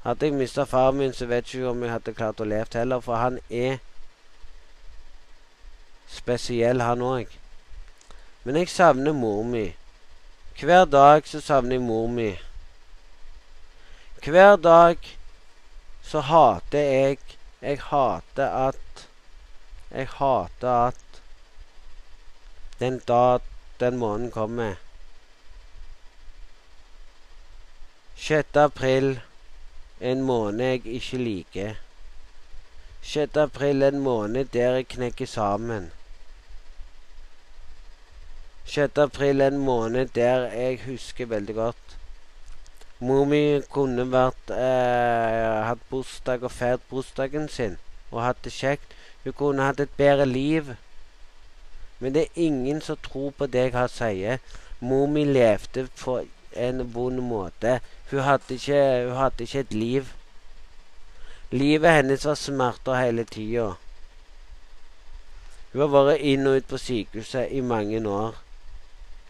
Hadde 0.04 0.30
jeg 0.30 0.38
mista 0.38 0.64
faren 0.70 1.00
min, 1.02 1.14
så 1.14 1.26
vet 1.26 1.50
jeg 1.50 1.64
ikke 1.64 1.72
om 1.72 1.84
jeg 1.84 1.92
hadde 1.92 2.14
klart 2.16 2.40
å 2.40 2.48
leve 2.48 2.80
heller, 2.80 3.02
for 3.04 3.20
han 3.20 3.40
er 3.50 3.80
spesiell, 6.08 6.84
han 6.86 7.04
òg. 7.04 7.34
Men 8.48 8.56
jeg 8.56 8.70
savner 8.72 9.12
mor 9.12 9.42
mi. 9.44 9.66
Hver 10.56 10.86
dag 10.88 11.26
så 11.28 11.42
savner 11.44 11.76
jeg 11.76 11.84
mor 11.84 12.06
mi. 12.08 12.30
Hver 14.24 14.56
dag 14.56 15.10
så 16.04 16.22
hater 16.24 16.80
jeg 16.80 17.18
Jeg 17.62 17.82
hater 17.90 18.48
at 18.70 19.04
jeg 19.92 20.08
hater 20.14 20.88
at 20.88 21.20
den 22.80 23.02
dag 23.08 23.40
den 23.80 23.98
måneden 23.98 24.32
kommer. 24.32 24.76
6. 28.16 28.56
april, 28.56 29.20
en 30.00 30.22
måned 30.22 30.66
jeg 30.66 30.86
ikke 30.86 31.18
liker. 31.18 31.74
6. 33.02 33.38
april, 33.38 33.84
en 33.84 34.00
måned 34.00 34.46
der 34.46 34.72
jeg 34.80 34.88
knekker 34.88 35.26
sammen. 35.26 35.92
6. 38.68 38.98
april, 38.98 39.42
en 39.42 39.58
måned 39.58 40.08
der 40.16 40.52
jeg 40.52 40.80
husker 40.86 41.26
veldig 41.26 41.56
godt. 41.56 41.98
Mor 43.00 43.28
mi 43.30 43.62
kunne 43.72 44.04
vært 44.12 44.52
eh, 44.52 45.60
hatt 45.68 45.84
bursdag 45.92 46.44
og 46.44 46.52
feiret 46.52 46.84
bursdagen 46.90 47.46
sin 47.48 47.78
og 48.12 48.24
hatt 48.26 48.42
det 48.44 48.52
kjekt. 48.52 48.96
Hun 49.24 49.36
kunne 49.38 49.68
hatt 49.68 49.80
et 49.80 49.94
bedre 49.98 50.26
liv. 50.26 50.74
Men 52.00 52.14
det 52.14 52.24
er 52.26 52.42
ingen 52.48 52.82
som 52.82 52.98
tror 53.04 53.32
på 53.38 53.46
det 53.46 53.68
jeg 53.68 53.76
har 53.76 53.92
sier. 53.94 54.42
Mor 54.80 55.06
mi 55.08 55.24
levde 55.26 55.88
på 56.00 56.18
en 56.58 56.84
vond 56.94 57.22
måte. 57.22 57.80
Hun 58.12 58.26
hadde, 58.26 58.58
ikke, 58.58 58.82
hun 59.08 59.16
hadde 59.18 59.44
ikke 59.46 59.60
et 59.60 59.74
liv. 59.74 60.12
Livet 61.52 62.02
hennes 62.02 62.26
var 62.26 62.36
smerter 62.36 63.00
hele 63.00 63.24
tida. 63.24 63.70
Hun 65.72 65.86
har 65.86 65.94
vært 65.94 66.26
inn 66.26 66.50
og 66.50 66.60
ut 66.60 66.68
på 66.68 66.82
sykehuset 66.82 67.54
i 67.56 67.62
mange 67.62 68.04
år. 68.10 68.36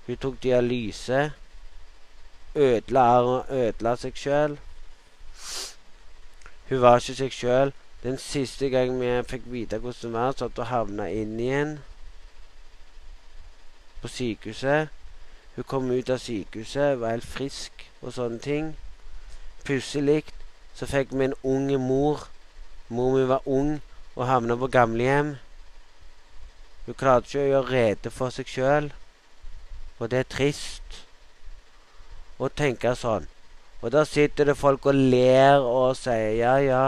Hun 0.07 0.17
tok 0.17 0.43
dialyse. 0.43 1.31
Ødela, 2.55 3.43
ødela 3.49 3.95
seg 3.95 4.15
sjøl. 4.17 4.57
Hun 6.69 6.81
var 6.81 6.99
ikke 6.99 7.15
seg 7.21 7.35
sjøl. 7.35 7.73
Den 8.03 8.17
siste 8.17 8.69
gangen 8.69 8.99
vi 9.01 9.11
fikk 9.29 9.45
vite 9.51 9.77
hvordan 9.77 10.13
det 10.13 10.13
var, 10.13 10.33
satt 10.37 10.59
og 10.59 10.69
havna 10.71 11.09
inn 11.09 11.39
igjen 11.39 11.77
på 14.01 14.07
sykehuset. 14.07 14.89
Hun 15.55 15.63
kom 15.63 15.91
ut 15.91 16.09
av 16.09 16.21
sykehuset, 16.21 16.99
var 17.01 17.15
helt 17.15 17.25
frisk 17.25 17.87
og 18.01 18.13
sånne 18.13 18.39
ting. 18.39 18.75
Pussig 19.65 20.23
så 20.77 20.85
fikk 20.85 21.11
vi 21.11 21.25
en 21.25 21.33
ung 21.43 21.71
mor. 21.81 22.27
Mor 22.89 23.17
mi 23.17 23.25
var 23.27 23.41
ung 23.45 23.81
og 24.15 24.27
havna 24.27 24.55
på 24.55 24.69
gamlehjem. 24.71 25.35
Hun 26.85 26.95
klarte 26.95 27.27
ikke 27.27 27.41
å 27.41 27.49
gjøre 27.49 27.71
rede 27.73 28.11
for 28.13 28.31
seg 28.31 28.47
sjøl, 28.47 28.91
og 29.97 30.11
det 30.11 30.19
er 30.19 30.29
trist 30.29 31.01
å 32.37 32.49
tenke 32.49 32.93
sånn. 32.95 33.25
Og 33.81 33.91
da 33.93 34.03
sitter 34.05 34.49
det 34.49 34.57
folk 34.57 34.85
og 34.89 34.97
ler 34.97 35.61
og 35.61 35.97
sier 35.97 36.33
ja, 36.37 36.55
ja 36.61 36.85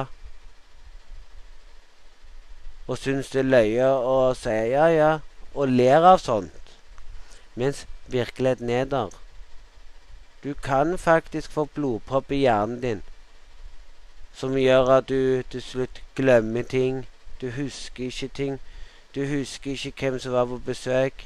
og 2.90 2.98
syns 2.98 3.30
det 3.30 3.44
er 3.44 3.50
løye 3.54 3.88
og 3.88 4.38
sier 4.38 4.66
ja, 4.72 4.86
ja, 4.90 5.10
og 5.54 5.70
ler 5.70 6.06
av 6.10 6.18
sånt, 6.24 6.72
mens 7.54 7.84
virkeligheten 8.10 8.70
er 8.74 8.88
der. 8.90 9.14
Du 10.42 10.56
kan 10.58 10.98
faktisk 10.98 11.52
få 11.54 11.68
blodpropp 11.76 12.32
i 12.34 12.42
hjernen 12.48 12.82
din 12.82 13.04
som 14.40 14.56
gjør 14.58 14.90
at 14.98 15.10
du 15.10 15.44
til 15.52 15.62
slutt 15.62 16.02
glemmer 16.16 16.64
ting. 16.64 17.06
Du 17.42 17.50
husker 17.52 18.08
ikke 18.08 18.28
ting. 18.28 18.60
Du 19.16 19.26
husker 19.28 19.72
ikke 19.72 19.92
hvem 20.00 20.20
som 20.20 20.32
var 20.32 20.46
på 20.46 20.62
besøk. 20.66 21.26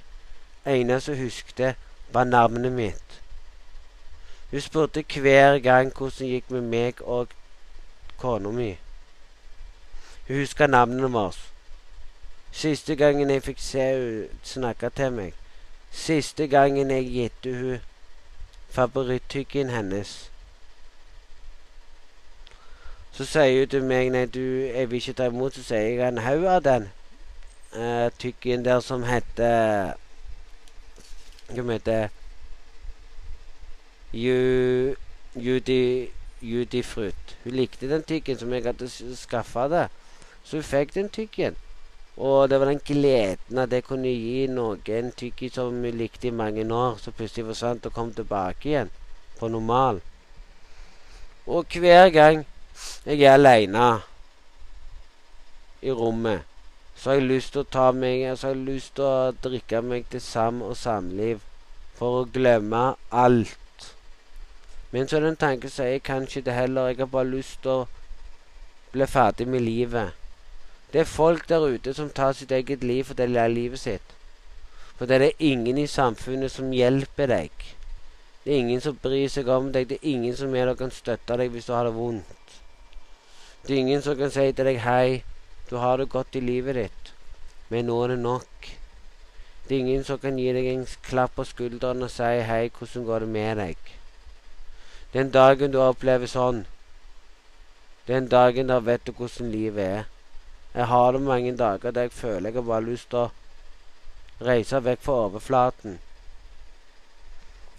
Eneste 0.66 1.06
som 1.06 1.24
husket, 1.24 1.76
var 2.14 2.24
navnet 2.24 2.72
mitt. 2.72 3.22
Hun 4.52 4.62
spurte 4.62 5.04
hver 5.14 5.60
gang 5.60 5.94
hvordan 5.98 6.12
det 6.20 6.28
gikk 6.30 6.52
med 6.52 6.62
meg 6.62 7.02
og 7.02 7.28
kona 8.18 8.52
mi. 8.52 8.78
Hun 10.28 10.38
huska 10.38 10.68
navnene 10.68 11.12
våre. 11.12 11.34
Siste 12.52 12.96
gangen 12.96 13.30
jeg 13.30 13.44
fikk 13.44 13.60
se 13.60 13.88
hun 13.98 14.40
snakke 14.44 14.90
til 14.90 15.12
meg. 15.12 15.34
Siste 15.92 16.48
gangen 16.48 16.92
jeg 16.92 17.10
gitte 17.10 17.56
hun 17.58 17.82
favoritthyggen 18.70 19.70
hennes. 19.70 20.30
Så 23.12 23.26
sier 23.26 23.60
hun 23.60 23.70
til 23.70 23.84
meg 23.84 24.14
nei, 24.14 24.26
du, 24.26 24.40
jeg 24.70 24.90
vil 24.92 25.02
ikke 25.02 25.18
ta 25.18 25.28
imot. 25.34 25.58
Så 25.58 25.64
sier 25.64 25.82
jeg 25.82 26.08
en 26.08 26.22
haug 26.22 26.46
av 26.46 26.62
den 26.66 26.88
uh, 27.74 28.10
tykken 28.20 28.66
der 28.66 28.80
som 28.86 29.04
heter 29.04 29.98
Hva 31.54 31.74
heter 31.74 32.10
Ju, 34.14 34.96
Judy, 35.36 36.10
Judifruit. 36.42 37.36
Hun 37.44 37.56
likte 37.58 37.90
den 37.90 38.04
tyggen 38.04 38.38
som 38.38 38.54
jeg 38.54 38.66
hadde 38.66 38.90
skaffa 39.18 39.68
det. 39.70 39.88
Så 40.44 40.58
hun 40.58 40.66
fikk 40.66 40.94
den 40.94 41.10
tyggen. 41.10 41.56
Og 42.18 42.50
det 42.50 42.60
var 42.60 42.70
den 42.70 42.82
gleden 42.86 43.58
at 43.58 43.74
jeg 43.74 43.86
kunne 43.88 44.10
gi 44.10 44.46
noen 44.48 45.12
tyggi 45.18 45.50
som 45.50 45.74
hun 45.74 45.98
likte 45.98 46.30
i 46.30 46.36
mange 46.36 46.66
år, 46.74 46.98
så 47.02 47.12
plutselig 47.12 47.46
forsvant 47.48 47.86
og 47.90 47.94
kom 47.94 48.14
tilbake 48.14 48.70
igjen 48.70 48.92
på 49.40 49.50
normal. 49.50 50.02
Og 51.48 51.66
hver 51.74 52.10
gang 52.14 52.46
jeg 53.06 53.22
er 53.22 53.34
aleine 53.34 53.88
i 55.82 55.92
rommet, 55.92 56.46
så 57.04 57.10
har 57.10 57.18
jeg 57.18 57.28
lyst 57.28 57.52
til 57.52 57.66
å 57.66 57.68
ta 57.68 57.90
meg 57.92 58.22
Så 58.38 58.48
har 58.48 58.54
jeg 58.54 58.64
lyst 58.64 58.94
til 58.96 59.04
å 59.04 59.32
drikke 59.44 59.82
meg 59.84 60.06
til 60.08 60.22
sam 60.24 60.62
og 60.64 60.78
samliv 60.80 61.42
for 62.00 62.22
å 62.22 62.30
glemme 62.32 62.84
alt. 63.12 63.88
Men 64.94 65.10
så 65.10 65.18
er 65.18 65.26
det 65.26 65.32
en 65.34 65.42
tanke 65.42 65.68
som 65.68 65.84
sier 65.84 66.00
kanskje 66.00 66.46
det 66.46 66.56
heller. 66.56 66.88
Jeg 66.88 67.02
har 67.02 67.10
bare 67.12 67.28
lyst 67.28 67.60
til 67.66 67.72
å 67.74 67.88
bli 68.94 69.08
ferdig 69.12 69.50
med 69.52 69.66
livet. 69.66 70.16
Det 70.94 71.02
er 71.02 71.12
folk 71.12 71.44
der 71.50 71.66
ute 71.76 71.94
som 71.98 72.10
tar 72.10 72.38
sitt 72.40 72.56
eget 72.56 72.88
liv 72.88 73.04
for 73.04 73.20
det 73.20 73.28
er 73.36 73.52
livet 73.52 73.84
sitt. 73.84 74.16
For 74.96 75.06
det 75.06 75.20
er 75.20 75.44
ingen 75.44 75.84
i 75.84 75.86
samfunnet 75.88 76.56
som 76.56 76.72
hjelper 76.72 77.28
deg. 77.34 77.68
Det 78.46 78.54
er 78.54 78.64
ingen 78.64 78.80
som 78.88 78.96
bryr 79.04 79.28
seg 79.28 79.52
om 79.52 79.74
deg. 79.76 79.90
Det 79.92 80.00
er 80.00 80.10
ingen 80.16 80.40
som 80.40 80.56
er 80.56 80.72
der 80.72 80.80
kan 80.80 80.96
støtte 81.04 81.36
deg 81.36 81.52
hvis 81.52 81.68
du 81.68 81.76
har 81.76 81.84
det 81.84 81.98
vondt. 82.00 82.58
Det 83.68 83.76
er 83.76 83.84
ingen 83.84 84.02
som 84.08 84.16
kan 84.16 84.32
si 84.32 84.52
til 84.56 84.72
deg 84.72 84.80
'hei, 84.80 85.24
du 85.74 85.80
har 85.82 85.98
det 85.98 86.10
godt 86.10 86.36
i 86.38 86.40
livet 86.40 86.76
ditt', 86.78 87.12
men 87.70 87.88
nå 87.90 87.96
er 88.04 88.08
det 88.14 88.20
nok. 88.20 88.68
Det 89.66 89.76
er 89.76 89.80
ingen 89.80 90.04
som 90.04 90.20
kan 90.22 90.38
gi 90.38 90.52
deg 90.54 90.68
en 90.70 90.86
klapp 91.08 91.34
på 91.36 91.46
skulderen 91.50 92.06
og 92.06 92.12
si 92.14 92.30
'hei, 92.50 92.70
hvordan 92.70 93.06
går 93.06 93.20
det 93.20 93.30
med 93.30 93.58
deg'? 93.58 93.92
Den 95.14 95.32
dagen 95.32 95.72
du 95.72 95.80
opplever 95.82 96.28
sånn, 96.28 96.66
den 98.08 98.28
dagen 98.28 98.68
da 98.68 98.80
vet 98.80 99.06
du 99.06 99.12
hvordan 99.12 99.52
livet 99.52 99.84
er. 99.84 100.04
Jeg 100.76 100.86
har 100.86 101.12
det 101.12 101.22
mange 101.22 101.58
dager 101.58 101.92
der 101.92 102.02
jeg 102.02 102.12
føler 102.12 102.50
jeg 102.50 102.54
har 102.54 102.70
bare 102.70 102.90
lyst 102.92 103.10
til 103.10 103.20
å 103.20 103.32
reise 104.42 104.80
vekk 104.80 105.02
fra 105.02 105.14
overflaten. 105.26 106.00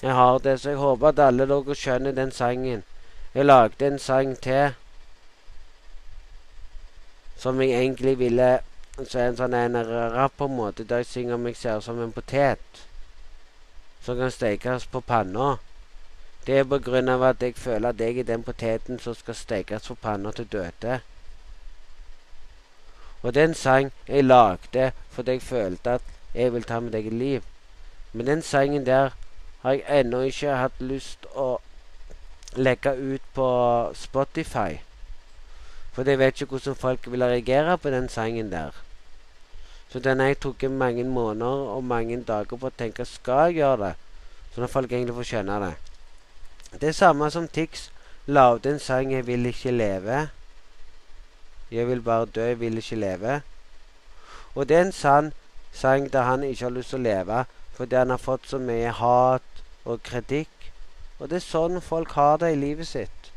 Jeg 0.03 0.15
har 0.15 0.39
det, 0.39 0.61
så 0.61 0.71
jeg 0.71 0.79
håper 0.79 1.09
at 1.09 1.19
alle 1.19 1.47
dere 1.47 1.75
skjønner 1.75 2.13
den 2.13 2.33
sangen. 2.33 2.83
Jeg 3.35 3.45
lagde 3.45 3.87
en 3.87 3.99
sang 3.99 4.37
til 4.41 4.75
som 7.37 7.61
jeg 7.61 7.75
egentlig 7.75 8.19
ville 8.19 8.59
så 9.03 9.19
en 9.19 9.37
sånn 9.37 9.55
en 9.59 9.79
rapp 10.15 10.37
på 10.39 10.47
en 10.47 10.57
måte, 10.57 10.85
der 10.85 11.03
jeg 11.03 11.11
synger 11.11 11.35
om 11.35 11.47
jeg 11.49 11.57
ser 11.59 11.81
som 11.83 11.99
en 12.01 12.13
potet 12.15 12.83
som 14.05 14.19
kan 14.19 14.31
stekes 14.31 14.87
på 14.87 15.01
panna. 15.01 15.57
Det 16.47 16.59
er 16.61 16.69
på 16.69 16.79
grunn 16.79 17.09
av 17.09 17.25
at 17.25 17.43
jeg 17.43 17.57
føler 17.57 17.89
at 17.89 18.01
jeg 18.01 18.21
er 18.21 18.29
den 18.29 18.45
poteten 18.45 19.01
som 19.01 19.17
skal 19.17 19.35
stekes 19.35 19.89
på 19.89 19.97
panna 20.03 20.31
til 20.33 20.47
døde. 20.53 21.01
Og 23.23 23.35
den 23.35 23.55
sang 23.55 23.91
jeg 24.07 24.25
lagde 24.25 24.93
fordi 25.11 25.39
jeg 25.39 25.43
følte 25.43 25.99
at 25.99 26.15
jeg 26.35 26.53
vil 26.53 26.67
ta 26.69 26.81
mitt 26.81 26.95
eget 26.95 27.13
liv. 27.13 27.43
Men 28.13 28.27
den 28.27 28.43
sangen 28.43 28.87
der 28.87 29.17
har 29.63 29.73
jeg 29.73 30.01
ennå 30.01 30.21
ikke 30.29 30.57
hatt 30.61 30.81
lyst 30.81 31.25
å 31.35 31.59
legge 32.57 32.93
ut 32.93 33.23
på 33.35 33.49
Spotify. 33.95 34.83
For 35.95 36.11
jeg 36.11 36.19
vet 36.19 36.41
ikke 36.41 36.57
hvordan 36.57 36.75
folk 36.77 37.07
vil 37.11 37.23
reagere 37.25 37.79
på 37.79 37.91
den 37.91 38.09
sangen 38.09 38.51
der. 38.53 38.75
Så 39.89 40.01
den 40.03 40.21
har 40.21 40.27
jeg 40.27 40.41
trukket 40.43 40.71
mange 40.71 41.05
måneder 41.05 41.69
og 41.77 41.85
mange 41.85 42.19
dager 42.27 42.59
på 42.59 42.67
å 42.67 42.79
tenke 42.79 43.07
skal 43.07 43.53
jeg 43.53 43.61
gjøre 43.61 43.81
det, 43.85 43.93
sånn 44.55 44.67
at 44.67 44.73
folk 44.73 44.93
egentlig 44.93 45.15
får 45.15 45.29
skjønne 45.29 45.59
det. 45.63 45.75
Det 46.81 46.89
er 46.89 46.97
samme 46.99 47.31
som 47.31 47.47
Tix 47.47 47.91
lagde 48.27 48.71
en 48.71 48.79
sang 48.79 49.13
'Jeg 49.13 49.27
vil 49.27 49.47
ikke 49.47 49.71
leve'. 49.71 50.29
Jeg 51.71 51.89
vil 51.89 52.03
bare 52.03 52.27
dø, 52.27 52.47
jeg 52.47 52.61
vil 52.61 52.77
ikke 52.77 52.97
leve. 52.97 53.43
Og 54.55 54.69
det 54.69 54.77
er 54.77 54.81
en 54.81 54.93
sann 54.93 55.33
sang 55.73 56.13
der 56.13 56.23
han 56.23 56.43
ikke 56.43 56.65
har 56.65 56.71
lyst 56.71 56.89
til 56.89 56.99
å 56.99 57.03
leve 57.03 57.45
fordi 57.77 57.97
han 57.97 58.11
har 58.11 58.23
fått 58.23 58.47
så 58.47 58.59
mye 58.59 58.91
hat 58.91 59.63
og 59.85 60.03
kritikk. 60.03 60.73
Og 61.19 61.31
det 61.31 61.37
er 61.37 61.47
sånn 61.47 61.81
folk 61.83 62.13
har 62.13 62.37
det 62.37 62.53
i 62.53 62.61
livet 62.61 62.87
sitt. 62.87 63.31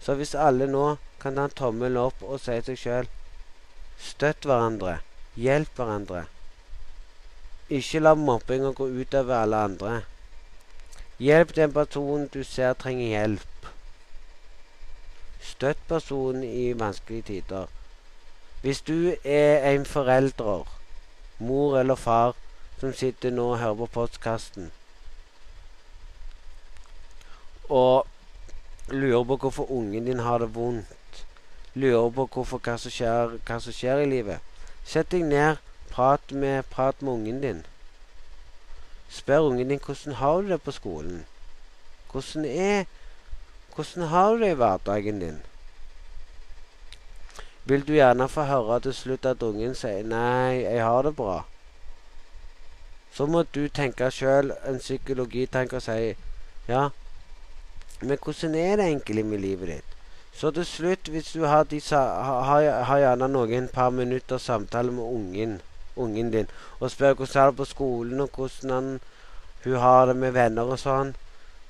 Så 0.00 0.14
hvis 0.14 0.34
alle 0.34 0.66
nå 0.66 0.96
kan 1.24 1.40
ta 1.40 1.48
en 1.48 1.58
tommel 1.58 1.96
opp 1.96 2.22
og 2.22 2.38
si 2.44 2.60
seg 2.68 2.78
sjøl 2.78 3.12
Støtt 4.04 4.44
hverandre. 4.44 4.98
Hjelp 5.38 5.78
hverandre. 5.78 6.24
Ikke 7.72 8.02
la 8.02 8.12
mobbinga 8.18 8.72
gå 8.76 8.88
utover 9.00 9.36
alle 9.38 9.60
andre. 9.68 9.92
Hjelp 11.22 11.54
den 11.56 11.72
personen 11.72 12.28
du 12.34 12.42
ser 12.44 12.74
trenger 12.84 13.08
hjelp. 13.14 13.70
Støtt 15.40 15.80
personen 15.88 16.44
i 16.44 16.72
vanskelige 16.78 17.28
tider. 17.30 17.66
Hvis 18.62 18.82
du 18.82 19.14
er 19.24 19.70
en 19.70 19.86
forelder, 19.86 20.68
mor 21.38 21.78
eller 21.80 21.94
far, 21.94 22.34
som 22.80 22.92
sitter 22.92 23.30
nå 23.30 23.52
og 23.54 23.60
hører 23.62 23.84
på 23.84 23.92
postkasten 24.00 24.72
og 27.68 28.06
lurer 28.88 29.24
på 29.24 29.36
hvorfor 29.36 29.70
ungen 29.72 30.04
din 30.04 30.18
har 30.18 30.38
det 30.38 30.54
vondt, 30.54 30.86
lurer 31.74 32.10
på 32.10 32.26
hvorfor, 32.26 32.58
hva, 32.58 32.76
som 32.78 32.90
skjer, 32.94 33.38
hva 33.46 33.60
som 33.60 33.74
skjer 33.74 34.02
i 34.04 34.10
livet, 34.10 34.42
sett 34.86 35.10
deg 35.10 35.24
ned, 35.26 35.62
prat 35.90 36.32
med, 36.32 36.66
prat 36.70 37.02
med 37.02 37.12
ungen 37.12 37.40
din. 37.42 37.64
Spør 39.10 39.50
ungen 39.50 39.68
din 39.68 39.80
hvordan 39.82 40.18
har 40.20 40.42
du 40.42 40.52
det 40.52 40.62
på 40.62 40.74
skolen. 40.74 41.24
Hvordan 42.12 42.44
er 42.44 42.84
hvordan 43.74 44.06
har 44.08 44.30
du 44.30 44.40
det 44.40 44.50
i 44.50 44.54
hverdagen 44.54 45.20
din? 45.20 45.42
Vil 47.64 47.86
du 47.86 47.92
gjerne 47.92 48.28
få 48.28 48.42
høre 48.42 48.80
til 48.80 48.94
slutt 48.94 49.26
at 49.26 49.42
ungen 49.42 49.74
sier 49.74 50.02
'nei, 50.02 50.62
jeg 50.62 50.84
har 50.84 51.02
det 51.02 51.16
bra'? 51.16 51.42
Så 53.14 53.26
må 53.26 53.42
du 53.42 53.68
tenke 53.68 54.10
sjøl, 54.10 54.52
en 54.66 54.78
psykologitanke, 54.78 55.76
og 55.76 55.82
si 55.82 56.14
'ja, 56.68 56.88
men 58.00 58.18
hvordan 58.18 58.54
er 58.54 58.76
det 58.76 58.84
egentlig 58.84 59.24
med 59.24 59.38
livet 59.38 59.68
ditt?' 59.68 59.93
Så 60.34 60.50
til 60.50 60.66
slutt, 60.66 61.08
hvis 61.08 61.32
du 61.32 61.44
har, 61.44 61.64
disse, 61.64 61.96
har, 61.96 62.70
har 62.84 62.98
gjerne 62.98 63.28
noen 63.30 63.68
par 63.68 63.90
minutter 63.90 64.38
samtale 64.38 64.92
med 64.92 65.04
ungen, 65.04 65.60
ungen 65.96 66.30
din, 66.30 66.48
og 66.80 66.90
spør 66.90 67.14
hvordan 67.14 67.48
er 67.48 67.52
på 67.58 67.64
skolen, 67.64 68.20
og 68.20 68.30
hvordan 68.34 68.70
han, 68.70 68.88
hun 69.64 69.76
har 69.78 70.06
det 70.06 70.16
med 70.16 70.34
venner 70.34 70.74
og 70.74 70.78
sånn 70.78 71.14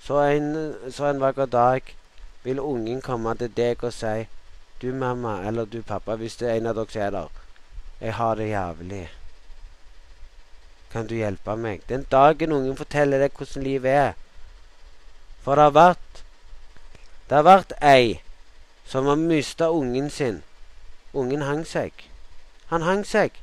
så 0.05 0.19
en, 0.21 0.75
så 0.93 1.07
en 1.09 1.21
vakker 1.21 1.47
dag 1.47 1.95
vil 2.43 2.61
ungen 2.61 3.01
komme 3.01 3.33
til 3.41 3.53
deg 3.57 3.85
og 3.85 3.93
si 3.93 4.27
Du, 4.83 4.91
mamma, 4.93 5.39
eller 5.49 5.65
du, 5.65 5.79
pappa, 5.83 6.17
hvis 6.21 6.37
det 6.37 6.49
er 6.51 6.59
en 6.59 6.67
av 6.67 6.75
dere 6.77 6.93
som 6.93 7.01
er 7.01 7.13
der. 7.15 7.29
Jeg 8.01 8.15
har 8.15 8.35
det 8.37 8.49
jævlig. 8.49 9.05
Kan 10.93 11.07
du 11.09 11.15
hjelpe 11.15 11.55
meg? 11.57 11.87
Den 11.89 12.05
dagen 12.11 12.53
ungen 12.53 12.77
forteller 12.77 13.23
deg 13.23 13.39
hvordan 13.39 13.65
livet 13.65 13.95
er. 14.03 14.13
For 15.47 15.57
det 15.57 15.65
har 15.71 15.77
vært 15.79 16.23
Det 17.29 17.37
har 17.39 17.47
vært 17.47 17.73
ei 17.81 18.21
som 18.87 19.07
har 19.07 19.17
mista 19.17 19.71
ungen 19.71 20.11
sin. 20.11 20.43
Ungen 21.13 21.43
hang 21.43 21.65
seg. 21.67 21.93
Han 22.67 22.83
hang 22.83 23.05
seg 23.07 23.41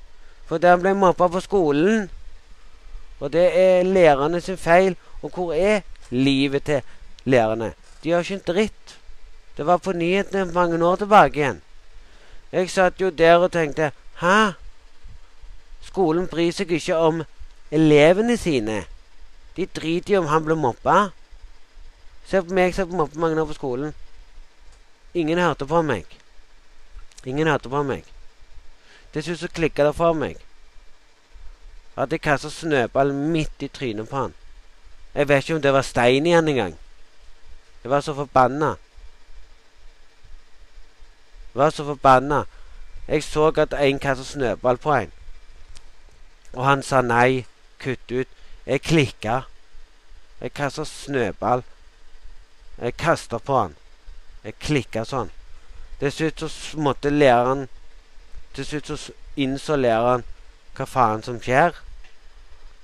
fordi 0.52 0.68
han 0.68 0.82
ble 0.84 0.92
mobba 1.00 1.30
på 1.32 1.40
skolen. 1.40 2.10
Og 3.24 3.32
det 3.32 3.46
er 3.56 3.84
lærerne 3.88 4.42
sin 4.42 4.58
feil. 4.58 4.98
Og 5.22 5.32
hvor 5.32 5.54
er 5.54 5.82
livet 6.10 6.64
til 6.64 6.82
lærerne. 7.24 7.74
De 8.04 8.10
gjør 8.10 8.20
ikke 8.20 8.34
en 8.34 8.44
dritt. 8.48 8.98
Det 9.58 9.66
var 9.66 9.78
på 9.78 9.92
nyhetene 9.92 10.52
mange 10.52 10.86
år 10.86 10.96
tilbake 10.96 11.40
igjen. 11.40 11.62
Jeg 12.52 12.70
satt 12.70 13.02
jo 13.02 13.10
der 13.10 13.36
og 13.36 13.52
tenkte 13.52 13.92
Hæ? 14.20 14.52
Skolen 15.82 16.28
bryr 16.28 16.52
seg 16.52 16.72
ikke 16.72 16.98
om 16.98 17.24
elevene 17.72 18.38
sine. 18.38 18.84
De 19.56 19.66
driter 19.66 20.14
jo 20.14 20.20
om 20.20 20.28
han 20.28 20.44
blir 20.46 20.60
mobba. 20.60 21.10
Se 22.28 22.42
på 22.44 22.54
meg 22.54 22.76
som 22.76 22.92
mobber 22.92 23.20
mange 23.20 23.42
år 23.42 23.48
på 23.48 23.54
skolen. 23.54 23.94
Ingen 25.14 25.38
hørte 25.38 25.66
på 25.66 25.82
meg. 25.82 26.06
Ingen 27.26 27.48
hørte 27.48 27.70
på 27.70 27.84
meg. 27.84 28.06
Til 29.14 29.24
slutt 29.24 29.40
så 29.40 29.52
klikka 29.52 29.86
det 29.86 29.96
for 29.96 30.14
meg 30.16 30.40
at 31.96 32.12
jeg 32.12 32.22
kasta 32.22 32.50
snøball 32.50 33.14
midt 33.14 33.62
i 33.62 33.68
trynet 33.68 34.10
på 34.10 34.16
han. 34.16 34.34
Jeg 35.14 35.28
vet 35.28 35.44
ikke 35.44 35.56
om 35.56 35.62
det 35.62 35.74
var 35.74 35.82
stein 35.82 36.26
igjen 36.26 36.48
engang. 36.48 36.78
Jeg 37.84 37.92
var 37.92 38.02
så 38.02 38.14
forbanna. 38.14 38.76
Jeg 41.54 41.60
var 41.62 41.70
så 41.70 41.86
forbanna. 41.86 42.44
Jeg 43.08 43.24
så 43.24 43.52
at 43.58 43.74
en 43.74 44.00
kastet 44.00 44.28
snøball 44.28 44.78
på 44.78 44.94
en. 44.94 45.12
Og 46.54 46.66
han 46.66 46.84
sa 46.84 47.02
nei. 47.02 47.46
Kutt 47.80 48.12
ut. 48.12 48.28
Jeg 48.66 48.82
klikka. 48.82 49.42
Jeg 50.42 50.54
kasta 50.54 50.86
snøball. 50.86 51.64
Jeg 52.78 52.98
kasta 52.98 53.38
på 53.38 53.58
han. 53.58 53.76
Jeg 54.44 54.58
klikka 54.60 55.06
sånn. 55.06 55.30
Til 56.00 56.12
slutt 56.12 56.44
så 56.50 56.80
måtte 56.82 57.12
læreren 57.14 57.68
Til 58.56 58.66
slutt 58.66 58.88
så 58.90 59.14
innså 59.38 59.78
læreren 59.78 60.24
hva 60.76 60.86
faen 60.88 61.24
som 61.24 61.38
skjer. 61.40 61.76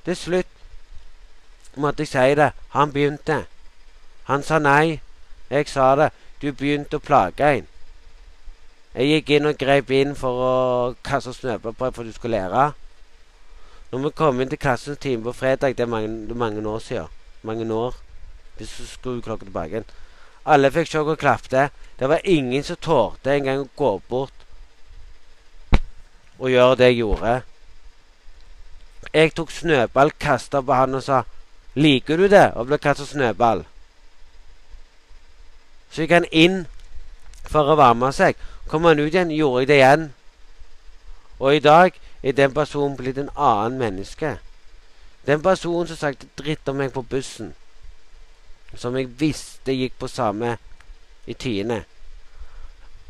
Til 0.06 0.16
slutt 0.16 0.48
måtte 1.76 2.04
jeg 2.04 2.12
si 2.12 2.36
det. 2.40 2.52
Han 2.76 2.92
begynte. 2.92 3.46
Han 4.28 4.44
sa 4.44 4.60
nei. 4.60 5.02
Jeg 5.50 5.68
sa 5.72 5.96
det. 5.96 6.12
Du 6.42 6.52
begynte 6.52 7.00
å 7.00 7.04
plage 7.04 7.52
en. 7.58 7.68
Jeg 8.98 9.12
gikk 9.12 9.30
inn 9.36 9.50
og 9.50 9.60
grep 9.60 9.92
inn 9.94 10.16
for 10.18 10.44
å 10.44 10.56
kaste 11.06 11.36
deg 11.44 11.64
for 11.78 12.04
du 12.04 12.14
skulle 12.16 12.40
lære. 12.40 12.72
Når 13.92 14.04
vi 14.04 14.12
kom 14.20 14.42
inn 14.42 14.50
til 14.50 14.60
klassens 14.60 15.00
time 15.00 15.24
på 15.24 15.36
fredag, 15.38 15.78
det 15.78 15.86
er 15.86 15.92
mange, 15.92 16.34
mange 16.36 16.64
år 16.68 16.80
siden 16.80 17.08
Mange 17.44 17.74
år. 17.74 17.96
Hvis 18.58 18.74
du 18.78 18.86
skrur 18.86 19.22
klokka 19.22 19.46
tilbake 19.46 19.70
igjen. 19.70 19.92
Alle 20.48 20.72
fikk 20.72 20.90
sjokk 20.92 21.14
og 21.14 21.20
klapte. 21.20 21.70
Det 22.00 22.10
var 22.10 22.24
ingen 22.24 22.64
som 22.64 22.80
torde 22.80 23.34
engang 23.34 23.66
å 23.66 23.72
gå 23.76 23.92
bort 24.10 24.34
og 26.38 26.52
gjøre 26.54 26.78
det 26.78 26.92
jeg 26.92 27.00
gjorde. 27.02 27.32
Jeg 29.14 29.34
tok 29.34 29.52
snøball, 29.52 30.12
kasta 30.20 30.62
på 30.62 30.74
han 30.74 30.96
og 30.96 31.04
sa 31.04 31.24
'Liker 31.76 32.18
du 32.18 32.28
det?' 32.28 32.54
og 32.56 32.68
ble 32.68 32.78
kasta 32.78 33.06
snøball. 33.06 33.66
Så 35.92 36.02
gikk 36.02 36.12
han 36.12 36.26
inn 36.32 36.68
for 37.46 37.70
å 37.70 37.76
varme 37.76 38.12
seg. 38.14 38.36
Kom 38.68 38.86
han 38.86 39.00
ut 39.00 39.14
igjen, 39.14 39.32
gjorde 39.32 39.60
jeg 39.60 39.68
det 39.68 39.76
igjen. 39.76 40.14
Og 41.40 41.56
i 41.56 41.60
dag 41.60 42.00
er 42.24 42.32
den 42.32 42.54
personen 42.54 42.98
blitt 42.98 43.18
en 43.18 43.30
annen 43.36 43.78
menneske. 43.80 44.38
Den 45.26 45.42
personen 45.42 45.88
som 45.88 45.98
sagte 45.98 46.28
dritt 46.38 46.70
om 46.70 46.76
meg 46.76 46.94
på 46.94 47.02
bussen, 47.02 47.54
som 48.78 48.96
jeg 48.98 49.12
visste 49.20 49.76
gikk 49.76 49.98
på 50.00 50.10
samme 50.12 50.58
i 51.26 51.34
tiende. 51.34 51.84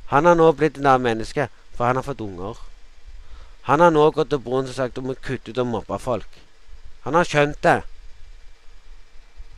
Han 0.08 0.26
har 0.26 0.36
nå 0.40 0.52
blitt 0.56 0.78
et 0.78 0.86
annet 0.86 1.04
menneske, 1.04 1.50
for 1.76 1.86
han 1.86 2.00
har 2.00 2.08
fått 2.08 2.24
unger. 2.24 2.58
Han 3.68 3.84
har 3.84 3.92
nå 3.92 4.10
gått 4.16 4.30
til 4.32 4.40
broren 4.40 4.68
som 4.70 4.78
sagt 4.78 4.98
om 4.98 5.12
å 5.12 5.20
kutte 5.20 5.52
ut 5.52 5.60
og 5.60 5.68
mobbe 5.68 6.00
folk. 6.00 6.40
Han 7.04 7.16
har 7.20 7.28
skjønt 7.28 7.60
det. 7.64 7.82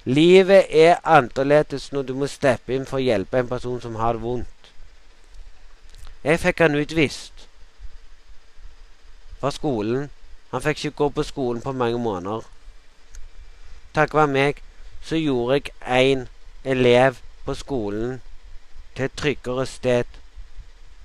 Livet 0.10 0.72
er 0.73 1.02
annerledes 1.03 1.91
når 1.94 2.07
du 2.07 2.15
må 2.18 2.27
steppe 2.31 2.73
inn 2.73 2.88
for 2.90 2.98
å 2.98 3.06
hjelpe 3.06 3.38
en 3.38 3.52
person 3.52 3.81
som 3.84 3.99
har 4.02 4.18
det 4.18 4.23
vondt. 4.23 4.72
Jeg 6.23 6.41
fikk 6.41 6.64
han 6.65 6.76
utvist 6.80 7.45
fra 9.40 9.52
skolen. 9.53 10.10
Han 10.49 10.65
fikk 10.65 10.81
ikke 10.81 10.98
gå 11.03 11.10
på 11.19 11.27
skolen 11.27 11.61
på 11.61 11.76
mange 11.77 12.02
måneder. 12.02 12.48
Takket 13.94 14.18
være 14.18 14.34
meg 14.34 14.64
så 15.10 15.18
gjorde 15.18 15.53
jeg 15.57 15.72
én 15.90 16.27
elev 16.64 17.18
på 17.45 17.53
skolen 17.57 18.22
til 18.95 19.07
et 19.07 19.15
tryggere 19.18 19.65
sted 19.65 20.19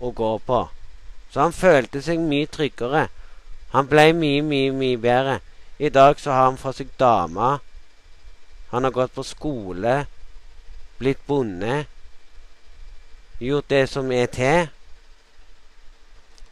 å 0.00 0.10
gå 0.12 0.32
på. 0.44 0.58
Så 1.32 1.40
han 1.40 1.54
følte 1.56 2.02
seg 2.04 2.20
mye 2.20 2.46
tryggere. 2.52 3.06
Han 3.72 3.88
ble 3.88 4.10
mye, 4.12 4.42
mye, 4.44 4.72
mye 4.76 4.98
bedre. 5.00 5.38
I 5.78 5.88
dag 5.88 6.20
så 6.20 6.34
har 6.34 6.50
han 6.50 6.60
fått 6.60 6.82
seg 6.82 6.90
dame. 7.00 7.54
Han 8.74 8.84
har 8.84 8.92
gått 8.92 9.14
på 9.16 9.24
skole, 9.24 9.94
blitt 10.98 11.24
bonde, 11.26 11.84
gjort 13.40 13.70
det 13.72 13.86
som 13.88 14.12
er 14.12 14.28
til. 14.36 14.68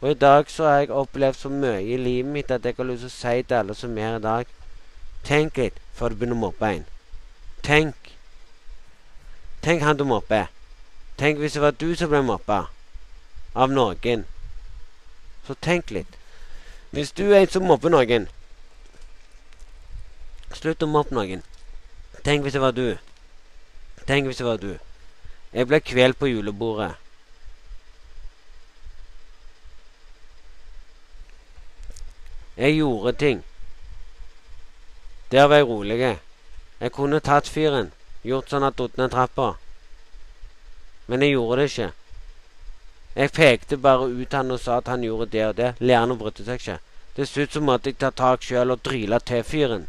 Og 0.01 0.09
i 0.11 0.19
dag 0.19 0.49
så 0.49 0.65
har 0.67 0.79
jeg 0.81 0.95
opplevd 1.03 1.37
så 1.37 1.53
mye 1.53 1.83
i 1.85 1.99
livet 2.01 2.33
mitt 2.33 2.51
at 2.51 2.65
jeg 2.65 2.79
har 2.79 2.89
lyst 2.89 3.05
til 3.05 3.13
å 3.13 3.17
si 3.19 3.45
til 3.45 3.59
alle 3.59 3.77
som 3.77 3.97
er 3.97 4.17
i 4.17 4.25
dag 4.25 4.57
Tenk 5.23 5.61
litt 5.61 5.77
før 5.95 6.11
du 6.11 6.19
begynner 6.19 6.35
å 6.35 6.43
mobbe 6.49 6.71
en. 6.79 6.89
Tenk. 7.63 7.95
Tenk 9.61 9.81
han 9.81 9.97
du 9.97 10.03
mobber. 10.03 10.45
Tenk 11.17 11.39
hvis 11.39 11.53
det 11.53 11.61
var 11.61 11.71
du 11.71 11.95
som 11.95 12.09
ble 12.11 12.19
mobba 12.21 12.65
av 13.55 13.71
noen. 13.71 14.25
Så 15.47 15.55
tenk 15.61 15.91
litt. 15.91 16.17
Hvis 16.91 17.11
du 17.11 17.29
er 17.31 17.43
en 17.43 17.49
som 17.49 17.65
mobber 17.67 17.89
noen 17.89 18.27
Slutt 20.53 20.83
å 20.83 20.87
mobbe 20.87 21.15
noen. 21.15 21.41
Tenk 22.23 22.43
hvis 22.43 22.53
det 22.53 22.61
var 22.61 22.75
du. 22.75 22.97
Tenk 24.07 24.27
hvis 24.27 24.41
det 24.43 24.45
var 24.45 24.59
du. 24.61 24.75
Jeg 25.53 25.67
ble 25.69 25.79
kvelt 25.79 26.19
på 26.19 26.29
julebordet. 26.29 26.91
Jeg 32.57 32.77
gjorde 32.77 33.15
ting. 33.17 33.41
Der 35.31 35.47
var 35.49 35.63
jeg 35.63 35.67
rolig. 35.67 36.19
Jeg 36.79 36.91
kunne 36.91 37.19
tatt 37.19 37.49
fyren, 37.49 37.91
gjort 38.23 38.49
sånn 38.49 38.65
at 38.67 38.77
datt 38.79 38.97
ned 38.97 39.11
trappa. 39.13 39.53
Men 41.07 41.21
jeg 41.21 41.35
gjorde 41.35 41.59
det 41.61 41.69
ikke. 41.71 41.91
Jeg 43.15 43.31
pekte 43.31 43.77
bare 43.77 44.09
ut 44.09 44.33
han 44.33 44.51
og 44.51 44.59
sa 44.59 44.79
at 44.81 44.89
han 44.89 45.03
gjorde 45.05 45.29
det 45.31 45.45
og 45.45 45.55
det. 45.55 45.73
Læreren 45.79 46.17
brydde 46.17 46.45
seg 46.47 46.61
ikke. 46.61 46.77
Til 47.15 47.27
slutt 47.29 47.53
så 47.53 47.61
måtte 47.61 47.91
jeg 47.91 47.99
ta 48.01 48.09
tak 48.09 48.41
sjøl 48.41 48.73
og 48.73 48.81
dryle 48.85 49.19
til 49.21 49.43
fyren. 49.45 49.85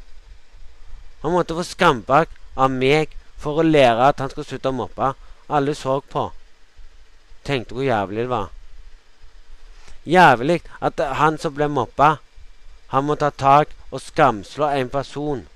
Han 1.22 1.32
måtte 1.32 1.56
få 1.56 1.64
skambak 1.64 2.34
av 2.56 2.74
meg 2.74 3.14
for 3.40 3.60
å 3.60 3.64
lære 3.64 4.10
at 4.10 4.20
han 4.20 4.32
skulle 4.32 4.50
slutte 4.50 4.68
å 4.68 4.76
mobbe. 4.76 5.14
Alle 5.48 5.74
så 5.78 5.96
på. 6.00 6.26
Tenkte 7.44 7.76
hvor 7.76 7.86
jævlig 7.86 8.26
det 8.26 8.32
var. 8.32 8.52
Jævlig 10.04 10.60
at 10.84 11.00
han 11.00 11.38
som 11.40 11.54
ble 11.56 11.68
mobba, 11.72 12.18
han 12.92 13.08
må 13.08 13.16
ta 13.16 13.30
tak 13.32 13.72
og 13.90 14.02
skamslå 14.04 14.68
en 14.68 14.92
person. 14.92 15.46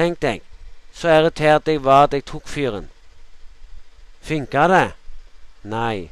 Tenk 0.00 0.16
deg, 0.24 0.40
så 0.96 1.10
irritert 1.12 1.66
jeg 1.68 1.82
var 1.84 2.06
at 2.06 2.14
jeg 2.16 2.24
tok 2.24 2.46
fyren. 2.48 2.86
Funka 4.24 4.62
det? 4.72 4.84
Nei. 5.68 6.08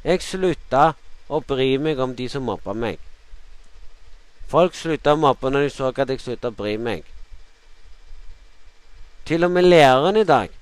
Jeg 0.00 0.22
slutta 0.24 0.84
å 1.28 1.40
bry 1.44 1.66
meg 1.76 2.00
om 2.00 2.14
de 2.16 2.28
som 2.32 2.46
mobba 2.48 2.72
meg. 2.72 2.96
Folk 4.48 4.72
slutta 4.78 5.12
å 5.12 5.20
mobbe 5.20 5.50
når 5.52 5.66
de 5.66 5.74
så 5.74 5.90
at 5.90 6.08
jeg 6.08 6.22
slutta 6.24 6.48
å 6.48 6.56
bry 6.56 6.72
meg. 6.80 7.04
Til 9.28 9.44
og 9.44 9.52
med 9.58 9.68
læreren 9.68 10.16
i 10.16 10.24
dag, 10.32 10.56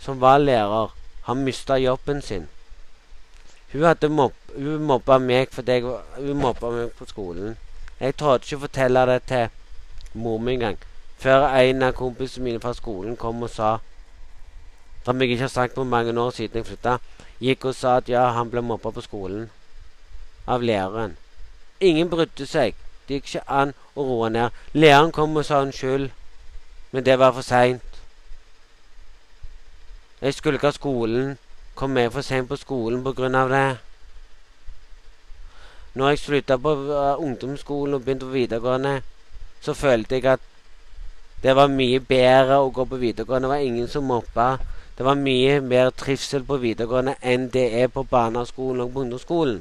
som 0.00 0.24
var 0.24 0.40
lærer, 0.40 0.96
har 1.28 1.40
mista 1.42 1.76
jobben 1.76 2.24
sin. 2.24 2.48
Hun 3.74 3.84
hadde 3.90 4.08
mobb, 4.08 4.40
hun 4.56 4.88
mobba 4.88 5.20
meg 5.20 5.52
fordi 5.52 5.78
jeg, 5.82 6.00
hun 6.16 6.40
mobba 6.40 6.72
meg 6.78 6.96
på 6.96 7.12
skolen. 7.12 7.60
Jeg 8.00 8.16
torde 8.16 8.48
ikke 8.48 8.64
fortelle 8.64 9.06
det 9.12 9.20
til 9.28 9.48
mor 10.16 10.40
mi 10.40 10.56
engang, 10.56 10.80
før 11.24 11.48
en 11.48 11.82
av 11.82 11.96
kompisene 11.96 12.44
mine 12.44 12.60
fra 12.60 12.74
skolen 12.76 13.16
kom 13.16 13.42
og 13.42 13.52
sa 13.52 13.78
som 15.04 15.20
jeg 15.20 15.30
ikke 15.30 15.42
har 15.42 15.48
sagt 15.48 15.74
på 15.74 15.84
mange 15.84 16.20
år 16.20 16.30
siden 16.30 16.56
jeg 16.56 16.66
flytta, 16.66 16.96
gikk 17.40 17.64
og 17.64 17.74
sa 17.74 17.96
at 18.00 18.08
ja, 18.08 18.24
han 18.32 18.50
ble 18.50 18.62
mobba 18.64 18.90
på 18.90 19.00
skolen. 19.04 19.50
Av 20.48 20.62
læreren. 20.62 21.16
Ingen 21.80 22.08
brydde 22.08 22.46
seg. 22.48 22.76
Det 23.08 23.18
gikk 23.18 23.28
ikke 23.28 23.42
an 23.52 23.74
å 23.94 24.06
roe 24.08 24.30
ned. 24.32 24.56
Læreren 24.72 25.12
kom 25.12 25.36
og 25.36 25.44
sa 25.44 25.60
unnskyld, 25.60 26.08
men 26.92 27.04
det 27.04 27.18
var 27.20 27.34
for 27.36 27.44
seint. 27.44 28.00
Jeg 30.22 30.34
skulle 30.34 30.56
ikke 30.56 30.72
ha 30.72 30.78
skolen. 30.78 31.36
Kom 31.74 31.90
med 31.90 32.12
for 32.14 32.24
seint 32.24 32.48
på 32.48 32.56
skolen 32.56 33.04
på 33.04 33.12
grunn 33.12 33.36
av 33.36 33.52
det. 33.52 33.76
Når 35.94 36.14
jeg 36.14 36.18
slutta 36.18 36.56
på 36.56 36.72
uh, 36.88 37.20
ungdomsskolen 37.20 37.94
og 37.94 38.04
begynte 38.04 38.24
på 38.24 38.38
videregående, 38.38 39.02
så 39.60 39.74
følte 39.74 40.16
jeg 40.16 40.32
at 40.32 40.53
det 41.44 41.52
var 41.52 41.68
mye 41.68 42.00
bedre 42.00 42.56
å 42.56 42.70
gå 42.72 42.86
på 42.88 42.96
videregående. 42.96 43.44
Det 43.44 43.52
var 43.52 43.64
ingen 43.66 43.88
som 43.92 44.06
mobba. 44.08 44.46
Det 44.96 45.04
var 45.04 45.18
mye 45.20 45.58
mer 45.60 45.90
trivsel 45.92 46.44
på 46.48 46.56
videregående 46.62 47.18
enn 47.20 47.50
det 47.52 47.66
er 47.82 47.90
på 47.92 48.06
barneskolen 48.08 48.80
og 48.80 48.94
på 48.94 49.02
ungdomsskolen. 49.02 49.58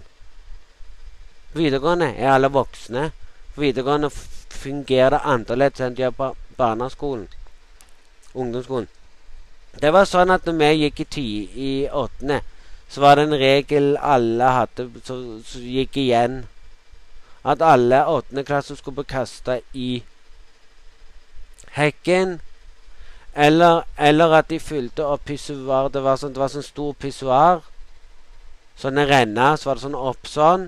Videregående 1.58 2.08
er 2.16 2.30
alle 2.38 2.48
voksne. 2.56 3.10
På 3.56 3.66
videregående 3.66 4.10
fungerer 4.14 5.18
det 5.18 5.20
annerledes 5.34 5.84
enn 5.84 5.98
det 5.98 6.06
gjør 6.06 6.16
på 6.22 6.30
barneskolen. 6.62 7.28
Ungdomsskolen. 8.32 8.88
Det 9.84 9.92
var 9.92 10.08
sånn 10.08 10.32
at 10.32 10.48
når 10.48 10.58
vi 10.62 10.72
gikk 10.86 11.04
i 11.04 11.10
ti 11.18 11.28
i 11.68 11.74
åttende, 11.92 12.40
så 12.88 13.04
var 13.04 13.20
det 13.20 13.28
en 13.28 13.40
regel 13.44 13.92
alle 14.00 14.56
hadde 14.56 14.88
som 15.04 15.68
gikk 15.68 16.00
igjen. 16.00 16.46
At 17.44 17.60
alle 17.60 18.06
åttendeklasser 18.08 18.80
skulle 18.80 19.02
bli 19.02 19.12
kasta 19.18 19.60
i 19.76 19.92
hekken 21.74 22.40
eller, 23.34 23.84
eller, 23.98 24.34
at 24.38 24.50
de 24.50 24.60
fylte 24.60 25.06
opp 25.06 25.26
pissoar. 25.26 25.90
Det 25.90 26.04
var 26.06 26.20
sånn, 26.22 26.36
det 26.36 26.42
var 26.42 26.52
sånn 26.54 26.66
stor 26.66 26.94
pissoar. 27.02 27.64
Sånn 28.78 29.00
renner. 29.00 29.10
renne. 29.10 29.48
Så 29.58 29.70
var 29.70 29.80
det 29.80 29.86
sånn 29.88 29.98
opp 29.98 30.30
sånn. 30.30 30.68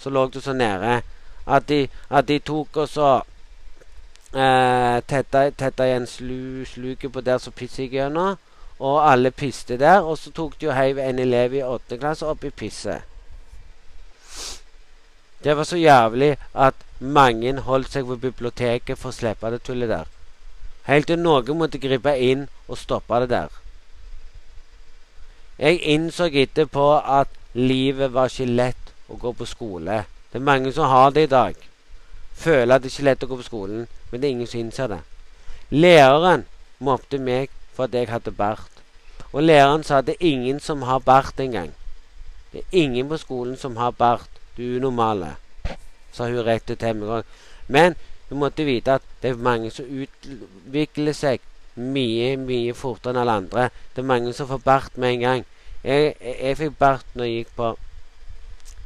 Så 0.00 0.10
lå 0.10 0.24
det 0.32 0.42
så 0.44 0.56
nede. 0.56 1.02
At 1.44 1.68
de, 1.68 1.84
at 2.08 2.26
de 2.30 2.38
tok 2.40 2.80
og 2.84 2.88
så 2.88 3.10
eh, 4.32 4.98
tetta 5.04 5.86
igjen 5.86 6.08
slu, 6.08 6.64
sluket 6.66 7.12
på 7.12 7.20
der 7.20 7.42
som 7.42 7.52
pisset 7.52 7.84
gikk 7.84 7.98
gjennom. 8.00 8.40
Og 8.80 9.02
alle 9.04 9.30
piste 9.30 9.76
der. 9.76 10.00
Og 10.00 10.16
så 10.18 10.32
tok 10.32 10.56
de 10.60 10.72
og 10.72 10.76
heiv 10.78 11.02
en 11.04 11.20
elev 11.20 11.58
i 11.60 11.66
åttende 11.66 12.00
klasse 12.00 12.32
opp 12.32 12.48
i 12.48 12.54
pisset. 12.54 13.11
Det 15.44 15.56
var 15.56 15.64
så 15.64 15.76
jævlig 15.76 16.36
at 16.54 16.74
mange 16.98 17.54
holdt 17.60 17.92
seg 17.92 18.06
ved 18.08 18.22
biblioteket 18.22 18.98
for 18.98 19.10
å 19.10 19.16
slippe 19.16 19.50
det 19.50 19.62
tullet 19.66 19.90
der. 19.90 20.06
Helt 20.86 21.06
til 21.10 21.18
noen 21.18 21.58
måtte 21.58 21.80
gripe 21.82 22.14
inn 22.18 22.46
og 22.68 22.78
stoppe 22.78 23.20
det 23.24 23.30
der. 23.32 23.50
Jeg 25.58 25.82
innså 25.94 26.26
etterpå 26.26 26.86
at 26.98 27.28
livet 27.54 28.14
var 28.14 28.30
ikke 28.30 28.50
lett 28.50 28.94
å 29.10 29.18
gå 29.20 29.32
på 29.36 29.46
skole. 29.46 30.04
Det 30.32 30.40
er 30.40 30.46
mange 30.46 30.72
som 30.72 30.90
har 30.90 31.10
det 31.10 31.26
i 31.26 31.30
dag. 31.30 31.54
Føler 32.34 32.74
at 32.74 32.82
det 32.82 32.90
ikke 32.90 33.02
er 33.02 33.10
lett 33.10 33.24
å 33.26 33.30
gå 33.30 33.38
på 33.42 33.46
skolen, 33.46 33.86
men 34.10 34.20
det 34.20 34.28
er 34.28 34.36
ingen 34.36 34.50
som 34.50 34.60
innser 34.60 34.90
det. 34.94 35.00
Læreren 35.70 36.46
mobbet 36.78 37.20
meg 37.20 37.50
for 37.74 37.84
at 37.84 37.94
jeg 37.94 38.10
hadde 38.10 38.34
bart. 38.34 38.82
Og 39.32 39.42
læreren 39.42 39.84
sa 39.84 39.98
at 39.98 40.06
det 40.06 40.16
er 40.18 40.32
ingen 40.32 40.60
som 40.60 40.82
har 40.82 40.98
bart 40.98 41.40
engang. 41.40 41.72
Det 42.52 42.62
er 42.62 42.78
ingen 42.84 43.08
på 43.08 43.20
skolen 43.20 43.56
som 43.56 43.76
har 43.76 43.90
bart. 43.90 44.41
Du 44.56 44.62
er 44.62 44.76
unormale, 44.80 45.36
sa 46.12 46.28
hun 46.28 46.44
rett 46.44 46.68
til 46.68 46.98
meg. 46.98 47.24
Men 47.68 47.96
du 48.28 48.34
måtte 48.36 48.64
vite 48.64 48.98
at 48.98 49.06
det 49.22 49.30
er 49.32 49.46
mange 49.48 49.70
som 49.70 49.88
utvikler 49.88 51.16
seg 51.16 51.40
mye, 51.76 52.36
mye 52.36 52.74
fortere 52.76 53.14
enn 53.14 53.22
alle 53.22 53.38
andre. 53.42 53.68
Det 53.94 54.02
er 54.02 54.10
mange 54.10 54.32
som 54.36 54.48
får 54.48 54.60
bart 54.64 54.96
med 54.96 55.16
en 55.16 55.24
gang. 55.24 55.46
Jeg, 55.84 56.14
jeg, 56.20 56.36
jeg 56.42 56.58
fikk 56.60 56.78
bart 56.78 57.16
når 57.16 57.28
jeg 57.28 57.42
gikk 57.42 57.54
på 57.56 57.70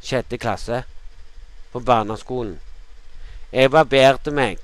sjette 0.06 0.38
klasse 0.38 0.84
på 1.72 1.82
barneskolen. 1.82 2.56
Jeg 3.52 3.70
barberte 3.70 4.30
meg. 4.34 4.58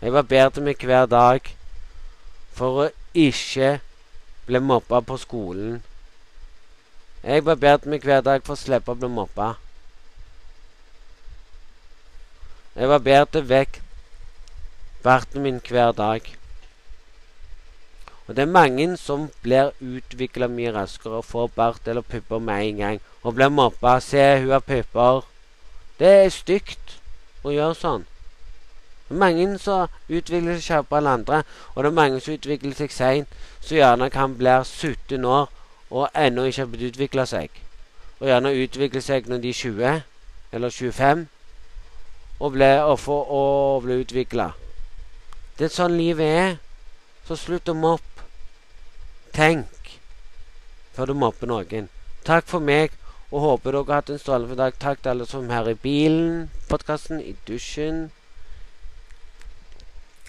Jeg 0.00 0.12
barberte 0.12 0.60
meg 0.64 0.84
hver 0.84 1.08
dag 1.08 1.48
for 2.54 2.84
å 2.84 2.88
ikke 3.14 3.78
bli 4.46 4.60
mobba 4.60 5.00
på 5.00 5.16
skolen. 5.20 5.80
Jeg 7.24 7.44
barberte 7.44 7.88
meg 7.88 8.02
hver 8.04 8.20
dag 8.20 8.42
for 8.44 8.52
å 8.52 8.60
slippe 8.60 8.92
å 8.92 8.98
bli 9.00 9.08
mobba. 9.08 9.54
Jeg 12.76 12.90
barberte 12.90 13.40
vekk 13.48 13.78
barten 15.06 15.40
min 15.46 15.60
hver 15.64 15.94
dag. 15.96 16.28
Og 18.26 18.36
det 18.36 18.44
er 18.44 18.52
mange 18.52 18.90
som 19.00 19.30
blir 19.40 19.72
utvikla 19.80 20.50
mye 20.52 20.74
raskere 20.76 21.22
og 21.22 21.28
får 21.30 21.48
bart 21.56 21.88
eller 21.88 22.04
pupper 22.04 22.44
med 22.44 22.66
en 22.66 22.82
gang. 22.82 23.00
Og 23.22 23.34
blir 23.40 23.48
mobba. 23.48 24.00
'Se, 24.00 24.40
hun 24.40 24.50
har 24.50 24.60
pupper.' 24.60 25.24
Det 25.98 26.12
er 26.24 26.28
stygt 26.28 26.98
å 27.44 27.56
gjøre 27.56 27.74
sånn. 27.74 28.06
Det 29.08 29.14
er 29.16 29.24
mange 29.24 29.58
som 29.58 29.88
utvikler 30.08 30.60
seg 30.60 30.68
kjappere 30.68 31.00
enn 31.00 31.12
andre, 31.12 31.44
og 31.72 31.84
det 31.84 31.88
er 31.88 32.00
mange 32.00 32.20
som 32.20 32.34
utvikler 32.34 32.74
seg 32.74 32.92
seint, 32.92 33.28
så 33.60 33.76
gjerne 33.80 34.10
kan 34.10 34.36
bli 34.36 34.60
17 34.64 35.24
år 35.24 35.48
og 35.90 36.08
ennå 36.14 36.46
ikke 36.48 36.62
har 36.62 36.72
blitt 36.72 36.94
utvikla 36.94 37.26
seg. 37.28 37.62
Og 38.20 38.28
gjerne 38.30 38.54
utvikle 38.64 39.02
seg 39.04 39.28
når 39.28 39.42
de 39.42 39.52
er 39.52 39.60
20 39.60 40.02
eller 40.54 40.70
25 40.70 41.26
og 42.40 42.52
ble, 42.52 42.70
og 42.82 42.98
for, 42.98 43.30
og 43.30 43.84
ble 43.84 44.00
utvikla. 44.02 44.50
Det 45.58 45.68
er 45.68 45.74
sånn 45.74 45.94
livet 45.98 46.38
er. 46.40 46.56
Så 47.24 47.38
slutt 47.40 47.70
å 47.70 47.76
mobbe. 47.78 48.26
Tenk 49.34 49.94
før 50.94 51.10
du 51.10 51.14
mobber 51.18 51.48
noen. 51.50 51.88
Takk 52.26 52.46
for 52.50 52.62
meg, 52.62 52.92
og 53.30 53.40
håper 53.42 53.72
dere 53.72 53.86
har 53.88 54.02
hatt 54.02 54.12
en 54.12 54.20
strålende 54.20 54.58
dag. 54.58 54.76
Takk 54.78 55.00
til 55.02 55.14
alle 55.14 55.26
som 55.26 55.48
er 55.48 55.56
her 55.56 55.70
i 55.72 55.78
bilen, 55.80 56.50
podkasten, 56.68 57.22
i 57.22 57.34
dusjen, 57.48 58.10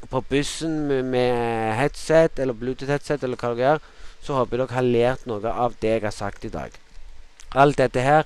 på 0.09 0.21
bussen 0.29 0.87
med 0.87 1.75
headset 1.79 2.39
eller 2.39 2.53
Bluetooth-headset 2.53 3.23
eller 3.25 3.39
hva 3.41 3.51
dere 3.53 3.65
gjør. 3.65 3.85
Så 4.25 4.33
håper 4.33 4.57
jeg 4.57 4.65
dere 4.65 4.75
har 4.79 4.87
lært 4.89 5.27
noe 5.29 5.51
av 5.65 5.77
det 5.81 5.91
jeg 5.93 6.03
har 6.07 6.15
sagt 6.15 6.45
i 6.47 6.53
dag. 6.53 6.73
Alt 7.53 7.77
dette 7.77 8.01
her 8.01 8.25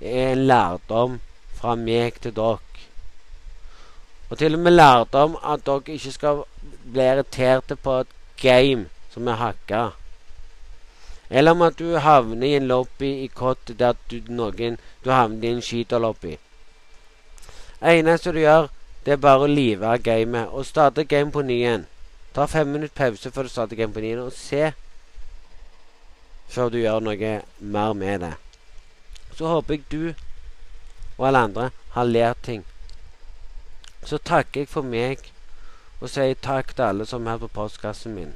er 0.00 0.32
en 0.32 0.46
lærdom 0.46 1.18
fra 1.58 1.74
meg 1.76 2.20
til 2.22 2.36
dere. 2.36 2.86
Og 4.30 4.38
til 4.38 4.54
og 4.54 4.62
med 4.62 4.76
lærdom 4.76 5.34
at 5.42 5.66
dere 5.66 5.96
ikke 5.96 6.12
skal 6.14 6.44
bli 6.92 7.06
irriterte 7.12 7.76
på 7.76 7.96
et 8.04 8.12
game 8.42 8.86
som 9.10 9.28
er 9.28 9.40
hacka. 9.42 9.88
Eller 11.30 11.50
om 11.50 11.62
at 11.62 11.78
du 11.78 11.96
havner 11.98 12.46
i 12.46 12.56
en 12.58 12.66
lobby 12.66 13.10
i 13.24 13.26
kott 13.26 13.72
der 13.78 13.98
du, 14.10 14.20
noen, 14.28 14.78
du 15.04 15.10
havner 15.10 15.48
i 15.48 15.52
en 15.54 15.62
skyterlobby. 15.62 16.36
Eneste 17.82 18.32
du 18.32 18.38
gjør, 18.38 18.68
det 19.04 19.14
er 19.14 19.22
bare 19.22 19.46
å 19.46 19.50
live 19.50 19.86
av 19.86 20.02
gamet 20.04 20.50
og 20.52 20.66
starte 20.66 21.04
game 21.04 21.32
på 21.32 21.42
ny 21.42 21.58
igjen. 21.62 21.86
Ta 22.34 22.46
fem 22.46 22.68
minutter 22.68 22.94
pause 22.98 23.30
før 23.34 23.46
du 23.46 23.52
starter 23.52 23.78
game 23.78 23.94
på 23.94 24.02
ny 24.02 24.10
igjen, 24.10 24.26
og 24.26 24.34
se 24.36 24.72
før 26.50 26.72
du 26.72 26.80
gjør 26.82 27.00
noe 27.06 27.34
mer 27.60 27.94
med 27.94 28.26
det. 28.26 28.34
Så 29.38 29.46
håper 29.46 29.78
jeg 29.78 29.86
du 29.90 30.02
og 31.20 31.26
alle 31.28 31.38
andre 31.38 31.70
har 31.92 32.04
lært 32.04 32.42
ting. 32.42 32.64
Så 34.04 34.18
takker 34.18 34.60
jeg 34.60 34.68
for 34.72 34.82
meg 34.82 35.26
og 36.00 36.08
sier 36.08 36.38
takk 36.40 36.72
til 36.72 36.86
alle 36.86 37.06
som 37.06 37.26
er 37.28 37.42
på 37.42 37.50
postkassen 37.52 38.14
min. 38.16 38.32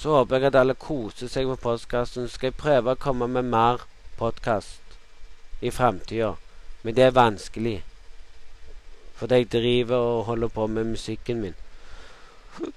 Så 0.00 0.14
håper 0.16 0.36
jeg 0.36 0.48
at 0.48 0.56
alle 0.62 0.74
koser 0.74 1.28
seg 1.28 1.50
på 1.50 1.58
postkassen. 1.60 2.28
Så 2.28 2.38
skal 2.38 2.48
jeg 2.48 2.62
prøve 2.62 2.94
å 2.94 3.00
komme 3.00 3.28
med 3.28 3.50
mer 3.52 3.84
podkast 4.16 4.96
i 5.60 5.70
framtida. 5.70 6.32
Men 6.82 6.96
det 6.96 7.04
er 7.04 7.18
vanskelig. 7.18 7.82
Fordi 9.20 9.42
jeg 9.42 9.52
driver 9.52 9.96
og 9.96 10.24
holder 10.24 10.48
på 10.48 10.66
med 10.66 10.94
musikken 10.94 11.44
min. 11.44 11.54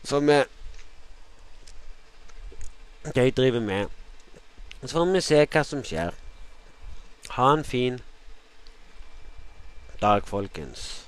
Som 0.04 0.30
er 0.30 0.52
det 3.16 3.30
jeg 3.30 3.38
driver 3.38 3.64
med. 3.64 4.03
Så 4.86 4.98
får 4.98 5.06
vi 5.06 5.22
se 5.22 5.46
hva 5.46 5.64
som 5.64 5.84
skjer. 5.84 6.12
Ha 7.38 7.54
en 7.54 7.64
fin 7.64 8.02
dag, 10.02 10.28
folkens. 10.28 11.03